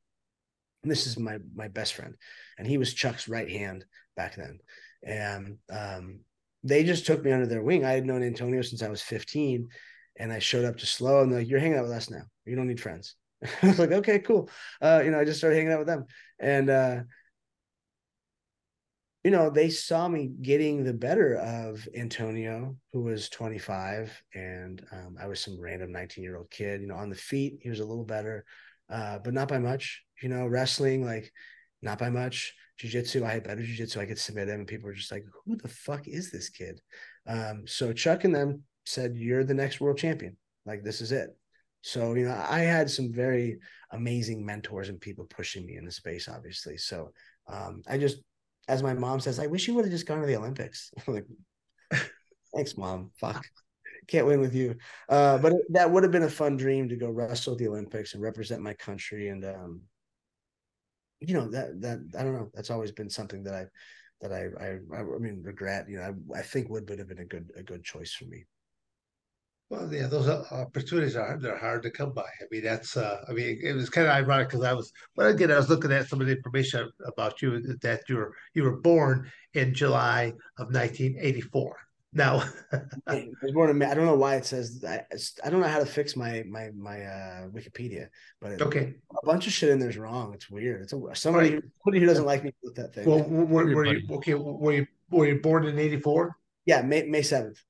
And 0.87 0.91
this 0.93 1.05
is 1.05 1.19
my 1.19 1.37
my 1.53 1.67
best 1.67 1.95
friend, 1.95 2.15
and 2.57 2.65
he 2.65 2.77
was 2.77 2.93
Chuck's 2.93 3.27
right 3.27 3.51
hand 3.51 3.83
back 4.15 4.37
then. 4.37 4.59
And 5.03 5.57
um, 5.69 6.21
they 6.63 6.85
just 6.85 7.05
took 7.05 7.25
me 7.25 7.33
under 7.33 7.45
their 7.45 7.61
wing. 7.61 7.83
I 7.83 7.91
had 7.91 8.05
known 8.05 8.23
Antonio 8.23 8.61
since 8.61 8.81
I 8.81 8.87
was 8.87 9.01
15, 9.01 9.67
and 10.15 10.31
I 10.31 10.39
showed 10.39 10.63
up 10.63 10.77
to 10.77 10.85
SLO, 10.85 11.23
and 11.23 11.29
they're 11.29 11.39
like, 11.39 11.49
"You're 11.49 11.59
hanging 11.59 11.77
out 11.77 11.83
with 11.83 11.91
us 11.91 12.09
now. 12.09 12.21
You 12.45 12.55
don't 12.55 12.69
need 12.69 12.79
friends." 12.79 13.15
I 13.61 13.67
was 13.67 13.79
like, 13.79 13.91
"Okay, 13.91 14.19
cool." 14.19 14.49
Uh, 14.81 15.01
you 15.03 15.11
know, 15.11 15.19
I 15.19 15.25
just 15.25 15.39
started 15.39 15.57
hanging 15.57 15.73
out 15.73 15.79
with 15.79 15.89
them, 15.89 16.05
and 16.39 16.69
uh, 16.69 16.99
you 19.25 19.31
know, 19.31 19.49
they 19.49 19.69
saw 19.69 20.07
me 20.07 20.31
getting 20.41 20.85
the 20.85 20.93
better 20.93 21.35
of 21.35 21.85
Antonio, 21.93 22.77
who 22.93 23.01
was 23.01 23.27
25, 23.27 24.23
and 24.33 24.81
um, 24.93 25.17
I 25.19 25.27
was 25.27 25.41
some 25.41 25.59
random 25.59 25.91
19 25.91 26.23
year 26.23 26.37
old 26.37 26.49
kid. 26.49 26.79
You 26.79 26.87
know, 26.87 26.95
on 26.95 27.09
the 27.09 27.15
feet, 27.17 27.59
he 27.61 27.69
was 27.69 27.81
a 27.81 27.85
little 27.85 28.05
better, 28.05 28.45
uh, 28.89 29.19
but 29.19 29.33
not 29.33 29.47
by 29.47 29.59
much. 29.59 30.03
You 30.21 30.29
know, 30.29 30.47
wrestling, 30.47 31.05
like, 31.05 31.31
not 31.81 31.99
by 31.99 32.09
much 32.09 32.55
Jiu-jitsu, 32.77 33.25
I 33.25 33.31
had 33.31 33.43
better 33.43 33.61
jiu-jitsu. 33.61 33.99
I 33.99 34.05
could 34.05 34.19
submit 34.19 34.49
him, 34.49 34.59
and 34.59 34.67
people 34.67 34.85
were 34.87 34.93
just 34.93 35.11
like, 35.11 35.25
"Who 35.45 35.55
the 35.55 35.67
fuck 35.67 36.07
is 36.07 36.29
this 36.29 36.49
kid?" 36.49 36.79
Um, 37.25 37.65
so 37.65 37.91
Chuck 37.91 38.23
and 38.23 38.33
them 38.33 38.63
said, 38.85 39.17
"You're 39.17 39.43
the 39.43 39.55
next 39.55 39.81
world 39.81 39.97
champion. 39.97 40.37
Like 40.65 40.83
this 40.83 41.01
is 41.01 41.11
it." 41.11 41.35
So 41.81 42.13
you 42.13 42.25
know, 42.25 42.45
I 42.47 42.59
had 42.59 42.89
some 42.89 43.11
very 43.11 43.57
amazing 43.91 44.45
mentors 44.45 44.89
and 44.89 45.01
people 45.01 45.25
pushing 45.25 45.65
me 45.65 45.77
in 45.77 45.85
the 45.85 45.91
space, 45.91 46.27
obviously. 46.27 46.77
So 46.77 47.11
um, 47.47 47.81
I 47.87 47.97
just, 47.97 48.17
as 48.67 48.83
my 48.83 48.93
mom 48.93 49.19
says, 49.21 49.39
I 49.39 49.47
wish 49.47 49.67
you 49.67 49.73
would 49.73 49.85
have 49.85 49.91
just 49.91 50.05
gone 50.05 50.21
to 50.21 50.27
the 50.27 50.35
Olympics. 50.35 50.91
like, 51.07 51.25
thanks, 52.53 52.77
mom. 52.77 53.11
Fuck. 53.19 53.43
Can't 54.07 54.25
win 54.25 54.39
with 54.39 54.55
you, 54.55 54.75
uh, 55.09 55.37
but 55.37 55.51
it, 55.51 55.61
that 55.69 55.91
would 55.91 56.03
have 56.03 56.11
been 56.11 56.23
a 56.23 56.29
fun 56.29 56.55
dream 56.55 56.87
to 56.89 56.95
go 56.95 57.09
wrestle 57.09 57.53
at 57.53 57.59
the 57.59 57.67
Olympics 57.67 58.13
and 58.13 58.23
represent 58.23 58.61
my 58.61 58.73
country. 58.73 59.27
And 59.27 59.43
um, 59.43 59.81
you 61.19 61.33
know 61.33 61.49
that 61.49 61.81
that 61.81 61.99
I 62.17 62.23
don't 62.23 62.33
know. 62.33 62.49
That's 62.53 62.71
always 62.71 62.91
been 62.91 63.09
something 63.09 63.43
that 63.43 63.53
I 63.53 63.65
that 64.21 64.31
I 64.31 64.47
I 64.63 64.99
I 64.99 65.03
mean 65.19 65.41
regret. 65.43 65.89
You 65.89 65.97
know, 65.97 66.15
I, 66.35 66.39
I 66.39 66.41
think 66.41 66.69
would 66.69 66.89
would 66.89 66.99
have 66.99 67.07
been 67.07 67.19
a 67.19 67.25
good 67.25 67.51
a 67.57 67.63
good 67.63 67.83
choice 67.83 68.13
for 68.13 68.25
me. 68.25 68.45
Well, 69.69 69.93
yeah, 69.93 70.07
those 70.07 70.29
opportunities 70.29 71.17
are 71.17 71.37
they're 71.41 71.57
hard 71.57 71.83
to 71.83 71.91
come 71.91 72.13
by. 72.13 72.21
I 72.21 72.45
mean, 72.51 72.63
that's 72.63 72.95
uh, 72.95 73.25
I 73.27 73.33
mean, 73.33 73.59
it 73.61 73.73
was 73.73 73.89
kind 73.89 74.07
of 74.07 74.13
ironic 74.13 74.47
because 74.47 74.63
I 74.63 74.71
was, 74.73 74.93
but 75.13 75.27
again, 75.27 75.51
I 75.51 75.57
was 75.57 75.69
looking 75.69 75.91
at 75.91 76.07
some 76.07 76.21
of 76.21 76.27
the 76.27 76.37
information 76.37 76.89
about 77.05 77.41
you 77.41 77.75
that 77.81 78.03
you 78.07 78.15
were 78.15 78.33
you 78.53 78.63
were 78.63 78.77
born 78.77 79.29
in 79.53 79.73
July 79.73 80.33
of 80.57 80.71
1984. 80.71 81.75
No, 82.13 82.41
there's 83.07 83.53
more 83.53 83.67
to 83.67 83.73
me. 83.73 83.85
I 83.85 83.93
don't 83.93 84.05
know 84.05 84.15
why 84.15 84.35
it 84.35 84.45
says 84.45 84.83
I, 84.87 85.03
I 85.43 85.49
don't 85.49 85.59
know 85.59 85.67
how 85.67 85.79
to 85.79 85.85
fix 85.85 86.15
my 86.15 86.43
my 86.47 86.69
my 86.75 87.01
uh, 87.03 87.47
Wikipedia, 87.49 88.07
but 88.39 88.53
it, 88.53 88.61
okay, 88.61 88.95
a 89.11 89.25
bunch 89.25 89.45
of 89.45 89.53
shit 89.53 89.69
in 89.69 89.79
there's 89.79 89.97
wrong. 89.97 90.33
It's 90.33 90.49
weird. 90.49 90.81
It's 90.81 90.93
a, 90.93 91.01
somebody 91.13 91.55
right. 91.55 91.63
somebody 91.83 91.99
who 91.99 92.05
doesn't 92.05 92.25
like 92.25 92.43
me 92.43 92.53
with 92.63 92.75
that 92.75 92.93
thing. 92.93 93.09
Well, 93.09 93.23
were, 93.23 93.65
were 93.65 93.85
you 93.85 94.07
okay? 94.15 94.35
Were 94.35 94.73
you 94.73 94.87
were 95.09 95.27
you 95.27 95.41
born 95.41 95.65
in 95.65 95.77
'84? 95.77 96.35
Yeah, 96.65 96.81
May 96.81 97.03
May 97.03 97.21
seventh. 97.21 97.61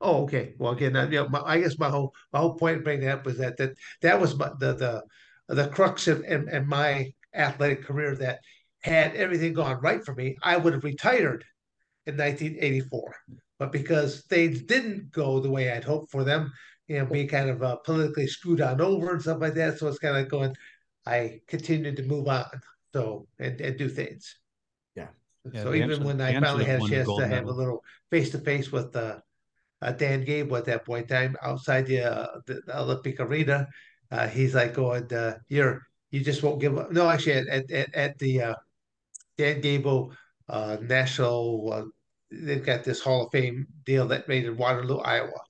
Oh, 0.00 0.24
okay. 0.24 0.54
Well, 0.58 0.72
again, 0.72 0.94
you 1.12 1.22
know, 1.22 1.28
my, 1.28 1.42
I 1.42 1.60
guess 1.60 1.78
my 1.78 1.90
whole 1.90 2.14
my 2.32 2.40
whole 2.40 2.54
point 2.54 2.78
of 2.78 2.84
bringing 2.84 3.06
that 3.06 3.18
up 3.18 3.26
was 3.26 3.36
that 3.38 3.58
that 3.58 3.74
that 4.00 4.20
was 4.20 4.34
my, 4.34 4.50
the 4.58 4.74
the 4.74 5.02
the 5.54 5.68
crux 5.68 6.08
in, 6.08 6.24
in, 6.24 6.48
in 6.48 6.66
my 6.66 7.12
athletic 7.34 7.84
career 7.84 8.14
that 8.16 8.40
had 8.80 9.14
everything 9.14 9.52
gone 9.52 9.78
right 9.80 10.04
for 10.04 10.14
me, 10.14 10.36
I 10.42 10.56
would 10.56 10.72
have 10.72 10.84
retired 10.84 11.44
in 12.06 12.16
1984. 12.16 13.14
But 13.58 13.72
because 13.72 14.22
things 14.22 14.62
didn't 14.62 15.12
go 15.12 15.40
the 15.40 15.50
way 15.50 15.70
I'd 15.70 15.84
hoped 15.84 16.10
for 16.10 16.24
them, 16.24 16.52
you 16.88 16.98
know, 16.98 17.06
being 17.06 17.28
kind 17.28 17.48
of 17.48 17.62
uh, 17.62 17.76
politically 17.76 18.26
screwed 18.26 18.60
on 18.60 18.80
over 18.80 19.12
and 19.12 19.22
stuff 19.22 19.40
like 19.40 19.54
that. 19.54 19.78
So 19.78 19.88
it's 19.88 19.98
kind 19.98 20.16
of 20.16 20.28
going, 20.28 20.54
I 21.06 21.40
continued 21.46 21.96
to 21.96 22.02
move 22.02 22.28
on. 22.28 22.50
So, 22.92 23.26
and, 23.38 23.60
and 23.60 23.78
do 23.78 23.88
things. 23.88 24.36
Yeah. 24.94 25.08
yeah 25.52 25.62
so 25.62 25.74
even 25.74 26.04
when 26.04 26.20
I 26.20 26.32
finally 26.38 26.64
had 26.64 26.82
a 26.82 26.88
chance 26.88 27.08
to 27.08 27.26
have 27.26 27.46
a 27.46 27.52
little 27.52 27.82
face 28.10 28.30
to 28.30 28.38
face 28.38 28.70
with 28.70 28.94
uh, 28.94 29.18
uh, 29.80 29.92
Dan 29.92 30.24
Gable 30.24 30.56
at 30.56 30.66
that 30.66 30.84
point 30.84 31.10
in 31.10 31.16
time 31.16 31.36
outside 31.42 31.86
the, 31.86 32.02
uh, 32.02 32.40
the, 32.46 32.60
the 32.66 32.78
Olympic 32.78 33.20
arena, 33.20 33.68
uh, 34.10 34.28
he's 34.28 34.54
like 34.54 34.74
going, 34.74 35.12
uh, 35.12 35.38
"You're 35.48 35.82
you 36.10 36.20
just 36.20 36.42
won't 36.42 36.60
give 36.60 36.76
up." 36.76 36.92
No, 36.92 37.08
actually, 37.08 37.48
at 37.48 37.70
at, 37.70 37.94
at 37.94 38.18
the 38.18 38.42
uh, 38.42 38.54
Dan 39.38 39.62
Gable 39.62 40.12
uh, 40.48 40.76
National 40.80 41.72
uh, 41.72 41.84
they've 42.30 42.64
got 42.64 42.84
this 42.84 43.00
Hall 43.00 43.26
of 43.26 43.32
Fame 43.32 43.66
deal 43.84 44.06
that 44.08 44.28
made 44.28 44.46
in 44.46 44.56
Waterloo, 44.56 44.98
Iowa, 44.98 45.40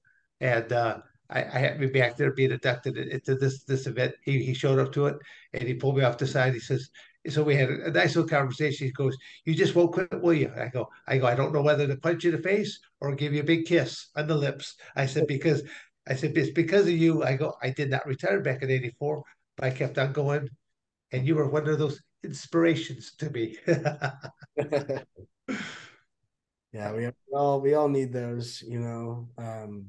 and 0.41 0.73
uh, 0.73 0.99
I, 1.31 1.45
I 1.45 1.59
had 1.59 1.81
me 1.81 1.87
back 1.87 2.17
there 2.17 2.33
being 2.33 2.51
inducted 2.51 2.97
into 2.97 3.35
this 3.35 3.65
this 3.65 3.87
event. 3.87 4.15
He 4.25 4.43
he 4.45 4.55
showed 4.55 4.79
up 4.79 4.93
to 4.93 5.07
it 5.07 5.17
and 5.53 5.63
he 5.63 5.75
pulled 5.75 5.97
me 5.97 6.05
off 6.05 6.19
the 6.19 6.27
side. 6.27 6.55
He 6.55 6.61
says, 6.61 6.91
so 7.29 7.43
we 7.43 7.55
had 7.55 7.71
a, 7.71 7.91
nice 7.91 8.17
little 8.17 8.29
conversation. 8.29 8.87
He 8.87 8.93
goes, 8.93 9.17
"You 9.45 9.55
just 9.55 9.75
won't 9.75 9.93
quit, 9.93 10.21
will 10.21 10.35
you?" 10.35 10.53
I 10.57 10.69
go, 10.69 10.89
"I 11.07 11.19
go, 11.19 11.27
I 11.27 11.35
don't 11.35 11.53
know 11.53 11.63
whether 11.63 11.87
to 11.87 11.97
punch 11.97 12.25
you 12.25 12.31
in 12.31 12.37
the 12.37 12.43
face 12.43 12.81
or 13.01 13.15
give 13.15 13.33
you 13.33 13.41
a 13.41 13.45
big 13.45 13.65
kiss 13.67 14.09
on 14.17 14.27
the 14.27 14.35
lips." 14.35 14.75
I 14.97 15.07
said 15.07 15.27
because 15.27 15.63
I 16.07 16.15
said 16.17 16.37
it's 16.37 16.51
because 16.51 16.87
of 16.87 16.95
you. 16.95 17.23
I 17.23 17.37
go, 17.37 17.55
I 17.63 17.71
did 17.71 17.91
not 17.91 18.07
retire 18.07 18.41
back 18.41 18.63
in 18.63 18.71
'84, 18.71 19.23
but 19.57 19.67
I 19.67 19.71
kept 19.71 19.99
on 19.99 20.13
going, 20.13 20.49
and 21.13 21.27
you 21.27 21.37
were 21.37 21.49
one 21.49 21.69
of 21.69 21.79
those 21.79 22.01
inspirations 22.25 23.15
to 23.19 23.31
me. 23.31 23.57
Yeah, 26.73 26.93
we 26.93 27.11
all 27.35 27.61
we 27.61 27.75
all 27.75 27.89
need 27.89 28.13
those, 28.13 28.63
you 28.67 28.81
know. 28.81 29.29
Um, 29.37 29.89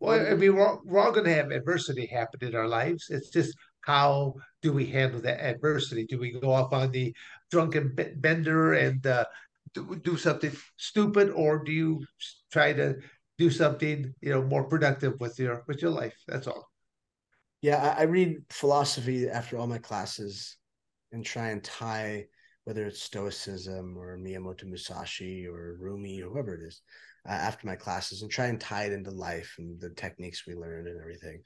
well, 0.00 0.26
I 0.26 0.34
mean, 0.34 0.56
we're, 0.56 0.78
we're 0.84 1.00
all 1.00 1.12
going 1.12 1.26
to 1.26 1.34
have 1.34 1.50
adversity 1.50 2.06
happen 2.06 2.44
in 2.44 2.54
our 2.54 2.66
lives. 2.66 3.06
It's 3.10 3.28
just 3.28 3.54
how 3.82 4.34
do 4.62 4.72
we 4.72 4.86
handle 4.86 5.20
that 5.20 5.44
adversity? 5.44 6.06
Do 6.06 6.18
we 6.18 6.32
go 6.32 6.50
off 6.50 6.72
on 6.72 6.90
the 6.90 7.14
drunken 7.50 7.94
bender 8.16 8.72
and 8.72 9.06
uh, 9.06 9.26
do, 9.74 10.00
do 10.02 10.16
something 10.16 10.52
stupid, 10.78 11.30
or 11.30 11.62
do 11.62 11.72
you 11.72 12.06
try 12.50 12.72
to 12.72 12.96
do 13.36 13.50
something 13.50 14.14
you 14.22 14.30
know 14.30 14.42
more 14.42 14.64
productive 14.64 15.20
with 15.20 15.38
your 15.38 15.62
with 15.68 15.82
your 15.82 15.90
life? 15.90 16.16
That's 16.26 16.46
all. 16.46 16.70
Yeah, 17.60 17.94
I, 17.96 18.00
I 18.00 18.04
read 18.04 18.44
philosophy 18.48 19.28
after 19.28 19.58
all 19.58 19.66
my 19.66 19.78
classes 19.78 20.56
and 21.14 21.24
try 21.24 21.48
and 21.50 21.62
tie 21.62 22.26
whether 22.64 22.86
it's 22.86 23.02
Stoicism 23.02 23.96
or 23.96 24.16
Miyamoto 24.16 24.64
Musashi 24.64 25.46
or 25.46 25.76
Rumi 25.78 26.22
or 26.22 26.30
whoever 26.30 26.54
it 26.54 26.62
is, 26.62 26.80
uh, 27.28 27.32
after 27.32 27.66
my 27.66 27.76
classes 27.76 28.22
and 28.22 28.30
try 28.30 28.46
and 28.46 28.60
tie 28.60 28.84
it 28.84 28.92
into 28.92 29.10
life 29.10 29.54
and 29.58 29.78
the 29.80 29.90
techniques 29.90 30.46
we 30.46 30.54
learned 30.54 30.88
and 30.88 31.00
everything. 31.00 31.42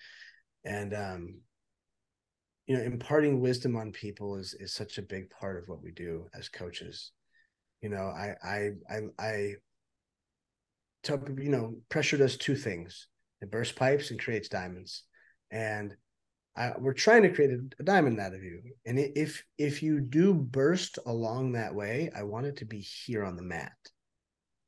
And, 0.65 0.95
um, 0.95 1.41
you 2.67 2.77
know, 2.77 2.83
imparting 2.83 3.41
wisdom 3.41 3.77
on 3.77 3.93
people 3.93 4.37
is, 4.37 4.55
is 4.61 4.73
such 4.73 4.99
a 4.99 5.03
big 5.03 5.29
part 5.31 5.57
of 5.57 5.69
what 5.69 5.83
we 5.83 5.91
do 5.91 6.27
as 6.39 6.49
coaches. 6.49 7.13
You 7.83 7.89
know, 7.89 8.07
I, 8.07 8.35
I, 8.43 8.71
I, 8.89 8.99
I, 9.19 9.55
you 11.09 11.51
know, 11.51 11.75
pressure 11.89 12.17
does 12.17 12.37
two 12.37 12.55
things: 12.57 13.09
it 13.41 13.51
bursts 13.51 13.73
pipes 13.73 14.11
and 14.11 14.21
creates 14.21 14.49
diamonds. 14.49 15.05
And 15.51 15.95
I, 16.59 16.73
we're 16.77 16.93
trying 16.93 17.23
to 17.23 17.33
create 17.33 17.53
a, 17.53 17.61
a, 17.79 17.85
diamond 17.85 18.19
out 18.19 18.35
of 18.35 18.43
you. 18.43 18.61
And 18.85 18.99
if 18.99 19.45
if 19.59 19.81
you 19.83 20.01
do 20.01 20.35
burst 20.35 20.99
along 21.07 21.53
that 21.53 21.75
way, 21.75 22.11
I 22.15 22.25
want 22.25 22.47
it 22.47 22.57
to 22.57 22.65
be 22.65 22.81
here 22.81 23.25
on 23.25 23.37
the 23.37 23.43
mat 23.43 23.77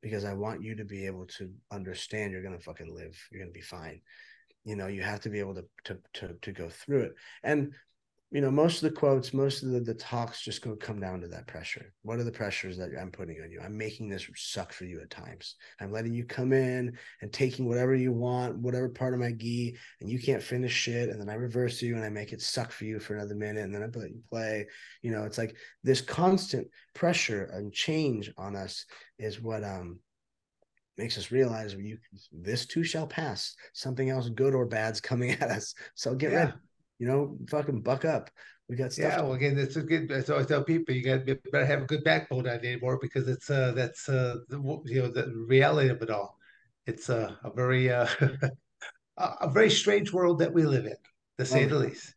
because 0.01 0.23
I 0.23 0.33
want 0.33 0.63
you 0.63 0.75
to 0.75 0.85
be 0.85 1.05
able 1.05 1.27
to 1.37 1.51
understand 1.69 2.31
you're 2.31 2.43
gonna 2.43 2.59
fucking 2.59 2.95
live. 2.95 3.19
You're 3.29 3.41
gonna 3.41 3.51
be 3.51 3.61
fine. 3.61 4.01
You 4.63 4.77
know, 4.77 4.87
you 4.87 5.01
have 5.01 5.19
to 5.21 5.29
be 5.29 5.39
able 5.39 5.55
to 5.55 5.65
to 5.85 5.99
to 6.13 6.33
to 6.41 6.51
go 6.53 6.69
through 6.69 7.01
it. 7.01 7.15
And 7.43 7.73
you 8.31 8.39
know, 8.39 8.49
most 8.49 8.81
of 8.81 8.89
the 8.89 8.97
quotes, 8.97 9.33
most 9.33 9.61
of 9.61 9.71
the, 9.71 9.81
the 9.81 9.93
talks 9.93 10.41
just 10.41 10.61
go 10.61 10.73
come 10.73 11.01
down 11.01 11.19
to 11.19 11.27
that 11.27 11.47
pressure. 11.47 11.93
What 12.03 12.17
are 12.17 12.23
the 12.23 12.31
pressures 12.31 12.77
that 12.77 12.91
I'm 12.97 13.11
putting 13.11 13.41
on 13.41 13.51
you? 13.51 13.59
I'm 13.61 13.77
making 13.77 14.07
this 14.07 14.25
suck 14.35 14.71
for 14.71 14.85
you 14.85 15.01
at 15.01 15.09
times. 15.09 15.55
I'm 15.81 15.91
letting 15.91 16.13
you 16.13 16.23
come 16.23 16.53
in 16.53 16.97
and 17.21 17.33
taking 17.33 17.67
whatever 17.67 17.93
you 17.93 18.13
want, 18.13 18.57
whatever 18.57 18.87
part 18.87 19.13
of 19.13 19.19
my 19.19 19.33
gi, 19.33 19.75
and 19.99 20.09
you 20.09 20.17
can't 20.17 20.41
finish 20.41 20.71
shit. 20.71 21.09
And 21.09 21.19
then 21.19 21.27
I 21.27 21.33
reverse 21.33 21.81
you 21.81 21.95
and 21.95 22.05
I 22.05 22.09
make 22.09 22.31
it 22.31 22.41
suck 22.41 22.71
for 22.71 22.85
you 22.85 23.01
for 23.01 23.15
another 23.15 23.35
minute. 23.35 23.65
And 23.65 23.75
then 23.75 23.83
I 23.83 23.87
let 23.87 24.11
you 24.11 24.21
play. 24.29 24.65
You 25.01 25.11
know, 25.11 25.23
it's 25.23 25.37
like 25.37 25.57
this 25.83 25.99
constant 25.99 26.69
pressure 26.93 27.49
and 27.53 27.73
change 27.73 28.31
on 28.37 28.55
us 28.55 28.85
is 29.19 29.41
what 29.41 29.65
um 29.65 29.99
makes 30.97 31.17
us 31.17 31.31
realize 31.31 31.73
you 31.73 31.97
this 32.31 32.65
too 32.65 32.85
shall 32.85 33.07
pass. 33.07 33.55
Something 33.73 34.09
else 34.09 34.29
good 34.29 34.55
or 34.55 34.65
bad's 34.65 35.01
coming 35.01 35.31
at 35.41 35.49
us. 35.49 35.73
So 35.95 36.15
get 36.15 36.31
yeah. 36.31 36.37
ready 36.37 36.53
you 37.01 37.07
know, 37.07 37.35
fucking 37.49 37.81
buck 37.81 38.05
up. 38.05 38.29
We 38.69 38.75
got 38.75 38.93
stuff. 38.93 39.13
Yeah, 39.13 39.21
well, 39.21 39.33
again, 39.33 39.57
it's 39.57 39.75
a 39.75 39.81
good. 39.81 40.11
I 40.11 40.21
always 40.31 40.45
tell 40.45 40.63
people 40.63 40.93
you 40.93 41.03
got 41.03 41.25
to 41.25 41.35
better 41.51 41.65
have 41.65 41.81
a 41.81 41.85
good 41.87 42.03
backbone 42.03 42.47
on 42.47 42.59
anymore 42.59 42.99
because 43.01 43.27
it's 43.27 43.49
uh 43.49 43.71
that's 43.71 44.07
uh 44.07 44.35
the, 44.49 44.57
you 44.85 45.01
know 45.01 45.11
the 45.11 45.33
reality 45.47 45.89
of 45.89 45.99
it 46.03 46.11
all. 46.11 46.37
It's 46.85 47.09
uh, 47.09 47.33
a 47.43 47.51
very 47.51 47.91
uh 47.91 48.07
a 49.17 49.49
very 49.49 49.71
strange 49.71 50.13
world 50.13 50.39
that 50.39 50.53
we 50.53 50.63
live 50.63 50.85
in, 50.85 50.95
to 51.39 51.45
say 51.45 51.63
um, 51.63 51.69
the 51.71 51.79
least. 51.79 52.13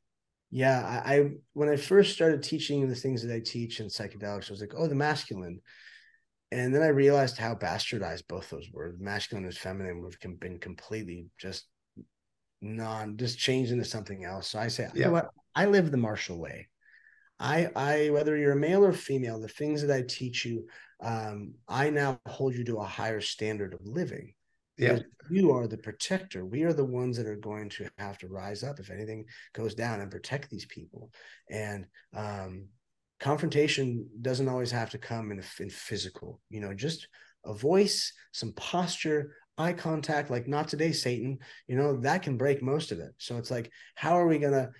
Yeah, 0.50 1.02
I, 1.02 1.14
I 1.16 1.30
when 1.54 1.70
I 1.70 1.76
first 1.76 2.12
started 2.12 2.42
teaching 2.42 2.86
the 2.86 2.94
things 2.94 3.22
that 3.22 3.34
I 3.34 3.40
teach 3.40 3.80
in 3.80 3.86
psychedelics, 3.86 4.50
I 4.50 4.52
was 4.52 4.60
like, 4.60 4.74
oh, 4.76 4.86
the 4.86 4.94
masculine. 4.94 5.60
And 6.52 6.74
then 6.74 6.82
I 6.82 6.88
realized 6.88 7.38
how 7.38 7.54
bastardized 7.54 8.28
both 8.28 8.50
those 8.50 8.68
were. 8.70 8.94
Masculine 9.00 9.46
and 9.46 9.54
feminine 9.54 10.02
would 10.02 10.14
have 10.22 10.38
been 10.40 10.58
completely 10.58 11.26
just 11.40 11.66
non 12.64 13.16
just 13.16 13.38
change 13.38 13.70
into 13.70 13.84
something 13.84 14.24
else. 14.24 14.48
So 14.48 14.58
I 14.58 14.68
say, 14.68 14.84
yeah. 14.84 14.90
you 14.94 15.04
know 15.06 15.12
what? 15.12 15.30
I 15.54 15.66
live 15.66 15.90
the 15.90 15.96
martial 15.96 16.38
way. 16.38 16.68
I 17.38 17.68
I 17.76 18.10
whether 18.10 18.36
you're 18.36 18.52
a 18.52 18.56
male 18.56 18.84
or 18.84 18.92
female, 18.92 19.40
the 19.40 19.48
things 19.48 19.82
that 19.82 19.94
I 19.94 20.02
teach 20.02 20.44
you, 20.44 20.66
um, 21.00 21.54
I 21.68 21.90
now 21.90 22.20
hold 22.26 22.54
you 22.54 22.64
to 22.64 22.78
a 22.78 22.84
higher 22.84 23.20
standard 23.20 23.74
of 23.74 23.80
living. 23.84 24.34
Yeah. 24.76 24.98
You 25.30 25.52
are 25.52 25.68
the 25.68 25.78
protector. 25.78 26.44
We 26.44 26.64
are 26.64 26.72
the 26.72 26.84
ones 26.84 27.16
that 27.16 27.26
are 27.26 27.36
going 27.36 27.68
to 27.70 27.88
have 27.98 28.18
to 28.18 28.28
rise 28.28 28.64
up 28.64 28.80
if 28.80 28.90
anything 28.90 29.24
goes 29.52 29.74
down 29.74 30.00
and 30.00 30.10
protect 30.10 30.50
these 30.50 30.66
people. 30.66 31.12
And 31.48 31.86
um, 32.14 32.66
confrontation 33.20 34.08
doesn't 34.20 34.48
always 34.48 34.72
have 34.72 34.90
to 34.90 34.98
come 34.98 35.30
in, 35.30 35.42
in 35.60 35.70
physical, 35.70 36.40
you 36.50 36.60
know, 36.60 36.74
just 36.74 37.06
a 37.44 37.54
voice, 37.54 38.12
some 38.32 38.52
posture, 38.54 39.34
eye 39.56 39.72
contact, 39.72 40.30
like 40.30 40.48
not 40.48 40.68
today, 40.68 40.92
Satan, 40.92 41.38
you 41.68 41.76
know, 41.76 41.96
that 41.98 42.22
can 42.22 42.36
break 42.36 42.62
most 42.62 42.92
of 42.92 42.98
it. 42.98 43.12
So 43.18 43.36
it's 43.38 43.50
like, 43.50 43.70
how 43.94 44.18
are 44.18 44.26
we 44.26 44.38
going 44.38 44.52
to 44.52 44.70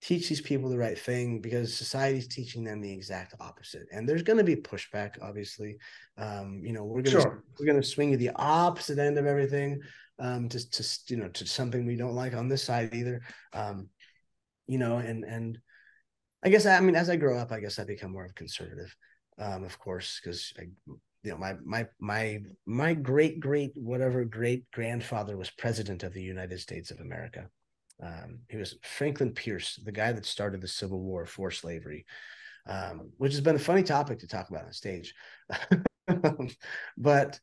teach 0.00 0.28
these 0.28 0.40
people 0.40 0.68
the 0.70 0.78
right 0.78 0.98
thing? 0.98 1.40
Because 1.40 1.74
society's 1.74 2.28
teaching 2.28 2.64
them 2.64 2.80
the 2.80 2.92
exact 2.92 3.34
opposite. 3.40 3.86
And 3.92 4.08
there's 4.08 4.22
going 4.22 4.38
to 4.38 4.44
be 4.44 4.56
pushback, 4.56 5.16
obviously. 5.22 5.76
Um, 6.16 6.62
you 6.64 6.72
know, 6.72 6.84
we're 6.84 7.02
going 7.02 7.16
to, 7.16 7.22
sure. 7.22 7.44
we're 7.58 7.66
going 7.66 7.80
to 7.80 7.86
swing 7.86 8.12
to 8.12 8.16
the 8.16 8.32
opposite 8.34 8.98
end 8.98 9.18
of 9.18 9.26
everything 9.26 9.80
um, 10.18 10.48
to, 10.48 10.70
to, 10.70 10.98
you 11.08 11.16
know, 11.16 11.28
to 11.28 11.46
something 11.46 11.86
we 11.86 11.96
don't 11.96 12.14
like 12.14 12.34
on 12.34 12.48
this 12.48 12.62
side 12.62 12.94
either. 12.94 13.20
Um, 13.52 13.88
you 14.66 14.78
know, 14.78 14.98
and, 14.98 15.24
and 15.24 15.58
I 16.42 16.48
guess, 16.48 16.66
I 16.66 16.80
mean, 16.80 16.96
as 16.96 17.10
I 17.10 17.16
grow 17.16 17.38
up, 17.38 17.52
I 17.52 17.60
guess 17.60 17.78
I 17.78 17.84
become 17.84 18.12
more 18.12 18.24
of 18.24 18.34
conservative, 18.34 18.94
um, 19.38 19.64
of 19.64 19.78
course, 19.78 20.20
because 20.22 20.52
I 20.58 20.64
you 21.24 21.32
know 21.32 21.38
my 21.38 21.54
my 21.64 21.86
my 21.98 22.38
my 22.66 22.94
great 22.94 23.40
great 23.40 23.72
whatever 23.74 24.24
great 24.24 24.70
grandfather 24.70 25.36
was 25.36 25.50
president 25.50 26.02
of 26.02 26.12
the 26.12 26.22
united 26.22 26.60
states 26.60 26.90
of 26.90 27.00
america. 27.00 27.48
Um, 28.02 28.40
he 28.48 28.56
was 28.56 28.76
franklin 28.82 29.32
pierce 29.32 29.80
the 29.84 29.92
guy 29.92 30.12
that 30.12 30.26
started 30.26 30.60
the 30.60 30.68
civil 30.68 31.00
war 31.00 31.26
for 31.26 31.50
slavery 31.50 32.04
um, 32.68 33.10
which 33.18 33.32
has 33.32 33.40
been 33.40 33.56
a 33.56 33.58
funny 33.58 33.82
topic 33.82 34.20
to 34.20 34.26
talk 34.26 34.48
about 34.48 34.64
on 34.64 34.72
stage. 34.72 35.14
But 36.96 37.40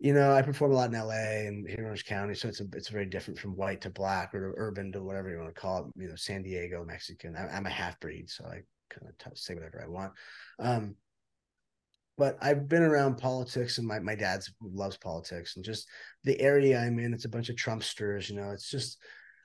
you 0.00 0.12
know 0.12 0.32
i 0.32 0.42
perform 0.42 0.70
a 0.70 0.74
lot 0.74 0.92
in 0.92 1.00
la 1.00 1.10
and 1.10 1.68
here 1.68 1.78
in 1.78 1.84
orange 1.84 2.04
county 2.04 2.34
so 2.34 2.46
it's 2.48 2.60
a, 2.60 2.66
it's 2.74 2.88
very 2.88 3.06
different 3.06 3.38
from 3.38 3.56
white 3.56 3.80
to 3.80 3.90
black 3.90 4.32
or 4.32 4.54
urban 4.56 4.92
to 4.92 5.02
whatever 5.02 5.28
you 5.28 5.38
want 5.38 5.52
to 5.52 5.60
call 5.60 5.78
it 5.78 6.02
you 6.02 6.08
know 6.08 6.14
san 6.14 6.42
diego 6.42 6.84
mexican. 6.84 7.36
I, 7.36 7.56
am 7.56 7.66
a 7.66 7.70
half 7.70 7.98
breed 7.98 8.30
so 8.30 8.44
i 8.44 8.62
kind 8.90 9.12
of 9.26 9.38
say 9.38 9.54
whatever 9.54 9.82
i 9.84 9.88
want. 9.88 10.12
Um, 10.60 10.94
but 12.18 12.36
I've 12.42 12.68
been 12.68 12.82
around 12.82 13.16
politics 13.16 13.78
and 13.78 13.86
my, 13.86 14.00
my 14.00 14.16
dad 14.16 14.42
loves 14.60 14.96
politics 14.96 15.54
and 15.54 15.64
just 15.64 15.86
the 16.24 16.38
area 16.40 16.78
I'm 16.78 16.98
in, 16.98 17.14
it's 17.14 17.24
a 17.24 17.30
bunch 17.30 17.48
of 17.48 17.56
Trumpsters, 17.56 18.28
you 18.28 18.34
know, 18.34 18.50
it's 18.50 18.70
just, 18.70 18.98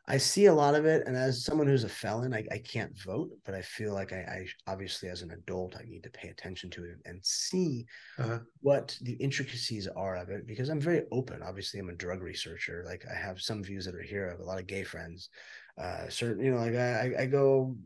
I 0.08 0.18
see 0.18 0.48
a 0.48 0.54
lot 0.54 0.76
of 0.76 0.86
it. 0.86 1.08
And 1.08 1.16
as 1.16 1.46
someone 1.46 1.68
who's 1.68 1.86
a 1.86 1.90
felon, 1.90 2.34
I, 2.34 2.44
I 2.52 2.58
can't 2.58 2.92
vote, 3.06 3.30
but 3.46 3.54
I 3.54 3.62
feel 3.62 3.94
like 3.94 4.12
I, 4.12 4.18
I, 4.18 4.48
obviously 4.68 5.08
as 5.08 5.22
an 5.22 5.32
adult, 5.32 5.78
I 5.78 5.84
need 5.88 6.04
to 6.04 6.10
pay 6.10 6.30
attention 6.30 6.72
to 6.72 6.84
it 6.84 6.98
and 7.06 7.20
see 7.24 7.86
uh-huh. 8.18 8.40
what 8.62 8.98
the 9.02 9.14
intricacies 9.14 9.88
are 9.88 10.18
of 10.18 10.30
it 10.30 10.48
because 10.48 10.70
I'm 10.70 10.82
very 10.82 11.04
open. 11.12 11.42
Obviously 11.42 11.80
I'm 11.80 11.90
a 11.90 11.94
drug 11.94 12.22
researcher. 12.22 12.84
Like 12.86 13.06
I 13.10 13.16
have 13.16 13.40
some 13.40 13.64
views 13.64 13.86
that 13.86 13.96
are 13.96 14.02
here. 14.02 14.28
I 14.28 14.32
have 14.32 14.42
a 14.42 14.46
lot 14.46 14.60
of 14.60 14.68
gay 14.68 14.84
friends, 14.84 15.30
uh, 15.78 16.10
certain, 16.10 16.44
you 16.44 16.52
know, 16.52 16.58
like 16.58 16.76
I, 16.76 17.14
I 17.20 17.26
go 17.28 17.78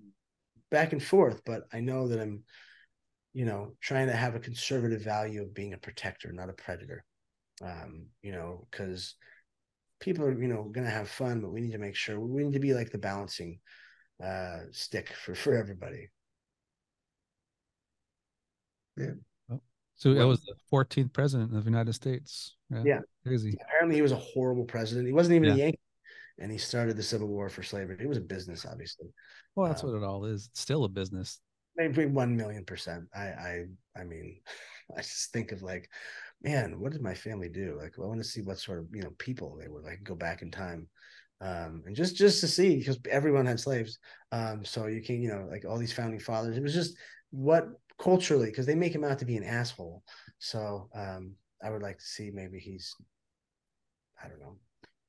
back 0.72 0.94
and 0.94 1.04
forth, 1.04 1.42
but 1.46 1.64
I 1.74 1.82
know 1.82 2.08
that 2.08 2.22
I'm, 2.22 2.44
you 3.34 3.45
know, 3.45 3.73
trying 3.82 4.07
to 4.07 4.15
have 4.15 4.36
a 4.36 4.39
conservative 4.39 5.01
value 5.01 5.41
of 5.41 5.53
being 5.53 5.73
a 5.73 5.78
protector, 5.78 6.32
not 6.32 6.49
a 6.49 6.53
predator. 6.53 7.05
Um, 7.61 8.07
you 8.21 8.32
know, 8.32 8.67
because 8.69 9.15
people 9.99 10.25
are, 10.25 10.39
you 10.39 10.47
know, 10.47 10.63
gonna 10.63 10.89
have 10.89 11.09
fun, 11.09 11.41
but 11.41 11.51
we 11.51 11.61
need 11.61 11.71
to 11.71 11.78
make 11.78 11.95
sure 11.95 12.19
we 12.19 12.43
need 12.43 12.53
to 12.53 12.59
be 12.59 12.73
like 12.73 12.91
the 12.91 12.97
balancing 12.97 13.59
uh 14.23 14.61
stick 14.71 15.09
for 15.09 15.36
for 15.36 15.55
everybody. 15.55 16.09
Yeah. 18.95 19.11
Oh, 19.51 19.61
so 19.95 20.09
well, 20.09 20.19
that 20.19 20.28
was 20.28 20.41
the 20.41 20.55
14th 20.71 21.13
president 21.13 21.55
of 21.55 21.63
the 21.63 21.69
United 21.69 21.93
States. 21.93 22.55
Yeah. 22.71 22.84
yeah. 22.86 22.99
Crazy. 23.25 23.55
Apparently 23.61 23.95
he 23.95 24.01
was 24.01 24.11
a 24.11 24.17
horrible 24.17 24.65
president. 24.65 25.07
He 25.07 25.13
wasn't 25.13 25.36
even 25.36 25.49
yeah. 25.49 25.53
a 25.53 25.57
Yankee. 25.57 25.80
And 26.39 26.51
he 26.51 26.57
started 26.59 26.97
the 26.97 27.03
Civil 27.03 27.28
War 27.28 27.49
for 27.49 27.63
slavery. 27.63 27.97
It 27.99 28.07
was 28.07 28.17
a 28.17 28.21
business, 28.21 28.65
obviously. 28.65 29.07
Well, 29.55 29.67
that's 29.67 29.84
um, 29.84 29.89
what 29.89 29.97
it 29.97 30.03
all 30.03 30.25
is. 30.25 30.49
It's 30.51 30.61
still 30.61 30.84
a 30.84 30.89
business 30.89 31.39
maybe 31.78 32.05
one 32.05 32.36
million 32.36 32.65
percent. 32.65 33.05
I 33.15 33.21
I 33.21 33.65
I 33.99 34.03
mean, 34.03 34.39
I 34.97 35.01
just 35.01 35.32
think 35.32 35.51
of 35.51 35.61
like, 35.61 35.89
man, 36.41 36.80
what 36.80 36.91
did 36.91 37.01
my 37.01 37.13
family 37.13 37.49
do? 37.49 37.78
Like, 37.80 37.97
well, 37.97 38.07
I 38.07 38.09
want 38.09 38.21
to 38.21 38.28
see 38.28 38.41
what 38.41 38.59
sort 38.59 38.80
of 38.80 38.88
you 38.93 39.03
know 39.03 39.11
people 39.17 39.57
they 39.59 39.67
were. 39.67 39.82
Like, 39.82 40.03
go 40.03 40.15
back 40.15 40.41
in 40.41 40.51
time, 40.51 40.88
um, 41.41 41.84
and 41.86 41.95
just 41.95 42.15
just 42.15 42.41
to 42.41 42.47
see 42.47 42.78
because 42.78 42.99
everyone 43.09 43.45
had 43.45 43.59
slaves. 43.59 43.99
Um, 44.32 44.65
so 44.65 44.88
you 44.88 45.01
can 45.01 45.21
you 45.21 45.30
know 45.30 45.47
like 45.49 45.65
all 45.65 45.78
these 45.78 45.93
founding 45.93 46.19
fathers. 46.19 46.57
It 46.57 46.63
was 46.63 46.73
just 46.73 46.97
what 47.32 47.67
culturally 47.99 48.49
because 48.49 48.65
they 48.65 48.75
make 48.75 48.93
him 48.93 49.03
out 49.03 49.19
to 49.19 49.25
be 49.25 49.38
an 49.38 49.43
asshole. 49.43 50.03
So 50.39 50.89
um, 50.95 51.36
I 51.63 51.69
would 51.69 51.82
like 51.82 51.97
to 51.97 52.05
see 52.05 52.32
maybe 52.32 52.59
he's, 52.59 52.95
I 54.23 54.28
don't 54.28 54.39
know, 54.39 54.57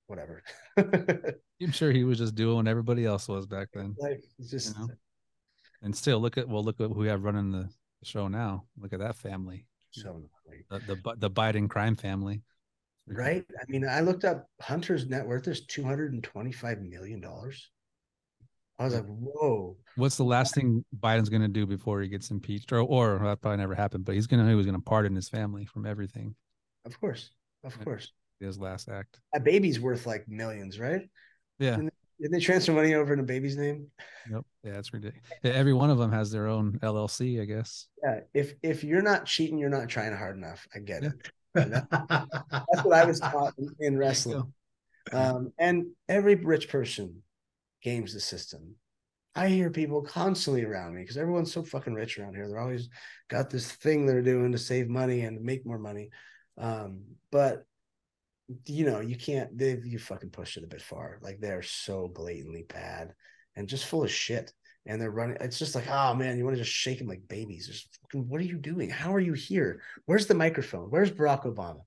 whatever. 0.07 0.43
I'm 0.77 1.73
sure 1.73 1.93
he 1.93 2.05
was 2.05 2.19
just 2.19 2.35
doing 2.35 2.57
what 2.57 2.69
everybody 2.69 3.05
else 3.05 3.29
was 3.29 3.47
back 3.47 3.69
then. 3.73 3.95
Like 3.99 4.23
just 4.49 4.75
you 4.75 4.87
know? 4.87 4.89
And 5.83 5.97
still, 5.97 6.19
look 6.21 6.37
at 6.39 6.49
well, 6.49 6.65
look 6.65 6.81
at 6.81 6.89
who 6.89 7.01
we 7.01 7.09
have 7.09 7.25
running 7.25 7.53
the 7.53 7.69
show 8.03 8.29
now. 8.29 8.65
Look 8.79 8.93
at 8.93 8.99
that 8.99 9.17
family. 9.17 9.67
So 9.91 10.23
the 10.71 10.81
the, 10.81 11.15
the 11.17 11.31
Biden 11.31 11.69
crime 11.69 11.97
family. 11.97 12.43
Right. 13.07 13.45
I 13.59 13.65
mean, 13.69 13.89
I 13.89 14.01
looked 14.01 14.25
up 14.25 14.49
Hunter's 14.61 15.07
net 15.07 15.27
worth 15.27 15.49
is 15.49 15.65
two 15.67 15.85
hundred 15.85 16.13
and 16.13 16.23
twenty 16.23 16.53
five 16.53 16.81
million 16.81 17.21
dollars. 17.21 17.71
I 18.79 18.85
was 18.85 18.95
like, 18.95 19.07
whoa. 19.07 19.77
What's 19.97 20.17
the 20.17 20.25
last 20.25 20.55
thing 20.55 20.85
Biden's 21.01 21.29
going 21.29 21.43
to 21.43 21.49
do 21.49 21.67
before 21.67 22.01
he 22.01 22.09
gets 22.09 22.31
impeached? 22.31 22.73
Oh, 22.73 22.85
or, 22.85 23.17
or 23.17 23.27
that 23.27 23.41
probably 23.41 23.57
never 23.57 23.75
happened, 23.75 24.05
but 24.05 24.15
he's 24.15 24.29
going 24.29 24.41
to, 24.41 24.49
he 24.49 24.55
was 24.55 24.67
going 24.67 24.79
to 24.79 24.85
pardon 24.85 25.17
his 25.17 25.29
family 25.29 25.65
from 25.65 25.85
everything. 25.85 26.37
Of 26.85 27.01
course. 27.01 27.31
Of 27.65 27.83
course. 27.83 28.13
His 28.39 28.57
last 28.57 28.89
act. 28.89 29.19
A 29.35 29.41
baby's 29.41 29.81
worth 29.81 30.07
like 30.07 30.29
millions, 30.29 30.79
right? 30.79 31.09
Yeah. 31.59 31.79
Did 32.21 32.33
they 32.33 32.41
transfer 32.41 32.73
money 32.73 32.95
over 32.95 33.13
in 33.13 33.21
a 33.21 33.25
baby's 33.25 33.57
name? 33.57 33.89
Nope. 34.29 34.47
Yeah, 34.65 34.73
that's 34.73 34.93
ridiculous. 34.93 35.29
Every 35.45 35.73
one 35.73 35.91
of 35.91 35.99
them 35.99 36.13
has 36.13 36.31
their 36.31 36.49
own 36.49 36.79
LLC, 36.83 37.41
I 37.41 37.45
guess. 37.45 37.87
Yeah. 38.03 38.21
If 38.35 38.55
if 38.63 38.85
you're 38.85 39.03
not 39.03 39.27
cheating, 39.27 39.59
you're 39.59 39.71
not 39.71 39.89
trying 39.89 40.17
hard 40.17 40.37
enough. 40.37 40.67
I 40.75 40.81
get 40.81 41.05
it. 41.05 41.13
that's 41.55 42.85
what 42.85 42.93
I 42.93 43.05
was 43.05 43.21
taught 43.21 43.55
in, 43.59 43.71
in 43.81 43.99
wrestling. 43.99 44.53
Um, 45.13 45.53
and 45.59 45.87
every 46.09 46.35
rich 46.35 46.69
person 46.69 47.23
games 47.83 48.13
the 48.13 48.21
system. 48.21 48.75
I 49.35 49.49
hear 49.49 49.71
people 49.71 50.03
constantly 50.03 50.65
around 50.65 50.95
me 50.95 51.03
because 51.03 51.17
everyone's 51.17 51.53
so 51.53 51.63
fucking 51.63 51.95
rich 51.95 52.19
around 52.19 52.35
here. 52.35 52.49
They're 52.49 52.59
always 52.59 52.89
got 53.29 53.51
this 53.51 53.71
thing 53.71 54.05
they're 54.05 54.23
doing 54.23 54.53
to 54.53 54.59
save 54.59 54.89
money 54.89 55.21
and 55.21 55.41
make 55.41 55.65
more 55.65 55.79
money. 55.79 56.11
Um, 56.57 57.03
but 57.31 57.65
you 58.67 58.87
know, 58.87 59.01
you 59.01 59.17
can't. 59.17 59.57
They 59.57 59.79
you 59.85 59.99
fucking 59.99 60.31
pushed 60.31 60.57
it 60.57 60.65
a 60.65 60.69
bit 60.69 60.83
far. 60.83 61.19
Like 61.23 61.41
they're 61.41 61.63
so 61.63 62.09
blatantly 62.09 62.65
bad 62.69 63.15
and 63.57 63.69
just 63.69 63.87
full 63.87 64.05
of 64.05 64.11
shit. 64.11 64.53
And 64.87 65.01
they're 65.01 65.11
running. 65.11 65.37
It's 65.41 65.59
just 65.59 65.75
like, 65.75 65.87
oh 65.91 66.15
man, 66.15 66.39
you 66.39 66.45
want 66.45 66.57
to 66.57 66.63
just 66.63 66.75
shake 66.75 66.99
them 66.99 67.09
like 67.09 67.29
babies. 67.29 67.67
Just 67.67 67.99
what 68.13 68.41
are 68.41 68.45
you 68.45 68.57
doing? 68.57 68.89
How 68.89 69.15
are 69.15 69.21
you 69.21 69.35
here? 69.35 69.83
Where's 70.07 70.27
the 70.27 70.35
microphone? 70.35 70.89
Where's 70.89 71.11
Barack 71.11 71.45
Obama? 71.45 71.81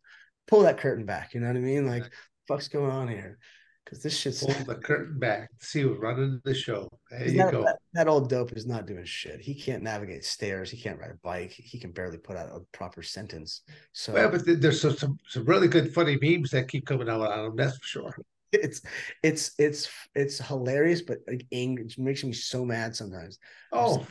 Pull 0.48 0.62
that 0.62 0.78
curtain 0.78 1.06
back. 1.06 1.34
You 1.34 1.40
know 1.40 1.48
what 1.48 1.56
I 1.56 1.62
mean? 1.62 1.88
Like, 1.88 2.04
fuck's 2.48 2.68
going 2.68 2.92
on 2.92 3.08
here? 3.08 3.40
Because 3.84 4.04
this 4.04 4.18
shit's 4.18 4.44
Pull 4.44 4.54
the 4.66 4.76
curtain 4.76 5.20
back. 5.20 5.50
See 5.60 5.82
who's 5.82 5.98
running 5.98 6.40
the 6.44 6.54
show. 6.54 6.88
There 7.10 7.28
you 7.28 7.52
go. 7.52 7.64
That, 7.64 7.80
that 7.94 8.08
old 8.08 8.30
dope 8.30 8.54
is 8.54 8.66
not 8.66 8.86
doing 8.86 9.04
shit. 9.06 9.42
He 9.42 9.54
can't 9.54 9.84
navigate 9.84 10.24
stairs. 10.24 10.70
He 10.70 10.78
can't 10.78 11.00
ride 11.00 11.12
a 11.12 11.18
bike. 11.24 11.52
He 11.52 11.80
can 11.80 11.92
barely 11.92 12.18
put 12.18 12.38
out 12.38 12.50
a 12.56 12.60
proper 12.78 13.02
sentence. 13.02 13.64
So 13.92 14.14
Well, 14.14 14.30
but 14.30 14.44
there's 14.46 14.80
some, 14.80 14.96
some 14.96 15.18
some 15.28 15.46
really 15.46 15.68
good 15.68 15.94
funny 15.94 16.18
memes 16.22 16.52
that 16.52 16.70
keep 16.70 16.86
coming 16.86 17.10
out 17.10 17.22
on 17.22 17.46
him. 17.46 17.56
That's 17.56 17.78
for 17.78 17.86
sure. 17.86 18.16
it's 18.54 18.82
it's 19.24 19.52
it's 19.58 19.90
it's 20.16 20.38
hilarious, 20.38 21.02
but 21.02 21.18
like 21.28 21.46
angry. 21.52 21.86
It 21.86 21.98
makes 21.98 22.24
me 22.24 22.34
so 22.34 22.64
mad 22.64 22.96
sometimes. 22.96 23.40
Oh 23.72 24.06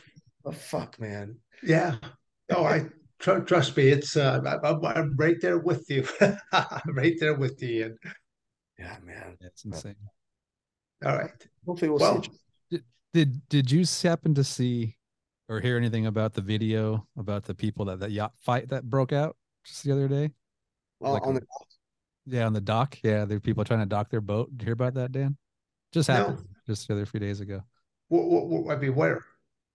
Oh 0.45 0.51
fuck, 0.51 0.99
man. 0.99 1.37
yeah. 1.63 1.95
Oh, 2.49 2.65
I 2.65 2.85
tr- 3.19 3.39
trust 3.39 3.77
me. 3.77 3.89
It's 3.89 4.17
uh, 4.17 4.41
I, 4.45 4.67
I'm, 4.67 4.83
I'm 4.85 5.15
right 5.15 5.37
there 5.39 5.59
with 5.59 5.89
you. 5.89 6.05
I'm 6.51 6.79
right 6.93 7.15
there 7.19 7.35
with 7.35 7.61
you. 7.61 7.85
And 7.85 7.97
Yeah, 8.81 8.97
man. 9.05 9.37
It's 9.41 9.63
insane. 9.65 9.95
all 11.05 11.15
right. 11.17 11.31
Hopefully 11.65 11.89
we'll 11.89 11.99
Well, 11.99 12.23
see. 12.23 12.79
Did 13.13 13.47
did 13.49 13.69
you 13.69 13.83
happen 14.01 14.33
to 14.35 14.43
see 14.43 14.97
or 15.49 15.59
hear 15.59 15.75
anything 15.77 16.05
about 16.05 16.33
the 16.33 16.41
video 16.41 17.05
about 17.17 17.43
the 17.43 17.53
people 17.53 17.85
that 17.85 17.99
that 17.99 18.11
yacht 18.11 18.31
fight 18.39 18.69
that 18.69 18.89
broke 18.89 19.11
out 19.13 19.35
just 19.65 19.83
the 19.83 19.91
other 19.91 20.07
day? 20.07 20.31
Well, 20.99 21.13
like 21.13 21.27
on 21.27 21.35
a- 21.37 21.39
the 21.41 21.45
Yeah, 22.25 22.45
on 22.45 22.53
the 22.53 22.61
dock. 22.61 22.97
Yeah, 23.03 23.25
there 23.25 23.37
are 23.37 23.41
people 23.41 23.63
trying 23.65 23.81
to 23.81 23.85
dock 23.85 24.09
their 24.09 24.21
boat. 24.21 24.49
Did 24.51 24.61
you 24.61 24.65
hear 24.67 24.73
about 24.73 24.93
that, 24.95 25.11
Dan? 25.11 25.37
Just 25.91 26.07
No. 26.09 26.15
happened 26.15 26.47
just 26.65 26.87
the 26.87 26.93
other 26.93 27.05
few 27.05 27.19
days 27.19 27.39
ago. 27.41 27.61
What, 28.07 28.25
what, 28.29 28.47
what, 28.47 28.75
I 28.77 28.79
mean, 28.79 28.95
where? 28.95 29.23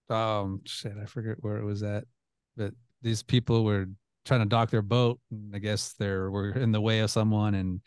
Um, 0.08 0.62
shit, 0.64 0.92
I 1.00 1.04
forget 1.04 1.36
where 1.40 1.58
it 1.58 1.64
was 1.64 1.82
at, 1.82 2.04
but 2.56 2.72
these 3.02 3.22
people 3.22 3.64
were 3.64 3.86
trying 4.24 4.40
to 4.40 4.46
dock 4.46 4.70
their 4.70 4.82
boat. 4.82 5.20
And 5.30 5.54
I 5.54 5.58
guess 5.58 5.92
they 5.94 6.08
were 6.08 6.52
in 6.52 6.72
the 6.72 6.80
way 6.80 7.00
of 7.00 7.10
someone, 7.10 7.54
and 7.54 7.80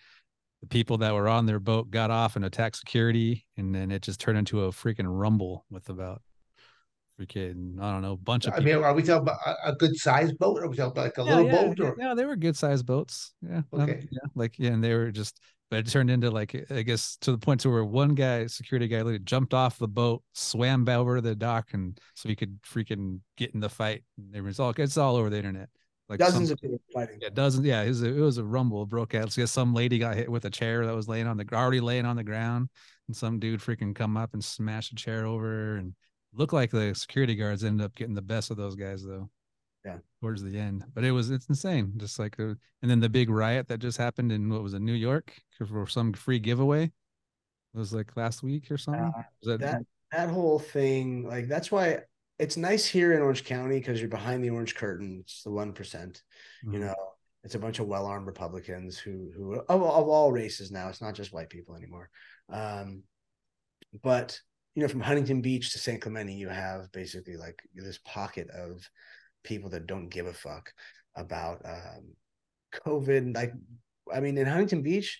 the 0.61 0.67
people 0.67 0.97
that 0.97 1.13
were 1.13 1.27
on 1.27 1.45
their 1.45 1.59
boat 1.59 1.89
got 1.89 2.11
off 2.11 2.35
and 2.35 2.43
attacked 2.43 2.77
security, 2.77 3.45
and 3.57 3.73
then 3.73 3.91
it 3.91 4.01
just 4.01 4.19
turned 4.19 4.37
into 4.37 4.65
a 4.65 4.71
freaking 4.71 5.05
rumble 5.07 5.65
with 5.69 5.89
about 5.89 6.21
freaking 7.19 7.79
I 7.81 7.91
don't 7.91 8.01
know, 8.01 8.17
bunch 8.17 8.45
of 8.45 8.53
I 8.53 8.59
people. 8.59 8.73
mean, 8.73 8.83
are 8.83 8.93
we 8.93 9.03
talking 9.03 9.23
about 9.23 9.39
a, 9.63 9.73
good 9.73 9.95
sized 9.95 10.37
boat? 10.37 10.57
Or 10.59 10.65
are 10.65 10.69
we 10.69 10.77
talking 10.77 10.91
about 10.91 11.05
like 11.05 11.17
a 11.17 11.23
yeah, 11.23 11.35
little 11.35 11.45
yeah, 11.45 11.67
boat? 11.67 11.79
Or 11.79 11.95
yeah, 11.99 12.13
they 12.13 12.25
were 12.25 12.35
good 12.35 12.55
sized 12.55 12.85
boats. 12.85 13.33
Yeah. 13.41 13.61
um, 13.73 13.81
Okay. 13.81 14.07
yeah. 14.09 14.19
Like, 14.35 14.57
yeah. 14.57 14.71
And 14.71 14.83
they 14.83 14.93
were 14.93 15.11
just, 15.11 15.41
but 15.69 15.79
it 15.79 15.87
turned 15.87 16.09
into 16.09 16.31
like, 16.31 16.55
I 16.71 16.81
guess 16.81 17.17
to 17.21 17.31
the 17.31 17.37
point 17.37 17.61
to 17.61 17.69
where 17.69 17.83
one 17.83 18.15
guy, 18.15 18.47
security 18.47 18.87
guy, 18.87 18.97
literally 18.97 19.19
jumped 19.19 19.53
off 19.53 19.77
the 19.77 19.87
boat, 19.87 20.23
swam 20.33 20.85
back 20.85 20.97
over 20.97 21.17
to 21.17 21.21
the 21.21 21.35
dock, 21.35 21.69
and 21.73 21.99
so 22.15 22.29
he 22.29 22.35
could 22.35 22.61
freaking 22.63 23.19
get 23.37 23.53
in 23.53 23.59
the 23.59 23.69
fight. 23.69 24.03
And 24.17 24.35
it 24.35 24.41
was 24.41 24.59
all, 24.59 24.73
it's 24.77 24.97
all 24.97 25.15
over 25.15 25.29
the 25.29 25.37
internet. 25.37 25.69
Like 26.09 26.19
some- 26.19 26.31
dozens 26.31 26.51
of 26.51 26.59
people 26.59 26.81
fighting. 26.93 27.19
yeah, 27.21 27.29
dozens. 27.31 27.65
Yeah, 27.65 27.83
it 27.83 27.89
was 27.89 28.01
a, 28.03 28.07
it 28.09 28.19
was 28.19 28.37
a 28.39 28.43
rumble. 28.43 28.85
Broke 28.85 29.13
out. 29.15 29.31
So 29.31 29.45
some 29.45 29.73
lady 29.73 29.99
got 29.99 30.15
hit 30.15 30.29
with 30.29 30.45
a 30.45 30.49
chair 30.49 30.85
that 30.85 30.95
was 30.95 31.07
laying 31.07 31.27
on 31.27 31.37
the 31.37 31.45
already 31.53 31.79
laying 31.79 32.05
on 32.05 32.15
the 32.15 32.23
ground, 32.23 32.69
and 33.07 33.15
some 33.15 33.39
dude 33.39 33.59
freaking 33.61 33.93
come 33.95 34.17
up 34.17 34.33
and 34.33 34.43
smash 34.43 34.91
a 34.91 34.95
chair 34.95 35.25
over 35.25 35.75
and 35.75 35.93
looked 36.33 36.53
like 36.53 36.71
the 36.71 36.93
security 36.95 37.35
guards 37.35 37.63
ended 37.63 37.85
up 37.85 37.95
getting 37.95 38.15
the 38.15 38.21
best 38.21 38.51
of 38.51 38.57
those 38.57 38.75
guys 38.75 39.03
though. 39.03 39.29
Yeah. 39.85 39.99
towards 40.19 40.43
the 40.43 40.59
end, 40.59 40.83
but 40.93 41.05
it 41.05 41.11
was 41.11 41.29
it's 41.29 41.47
insane. 41.47 41.93
Just 41.95 42.19
like 42.19 42.37
and 42.37 42.57
then 42.81 42.99
the 42.99 43.07
big 43.07 43.29
riot 43.29 43.69
that 43.69 43.79
just 43.79 43.97
happened 43.97 44.29
in 44.31 44.49
what 44.49 44.61
was 44.61 44.73
it, 44.73 44.81
New 44.81 44.93
York 44.93 45.33
for 45.67 45.87
some 45.87 46.11
free 46.11 46.37
giveaway. 46.39 46.83
It 46.83 47.77
was 47.77 47.93
like 47.93 48.17
last 48.17 48.43
week 48.43 48.69
or 48.71 48.77
something. 48.77 49.13
Uh, 49.15 49.21
that, 49.43 49.59
that 49.61 49.81
that 50.11 50.29
whole 50.29 50.59
thing 50.59 51.23
like 51.23 51.47
that's 51.47 51.71
why 51.71 51.99
it's 52.39 52.57
nice 52.57 52.85
here 52.85 53.13
in 53.13 53.21
orange 53.21 53.43
county 53.43 53.77
because 53.79 53.99
you're 53.99 54.09
behind 54.09 54.43
the 54.43 54.49
orange 54.49 54.75
curtain 54.75 55.19
it's 55.21 55.43
the 55.43 55.51
1% 55.51 56.23
you 56.63 56.71
Mhm. 56.71 56.81
know? 56.81 56.95
It's 57.43 57.55
a 57.55 57.59
bunch 57.59 57.79
of 57.79 57.87
well-armed 57.87 58.27
republicans 58.27 58.97
who 58.97 59.31
who 59.35 59.55
of, 59.55 59.81
of 59.81 60.07
all 60.09 60.31
races 60.31 60.71
now 60.71 60.89
it's 60.89 61.01
not 61.01 61.15
just 61.15 61.33
white 61.33 61.49
people 61.49 61.75
anymore. 61.75 62.09
Um 62.49 63.03
but 64.03 64.39
you 64.75 64.81
know 64.81 64.87
from 64.89 65.01
huntington 65.01 65.41
beach 65.41 65.71
to 65.71 65.79
san 65.79 65.99
clemente 65.99 66.33
you 66.33 66.47
have 66.49 66.91
basically 66.91 67.37
like 67.37 67.61
this 67.73 67.97
pocket 68.05 68.49
of 68.49 68.87
people 69.43 69.69
that 69.71 69.87
don't 69.87 70.09
give 70.09 70.27
a 70.27 70.33
fuck 70.33 70.71
about 71.15 71.65
um 71.65 72.13
covid 72.71 73.35
like 73.35 73.53
i 74.13 74.19
mean 74.19 74.37
in 74.37 74.45
huntington 74.45 74.83
beach 74.83 75.19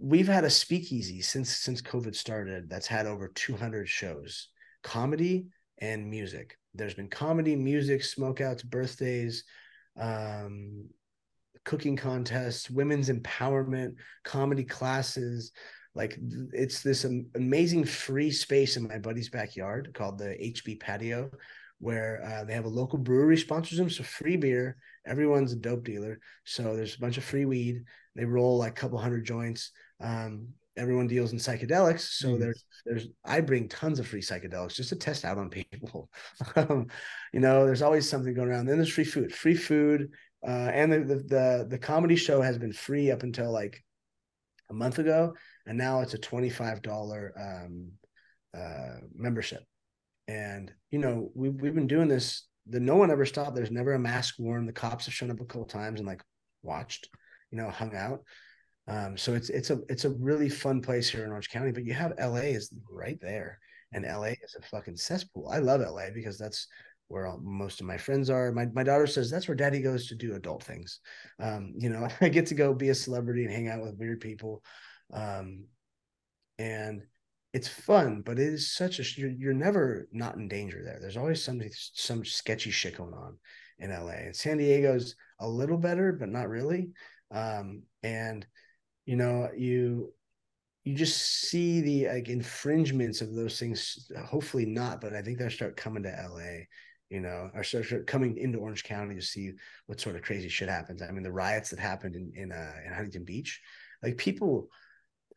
we've 0.00 0.26
had 0.26 0.44
a 0.44 0.50
speakeasy 0.50 1.20
since 1.20 1.50
since 1.56 1.80
covid 1.82 2.16
started 2.16 2.68
that's 2.68 2.86
had 2.86 3.06
over 3.06 3.28
200 3.28 3.88
shows. 3.88 4.48
Comedy 4.82 5.46
and 5.78 6.08
music. 6.08 6.58
There's 6.74 6.94
been 6.94 7.08
comedy 7.08 7.56
music 7.56 8.02
smokeouts 8.02 8.64
birthdays 8.64 9.44
um 9.98 10.88
cooking 11.64 11.96
contests 11.96 12.70
women's 12.70 13.08
empowerment 13.08 13.94
comedy 14.24 14.64
classes. 14.64 15.52
Like 15.94 16.18
it's 16.52 16.82
this 16.82 17.04
amazing 17.34 17.84
free 17.84 18.30
space 18.30 18.76
in 18.76 18.86
my 18.86 18.98
buddy's 18.98 19.30
backyard 19.30 19.92
called 19.94 20.18
the 20.18 20.36
hb 20.36 20.78
patio 20.78 21.30
where 21.78 22.22
uh, 22.24 22.44
they 22.44 22.54
have 22.54 22.64
a 22.64 22.68
local 22.68 22.98
brewery 22.98 23.36
sponsors 23.36 23.78
them 23.78 23.90
so 23.90 24.02
free 24.02 24.36
beer. 24.36 24.76
Everyone's 25.06 25.52
a 25.52 25.56
dope 25.56 25.84
dealer. 25.84 26.18
So 26.44 26.74
there's 26.74 26.96
a 26.96 27.00
bunch 27.00 27.18
of 27.18 27.24
free 27.24 27.44
weed. 27.44 27.84
They 28.14 28.24
roll 28.24 28.58
like 28.58 28.72
a 28.72 28.80
couple 28.80 28.98
hundred 28.98 29.26
joints. 29.26 29.72
Um, 30.00 30.48
everyone 30.76 31.06
deals 31.06 31.32
in 31.32 31.38
psychedelics 31.38 32.00
so 32.00 32.28
Mm. 32.28 32.40
there's 32.40 32.64
there's 32.84 33.08
i 33.24 33.40
bring 33.40 33.68
tons 33.68 33.98
of 33.98 34.06
free 34.06 34.20
psychedelics 34.20 34.74
just 34.74 34.90
to 34.90 34.96
test 34.96 35.24
out 35.24 35.38
on 35.38 35.48
people. 35.50 36.10
Um, 36.56 36.86
you 37.32 37.40
know 37.40 37.64
there's 37.66 37.82
always 37.82 38.08
something 38.08 38.34
going 38.34 38.48
around. 38.48 38.66
Then 38.66 38.76
there's 38.76 38.92
free 38.92 39.04
food. 39.04 39.34
Free 39.34 39.54
food 39.56 40.10
uh, 40.46 40.70
and 40.72 40.92
the, 40.92 40.98
the 41.00 41.16
the 41.16 41.66
the 41.70 41.78
comedy 41.78 42.16
show 42.16 42.40
has 42.42 42.58
been 42.58 42.72
free 42.72 43.10
up 43.10 43.22
until 43.22 43.50
like 43.52 43.82
a 44.70 44.74
month 44.74 44.98
ago 44.98 45.34
and 45.66 45.76
now 45.78 46.00
it's 46.00 46.14
a 46.14 46.18
$25 46.18 47.30
um, 47.40 47.92
uh, 48.56 48.96
membership. 49.14 49.62
And 50.28 50.72
you 50.90 50.98
know 50.98 51.30
we've, 51.34 51.54
we've 51.60 51.74
been 51.74 51.86
doing 51.86 52.08
this 52.08 52.46
the 52.68 52.80
no 52.80 52.96
one 52.96 53.10
ever 53.10 53.24
stopped. 53.26 53.54
There's 53.54 53.70
never 53.70 53.92
a 53.94 53.98
mask 53.98 54.34
worn. 54.38 54.66
The 54.66 54.72
cops 54.72 55.06
have 55.06 55.14
shown 55.14 55.30
up 55.30 55.40
a 55.40 55.44
couple 55.44 55.66
times 55.66 56.00
and 56.00 56.06
like 56.06 56.22
watched 56.62 57.08
you 57.50 57.58
know 57.58 57.70
hung 57.70 57.94
out 57.94 58.22
um, 58.88 59.16
so 59.16 59.34
it's 59.34 59.50
it's 59.50 59.70
a 59.70 59.80
it's 59.88 60.04
a 60.04 60.10
really 60.10 60.48
fun 60.48 60.80
place 60.80 61.08
here 61.08 61.24
in 61.24 61.30
Orange 61.30 61.50
County, 61.50 61.72
but 61.72 61.84
you 61.84 61.92
have 61.94 62.14
LA 62.18 62.46
is 62.54 62.72
right 62.90 63.18
there, 63.20 63.58
and 63.92 64.04
LA 64.04 64.34
is 64.42 64.56
a 64.58 64.66
fucking 64.66 64.96
cesspool. 64.96 65.48
I 65.48 65.58
love 65.58 65.80
LA 65.80 66.10
because 66.14 66.38
that's 66.38 66.68
where 67.08 67.26
all, 67.26 67.40
most 67.42 67.80
of 67.80 67.86
my 67.86 67.96
friends 67.96 68.30
are. 68.30 68.52
My 68.52 68.66
my 68.66 68.84
daughter 68.84 69.06
says 69.08 69.28
that's 69.28 69.48
where 69.48 69.56
Daddy 69.56 69.80
goes 69.80 70.06
to 70.08 70.14
do 70.14 70.34
adult 70.34 70.62
things. 70.62 71.00
Um, 71.40 71.74
you 71.76 71.88
know, 71.88 72.08
I 72.20 72.28
get 72.28 72.46
to 72.46 72.54
go 72.54 72.74
be 72.74 72.90
a 72.90 72.94
celebrity 72.94 73.44
and 73.44 73.52
hang 73.52 73.68
out 73.68 73.82
with 73.82 73.98
weird 73.98 74.20
people, 74.20 74.62
um, 75.12 75.64
and 76.58 77.02
it's 77.52 77.68
fun. 77.68 78.22
But 78.24 78.38
it 78.38 78.46
is 78.46 78.72
such 78.72 79.00
a 79.00 79.20
you're, 79.20 79.30
you're 79.30 79.54
never 79.54 80.06
not 80.12 80.36
in 80.36 80.46
danger 80.46 80.82
there. 80.84 80.98
There's 81.00 81.16
always 81.16 81.42
something 81.42 81.70
some 81.74 82.24
sketchy 82.24 82.70
shit 82.70 82.98
going 82.98 83.14
on 83.14 83.36
in 83.80 83.90
LA. 83.90 84.26
And 84.26 84.36
San 84.36 84.58
Diego's 84.58 85.16
a 85.40 85.48
little 85.48 85.76
better, 85.76 86.12
but 86.12 86.28
not 86.28 86.48
really. 86.48 86.90
Um, 87.32 87.82
and 88.02 88.46
you 89.06 89.16
know 89.16 89.48
you 89.56 90.12
you 90.84 90.94
just 90.94 91.20
see 91.48 91.80
the 91.80 92.08
like 92.08 92.28
infringements 92.28 93.20
of 93.20 93.34
those 93.34 93.58
things 93.58 94.10
hopefully 94.26 94.66
not 94.66 95.00
but 95.00 95.14
i 95.14 95.22
think 95.22 95.38
they'll 95.38 95.50
start 95.50 95.76
coming 95.76 96.02
to 96.02 96.28
la 96.30 96.40
you 97.08 97.20
know 97.20 97.50
or 97.54 97.64
start, 97.64 97.86
start 97.86 98.06
coming 98.06 98.36
into 98.36 98.58
orange 98.58 98.84
county 98.84 99.14
to 99.14 99.22
see 99.22 99.52
what 99.86 100.00
sort 100.00 100.16
of 100.16 100.22
crazy 100.22 100.48
shit 100.48 100.68
happens. 100.68 101.02
I 101.02 101.10
mean 101.12 101.22
the 101.22 101.32
riots 101.32 101.70
that 101.70 101.78
happened 101.78 102.16
in 102.16 102.32
in, 102.34 102.52
uh, 102.52 102.72
in 102.84 102.92
huntington 102.92 103.24
beach 103.24 103.60
like 104.02 104.16
people 104.16 104.68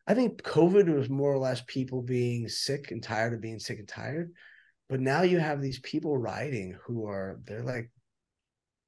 i 0.07 0.13
think 0.13 0.41
covid 0.41 0.93
was 0.93 1.09
more 1.09 1.31
or 1.31 1.37
less 1.37 1.61
people 1.67 2.01
being 2.01 2.47
sick 2.49 2.91
and 2.91 3.03
tired 3.03 3.33
of 3.33 3.41
being 3.41 3.59
sick 3.59 3.79
and 3.79 3.87
tired 3.87 4.31
but 4.87 4.99
now 4.99 5.21
you 5.21 5.37
have 5.37 5.61
these 5.61 5.79
people 5.79 6.17
rioting 6.17 6.75
who 6.83 7.07
are 7.07 7.39
they're 7.45 7.63
like 7.63 7.91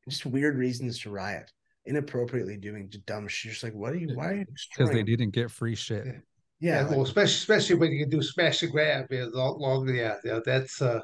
just 0.10 0.26
weird 0.26 0.58
reasons 0.58 1.00
to 1.00 1.12
riot 1.12 1.52
inappropriately 1.86 2.58
doing 2.58 2.92
dumb 3.06 3.28
shit. 3.28 3.52
Just 3.52 3.64
like, 3.64 3.74
what 3.74 3.94
are 3.94 3.98
you? 3.98 4.10
Why 4.16 4.28
are 4.30 4.36
you? 4.36 4.46
because 4.78 4.92
they 4.92 5.04
didn't 5.04 5.32
get 5.32 5.52
free 5.52 5.76
shit. 5.76 6.06
Yeah. 6.06 6.12
Yeah, 6.60 6.82
Yeah, 6.84 6.90
well, 6.92 7.02
especially 7.02 7.34
especially 7.34 7.76
when 7.76 7.92
you 7.92 8.04
can 8.04 8.10
do 8.10 8.22
smash 8.22 8.62
and 8.62 8.72
grab, 8.72 9.08
yeah, 9.10 9.26
long, 9.32 9.60
long 9.60 9.88
yeah, 9.94 10.18
yeah, 10.24 10.40
that's 10.46 10.80
uh, 10.82 11.00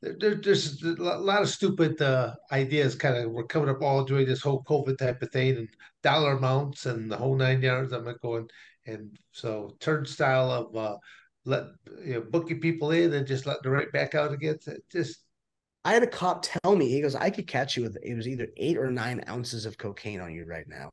there, 0.00 0.16
there- 0.18 0.34
there's 0.34 0.82
a 0.82 0.88
lot 1.00 1.42
of 1.42 1.48
stupid 1.48 2.02
uh, 2.02 2.34
ideas 2.50 2.96
kind 2.96 3.16
of 3.16 3.30
were 3.30 3.46
coming 3.46 3.68
up 3.68 3.80
all 3.80 4.02
during 4.04 4.26
this 4.26 4.42
whole 4.42 4.64
COVID 4.64 4.98
type 4.98 5.22
of 5.22 5.30
thing 5.30 5.56
and 5.56 5.68
dollar 6.02 6.32
amounts 6.36 6.86
and 6.86 7.10
the 7.10 7.16
whole 7.16 7.36
nine 7.36 7.62
yards. 7.62 7.92
I'm 7.92 8.12
going, 8.20 8.48
and 8.86 9.16
so 9.30 9.76
turnstile 9.78 10.50
of 10.50 10.74
uh, 10.76 10.96
let 11.44 11.64
you 12.04 12.14
know 12.14 12.20
booking 12.22 12.58
people 12.60 12.90
in 12.90 13.12
and 13.12 13.24
just 13.26 13.46
letting 13.46 13.62
them 13.62 13.72
right 13.72 13.92
back 13.92 14.16
out 14.16 14.32
again. 14.32 14.58
Just 14.90 15.20
I 15.84 15.92
had 15.94 16.02
a 16.02 16.06
cop 16.06 16.42
tell 16.44 16.76
me, 16.76 16.88
he 16.88 17.00
goes, 17.00 17.14
I 17.14 17.30
could 17.30 17.46
catch 17.46 17.76
you 17.76 17.82
with 17.82 17.96
it 18.02 18.14
was 18.14 18.28
either 18.28 18.48
eight 18.56 18.78
or 18.78 18.90
nine 18.90 19.22
ounces 19.28 19.66
of 19.66 19.78
cocaine 19.78 20.20
on 20.20 20.32
you 20.32 20.44
right 20.46 20.66
now. 20.68 20.90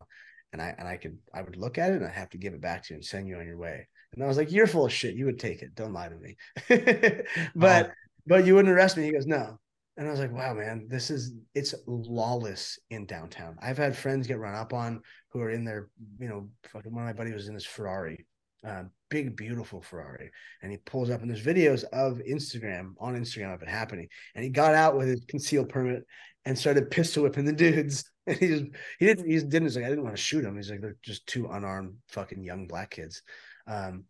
and 0.54 0.62
I 0.62 0.76
and 0.78 0.88
I 0.88 0.98
could 0.98 1.18
I 1.34 1.42
would 1.42 1.56
look 1.58 1.78
at 1.78 1.92
it 1.92 1.98
and 1.98 2.06
I 2.06 2.10
have 2.10 2.30
to 2.32 2.38
give 2.38 2.54
it 2.54 2.62
back 2.62 2.84
to 2.84 2.94
you 2.94 2.96
and 2.98 3.06
send 3.06 3.28
you 3.28 3.38
on 3.38 3.46
your 3.48 3.58
way. 3.58 3.88
And 4.14 4.24
I 4.24 4.28
was 4.28 4.38
like, 4.38 4.52
"You're 4.52 4.68
full 4.68 4.86
of 4.86 4.94
shit. 4.94 5.16
You 5.16 5.26
would 5.26 5.40
take 5.40 5.62
it. 5.62 5.76
Don't 5.76 5.94
lie 5.94 6.10
to 6.10 6.16
me." 6.16 6.38
but 7.56 7.92
but 8.26 8.46
you 8.46 8.56
wouldn't 8.56 8.74
arrest 8.74 8.98
me. 8.98 9.04
He 9.04 9.12
goes, 9.12 9.28
"No." 9.28 9.60
And 9.98 10.08
I 10.08 10.12
was 10.12 10.20
like, 10.20 10.32
"Wow, 10.32 10.54
man, 10.56 10.88
this 10.90 11.12
is 11.12 11.34
it's 11.54 11.76
lawless 11.86 12.80
in 12.90 13.06
downtown." 13.06 13.58
I've 13.62 13.78
had 13.78 13.96
friends 13.98 14.28
get 14.28 14.40
run 14.40 14.56
up 14.56 14.74
on 14.74 15.02
who 15.30 15.42
are 15.42 15.52
in 15.52 15.66
their, 15.66 15.90
you 16.20 16.30
know, 16.30 16.50
fucking 16.72 16.94
one 16.94 17.04
of 17.04 17.08
my 17.08 17.14
buddies 17.14 17.36
was 17.36 17.48
in 17.48 17.54
his 17.54 17.66
Ferrari, 17.66 18.26
uh, 18.68 18.84
big 19.10 19.36
beautiful 19.36 19.82
Ferrari, 19.82 20.32
and 20.62 20.72
he 20.72 20.78
pulls 20.78 21.10
up 21.10 21.22
and 21.22 21.30
there's 21.30 21.44
videos 21.46 21.84
of 21.86 22.20
Instagram 22.20 22.94
on 23.00 23.16
Instagram 23.16 23.54
of 23.54 23.62
it 23.62 23.70
happening, 23.70 24.08
and 24.36 24.44
he 24.44 24.50
got 24.50 24.76
out 24.76 24.98
with 24.98 25.08
his 25.08 25.24
concealed 25.28 25.70
permit 25.70 26.06
and 26.46 26.58
started 26.58 26.92
pistol 26.92 27.24
whipping 27.24 27.46
the 27.46 27.54
dudes. 27.54 28.06
And 28.28 28.38
he 28.38 28.48
just 28.48 28.66
he 29.00 29.06
didn't 29.08 29.26
he 29.26 29.40
didn't 29.40 29.64
he's 29.64 29.76
like 29.76 29.86
I 29.86 29.90
didn't 29.90 30.04
want 30.04 30.16
to 30.16 30.22
shoot 30.22 30.46
him. 30.46 30.56
He's 30.56 30.70
like 30.70 30.82
they're 30.82 30.98
just 31.02 31.26
two 31.26 31.48
unarmed 31.48 31.96
fucking 32.10 32.44
young 32.44 32.68
black 32.68 32.92
kids. 32.92 33.24
Um, 33.66 34.04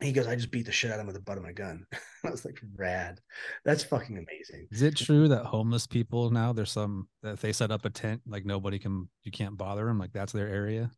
he 0.00 0.10
goes, 0.10 0.26
I 0.26 0.34
just 0.34 0.50
beat 0.50 0.66
the 0.66 0.72
shit 0.72 0.90
out 0.90 0.94
of 0.94 1.02
him 1.02 1.06
with 1.06 1.14
the 1.14 1.22
butt 1.22 1.38
of 1.38 1.44
my 1.44 1.52
gun. 1.52 1.86
I 2.24 2.30
was 2.30 2.44
like, 2.44 2.60
rad. 2.76 3.20
That's 3.64 3.84
fucking 3.84 4.16
amazing. 4.16 4.66
Is 4.72 4.82
it 4.82 4.96
true 4.96 5.28
that 5.28 5.44
homeless 5.44 5.86
people 5.86 6.30
now 6.30 6.52
there's 6.52 6.72
some 6.72 7.08
that 7.22 7.40
they 7.40 7.52
set 7.52 7.70
up 7.70 7.84
a 7.84 7.90
tent 7.90 8.20
like 8.26 8.44
nobody 8.44 8.80
can 8.80 9.08
you 9.22 9.30
can't 9.30 9.56
bother 9.56 9.86
them 9.86 9.98
like 10.00 10.12
that's 10.12 10.32
their 10.32 10.48
area? 10.48 10.90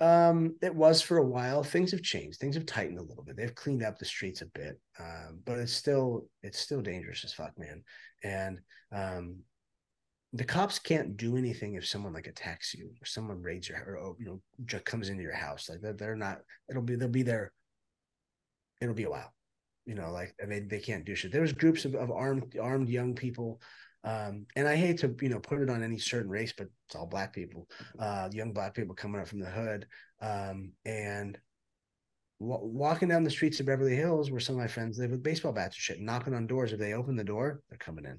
Um, 0.00 0.56
it 0.60 0.74
was 0.74 1.00
for 1.00 1.18
a 1.18 1.26
while. 1.26 1.62
Things 1.62 1.92
have 1.92 2.02
changed. 2.02 2.40
Things 2.40 2.56
have 2.56 2.66
tightened 2.66 2.98
a 2.98 3.04
little 3.04 3.22
bit. 3.22 3.36
They've 3.36 3.54
cleaned 3.54 3.82
up 3.82 3.98
the 3.98 4.04
streets 4.04 4.42
a 4.42 4.46
bit, 4.46 4.80
um, 4.98 5.40
but 5.44 5.58
it's 5.58 5.72
still 5.72 6.28
it's 6.42 6.58
still 6.58 6.80
dangerous 6.80 7.24
as 7.24 7.32
fuck, 7.32 7.52
man. 7.58 7.82
And 8.24 8.60
um, 8.92 9.36
the 10.32 10.44
cops 10.44 10.78
can't 10.78 11.16
do 11.16 11.36
anything 11.36 11.74
if 11.74 11.86
someone 11.86 12.12
like 12.12 12.26
attacks 12.26 12.74
you 12.74 12.90
or 13.00 13.06
someone 13.06 13.42
raids 13.42 13.68
your 13.68 13.78
or 13.78 14.16
you 14.18 14.26
know 14.26 14.40
just 14.66 14.84
comes 14.84 15.08
into 15.08 15.22
your 15.22 15.34
house 15.34 15.68
like 15.70 15.80
they're, 15.80 15.94
they're 15.94 16.16
not 16.16 16.40
it'll 16.68 16.82
be 16.82 16.96
they'll 16.96 17.08
be 17.08 17.22
there 17.22 17.52
it'll 18.80 18.94
be 18.94 19.04
a 19.04 19.10
while 19.10 19.32
you 19.86 19.94
know 19.94 20.12
like 20.12 20.34
they, 20.46 20.60
they 20.60 20.80
can't 20.80 21.06
do 21.06 21.14
shit 21.14 21.32
there's 21.32 21.52
groups 21.52 21.84
of, 21.86 21.94
of 21.94 22.10
armed 22.10 22.56
armed 22.60 22.88
young 22.88 23.14
people 23.14 23.60
um, 24.04 24.46
and 24.56 24.68
i 24.68 24.76
hate 24.76 24.98
to 24.98 25.14
you 25.20 25.28
know 25.28 25.40
put 25.40 25.60
it 25.60 25.70
on 25.70 25.82
any 25.82 25.98
certain 25.98 26.30
race 26.30 26.52
but 26.56 26.68
it's 26.86 26.96
all 26.96 27.06
black 27.06 27.32
people 27.32 27.68
uh, 27.98 28.28
young 28.32 28.52
black 28.52 28.74
people 28.74 28.94
coming 28.94 29.20
up 29.20 29.28
from 29.28 29.40
the 29.40 29.50
hood 29.50 29.86
um, 30.20 30.72
and 30.84 31.38
w- 32.40 32.60
walking 32.62 33.08
down 33.08 33.24
the 33.24 33.30
streets 33.30 33.60
of 33.60 33.66
beverly 33.66 33.96
hills 33.96 34.30
where 34.30 34.40
some 34.40 34.54
of 34.54 34.60
my 34.60 34.68
friends 34.68 34.98
live 34.98 35.10
with 35.10 35.22
baseball 35.22 35.52
bats 35.52 35.76
and 35.76 35.82
shit 35.82 36.00
knocking 36.00 36.34
on 36.34 36.46
doors 36.46 36.72
if 36.72 36.78
they 36.78 36.94
open 36.94 37.16
the 37.16 37.24
door 37.24 37.62
they're 37.68 37.78
coming 37.78 38.04
in 38.04 38.18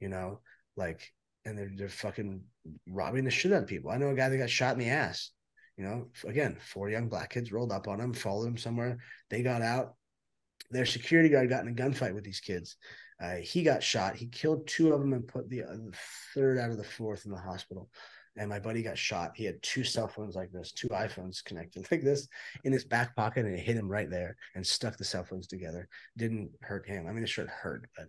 you 0.00 0.08
know 0.08 0.40
like 0.76 1.12
and 1.48 1.58
they're 1.58 1.70
they're 1.76 1.88
fucking 1.88 2.42
robbing 2.88 3.24
the 3.24 3.30
shit 3.30 3.52
out 3.52 3.62
of 3.62 3.68
people. 3.68 3.90
I 3.90 3.96
know 3.96 4.10
a 4.10 4.14
guy 4.14 4.28
that 4.28 4.36
got 4.36 4.50
shot 4.50 4.74
in 4.74 4.80
the 4.80 4.90
ass. 4.90 5.30
You 5.76 5.84
know, 5.84 6.08
again, 6.26 6.56
four 6.60 6.90
young 6.90 7.08
black 7.08 7.30
kids 7.30 7.52
rolled 7.52 7.70
up 7.70 7.86
on 7.86 8.00
him, 8.00 8.12
followed 8.12 8.48
him 8.48 8.56
somewhere. 8.56 8.98
They 9.30 9.42
got 9.42 9.62
out. 9.62 9.94
Their 10.70 10.86
security 10.86 11.28
guard 11.28 11.48
got 11.48 11.64
in 11.64 11.68
a 11.68 11.74
gunfight 11.74 12.14
with 12.14 12.24
these 12.24 12.40
kids. 12.40 12.76
Uh, 13.20 13.36
he 13.36 13.62
got 13.62 13.82
shot. 13.82 14.16
He 14.16 14.26
killed 14.26 14.66
two 14.66 14.92
of 14.92 15.00
them 15.00 15.12
and 15.12 15.26
put 15.26 15.48
the, 15.48 15.64
uh, 15.64 15.72
the 15.72 15.92
third 16.34 16.58
out 16.58 16.70
of 16.70 16.76
the 16.76 16.84
fourth 16.84 17.24
in 17.24 17.32
the 17.32 17.38
hospital. 17.38 17.90
And 18.36 18.48
my 18.48 18.60
buddy 18.60 18.82
got 18.82 18.96
shot. 18.96 19.32
He 19.34 19.44
had 19.44 19.60
two 19.62 19.82
cell 19.82 20.06
phones 20.06 20.36
like 20.36 20.52
this, 20.52 20.70
two 20.70 20.88
iPhones 20.88 21.42
connected 21.42 21.86
like 21.90 22.02
this 22.02 22.28
in 22.62 22.72
his 22.72 22.84
back 22.84 23.16
pocket, 23.16 23.44
and 23.44 23.54
it 23.54 23.60
hit 23.60 23.76
him 23.76 23.88
right 23.88 24.08
there 24.08 24.36
and 24.54 24.64
stuck 24.64 24.96
the 24.96 25.04
cell 25.04 25.24
phones 25.24 25.48
together. 25.48 25.88
Didn't 26.16 26.50
hurt 26.60 26.86
him. 26.86 27.08
I 27.08 27.12
mean, 27.12 27.24
it 27.24 27.28
sure 27.28 27.46
hurt, 27.46 27.88
but 27.96 28.06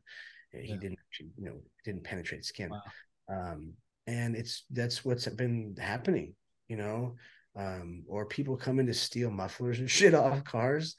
he 0.51 0.69
yeah. 0.69 0.77
didn't, 0.77 0.99
you 1.19 1.45
know, 1.45 1.61
didn't 1.83 2.03
penetrate 2.03 2.45
skin. 2.45 2.69
Wow 2.69 2.81
um, 3.29 3.73
and 4.07 4.35
it's 4.35 4.65
that's 4.71 5.05
what's 5.05 5.27
been 5.27 5.75
happening 5.79 6.35
you 6.67 6.77
know 6.77 7.15
um, 7.55 8.03
or 8.07 8.25
people 8.25 8.57
coming 8.57 8.87
to 8.87 8.93
steal 8.93 9.29
mufflers 9.29 9.79
and 9.79 9.89
shit 9.91 10.13
off 10.13 10.43
cars 10.43 10.95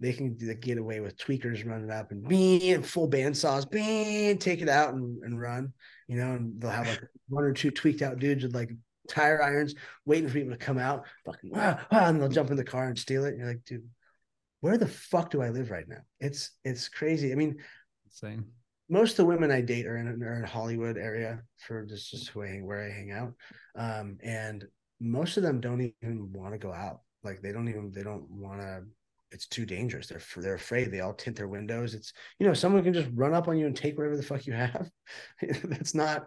they 0.00 0.12
can 0.12 0.34
get 0.60 0.78
away 0.78 1.00
with 1.00 1.16
tweakers 1.16 1.66
running 1.66 1.90
up 1.90 2.10
and 2.10 2.26
being 2.26 2.82
full 2.82 3.06
band 3.06 3.36
saws 3.36 3.64
being 3.64 4.38
take 4.38 4.62
it 4.62 4.68
out 4.68 4.94
and, 4.94 5.22
and 5.22 5.40
run 5.40 5.72
you 6.08 6.16
know 6.16 6.32
and 6.32 6.60
they'll 6.60 6.70
have 6.70 6.88
like 6.88 7.02
one 7.28 7.44
or 7.44 7.52
two 7.52 7.70
tweaked 7.70 8.02
out 8.02 8.18
dudes 8.18 8.42
with 8.42 8.54
like 8.54 8.70
tire 9.08 9.42
irons 9.42 9.74
waiting 10.06 10.28
for 10.28 10.34
people 10.34 10.52
to 10.52 10.56
come 10.56 10.78
out 10.78 11.04
fucking 11.24 11.50
ah, 11.54 11.84
ah, 11.90 12.06
and 12.06 12.20
they'll 12.20 12.28
jump 12.28 12.50
in 12.50 12.56
the 12.56 12.64
car 12.64 12.86
and 12.86 12.98
steal 12.98 13.24
it 13.24 13.30
and 13.30 13.38
you're 13.38 13.48
like 13.48 13.64
dude 13.64 13.88
where 14.60 14.78
the 14.78 14.86
fuck 14.86 15.30
do 15.30 15.42
i 15.42 15.48
live 15.48 15.70
right 15.70 15.88
now 15.88 16.00
it's 16.20 16.52
it's 16.64 16.88
crazy 16.88 17.32
i 17.32 17.34
mean 17.34 17.56
insane 18.06 18.44
most 18.90 19.12
of 19.12 19.16
the 19.18 19.26
women 19.26 19.52
I 19.52 19.60
date 19.60 19.86
are 19.86 19.96
in, 19.96 20.22
are 20.22 20.34
in 20.34 20.42
Hollywood 20.42 20.98
area 20.98 21.40
for 21.58 21.86
just, 21.86 22.10
just 22.10 22.28
who 22.28 22.42
I 22.42 22.58
where 22.58 22.82
I 22.82 22.90
hang 22.90 23.12
out. 23.12 23.32
Um, 23.76 24.18
and 24.22 24.66
most 25.00 25.36
of 25.36 25.44
them 25.44 25.60
don't 25.60 25.92
even 26.02 26.32
want 26.32 26.52
to 26.52 26.58
go 26.58 26.72
out. 26.72 27.02
Like 27.22 27.40
they 27.40 27.52
don't 27.52 27.68
even, 27.68 27.92
they 27.94 28.02
don't 28.02 28.28
want 28.28 28.60
to, 28.60 28.82
it's 29.32 29.46
too 29.46 29.66
dangerous. 29.66 30.08
They're, 30.08 30.22
they're 30.36 30.54
afraid. 30.54 30.90
They 30.90 31.00
all 31.00 31.14
tint 31.14 31.36
their 31.36 31.48
windows. 31.48 31.94
It's, 31.94 32.12
you 32.38 32.46
know, 32.46 32.54
someone 32.54 32.82
can 32.82 32.92
just 32.92 33.08
run 33.14 33.34
up 33.34 33.48
on 33.48 33.58
you 33.58 33.66
and 33.66 33.76
take 33.76 33.96
whatever 33.96 34.16
the 34.16 34.22
fuck 34.22 34.46
you 34.46 34.52
have. 34.52 34.90
that's 35.64 35.94
not, 35.94 36.26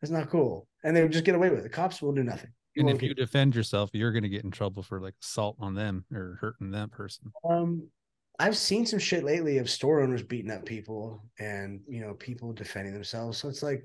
that's 0.00 0.10
not 0.10 0.30
cool. 0.30 0.66
And 0.84 0.96
they 0.96 1.06
just 1.08 1.24
get 1.24 1.34
away 1.34 1.50
with 1.50 1.60
it. 1.60 1.62
The 1.62 1.68
cops 1.68 2.00
will 2.00 2.12
do 2.12 2.24
nothing. 2.24 2.50
And 2.76 2.90
if 2.90 3.02
you 3.02 3.14
defend 3.14 3.56
yourself, 3.56 3.90
you're 3.92 4.12
going 4.12 4.22
to 4.22 4.28
get 4.28 4.44
in 4.44 4.50
trouble 4.50 4.82
for 4.82 5.00
like 5.00 5.14
assault 5.22 5.56
on 5.58 5.74
them 5.74 6.04
or 6.12 6.38
hurting 6.40 6.70
that 6.72 6.92
person. 6.92 7.32
Um, 7.48 7.88
I've 8.38 8.56
seen 8.56 8.86
some 8.86 9.00
shit 9.00 9.24
lately 9.24 9.58
of 9.58 9.68
store 9.68 10.00
owners 10.00 10.22
beating 10.22 10.50
up 10.50 10.64
people 10.64 11.24
and 11.40 11.80
you 11.88 12.00
know 12.00 12.14
people 12.14 12.52
defending 12.52 12.94
themselves. 12.94 13.38
So 13.38 13.48
it's 13.48 13.62
like 13.62 13.84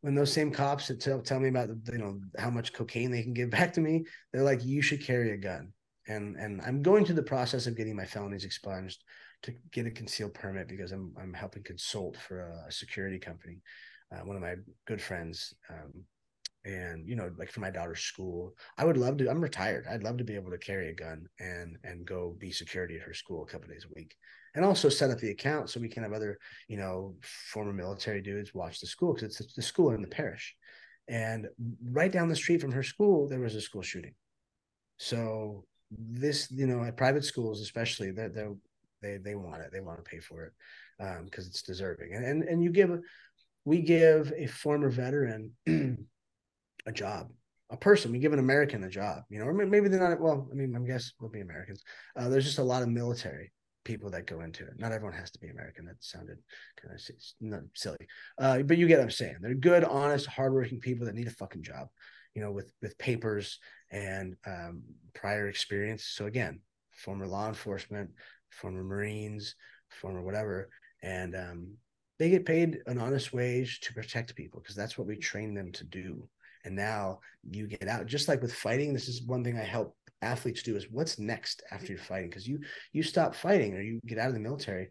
when 0.00 0.14
those 0.14 0.32
same 0.32 0.50
cops 0.50 0.88
that 0.88 1.00
tell 1.00 1.20
tell 1.20 1.38
me 1.38 1.48
about 1.48 1.68
the, 1.68 1.92
you 1.92 1.98
know 1.98 2.20
how 2.36 2.50
much 2.50 2.72
cocaine 2.72 3.10
they 3.10 3.22
can 3.22 3.32
give 3.32 3.50
back 3.50 3.72
to 3.74 3.80
me, 3.80 4.04
they're 4.32 4.42
like, 4.42 4.64
you 4.64 4.82
should 4.82 5.04
carry 5.04 5.30
a 5.32 5.36
gun. 5.36 5.72
And 6.10 6.36
and 6.36 6.60
I'm 6.62 6.82
going 6.82 7.04
through 7.04 7.14
the 7.14 7.22
process 7.22 7.66
of 7.66 7.76
getting 7.76 7.94
my 7.94 8.04
felonies 8.04 8.44
expunged 8.44 9.04
to 9.42 9.54
get 9.72 9.86
a 9.86 9.90
concealed 9.90 10.34
permit 10.34 10.68
because 10.68 10.90
I'm 10.90 11.14
I'm 11.20 11.32
helping 11.32 11.62
consult 11.62 12.16
for 12.16 12.40
a, 12.40 12.68
a 12.68 12.72
security 12.72 13.18
company. 13.18 13.62
Uh, 14.12 14.24
one 14.24 14.34
of 14.34 14.42
my 14.42 14.56
good 14.88 15.00
friends 15.00 15.54
um, 15.70 16.04
and 16.64 17.08
you 17.08 17.14
know 17.14 17.30
like 17.38 17.50
for 17.50 17.60
my 17.60 17.70
daughter's 17.70 18.00
school. 18.00 18.54
I 18.76 18.84
would 18.84 18.96
love 18.96 19.16
to 19.18 19.30
i'm 19.30 19.40
retired. 19.40 19.86
I'd 19.88 20.02
love 20.02 20.18
to 20.18 20.24
be 20.24 20.34
able 20.34 20.50
to 20.50 20.58
carry 20.58 20.90
a 20.90 20.94
gun 20.94 21.26
and 21.38 21.76
and 21.84 22.04
go 22.04 22.36
be 22.38 22.50
security 22.50 22.96
at 22.96 23.02
her 23.02 23.14
school 23.14 23.44
a 23.44 23.46
couple 23.46 23.68
days 23.68 23.86
a 23.88 23.94
week. 23.94 24.16
And 24.56 24.64
also 24.64 24.88
set 24.88 25.10
up 25.10 25.18
the 25.18 25.30
account 25.30 25.70
so 25.70 25.78
we 25.78 25.88
can 25.88 26.02
have 26.02 26.12
other 26.12 26.38
you 26.68 26.76
know 26.76 27.14
former 27.22 27.72
military 27.72 28.20
dudes 28.20 28.52
watch 28.52 28.80
the 28.80 28.86
school 28.86 29.14
because 29.14 29.40
it's 29.40 29.54
the 29.54 29.62
school 29.62 29.92
in 29.92 30.02
the 30.02 30.08
parish. 30.08 30.56
And 31.08 31.46
right 31.84 32.12
down 32.12 32.28
the 32.28 32.36
street 32.36 32.60
from 32.60 32.72
her 32.72 32.82
school 32.82 33.28
there 33.28 33.40
was 33.40 33.54
a 33.54 33.60
school 33.60 33.82
shooting. 33.82 34.14
So 34.98 35.64
this 35.90 36.50
you 36.50 36.66
know 36.66 36.82
at 36.84 36.96
private 36.96 37.24
schools 37.24 37.60
especially 37.60 38.10
they 38.10 38.28
they 39.02 39.16
they 39.18 39.34
want 39.34 39.62
it 39.62 39.70
they 39.72 39.80
want 39.80 39.98
to 39.98 40.08
pay 40.08 40.20
for 40.20 40.44
it 40.44 40.52
because 41.24 41.44
um, 41.44 41.50
it's 41.50 41.62
deserving 41.62 42.14
and, 42.14 42.24
and 42.24 42.42
and 42.44 42.62
you 42.62 42.70
give 42.70 43.00
we 43.64 43.82
give 43.82 44.32
a 44.36 44.46
former 44.46 44.90
veteran 44.90 45.52
a 46.86 46.92
job, 46.92 47.30
a 47.70 47.76
person. 47.76 48.12
We 48.12 48.18
give 48.18 48.32
an 48.32 48.38
American 48.38 48.84
a 48.84 48.90
job, 48.90 49.22
you 49.28 49.38
know, 49.38 49.46
or 49.46 49.52
maybe 49.52 49.88
they're 49.88 50.00
not. 50.00 50.20
Well, 50.20 50.48
I 50.50 50.54
mean, 50.54 50.74
I 50.74 50.80
guess 50.80 51.12
we'll 51.20 51.30
be 51.30 51.40
Americans. 51.40 51.82
Uh, 52.16 52.28
there's 52.28 52.44
just 52.44 52.58
a 52.58 52.64
lot 52.64 52.82
of 52.82 52.88
military 52.88 53.52
people 53.84 54.10
that 54.10 54.26
go 54.26 54.40
into 54.40 54.64
it. 54.64 54.78
Not 54.78 54.92
everyone 54.92 55.16
has 55.18 55.30
to 55.32 55.38
be 55.38 55.48
American. 55.48 55.86
That 55.86 55.96
sounded 56.00 56.38
kind 56.80 56.94
of 56.94 57.62
silly, 57.74 58.06
uh, 58.38 58.62
but 58.62 58.78
you 58.78 58.86
get 58.86 58.98
what 58.98 59.04
I'm 59.04 59.10
saying. 59.10 59.36
They're 59.40 59.54
good, 59.54 59.84
honest, 59.84 60.26
hardworking 60.26 60.80
people 60.80 61.06
that 61.06 61.14
need 61.14 61.28
a 61.28 61.32
fucking 61.32 61.62
job, 61.62 61.88
you 62.34 62.42
know, 62.42 62.52
with 62.52 62.72
with 62.82 62.98
papers 62.98 63.58
and 63.90 64.36
um, 64.46 64.82
prior 65.14 65.48
experience. 65.48 66.04
So 66.04 66.26
again, 66.26 66.60
former 66.92 67.26
law 67.26 67.48
enforcement, 67.48 68.10
former 68.50 68.84
Marines, 68.84 69.54
former 69.88 70.22
whatever, 70.22 70.68
and 71.02 71.34
um, 71.34 71.74
they 72.18 72.30
get 72.30 72.44
paid 72.44 72.78
an 72.86 72.98
honest 72.98 73.32
wage 73.32 73.80
to 73.80 73.94
protect 73.94 74.36
people 74.36 74.60
because 74.60 74.76
that's 74.76 74.98
what 74.98 75.06
we 75.06 75.16
train 75.16 75.54
them 75.54 75.72
to 75.72 75.84
do. 75.84 76.28
And 76.64 76.76
now 76.76 77.20
you 77.48 77.66
get 77.66 77.88
out 77.88 78.06
just 78.06 78.28
like 78.28 78.42
with 78.42 78.54
fighting 78.54 78.92
this 78.92 79.08
is 79.08 79.22
one 79.22 79.42
thing 79.42 79.56
i 79.56 79.62
help 79.62 79.96
athletes 80.20 80.62
do 80.62 80.76
is 80.76 80.90
what's 80.90 81.18
next 81.18 81.62
after 81.70 81.86
you're 81.86 81.98
fighting? 81.98 82.28
Because 82.28 82.46
you 82.46 82.60
you 82.92 83.02
stop 83.02 83.34
fighting 83.34 83.74
or 83.74 83.80
you 83.80 83.98
get 84.06 84.18
out 84.18 84.28
of 84.28 84.34
the 84.34 84.40
military 84.40 84.90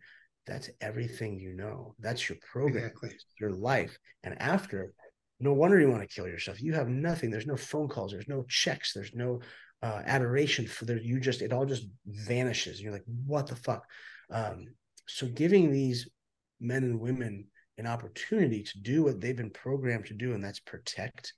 that's 0.50 0.70
everything 0.82 1.40
you 1.40 1.54
know. 1.54 1.94
That's 2.00 2.28
your 2.28 2.40
program. 2.52 2.86
Exactly. 2.86 3.12
your 3.40 3.52
life. 3.52 3.98
And 4.24 4.42
after 4.42 4.92
no 5.40 5.54
wonder 5.54 5.80
you 5.80 5.90
want 5.90 6.02
to 6.02 6.14
kill 6.14 6.28
yourself. 6.28 6.62
You 6.62 6.74
have 6.74 6.90
nothing. 6.90 7.32
There's 7.32 7.48
no 7.48 7.56
phone 7.56 7.88
calls. 7.88 8.12
There's 8.12 8.28
no 8.28 8.44
checks. 8.50 8.94
There's 8.94 9.16
no 9.16 9.40
uh, 9.82 10.02
adoration 10.06 10.68
for 10.68 10.86
the 10.86 11.02
you 11.02 11.20
just 11.20 11.42
it 11.42 11.54
all 11.54 11.66
just 11.66 11.86
vanishes 12.06 12.82
you're 12.82 12.92
like 12.92 13.06
what 13.26 13.48
the 13.48 13.56
fuck? 13.56 13.86
Um, 14.30 14.68
so 15.08 15.28
giving 15.28 15.72
these 15.72 16.08
men 16.60 16.84
and 16.84 17.00
women 17.00 17.46
an 17.78 17.88
opportunity 17.88 18.64
to 18.64 18.80
do 18.82 19.04
what 19.04 19.22
they've 19.22 19.38
been 19.38 19.50
programmed 19.50 20.06
to 20.08 20.14
do 20.14 20.34
and 20.34 20.44
that's 20.44 20.60
protect 20.60 21.34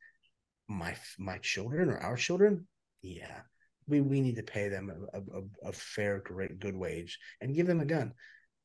my 0.67 0.95
my 1.19 1.37
children 1.37 1.89
or 1.89 1.99
our 1.99 2.15
children 2.15 2.67
yeah 3.03 3.41
we 3.87 4.01
we 4.01 4.21
need 4.21 4.35
to 4.35 4.43
pay 4.43 4.69
them 4.69 4.91
a, 5.13 5.17
a, 5.19 5.69
a, 5.69 5.71
fair 5.71 6.19
great 6.19 6.59
good 6.59 6.75
wage 6.75 7.19
and 7.41 7.53
give 7.53 7.67
them 7.67 7.81
a 7.81 7.85
gun 7.85 8.11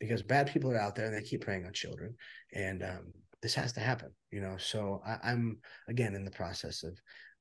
because 0.01 0.23
bad 0.23 0.51
people 0.51 0.71
are 0.71 0.79
out 0.79 0.95
there 0.95 1.07
and 1.07 1.15
they 1.15 1.23
keep 1.23 1.43
preying 1.43 1.67
on 1.67 1.73
children 1.73 2.15
and 2.55 2.83
um, 2.83 3.13
this 3.47 3.55
has 3.55 3.73
to 3.73 3.81
happen 3.81 4.10
you 4.32 4.40
know 4.40 4.56
so 4.59 5.01
I, 5.06 5.31
am 5.32 5.59
again 5.89 6.14
in 6.14 6.24
the 6.24 6.39
process 6.40 6.82
of 6.82 6.98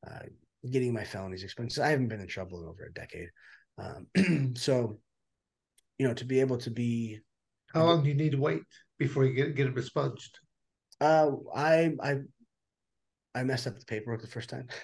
uh, 0.08 0.26
getting 0.70 0.94
my 0.94 1.04
felonies 1.04 1.44
expunged. 1.44 1.80
I 1.80 1.90
haven't 1.90 2.08
been 2.08 2.22
in 2.22 2.28
trouble 2.28 2.62
in 2.62 2.70
over 2.70 2.86
a 2.86 2.94
decade. 2.94 3.30
Um, 3.78 4.54
so, 4.56 5.00
you 5.98 6.08
know, 6.08 6.14
to 6.14 6.26
be 6.26 6.40
able 6.40 6.58
to 6.60 6.70
be. 6.70 7.20
How 7.74 7.86
long 7.86 8.04
do 8.04 8.10
you 8.10 8.16
need 8.16 8.32
to 8.32 8.40
wait 8.40 8.62
before 8.98 9.26
you 9.26 9.34
get 9.34 9.56
get 9.56 9.66
them 9.66 9.78
expunged? 9.78 10.40
Uh, 11.02 11.32
I 11.54 11.94
I 12.02 12.20
I 13.34 13.44
messed 13.44 13.68
up 13.68 13.78
the 13.78 13.86
paperwork 13.86 14.22
the 14.22 14.28
first 14.28 14.50
time. 14.50 14.68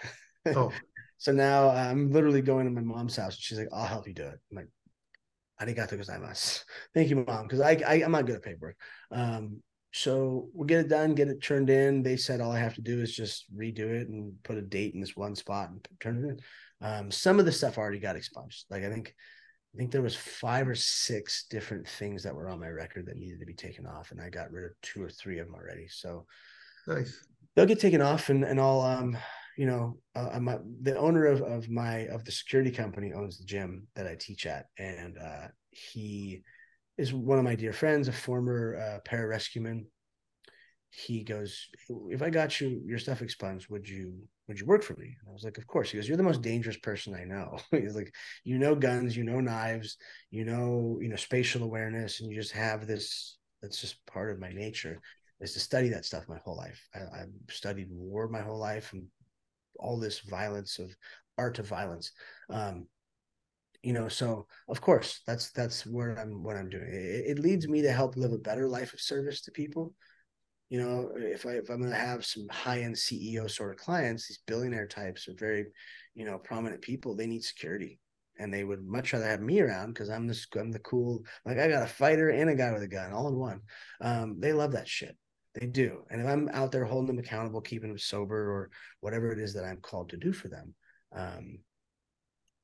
Oh, 0.55 0.71
so 1.19 1.31
now 1.31 1.69
I'm 1.69 2.09
literally 2.09 2.41
going 2.41 2.65
to 2.65 2.71
my 2.71 2.81
mom's 2.81 3.15
house. 3.15 3.35
and 3.35 3.43
She's 3.43 3.59
like, 3.59 3.67
"I'll 3.71 3.85
help 3.85 4.07
you 4.07 4.13
do 4.15 4.23
it." 4.23 4.39
I'm 4.49 4.57
like, 4.57 4.69
"Arigato 5.61 5.95
gozaimasu." 5.95 6.63
Thank 6.95 7.09
you, 7.11 7.17
mom, 7.17 7.43
because 7.43 7.61
I, 7.61 7.79
I 7.85 8.01
I'm 8.03 8.11
not 8.11 8.25
good 8.25 8.37
at 8.37 8.41
paperwork. 8.41 8.75
Um, 9.11 9.61
so 9.91 10.49
we'll 10.53 10.67
get 10.67 10.79
it 10.79 10.89
done, 10.89 11.15
get 11.15 11.27
it 11.27 11.41
turned 11.41 11.69
in. 11.69 12.03
They 12.03 12.17
said 12.17 12.41
all 12.41 12.51
I 12.51 12.59
have 12.59 12.75
to 12.75 12.81
do 12.81 13.01
is 13.01 13.15
just 13.15 13.45
redo 13.55 13.79
it 13.79 14.07
and 14.07 14.33
put 14.43 14.57
a 14.57 14.61
date 14.61 14.93
in 14.93 15.01
this 15.01 15.15
one 15.15 15.35
spot 15.35 15.69
and 15.69 15.87
turn 15.99 16.23
it 16.23 16.29
in. 16.29 16.39
Um, 16.87 17.11
some 17.11 17.39
of 17.39 17.45
the 17.45 17.51
stuff 17.51 17.77
already 17.77 17.99
got 17.99 18.15
expunged. 18.15 18.65
Like 18.69 18.83
I 18.83 18.89
think, 18.89 19.13
I 19.73 19.77
think 19.77 19.91
there 19.91 20.01
was 20.01 20.15
five 20.15 20.67
or 20.67 20.75
six 20.75 21.45
different 21.49 21.87
things 21.87 22.23
that 22.23 22.35
were 22.35 22.49
on 22.49 22.59
my 22.59 22.69
record 22.69 23.05
that 23.07 23.17
needed 23.17 23.39
to 23.39 23.45
be 23.45 23.53
taken 23.53 23.85
off, 23.85 24.11
and 24.11 24.21
I 24.21 24.29
got 24.29 24.51
rid 24.51 24.65
of 24.65 24.71
two 24.81 25.03
or 25.03 25.09
three 25.09 25.39
of 25.39 25.47
them 25.47 25.55
already. 25.55 25.87
So 25.87 26.25
nice. 26.87 27.25
They'll 27.55 27.65
get 27.65 27.79
taken 27.79 28.01
off, 28.01 28.29
and 28.29 28.43
and 28.43 28.59
I'll 28.59 28.81
um 28.81 29.17
you 29.57 29.65
know, 29.65 29.97
uh, 30.15 30.29
I'm 30.33 30.47
a, 30.47 30.59
the 30.81 30.97
owner 30.97 31.25
of 31.25 31.41
of 31.41 31.69
my 31.69 32.07
of 32.07 32.25
the 32.25 32.31
security 32.31 32.71
company 32.71 33.13
owns 33.13 33.37
the 33.37 33.45
gym 33.45 33.87
that 33.95 34.07
I 34.07 34.15
teach 34.15 34.45
at, 34.45 34.67
and 34.77 35.17
uh, 35.17 35.47
he 35.69 36.41
is 36.97 37.13
one 37.13 37.37
of 37.37 37.43
my 37.43 37.55
dear 37.55 37.73
friends, 37.73 38.07
a 38.07 38.11
former 38.11 38.75
uh, 38.75 39.09
pararescueman. 39.09 39.85
He 40.89 41.23
goes, 41.23 41.69
"If 42.09 42.21
I 42.21 42.29
got 42.29 42.59
you 42.59 42.81
your 42.85 42.99
stuff 42.99 43.21
expunged, 43.21 43.69
would 43.69 43.87
you 43.87 44.27
would 44.47 44.59
you 44.59 44.65
work 44.65 44.83
for 44.83 44.95
me?" 44.95 45.15
And 45.19 45.29
I 45.29 45.31
was 45.31 45.43
like, 45.43 45.57
"Of 45.57 45.65
course." 45.65 45.89
He 45.89 45.97
goes, 45.97 46.07
"You're 46.07 46.17
the 46.17 46.23
most 46.23 46.41
dangerous 46.41 46.77
person 46.77 47.15
I 47.15 47.23
know." 47.23 47.57
He's 47.71 47.95
like, 47.95 48.13
"You 48.43 48.57
know 48.59 48.75
guns, 48.75 49.15
you 49.15 49.23
know 49.23 49.39
knives, 49.39 49.97
you 50.31 50.43
know 50.43 50.99
you 51.01 51.07
know 51.07 51.15
spatial 51.15 51.63
awareness, 51.63 52.19
and 52.19 52.29
you 52.29 52.35
just 52.35 52.51
have 52.51 52.87
this. 52.87 53.37
That's 53.61 53.79
just 53.79 54.05
part 54.05 54.31
of 54.31 54.39
my 54.39 54.51
nature." 54.51 54.99
Is 55.39 55.53
to 55.53 55.59
study 55.59 55.89
that 55.89 56.05
stuff 56.05 56.29
my 56.29 56.37
whole 56.37 56.57
life. 56.57 56.87
I, 56.93 57.21
I've 57.21 57.31
studied 57.49 57.87
war 57.89 58.27
my 58.27 58.41
whole 58.41 58.59
life 58.59 58.93
and 58.93 59.07
all 59.79 59.99
this 59.99 60.19
violence 60.19 60.79
of 60.79 60.95
art 61.37 61.59
of 61.59 61.67
violence 61.67 62.11
um 62.49 62.85
you 63.83 63.93
know 63.93 64.07
so 64.07 64.45
of 64.67 64.79
course 64.81 65.21
that's 65.25 65.51
that's 65.51 65.85
what 65.85 66.17
i'm 66.17 66.43
what 66.43 66.55
i'm 66.55 66.69
doing. 66.69 66.87
It, 66.87 67.37
it, 67.37 67.39
leads 67.39 67.67
me 67.67 67.81
to 67.81 67.91
help 67.91 68.15
live 68.15 68.31
a 68.31 68.37
better 68.37 68.67
life 68.67 68.93
of 68.93 69.01
service 69.01 69.41
to 69.41 69.51
people. 69.51 69.93
You 70.69 70.81
know 70.81 71.11
if 71.15 71.45
i 71.45 71.51
if 71.51 71.69
i'm 71.69 71.79
going 71.79 71.91
to 71.91 71.97
have 71.97 72.25
some 72.25 72.47
high-end 72.49 72.95
ceo 72.95 73.49
sort 73.49 73.71
of 73.71 73.77
clients 73.77 74.27
these 74.27 74.39
billionaire 74.45 74.87
types 74.87 75.27
are 75.27 75.35
very 75.37 75.65
you 76.13 76.25
know 76.25 76.37
prominent 76.37 76.81
people 76.81 77.15
they 77.15 77.27
need 77.27 77.43
security. 77.43 77.99
And 78.39 78.51
they 78.51 78.63
would 78.63 78.83
much 78.83 79.13
rather 79.13 79.27
have 79.27 79.41
me 79.41 79.59
around 79.59 79.93
because 79.93 80.09
i'm 80.09 80.27
this 80.27 80.47
i'm 80.57 80.71
the 80.71 80.79
cool 80.79 81.23
like 81.45 81.59
i 81.59 81.67
got 81.67 81.83
a 81.83 81.87
fighter 81.87 82.29
and 82.29 82.49
a 82.49 82.55
guy 82.55 82.71
with 82.71 82.81
a 82.83 82.87
gun 82.87 83.11
all 83.11 83.27
in 83.27 83.35
one. 83.35 83.61
Um, 83.99 84.39
they 84.39 84.53
love 84.53 84.71
that 84.71 84.87
shit. 84.87 85.15
They 85.53 85.67
do. 85.67 86.03
And 86.09 86.21
if 86.21 86.27
I'm 86.27 86.49
out 86.53 86.71
there 86.71 86.85
holding 86.85 87.07
them 87.07 87.19
accountable, 87.19 87.61
keeping 87.61 87.89
them 87.89 87.97
sober, 87.97 88.51
or 88.51 88.69
whatever 89.01 89.31
it 89.31 89.39
is 89.39 89.53
that 89.53 89.65
I'm 89.65 89.81
called 89.81 90.09
to 90.09 90.17
do 90.17 90.31
for 90.31 90.47
them, 90.47 90.73
um, 91.13 91.59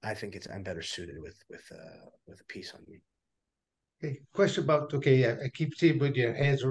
I 0.08 0.14
think 0.14 0.36
it's 0.36 0.48
I'm 0.54 0.64
better 0.64 0.82
suited 0.82 1.22
with 1.22 1.38
with 1.50 1.66
uh, 1.72 2.10
with 2.28 2.42
a 2.42 2.46
piece 2.46 2.74
on 2.74 2.82
me. 2.88 3.00
Okay, 3.98 4.20
question 4.34 4.64
about 4.64 4.94
okay. 4.94 5.26
I, 5.26 5.46
I 5.46 5.50
keep 5.50 5.76
seeing 5.76 6.00
with 6.00 6.16
your 6.16 6.34
hands 6.34 6.64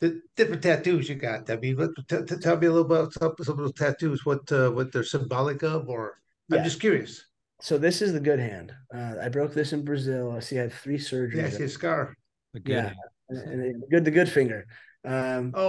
the 0.00 0.20
different 0.36 0.62
tattoos 0.62 1.08
you 1.08 1.14
got. 1.14 1.48
I 1.48 1.56
mean, 1.56 1.76
t- 2.08 2.16
t- 2.26 2.36
tell 2.36 2.56
me 2.56 2.66
a 2.66 2.72
little 2.72 2.84
about 2.84 3.12
some, 3.12 3.34
some 3.42 3.58
of 3.58 3.64
those 3.64 3.74
tattoos. 3.74 4.26
What 4.26 4.50
uh, 4.52 4.70
what 4.70 4.92
they're 4.92 5.04
symbolic 5.04 5.62
of, 5.62 5.88
or 5.88 6.18
I'm 6.52 6.64
just 6.64 6.80
curious. 6.80 7.24
So 7.60 7.78
this 7.78 8.02
is 8.02 8.12
the 8.12 8.20
good 8.20 8.40
hand. 8.40 8.74
Uh, 8.94 9.14
I 9.22 9.28
broke 9.28 9.54
this 9.54 9.72
in 9.72 9.84
Brazil. 9.84 10.32
I 10.32 10.40
see. 10.40 10.58
I 10.58 10.62
have 10.62 10.74
three 10.74 10.98
surgeries. 10.98 11.36
Yeah, 11.36 11.46
I 11.46 11.50
see 11.50 11.64
a 11.64 11.68
scar. 11.68 12.14
The 12.52 12.60
good 12.60 12.72
yeah, 12.72 12.92
and, 13.30 13.62
and 13.62 13.84
good 13.90 14.04
the 14.04 14.10
good 14.10 14.28
finger. 14.28 14.66
Um, 15.04 15.52
oh, 15.54 15.68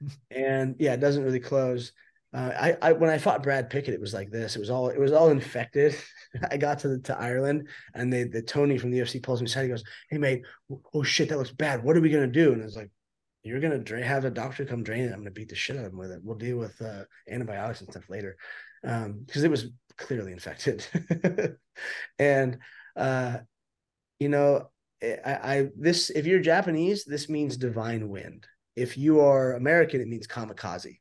and, 0.00 0.16
and, 0.30 0.76
yeah, 0.78 0.94
it 0.94 1.00
doesn't 1.00 1.24
really 1.24 1.40
close. 1.40 1.92
Uh, 2.36 2.76
I, 2.82 2.90
I 2.90 2.92
when 2.92 3.08
I 3.08 3.16
fought 3.16 3.42
Brad 3.42 3.70
Pickett, 3.70 3.94
it 3.94 4.00
was 4.00 4.12
like 4.12 4.30
this. 4.30 4.56
It 4.56 4.58
was 4.58 4.68
all 4.68 4.90
it 4.90 5.00
was 5.00 5.12
all 5.12 5.30
infected. 5.30 5.96
I 6.50 6.58
got 6.58 6.80
to 6.80 6.88
the, 6.88 6.98
to 6.98 7.18
Ireland, 7.18 7.68
and 7.94 8.12
they 8.12 8.24
the 8.24 8.42
Tony 8.42 8.76
from 8.76 8.90
the 8.90 8.98
UFC 8.98 9.22
pulls 9.22 9.40
me 9.40 9.46
aside. 9.46 9.62
He 9.62 9.68
goes, 9.68 9.84
"Hey 10.10 10.18
mate, 10.18 10.42
oh 10.92 11.02
shit, 11.02 11.30
that 11.30 11.38
looks 11.38 11.50
bad. 11.50 11.82
What 11.82 11.96
are 11.96 12.02
we 12.02 12.10
gonna 12.10 12.26
do?" 12.26 12.52
And 12.52 12.60
I 12.60 12.66
was 12.66 12.76
like, 12.76 12.90
"You're 13.42 13.60
gonna 13.60 13.78
drain, 13.78 14.02
have 14.02 14.26
a 14.26 14.30
doctor 14.30 14.66
come 14.66 14.82
drain 14.82 15.04
it. 15.04 15.12
I'm 15.12 15.20
gonna 15.20 15.30
beat 15.30 15.48
the 15.48 15.54
shit 15.54 15.78
out 15.78 15.86
of 15.86 15.92
him 15.92 15.98
with 15.98 16.10
it. 16.10 16.20
We'll 16.22 16.36
deal 16.36 16.58
with 16.58 16.78
uh, 16.82 17.04
antibiotics 17.26 17.80
and 17.80 17.90
stuff 17.90 18.10
later, 18.10 18.36
because 18.82 19.06
um, 19.06 19.24
it 19.44 19.50
was 19.50 19.70
clearly 19.96 20.32
infected." 20.32 20.86
and 22.18 22.58
uh, 22.96 23.38
you 24.20 24.28
know, 24.28 24.68
I, 25.02 25.16
I 25.24 25.68
this 25.74 26.10
if 26.10 26.26
you're 26.26 26.40
Japanese, 26.40 27.06
this 27.06 27.30
means 27.30 27.56
divine 27.56 28.10
wind. 28.10 28.46
If 28.74 28.98
you 28.98 29.20
are 29.20 29.54
American, 29.54 30.02
it 30.02 30.08
means 30.08 30.26
kamikaze. 30.26 30.98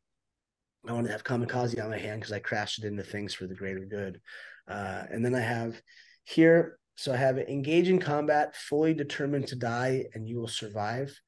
I 0.88 0.94
want 0.94 1.08
to 1.08 1.12
have 1.12 1.24
kamikaze 1.24 1.82
on 1.84 1.90
my 1.90 1.98
hand 1.98 2.22
because 2.22 2.34
I 2.34 2.40
crashed 2.40 2.84
it 2.84 2.88
into 2.88 3.04
things 3.04 3.34
for 3.34 3.48
the 3.48 3.56
greater 3.56 3.86
good. 3.86 4.22
Uh, 4.68 5.04
and 5.10 5.24
then 5.24 5.36
I 5.36 5.40
have 5.40 5.82
here, 6.24 6.78
so 6.96 7.14
I 7.14 7.18
have 7.18 7.38
engage 7.38 7.90
in 7.90 8.00
combat, 8.00 8.56
fully 8.56 8.94
determined 8.94 9.48
to 9.48 9.56
die, 9.56 10.06
and 10.14 10.28
you 10.28 10.38
will 10.38 10.48
survive. 10.48 11.20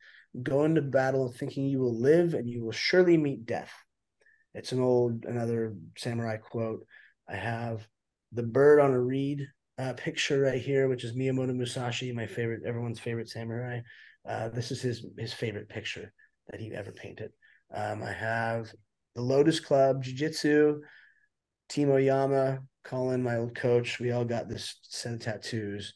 Go 0.44 0.66
into 0.66 0.82
battle 0.82 1.32
thinking 1.32 1.66
you 1.66 1.80
will 1.80 2.00
live, 2.00 2.34
and 2.34 2.50
you 2.50 2.64
will 2.64 2.72
surely 2.72 3.18
meet 3.18 3.46
death. 3.46 3.72
It's 4.54 4.72
an 4.72 4.80
old, 4.80 5.26
another 5.26 5.76
samurai 5.98 6.38
quote. 6.38 6.86
I 7.28 7.36
have 7.36 7.88
the 8.32 8.44
bird 8.44 8.80
on 8.80 8.92
a 8.92 9.00
reed 9.00 9.48
uh, 9.78 9.94
picture 9.94 10.42
right 10.42 10.62
here, 10.62 10.88
which 10.88 11.04
is 11.04 11.16
Miyamoto 11.16 11.56
Musashi, 11.56 12.12
my 12.12 12.28
favorite, 12.28 12.62
everyone's 12.66 13.00
favorite 13.00 13.30
samurai. 13.30 13.82
Uh, 14.28 14.50
this 14.50 14.72
is 14.72 14.82
his 14.82 15.06
his 15.18 15.34
favorite 15.34 15.70
picture 15.70 16.12
that 16.50 16.60
he 16.60 16.74
ever 16.74 16.92
painted. 16.92 17.32
Um, 17.74 18.04
I 18.04 18.12
have 18.12 18.72
the 19.18 19.24
Lotus 19.24 19.60
Club 19.60 20.04
Jiu 20.04 20.14
Jitsu, 20.14 20.82
Team 21.68 21.90
Oyama, 21.90 22.60
Colin, 22.86 23.22
my 23.22 23.36
old 23.36 23.54
coach. 23.54 24.00
We 24.00 24.12
all 24.12 24.24
got 24.24 24.48
this 24.48 24.80
set 24.84 25.14
of 25.14 25.20
tattoos. 25.20 25.94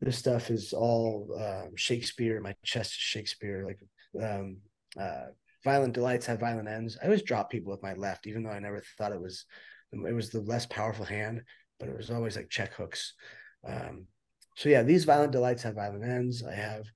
This 0.00 0.16
stuff 0.16 0.50
is 0.50 0.72
all 0.72 1.36
um, 1.36 1.70
Shakespeare. 1.74 2.40
My 2.40 2.54
chest 2.64 2.92
is 2.92 2.98
Shakespeare. 2.98 3.66
Like 3.66 3.80
um, 4.24 4.58
uh, 4.96 5.26
violent 5.64 5.94
delights 5.94 6.26
have 6.26 6.38
violent 6.38 6.68
ends. 6.68 6.96
I 7.02 7.06
always 7.06 7.22
drop 7.22 7.50
people 7.50 7.72
with 7.72 7.82
my 7.82 7.94
left, 7.94 8.28
even 8.28 8.44
though 8.44 8.50
I 8.50 8.60
never 8.60 8.80
thought 8.96 9.12
it 9.12 9.20
was 9.20 9.44
it 9.92 10.14
was 10.14 10.30
the 10.30 10.42
less 10.42 10.66
powerful 10.66 11.06
hand 11.06 11.42
but 11.78 11.88
it 11.88 11.96
was 11.96 12.10
always 12.10 12.36
like 12.36 12.50
check 12.50 12.74
hooks. 12.74 13.14
Um, 13.66 14.06
so 14.56 14.68
yeah, 14.68 14.82
these 14.82 15.04
violent 15.04 15.32
delights 15.32 15.62
have 15.62 15.76
violent 15.76 16.04
ends. 16.04 16.44
I 16.44 16.54
have 16.54 16.86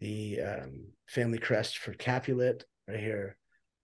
the 0.00 0.40
um, 0.40 0.86
family 1.06 1.38
crest 1.38 1.78
for 1.78 1.92
Capulet 1.92 2.64
right 2.88 2.98
here. 2.98 3.36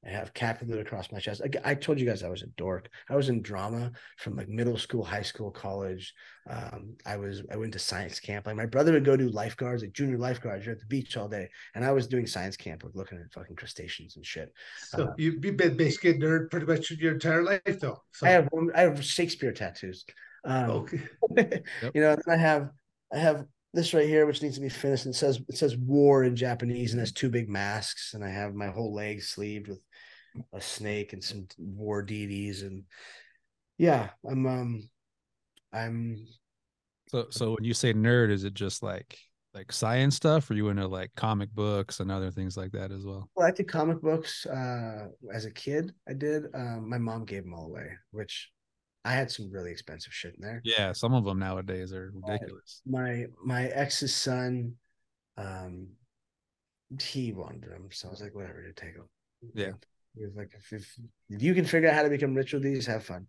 I 0.04 0.08
have 0.08 0.32
Capulet 0.32 0.80
across 0.80 1.12
my 1.12 1.18
chest. 1.18 1.42
I, 1.44 1.72
I, 1.72 1.74
told 1.74 2.00
you 2.00 2.06
guys 2.06 2.22
I 2.22 2.30
was 2.30 2.42
a 2.42 2.46
dork. 2.46 2.88
I 3.10 3.16
was 3.16 3.28
in 3.28 3.42
drama 3.42 3.92
from 4.16 4.34
like 4.34 4.48
middle 4.48 4.78
school, 4.78 5.04
high 5.04 5.22
school, 5.22 5.50
college. 5.50 6.14
Um, 6.48 6.96
I 7.04 7.18
was 7.18 7.42
I 7.52 7.56
went 7.56 7.74
to 7.74 7.78
science 7.78 8.18
camp. 8.18 8.46
Like 8.46 8.56
my 8.56 8.64
brother 8.64 8.92
would 8.92 9.04
go 9.04 9.14
do 9.14 9.28
lifeguards, 9.28 9.82
like 9.82 9.92
junior 9.92 10.16
lifeguards. 10.16 10.64
You're 10.64 10.74
at 10.74 10.80
the 10.80 10.86
beach 10.86 11.18
all 11.18 11.28
day, 11.28 11.50
and 11.74 11.84
I 11.84 11.92
was 11.92 12.06
doing 12.06 12.26
science 12.26 12.56
camp, 12.56 12.82
like 12.82 12.94
looking 12.94 13.18
at 13.18 13.32
fucking 13.32 13.56
crustaceans 13.56 14.16
and 14.16 14.24
shit. 14.24 14.54
So 14.78 15.04
uh, 15.04 15.12
you've 15.18 15.40
been 15.40 15.76
basically 15.76 16.10
a 16.10 16.14
nerd 16.14 16.50
pretty 16.50 16.66
much 16.66 16.90
your 16.92 17.12
entire 17.12 17.42
life, 17.42 17.80
though. 17.80 18.02
So. 18.12 18.26
I 18.26 18.30
have 18.30 18.48
I 18.74 18.80
have 18.80 19.04
Shakespeare 19.04 19.52
tattoos. 19.52 20.06
Um, 20.44 20.70
okay. 21.30 21.62
yep. 21.82 21.92
You 21.94 22.00
know, 22.00 22.16
I 22.26 22.36
have 22.36 22.70
I 23.12 23.18
have 23.18 23.44
this 23.72 23.94
right 23.94 24.08
here, 24.08 24.26
which 24.26 24.42
needs 24.42 24.56
to 24.56 24.60
be 24.60 24.68
finished. 24.68 25.06
And 25.06 25.14
it 25.14 25.18
says 25.18 25.40
it 25.48 25.56
says 25.56 25.76
war 25.76 26.24
in 26.24 26.34
Japanese 26.36 26.92
and 26.92 27.00
has 27.00 27.12
two 27.12 27.28
big 27.28 27.48
masks. 27.48 28.14
And 28.14 28.24
I 28.24 28.30
have 28.30 28.54
my 28.54 28.68
whole 28.68 28.92
leg 28.92 29.22
sleeved 29.22 29.68
with 29.68 29.80
a 30.52 30.60
snake 30.60 31.12
and 31.12 31.22
some 31.22 31.46
war 31.58 32.02
deities. 32.02 32.62
And 32.62 32.84
yeah, 33.78 34.10
I'm 34.28 34.46
um 34.46 34.90
I'm 35.72 36.26
so 37.08 37.26
so 37.30 37.54
when 37.54 37.64
you 37.64 37.74
say 37.74 37.92
nerd, 37.92 38.30
is 38.30 38.44
it 38.44 38.54
just 38.54 38.82
like 38.82 39.18
like 39.52 39.72
science 39.72 40.14
stuff 40.14 40.48
or 40.50 40.54
you 40.54 40.68
into 40.68 40.86
like 40.86 41.10
comic 41.16 41.50
books 41.52 42.00
and 42.00 42.10
other 42.10 42.30
things 42.30 42.56
like 42.56 42.72
that 42.72 42.92
as 42.92 43.04
well? 43.04 43.28
Well, 43.34 43.46
I 43.46 43.50
did 43.50 43.68
comic 43.68 44.00
books 44.00 44.46
uh 44.46 45.08
as 45.32 45.44
a 45.44 45.50
kid. 45.50 45.92
I 46.08 46.12
did. 46.12 46.44
Um, 46.54 46.88
my 46.88 46.98
mom 46.98 47.24
gave 47.24 47.44
them 47.44 47.54
all 47.54 47.66
away, 47.66 47.88
which 48.12 48.50
I 49.04 49.12
had 49.12 49.30
some 49.30 49.50
really 49.50 49.70
expensive 49.70 50.12
shit 50.12 50.34
in 50.34 50.42
there. 50.42 50.60
Yeah, 50.64 50.92
some 50.92 51.14
of 51.14 51.24
them 51.24 51.38
nowadays 51.38 51.92
are 51.92 52.12
ridiculous. 52.14 52.82
Uh, 52.86 52.90
my 52.90 53.26
my 53.42 53.64
ex's 53.66 54.14
son, 54.14 54.74
um, 55.36 55.88
he 57.00 57.32
wanted 57.32 57.70
them, 57.70 57.88
so 57.90 58.08
I 58.08 58.10
was 58.10 58.20
like, 58.20 58.34
whatever, 58.34 58.62
to 58.62 58.72
take 58.72 58.96
them. 58.96 59.08
Yeah, 59.54 59.72
he 60.16 60.24
was 60.24 60.34
like, 60.36 60.52
if, 60.56 60.72
if, 60.72 60.94
if 61.28 61.42
you 61.42 61.54
can 61.54 61.64
figure 61.64 61.88
out 61.88 61.94
how 61.94 62.02
to 62.02 62.10
become 62.10 62.34
rich 62.34 62.52
with 62.52 62.62
these, 62.62 62.86
have 62.86 63.04
fun. 63.04 63.26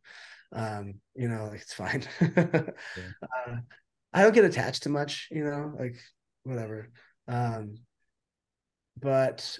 Um, 0.53 0.95
you 1.15 1.27
know, 1.27 1.45
like 1.45 1.61
it's 1.61 1.73
fine. 1.73 2.03
yeah. 2.21 2.63
uh, 3.47 3.55
I 4.13 4.23
don't 4.23 4.33
get 4.33 4.45
attached 4.45 4.83
to 4.83 4.89
much, 4.89 5.29
you 5.31 5.43
know, 5.43 5.73
like 5.79 5.95
whatever. 6.43 6.89
Um, 7.27 7.75
but 8.99 9.57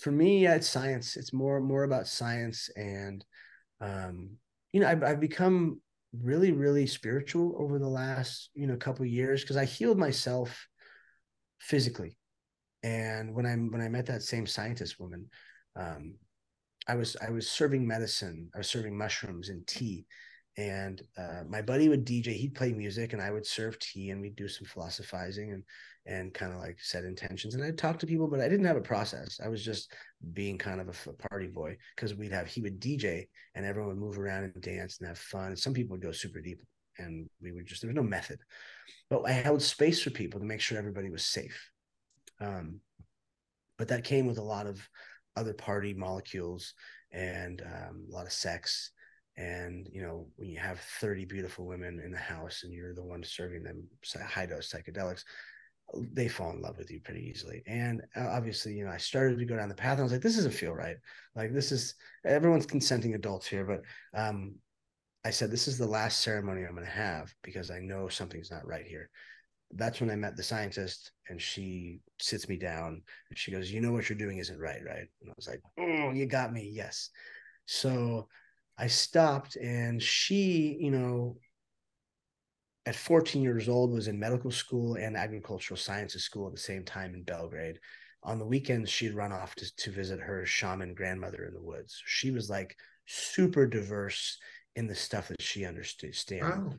for 0.00 0.10
me, 0.10 0.42
yeah, 0.42 0.54
it's 0.54 0.68
science. 0.68 1.16
It's 1.16 1.32
more 1.32 1.60
more 1.60 1.84
about 1.84 2.06
science 2.06 2.70
and 2.76 3.24
um 3.80 4.30
you 4.72 4.80
know, 4.80 4.88
I've, 4.88 5.04
I've 5.04 5.20
become 5.20 5.80
really, 6.22 6.50
really 6.50 6.86
spiritual 6.88 7.54
over 7.58 7.78
the 7.78 7.88
last, 7.88 8.50
you 8.54 8.66
know, 8.66 8.76
couple 8.76 9.06
years 9.06 9.42
because 9.42 9.56
I 9.56 9.64
healed 9.64 9.98
myself 9.98 10.66
physically. 11.60 12.16
And 12.82 13.34
when 13.34 13.46
I 13.46 13.54
when 13.54 13.80
I 13.80 13.88
met 13.88 14.06
that 14.06 14.22
same 14.22 14.46
scientist 14.46 14.98
woman, 14.98 15.28
um, 15.76 16.14
I 16.86 16.94
was 16.96 17.16
I 17.26 17.30
was 17.30 17.50
serving 17.50 17.86
medicine. 17.86 18.50
I 18.54 18.58
was 18.58 18.68
serving 18.68 18.96
mushrooms 18.96 19.48
and 19.48 19.66
tea, 19.66 20.06
and 20.56 21.00
uh, 21.16 21.42
my 21.48 21.62
buddy 21.62 21.88
would 21.88 22.04
DJ. 22.04 22.34
He'd 22.34 22.54
play 22.54 22.72
music, 22.72 23.12
and 23.12 23.22
I 23.22 23.30
would 23.30 23.46
serve 23.46 23.78
tea, 23.78 24.10
and 24.10 24.20
we'd 24.20 24.36
do 24.36 24.48
some 24.48 24.66
philosophizing 24.66 25.52
and 25.52 25.62
and 26.06 26.34
kind 26.34 26.52
of 26.52 26.58
like 26.58 26.78
set 26.80 27.04
intentions. 27.04 27.54
And 27.54 27.64
I'd 27.64 27.78
talk 27.78 27.98
to 28.00 28.06
people, 28.06 28.28
but 28.28 28.40
I 28.40 28.48
didn't 28.48 28.66
have 28.66 28.76
a 28.76 28.82
process. 28.82 29.40
I 29.42 29.48
was 29.48 29.64
just 29.64 29.92
being 30.34 30.58
kind 30.58 30.80
of 30.80 30.88
a, 30.88 31.10
a 31.10 31.28
party 31.28 31.46
boy 31.46 31.76
because 31.96 32.14
we'd 32.14 32.32
have 32.32 32.46
he 32.46 32.60
would 32.60 32.80
DJ, 32.80 33.28
and 33.54 33.64
everyone 33.64 33.88
would 33.88 34.04
move 34.04 34.18
around 34.18 34.44
and 34.44 34.62
dance 34.62 34.98
and 34.98 35.08
have 35.08 35.18
fun. 35.18 35.46
And 35.46 35.58
some 35.58 35.72
people 35.72 35.94
would 35.94 36.02
go 36.02 36.12
super 36.12 36.40
deep, 36.40 36.60
and 36.98 37.28
we 37.42 37.52
would 37.52 37.66
just 37.66 37.80
there 37.80 37.88
was 37.88 37.96
no 37.96 38.02
method, 38.02 38.38
but 39.08 39.22
I 39.22 39.32
held 39.32 39.62
space 39.62 40.02
for 40.02 40.10
people 40.10 40.40
to 40.40 40.46
make 40.46 40.60
sure 40.60 40.76
everybody 40.76 41.08
was 41.08 41.24
safe. 41.24 41.70
Um, 42.40 42.80
but 43.78 43.88
that 43.88 44.04
came 44.04 44.26
with 44.26 44.38
a 44.38 44.42
lot 44.42 44.66
of 44.66 44.88
other 45.36 45.54
party 45.54 45.94
molecules 45.94 46.74
and 47.12 47.62
um, 47.62 48.06
a 48.08 48.12
lot 48.12 48.26
of 48.26 48.32
sex. 48.32 48.90
And 49.36 49.88
you 49.92 50.02
know 50.02 50.28
when 50.36 50.48
you 50.48 50.60
have 50.60 50.78
30 51.00 51.24
beautiful 51.24 51.66
women 51.66 52.00
in 52.04 52.12
the 52.12 52.18
house 52.18 52.62
and 52.62 52.72
you're 52.72 52.94
the 52.94 53.02
one 53.02 53.24
serving 53.24 53.64
them 53.64 53.82
high 54.28 54.46
dose 54.46 54.72
psychedelics 54.72 55.24
they 56.12 56.28
fall 56.28 56.50
in 56.50 56.62
love 56.62 56.78
with 56.78 56.90
you 56.90 57.00
pretty 57.00 57.28
easily. 57.28 57.62
And 57.66 58.02
uh, 58.16 58.28
obviously 58.28 58.74
you 58.74 58.84
know 58.84 58.92
i 58.92 58.96
started 58.96 59.38
to 59.38 59.44
go 59.44 59.56
down 59.56 59.68
the 59.68 59.74
path 59.74 59.92
and 59.92 60.00
i 60.00 60.02
was 60.04 60.12
like 60.12 60.22
this 60.22 60.36
doesn't 60.36 60.52
feel 60.52 60.72
right. 60.72 60.96
Like 61.34 61.52
this 61.52 61.72
is 61.72 61.94
everyone's 62.24 62.66
consenting 62.66 63.14
adults 63.14 63.46
here 63.46 63.64
but 63.64 63.82
um 64.18 64.54
i 65.24 65.30
said 65.30 65.50
this 65.50 65.68
is 65.68 65.78
the 65.78 65.86
last 65.86 66.20
ceremony 66.20 66.62
i'm 66.64 66.74
going 66.74 66.86
to 66.86 66.90
have 66.90 67.34
because 67.42 67.70
i 67.70 67.78
know 67.80 68.08
something's 68.08 68.50
not 68.50 68.66
right 68.66 68.86
here 68.86 69.10
that's 69.76 70.00
when 70.00 70.10
I 70.10 70.16
met 70.16 70.36
the 70.36 70.42
scientist 70.42 71.12
and 71.28 71.40
she 71.40 72.00
sits 72.20 72.48
me 72.48 72.56
down 72.56 73.02
and 73.28 73.38
she 73.38 73.50
goes, 73.50 73.70
You 73.70 73.80
know 73.80 73.92
what 73.92 74.08
you're 74.08 74.18
doing 74.18 74.38
isn't 74.38 74.58
right, 74.58 74.80
right? 74.84 75.06
And 75.20 75.30
I 75.30 75.32
was 75.36 75.48
like, 75.48 75.60
Oh, 75.78 76.10
you 76.12 76.26
got 76.26 76.52
me. 76.52 76.70
Yes. 76.72 77.10
So 77.66 78.28
I 78.78 78.86
stopped 78.86 79.56
and 79.56 80.02
she, 80.02 80.76
you 80.80 80.90
know, 80.90 81.36
at 82.86 82.96
14 82.96 83.42
years 83.42 83.68
old 83.68 83.92
was 83.92 84.08
in 84.08 84.18
medical 84.18 84.50
school 84.50 84.96
and 84.96 85.16
agricultural 85.16 85.78
sciences 85.78 86.24
school 86.24 86.46
at 86.46 86.54
the 86.54 86.60
same 86.60 86.84
time 86.84 87.14
in 87.14 87.22
Belgrade. 87.22 87.78
On 88.22 88.38
the 88.38 88.46
weekends, 88.46 88.90
she'd 88.90 89.14
run 89.14 89.32
off 89.32 89.54
to, 89.56 89.76
to 89.76 89.90
visit 89.90 90.20
her 90.20 90.44
shaman 90.44 90.94
grandmother 90.94 91.44
in 91.44 91.54
the 91.54 91.62
woods. 91.62 92.02
She 92.06 92.30
was 92.30 92.50
like 92.50 92.76
super 93.06 93.66
diverse 93.66 94.38
in 94.76 94.86
the 94.86 94.94
stuff 94.94 95.28
that 95.28 95.42
she 95.42 95.64
understood. 95.64 96.14
Wow 96.42 96.74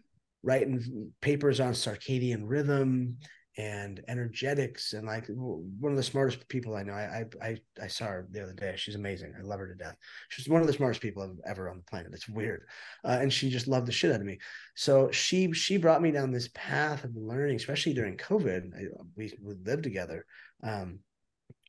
writing 0.45 1.11
papers 1.21 1.59
on 1.59 1.73
circadian 1.73 2.43
rhythm 2.45 3.17
and 3.57 4.01
energetics 4.09 4.93
and 4.93 5.07
like 5.07 5.25
one 5.27 5.91
of 5.91 5.97
the 5.97 6.03
smartest 6.03 6.47
people 6.49 6.75
I 6.75 6.83
know. 6.83 6.93
I 6.93 7.23
I 7.41 7.57
I 7.81 7.87
saw 7.87 8.05
her 8.05 8.27
the 8.29 8.43
other 8.43 8.53
day. 8.53 8.73
She's 8.75 8.95
amazing. 8.95 9.33
I 9.37 9.43
love 9.43 9.59
her 9.59 9.67
to 9.67 9.75
death. 9.75 9.95
She's 10.29 10.49
one 10.49 10.61
of 10.61 10.67
the 10.67 10.73
smartest 10.73 11.01
people 11.01 11.35
ever 11.47 11.69
on 11.69 11.77
the 11.77 11.83
planet. 11.83 12.11
It's 12.13 12.27
weird, 12.27 12.63
uh, 13.03 13.17
and 13.21 13.31
she 13.31 13.49
just 13.49 13.67
loved 13.67 13.87
the 13.87 13.93
shit 13.93 14.11
out 14.11 14.19
of 14.19 14.25
me. 14.25 14.37
So 14.75 15.09
she 15.11 15.51
she 15.53 15.77
brought 15.77 16.01
me 16.01 16.11
down 16.11 16.31
this 16.31 16.49
path 16.53 17.05
of 17.05 17.15
learning, 17.15 17.55
especially 17.55 17.93
during 17.93 18.17
COVID. 18.17 18.75
I, 18.75 18.81
we 19.15 19.33
we 19.41 19.55
lived 19.65 19.83
together. 19.83 20.25
Um, 20.61 20.99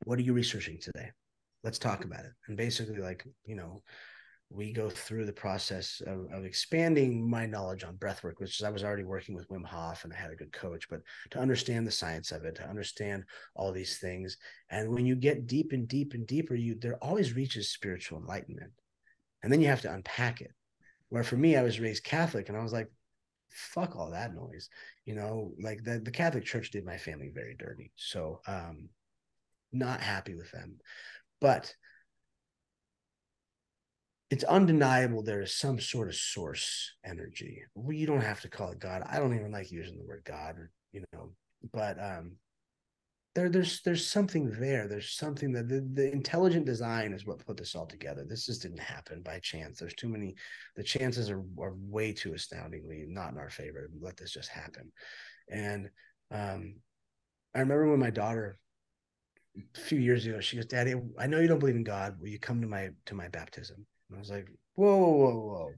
what 0.04 0.18
are 0.18 0.22
you 0.22 0.32
researching 0.32 0.78
today? 0.80 1.10
Let's 1.62 1.78
talk 1.78 2.04
about 2.04 2.24
it. 2.24 2.32
And 2.48 2.56
basically, 2.56 2.98
like 2.98 3.24
you 3.44 3.56
know, 3.56 3.82
we 4.50 4.72
go 4.72 4.88
through 4.88 5.26
the 5.26 5.32
process 5.32 6.00
of, 6.06 6.26
of, 6.32 6.44
expanding 6.44 7.28
my 7.28 7.46
knowledge 7.46 7.82
on 7.82 7.96
breathwork, 7.96 8.34
which 8.38 8.60
is 8.60 8.64
I 8.64 8.70
was 8.70 8.84
already 8.84 9.02
working 9.02 9.34
with 9.34 9.48
Wim 9.48 9.64
Hof 9.64 10.04
and 10.04 10.12
I 10.12 10.16
had 10.16 10.30
a 10.30 10.36
good 10.36 10.52
coach, 10.52 10.88
but 10.88 11.00
to 11.30 11.40
understand 11.40 11.86
the 11.86 11.92
science 11.92 12.30
of 12.30 12.44
it, 12.44 12.54
to 12.56 12.68
understand 12.68 13.24
all 13.56 13.72
these 13.72 13.98
things. 13.98 14.36
And 14.70 14.90
when 14.90 15.04
you 15.04 15.16
get 15.16 15.46
deep 15.46 15.72
and 15.72 15.88
deep 15.88 16.14
and 16.14 16.26
deeper, 16.26 16.54
you 16.54 16.76
there 16.76 16.96
always 17.02 17.34
reaches 17.34 17.70
spiritual 17.70 18.18
enlightenment. 18.18 18.72
And 19.42 19.52
then 19.52 19.60
you 19.60 19.66
have 19.66 19.82
to 19.82 19.92
unpack 19.92 20.40
it. 20.40 20.52
Where 21.08 21.24
for 21.24 21.36
me, 21.36 21.56
I 21.56 21.62
was 21.62 21.80
raised 21.80 22.04
Catholic 22.04 22.48
and 22.48 22.56
I 22.56 22.62
was 22.62 22.72
like, 22.72 22.90
fuck 23.48 23.96
all 23.96 24.10
that 24.12 24.34
noise. 24.34 24.68
You 25.04 25.16
know, 25.16 25.52
like 25.60 25.82
the, 25.82 25.98
the 25.98 26.10
Catholic 26.10 26.44
Church 26.44 26.70
did 26.70 26.84
my 26.84 26.98
family 26.98 27.30
very 27.34 27.56
dirty. 27.58 27.92
So 27.96 28.40
um 28.46 28.88
not 29.72 30.00
happy 30.00 30.34
with 30.34 30.50
them. 30.52 30.78
But 31.40 31.74
it's 34.30 34.44
undeniable 34.44 35.22
there 35.22 35.42
is 35.42 35.54
some 35.54 35.78
sort 35.78 36.08
of 36.08 36.14
source 36.14 36.92
energy. 37.04 37.62
Well, 37.74 37.92
you 37.92 38.06
don't 38.06 38.22
have 38.22 38.40
to 38.40 38.48
call 38.48 38.70
it 38.70 38.80
God. 38.80 39.02
I 39.08 39.18
don't 39.18 39.34
even 39.34 39.52
like 39.52 39.70
using 39.70 39.98
the 39.98 40.04
word 40.04 40.22
God, 40.24 40.56
you 40.92 41.04
know, 41.12 41.32
but 41.72 41.96
um 42.02 42.32
there 43.34 43.48
there's 43.48 43.82
there's 43.82 44.06
something 44.06 44.50
there. 44.58 44.88
There's 44.88 45.12
something 45.12 45.52
that 45.52 45.68
the, 45.68 45.86
the 45.92 46.10
intelligent 46.10 46.66
design 46.66 47.12
is 47.12 47.26
what 47.26 47.44
put 47.46 47.56
this 47.56 47.74
all 47.74 47.86
together. 47.86 48.24
This 48.26 48.46
just 48.46 48.62
didn't 48.62 48.80
happen 48.80 49.22
by 49.22 49.38
chance. 49.40 49.78
There's 49.78 49.94
too 49.94 50.08
many 50.08 50.34
the 50.74 50.82
chances 50.82 51.30
are 51.30 51.42
are 51.60 51.74
way 51.76 52.12
too 52.12 52.34
astoundingly 52.34 53.04
not 53.06 53.32
in 53.32 53.38
our 53.38 53.50
favor. 53.50 53.88
Let 54.00 54.16
this 54.16 54.32
just 54.32 54.48
happen. 54.48 54.90
And 55.50 55.88
um 56.32 56.76
I 57.54 57.60
remember 57.60 57.90
when 57.90 58.00
my 58.00 58.10
daughter 58.10 58.58
a 59.74 59.78
few 59.78 59.98
years 59.98 60.26
ago, 60.26 60.40
she 60.40 60.56
goes, 60.56 60.66
Daddy, 60.66 60.94
I 61.18 61.26
know 61.26 61.38
you 61.40 61.48
don't 61.48 61.58
believe 61.58 61.76
in 61.76 61.84
God. 61.84 62.16
Will 62.20 62.28
you 62.28 62.38
come 62.38 62.60
to 62.60 62.66
my 62.66 62.90
to 63.06 63.14
my 63.14 63.28
baptism? 63.28 63.86
And 64.08 64.16
I 64.16 64.20
was 64.20 64.30
like, 64.30 64.46
whoa, 64.74 64.96
whoa, 64.96 65.38
whoa. 65.38 65.70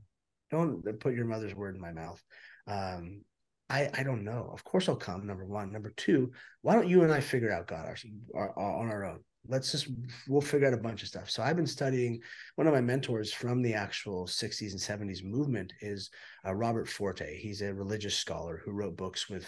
Don't 0.51 1.01
put 1.01 1.15
your 1.15 1.27
mother's 1.27 1.55
word 1.55 1.75
in 1.75 1.81
my 1.81 1.93
mouth. 1.93 2.23
Um, 2.67 3.23
I, 3.71 3.91
I 3.93 4.03
don't 4.03 4.25
know. 4.25 4.51
Of 4.53 4.65
course 4.65 4.89
I'll 4.89 4.97
come. 4.97 5.27
Number 5.27 5.45
one. 5.45 5.73
Number 5.73 5.93
two, 5.97 6.33
why 6.63 6.75
don't 6.75 6.89
you 6.89 7.03
and 7.03 7.13
I 7.13 7.21
figure 7.21 7.53
out 7.53 7.67
God 7.67 7.95
on 8.35 8.89
our 8.89 9.05
own? 9.05 9.21
Let's 9.47 9.73
just 9.73 9.89
we'll 10.27 10.41
figure 10.41 10.67
out 10.67 10.75
a 10.75 10.79
bunch 10.79 11.03
of 11.03 11.09
stuff. 11.09 11.31
So 11.31 11.43
I've 11.43 11.57
been 11.57 11.67
studying. 11.67 12.21
One 12.57 12.67
of 12.67 12.75
my 12.75 12.81
mentors 12.81 13.33
from 13.33 13.63
the 13.63 13.75
actual 13.75 14.27
60s 14.27 14.73
and 14.73 15.11
70s 15.11 15.23
movement 15.23 15.73
is 15.81 16.11
uh, 16.47 16.55
Robert 16.55 16.89
Forte. 16.89 17.39
He's 17.39 17.63
a 17.63 17.73
religious 17.73 18.15
scholar 18.15 18.61
who 18.65 18.73
wrote 18.73 18.97
books 18.97 19.29
with 19.29 19.47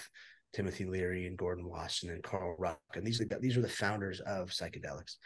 Timothy 0.53 0.85
Leary 0.85 1.27
and 1.27 1.37
Gordon 1.37 1.69
Wasson 1.69 2.11
and 2.11 2.23
Carl 2.23 2.57
Ruck, 2.59 2.81
and 2.95 3.07
these 3.07 3.21
are 3.21 3.25
the, 3.25 3.39
these 3.39 3.57
are 3.57 3.63
the 3.63 3.69
founders 3.69 4.21
of 4.21 4.51
psychedelics. 4.51 5.17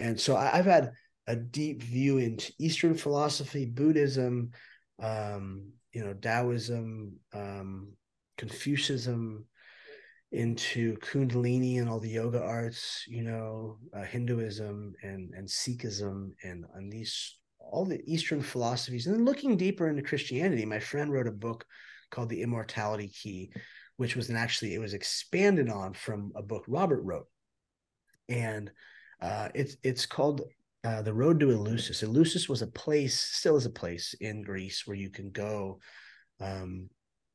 And 0.00 0.18
so 0.18 0.36
I, 0.36 0.58
I've 0.58 0.66
had 0.66 0.92
a 1.26 1.36
deep 1.36 1.82
view 1.82 2.18
into 2.18 2.52
Eastern 2.58 2.94
philosophy, 2.94 3.64
Buddhism, 3.64 4.50
um, 5.00 5.72
you 5.92 6.04
know, 6.04 6.14
Taoism, 6.14 7.16
um, 7.32 7.92
Confucianism, 8.38 9.46
into 10.32 10.96
Kundalini 10.98 11.78
and 11.78 11.88
all 11.88 12.00
the 12.00 12.08
yoga 12.08 12.42
arts, 12.42 13.04
you 13.06 13.22
know, 13.22 13.78
uh, 13.94 14.02
Hinduism 14.02 14.94
and 15.02 15.32
and 15.34 15.46
Sikhism 15.46 16.30
and 16.42 16.64
and 16.74 16.90
these 16.90 17.38
all 17.58 17.84
the 17.84 18.02
Eastern 18.06 18.42
philosophies, 18.42 19.06
and 19.06 19.14
then 19.14 19.24
looking 19.24 19.56
deeper 19.56 19.88
into 19.88 20.02
Christianity. 20.02 20.64
My 20.64 20.80
friend 20.80 21.12
wrote 21.12 21.28
a 21.28 21.32
book 21.32 21.64
called 22.10 22.28
The 22.30 22.42
Immortality 22.42 23.08
Key, 23.08 23.52
which 23.96 24.16
was 24.16 24.30
an 24.30 24.36
actually 24.36 24.74
it 24.74 24.80
was 24.80 24.94
expanded 24.94 25.68
on 25.68 25.92
from 25.92 26.32
a 26.34 26.42
book 26.42 26.64
Robert 26.66 27.02
wrote, 27.02 27.28
and 28.28 28.70
uh, 29.20 29.50
it's 29.54 29.76
it's 29.82 30.06
called 30.06 30.42
uh, 30.84 31.02
the 31.02 31.14
road 31.14 31.38
to 31.40 31.46
Eleusis. 31.46 32.02
Eleusis 32.02 32.48
was 32.48 32.62
a 32.62 32.66
place, 32.66 33.20
still 33.20 33.56
is 33.56 33.66
a 33.66 33.70
place 33.70 34.14
in 34.20 34.42
Greece 34.42 34.86
where 34.86 34.96
you 34.96 35.10
can 35.10 35.30
go 35.30 35.78
um, 36.40 36.88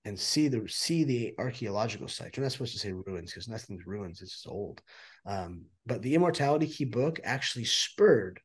and 0.04 0.20
see 0.20 0.48
the 0.48 0.68
see 0.68 1.04
the 1.04 1.34
archaeological 1.38 2.08
sites. 2.08 2.36
You're 2.36 2.44
not 2.44 2.52
supposed 2.52 2.74
to 2.74 2.80
say 2.80 2.92
ruins 2.92 3.32
because 3.32 3.48
nothing's 3.48 3.86
ruins; 3.86 4.22
it's 4.22 4.32
just 4.32 4.48
old. 4.48 4.82
Um, 5.26 5.66
but 5.86 6.02
the 6.02 6.16
Immortality 6.16 6.68
Key 6.68 6.86
book 6.86 7.20
actually 7.24 7.66
spurred 7.66 8.40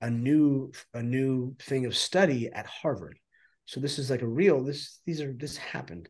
a 0.00 0.10
new 0.10 0.72
a 0.94 1.02
new 1.02 1.54
thing 1.60 1.86
of 1.86 1.96
study 1.96 2.50
at 2.52 2.66
Harvard. 2.66 3.18
So 3.64 3.80
this 3.80 3.98
is 3.98 4.10
like 4.10 4.22
a 4.22 4.28
real 4.28 4.62
this 4.62 5.00
these 5.06 5.20
are 5.20 5.32
this 5.32 5.56
happened. 5.56 6.08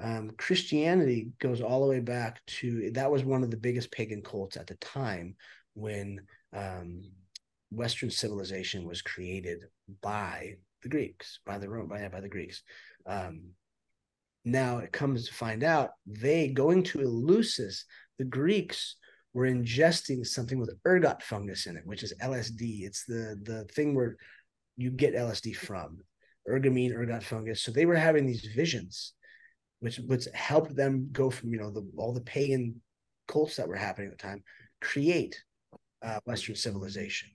Um, 0.00 0.30
Christianity 0.38 1.32
goes 1.40 1.60
all 1.60 1.82
the 1.82 1.90
way 1.90 2.00
back 2.00 2.40
to 2.46 2.90
that 2.92 3.10
was 3.10 3.24
one 3.24 3.42
of 3.42 3.50
the 3.50 3.56
biggest 3.56 3.90
pagan 3.90 4.22
cults 4.22 4.56
at 4.56 4.68
the 4.68 4.76
time 4.76 5.36
when 5.74 6.20
um, 6.52 7.02
Western 7.70 8.10
civilization 8.10 8.86
was 8.86 9.02
created 9.02 9.64
by 10.02 10.54
the 10.82 10.88
Greeks, 10.88 11.40
by 11.44 11.58
the 11.58 11.68
Rome, 11.68 11.88
by, 11.88 12.06
by 12.08 12.20
the 12.20 12.28
Greeks. 12.28 12.62
Um, 13.06 13.50
now 14.44 14.78
it 14.78 14.92
comes 14.92 15.26
to 15.26 15.34
find 15.34 15.62
out 15.62 15.90
they 16.06 16.48
going 16.48 16.82
to 16.84 16.98
Eleusis, 16.98 17.84
the 18.18 18.24
Greeks 18.24 18.96
were 19.34 19.46
ingesting 19.46 20.26
something 20.26 20.58
with 20.58 20.74
ergot 20.86 21.22
fungus 21.22 21.66
in 21.66 21.76
it, 21.76 21.86
which 21.86 22.02
is 22.02 22.14
LSD. 22.22 22.82
It's 22.82 23.04
the 23.04 23.38
the 23.42 23.64
thing 23.64 23.94
where 23.94 24.16
you 24.76 24.90
get 24.90 25.14
LSD 25.14 25.54
from 25.56 25.98
ergamine, 26.48 26.94
ergot 26.94 27.22
fungus. 27.22 27.62
So 27.62 27.70
they 27.70 27.86
were 27.86 27.96
having 27.96 28.26
these 28.26 28.48
visions, 28.56 29.12
which 29.80 29.98
which 29.98 30.26
helped 30.32 30.74
them 30.74 31.10
go 31.12 31.30
from 31.30 31.52
you 31.52 31.58
know 31.58 31.70
the 31.70 31.88
all 31.98 32.14
the 32.14 32.22
pagan 32.22 32.80
cults 33.26 33.56
that 33.56 33.68
were 33.68 33.76
happening 33.76 34.10
at 34.10 34.18
the 34.18 34.22
time, 34.22 34.42
create 34.80 35.40
uh, 36.02 36.20
Western 36.24 36.54
civilization 36.54 37.28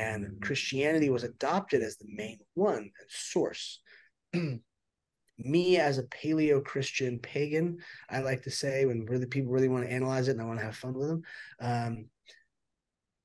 and 0.00 0.40
Christianity 0.40 1.10
was 1.10 1.24
adopted 1.24 1.82
as 1.82 1.96
the 1.96 2.08
main 2.08 2.38
one 2.54 2.78
and 2.78 2.90
source. 3.08 3.80
me 5.38 5.78
as 5.78 5.98
a 5.98 6.04
paleo 6.04 6.64
Christian 6.64 7.18
pagan, 7.18 7.78
I 8.08 8.20
like 8.20 8.42
to 8.42 8.50
say 8.50 8.84
when 8.84 9.04
really 9.06 9.26
people 9.26 9.52
really 9.52 9.68
want 9.68 9.84
to 9.84 9.92
analyze 9.92 10.28
it 10.28 10.32
and 10.32 10.40
I 10.40 10.44
want 10.44 10.58
to 10.58 10.64
have 10.64 10.76
fun 10.76 10.94
with 10.94 11.08
them. 11.08 11.22
Um, 11.60 12.06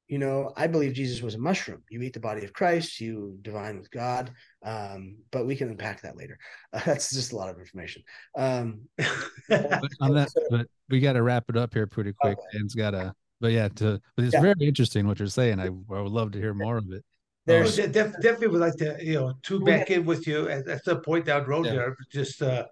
you 0.08 0.20
know, 0.20 0.54
I 0.56 0.68
believe 0.68 0.94
Jesus 0.94 1.22
was 1.22 1.34
a 1.34 1.40
mushroom. 1.40 1.82
You 1.90 2.02
eat 2.02 2.14
the 2.14 2.20
body 2.20 2.46
of 2.46 2.54
Christ, 2.54 3.02
you 3.02 3.40
divine 3.42 3.80
with 3.80 3.90
God. 3.90 4.32
Um, 4.64 5.18
but 5.32 5.48
we 5.48 5.56
can 5.56 5.70
unpack 5.70 6.02
that 6.02 6.16
later. 6.16 6.38
Uh, 6.74 6.82
that's 6.86 7.12
just 7.12 7.32
a 7.32 7.36
lot 7.36 7.50
of 7.50 7.60
information. 7.60 8.04
Um, 8.38 8.82
but 9.50 9.82
on 10.02 10.14
that, 10.14 10.30
but 10.52 10.68
we 10.90 11.00
got 11.00 11.14
to 11.14 11.24
wrap 11.24 11.46
it 11.50 11.58
up 11.58 11.74
here 11.74 11.88
pretty 11.88 12.14
quick. 12.14 12.38
Okay. 12.38 12.58
Dan's 12.58 12.76
got 12.76 12.92
to, 12.92 13.14
but 13.42 13.52
yeah, 13.52 13.68
to, 13.68 14.00
but 14.16 14.26
it's 14.26 14.34
yeah. 14.34 14.42
very 14.42 14.56
interesting 14.62 15.08
what 15.08 15.20
you're 15.20 15.28
saying. 15.28 15.60
I, 15.60 15.66
I 15.66 16.02
would 16.02 16.12
love 16.12 16.32
to 16.32 16.40
hear 16.40 16.54
more 16.54 16.78
of 16.78 16.92
it. 16.92 17.04
There's 17.46 17.80
oh, 17.80 17.88
def- 17.88 18.14
definitely 18.22 18.48
would 18.48 18.62
like 18.62 18.76
to, 18.78 18.98
you 19.02 19.16
know, 19.16 19.34
tune 19.44 19.64
back 19.64 19.92
in 19.92 20.06
with 20.06 20.26
you 20.26 20.50
at, 20.50 20.68
at 20.68 20.84
some 20.84 21.02
point 21.02 21.26
down 21.26 21.46
road 21.46 21.68
yeah. 21.68 21.74
there. 21.74 21.98
Just 22.12 22.42
uh, 22.42 22.66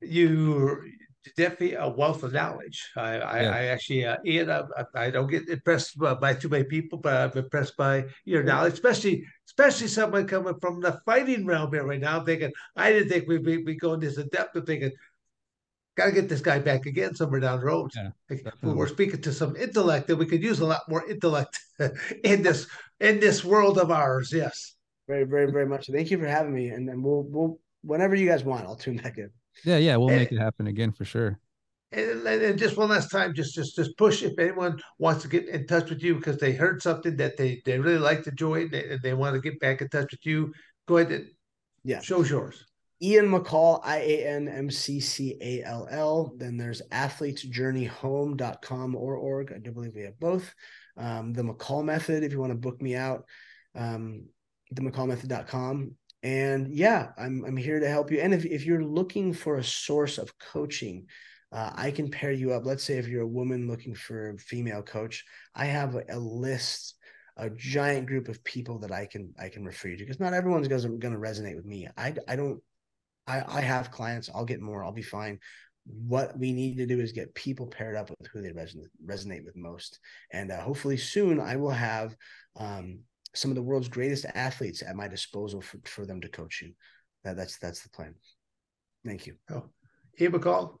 you 0.00 0.80
definitely 1.36 1.74
a 1.74 1.88
wealth 1.88 2.22
of 2.22 2.32
knowledge. 2.32 2.90
I, 2.96 3.18
I, 3.18 3.42
yeah. 3.42 3.50
I 3.50 3.64
actually, 3.64 4.04
uh, 4.04 4.16
Ian, 4.24 4.50
I, 4.50 4.62
I, 4.94 5.10
don't 5.10 5.28
get 5.28 5.48
impressed 5.48 5.98
by 5.98 6.34
too 6.34 6.48
many 6.48 6.64
people, 6.64 6.98
but 6.98 7.14
I'm 7.14 7.38
impressed 7.38 7.76
by 7.76 8.06
your 8.24 8.42
knowledge, 8.42 8.74
especially, 8.74 9.24
especially 9.46 9.88
someone 9.88 10.26
coming 10.26 10.54
from 10.60 10.80
the 10.80 11.00
fighting 11.04 11.46
realm 11.46 11.72
here 11.72 11.84
right 11.84 12.00
now. 12.00 12.20
I'm 12.20 12.26
thinking, 12.26 12.52
I 12.76 12.92
didn't 12.92 13.08
think 13.08 13.28
we'd 13.28 13.44
be, 13.44 13.58
be 13.58 13.76
going 13.76 14.00
this 14.00 14.18
in 14.18 14.28
depth. 14.28 14.56
of 14.56 14.66
thinking, 14.66 14.92
got 15.98 16.06
to 16.06 16.12
get 16.12 16.28
this 16.28 16.40
guy 16.40 16.60
back 16.60 16.86
again 16.86 17.14
somewhere 17.14 17.40
down 17.40 17.58
the 17.58 17.66
road. 17.66 17.90
Yeah, 17.94 18.50
we're 18.62 18.88
speaking 18.88 19.20
to 19.22 19.32
some 19.32 19.56
intellect 19.56 20.06
that 20.06 20.16
we 20.16 20.26
could 20.26 20.42
use 20.42 20.60
a 20.60 20.66
lot 20.66 20.82
more 20.88 21.08
intellect 21.10 21.58
in 22.24 22.42
this 22.42 22.66
in 23.00 23.18
this 23.20 23.44
world 23.44 23.78
of 23.78 23.90
ours. 23.90 24.32
Yes. 24.32 24.74
Very, 25.08 25.24
very, 25.24 25.50
very 25.50 25.66
much. 25.66 25.88
Thank 25.92 26.10
you 26.10 26.18
for 26.18 26.26
having 26.26 26.54
me. 26.54 26.68
And 26.68 26.88
then 26.88 27.02
we'll 27.02 27.24
we'll 27.24 27.60
whenever 27.82 28.14
you 28.14 28.28
guys 28.28 28.44
want, 28.44 28.64
I'll 28.64 28.76
tune 28.76 28.98
back 28.98 29.18
in. 29.18 29.30
Yeah, 29.64 29.78
yeah, 29.78 29.96
we'll 29.96 30.10
and, 30.10 30.18
make 30.18 30.30
it 30.30 30.38
happen 30.38 30.68
again 30.68 30.92
for 30.92 31.04
sure. 31.04 31.40
And, 31.90 32.26
and, 32.26 32.58
just 32.58 32.76
one 32.76 32.90
last 32.90 33.10
time, 33.10 33.34
just 33.34 33.54
just 33.54 33.74
just 33.74 33.96
push 33.96 34.22
if 34.22 34.38
anyone 34.38 34.80
wants 34.98 35.22
to 35.22 35.28
get 35.28 35.48
in 35.48 35.66
touch 35.66 35.90
with 35.90 36.02
you 36.02 36.14
because 36.14 36.36
they 36.36 36.52
heard 36.52 36.80
something 36.80 37.16
that 37.16 37.36
they 37.36 37.60
they 37.64 37.78
really 37.78 37.98
like 37.98 38.22
to 38.24 38.30
join 38.30 38.72
and 38.74 39.02
they 39.02 39.14
want 39.14 39.34
to 39.34 39.40
get 39.40 39.58
back 39.58 39.80
in 39.80 39.88
touch 39.88 40.12
with 40.12 40.24
you. 40.24 40.52
Go 40.86 40.98
ahead 40.98 41.12
and 41.12 41.26
yeah, 41.82 42.00
show's 42.00 42.30
yours. 42.30 42.64
Ian 43.00 43.30
McCall, 43.30 43.80
I 43.84 43.98
A 43.98 44.26
N 44.26 44.48
M 44.48 44.68
C 44.70 44.98
C 45.00 45.36
A 45.40 45.62
L 45.62 45.86
L. 45.90 46.34
Then 46.36 46.56
there's 46.56 46.82
athletesjourneyhome.com 46.90 48.96
or 48.96 49.16
org. 49.16 49.52
I 49.54 49.58
do 49.58 49.70
believe 49.70 49.94
we 49.94 50.02
have 50.02 50.18
both. 50.18 50.52
Um, 50.96 51.32
the 51.32 51.42
McCall 51.42 51.84
method, 51.84 52.24
if 52.24 52.32
you 52.32 52.40
want 52.40 52.50
to 52.50 52.58
book 52.58 52.82
me 52.82 52.96
out, 52.96 53.24
um, 53.76 54.24
the 54.72 54.82
McCallmethod.com. 54.82 55.92
And 56.24 56.74
yeah, 56.74 57.10
I'm, 57.16 57.44
I'm 57.44 57.56
here 57.56 57.78
to 57.78 57.88
help 57.88 58.10
you. 58.10 58.18
And 58.20 58.34
if, 58.34 58.44
if 58.44 58.66
you're 58.66 58.82
looking 58.82 59.32
for 59.32 59.58
a 59.58 59.64
source 59.64 60.18
of 60.18 60.36
coaching, 60.38 61.06
uh, 61.52 61.70
I 61.76 61.92
can 61.92 62.10
pair 62.10 62.32
you 62.32 62.52
up. 62.52 62.66
Let's 62.66 62.82
say 62.82 62.98
if 62.98 63.06
you're 63.06 63.22
a 63.22 63.26
woman 63.26 63.68
looking 63.68 63.94
for 63.94 64.30
a 64.30 64.38
female 64.38 64.82
coach, 64.82 65.24
I 65.54 65.66
have 65.66 65.94
a, 65.94 66.02
a 66.08 66.18
list 66.18 66.96
a 67.38 67.48
giant 67.48 68.08
group 68.08 68.28
of 68.28 68.42
people 68.42 68.80
that 68.80 68.90
I 68.90 69.06
can 69.06 69.32
I 69.38 69.48
can 69.48 69.64
refer 69.64 69.86
you 69.86 69.96
to 69.96 70.04
because 70.04 70.18
not 70.18 70.34
everyone's 70.34 70.66
going 70.66 70.98
to 70.98 71.08
resonate 71.08 71.54
with 71.54 71.64
me. 71.64 71.86
I 71.96 72.16
I 72.26 72.34
don't 72.34 72.60
I, 73.28 73.44
I 73.46 73.60
have 73.60 73.90
clients. 73.90 74.30
I'll 74.34 74.44
get 74.44 74.60
more. 74.60 74.82
I'll 74.82 74.92
be 74.92 75.02
fine. 75.02 75.38
What 75.84 76.38
we 76.38 76.52
need 76.52 76.76
to 76.78 76.86
do 76.86 77.00
is 77.00 77.12
get 77.12 77.34
people 77.34 77.66
paired 77.66 77.96
up 77.96 78.10
with 78.10 78.28
who 78.32 78.42
they 78.42 78.50
resonate, 78.50 78.88
resonate 79.04 79.44
with 79.44 79.56
most. 79.56 79.98
And 80.32 80.50
uh, 80.50 80.60
hopefully 80.60 80.96
soon 80.96 81.38
I 81.40 81.56
will 81.56 81.70
have 81.70 82.16
um, 82.56 83.00
some 83.34 83.50
of 83.50 83.54
the 83.54 83.62
world's 83.62 83.88
greatest 83.88 84.26
athletes 84.34 84.82
at 84.82 84.96
my 84.96 85.08
disposal 85.08 85.60
for, 85.60 85.78
for 85.84 86.06
them 86.06 86.20
to 86.22 86.28
coach 86.28 86.62
you. 86.62 86.72
That, 87.24 87.36
that's 87.36 87.58
that's 87.58 87.82
the 87.82 87.90
plan. 87.90 88.14
Thank 89.04 89.26
you. 89.26 89.34
Oh, 89.50 89.64
Ian 90.20 90.32
McCall, 90.32 90.76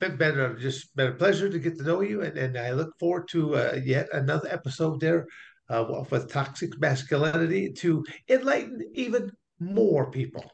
been, 0.00 0.20
a, 0.20 0.56
just 0.56 0.94
been 0.96 1.08
a 1.08 1.14
pleasure 1.14 1.48
to 1.48 1.58
get 1.58 1.76
to 1.78 1.84
know 1.84 2.00
you, 2.00 2.22
and, 2.22 2.36
and 2.38 2.56
I 2.56 2.72
look 2.72 2.98
forward 2.98 3.28
to 3.28 3.56
uh, 3.56 3.80
yet 3.84 4.08
another 4.12 4.48
episode 4.50 5.00
there 5.00 5.26
uh, 5.68 5.84
with 6.10 6.30
toxic 6.30 6.78
masculinity 6.80 7.72
to 7.72 8.04
enlighten 8.28 8.82
even 8.94 9.30
more 9.60 10.10
people. 10.10 10.44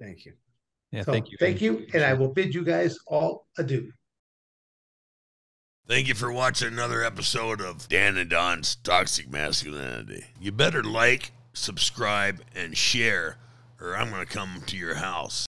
Thank 0.00 0.24
you. 0.24 0.32
Yeah, 0.92 1.02
so, 1.02 1.12
thank 1.12 1.30
you. 1.30 1.36
Thank 1.38 1.60
you. 1.60 1.86
And 1.92 2.02
I 2.02 2.14
will 2.14 2.28
bid 2.28 2.54
you 2.54 2.64
guys 2.64 2.98
all 3.06 3.46
adieu. 3.58 3.92
Thank 5.86 6.06
you 6.06 6.14
for 6.14 6.30
watching 6.30 6.68
another 6.68 7.02
episode 7.02 7.60
of 7.60 7.88
Dan 7.88 8.18
and 8.18 8.28
Don's 8.28 8.76
Toxic 8.76 9.30
Masculinity. 9.30 10.24
You 10.38 10.52
better 10.52 10.82
like, 10.82 11.32
subscribe, 11.54 12.42
and 12.54 12.76
share, 12.76 13.38
or 13.80 13.96
I'm 13.96 14.10
going 14.10 14.26
to 14.26 14.30
come 14.30 14.62
to 14.66 14.76
your 14.76 14.96
house. 14.96 15.46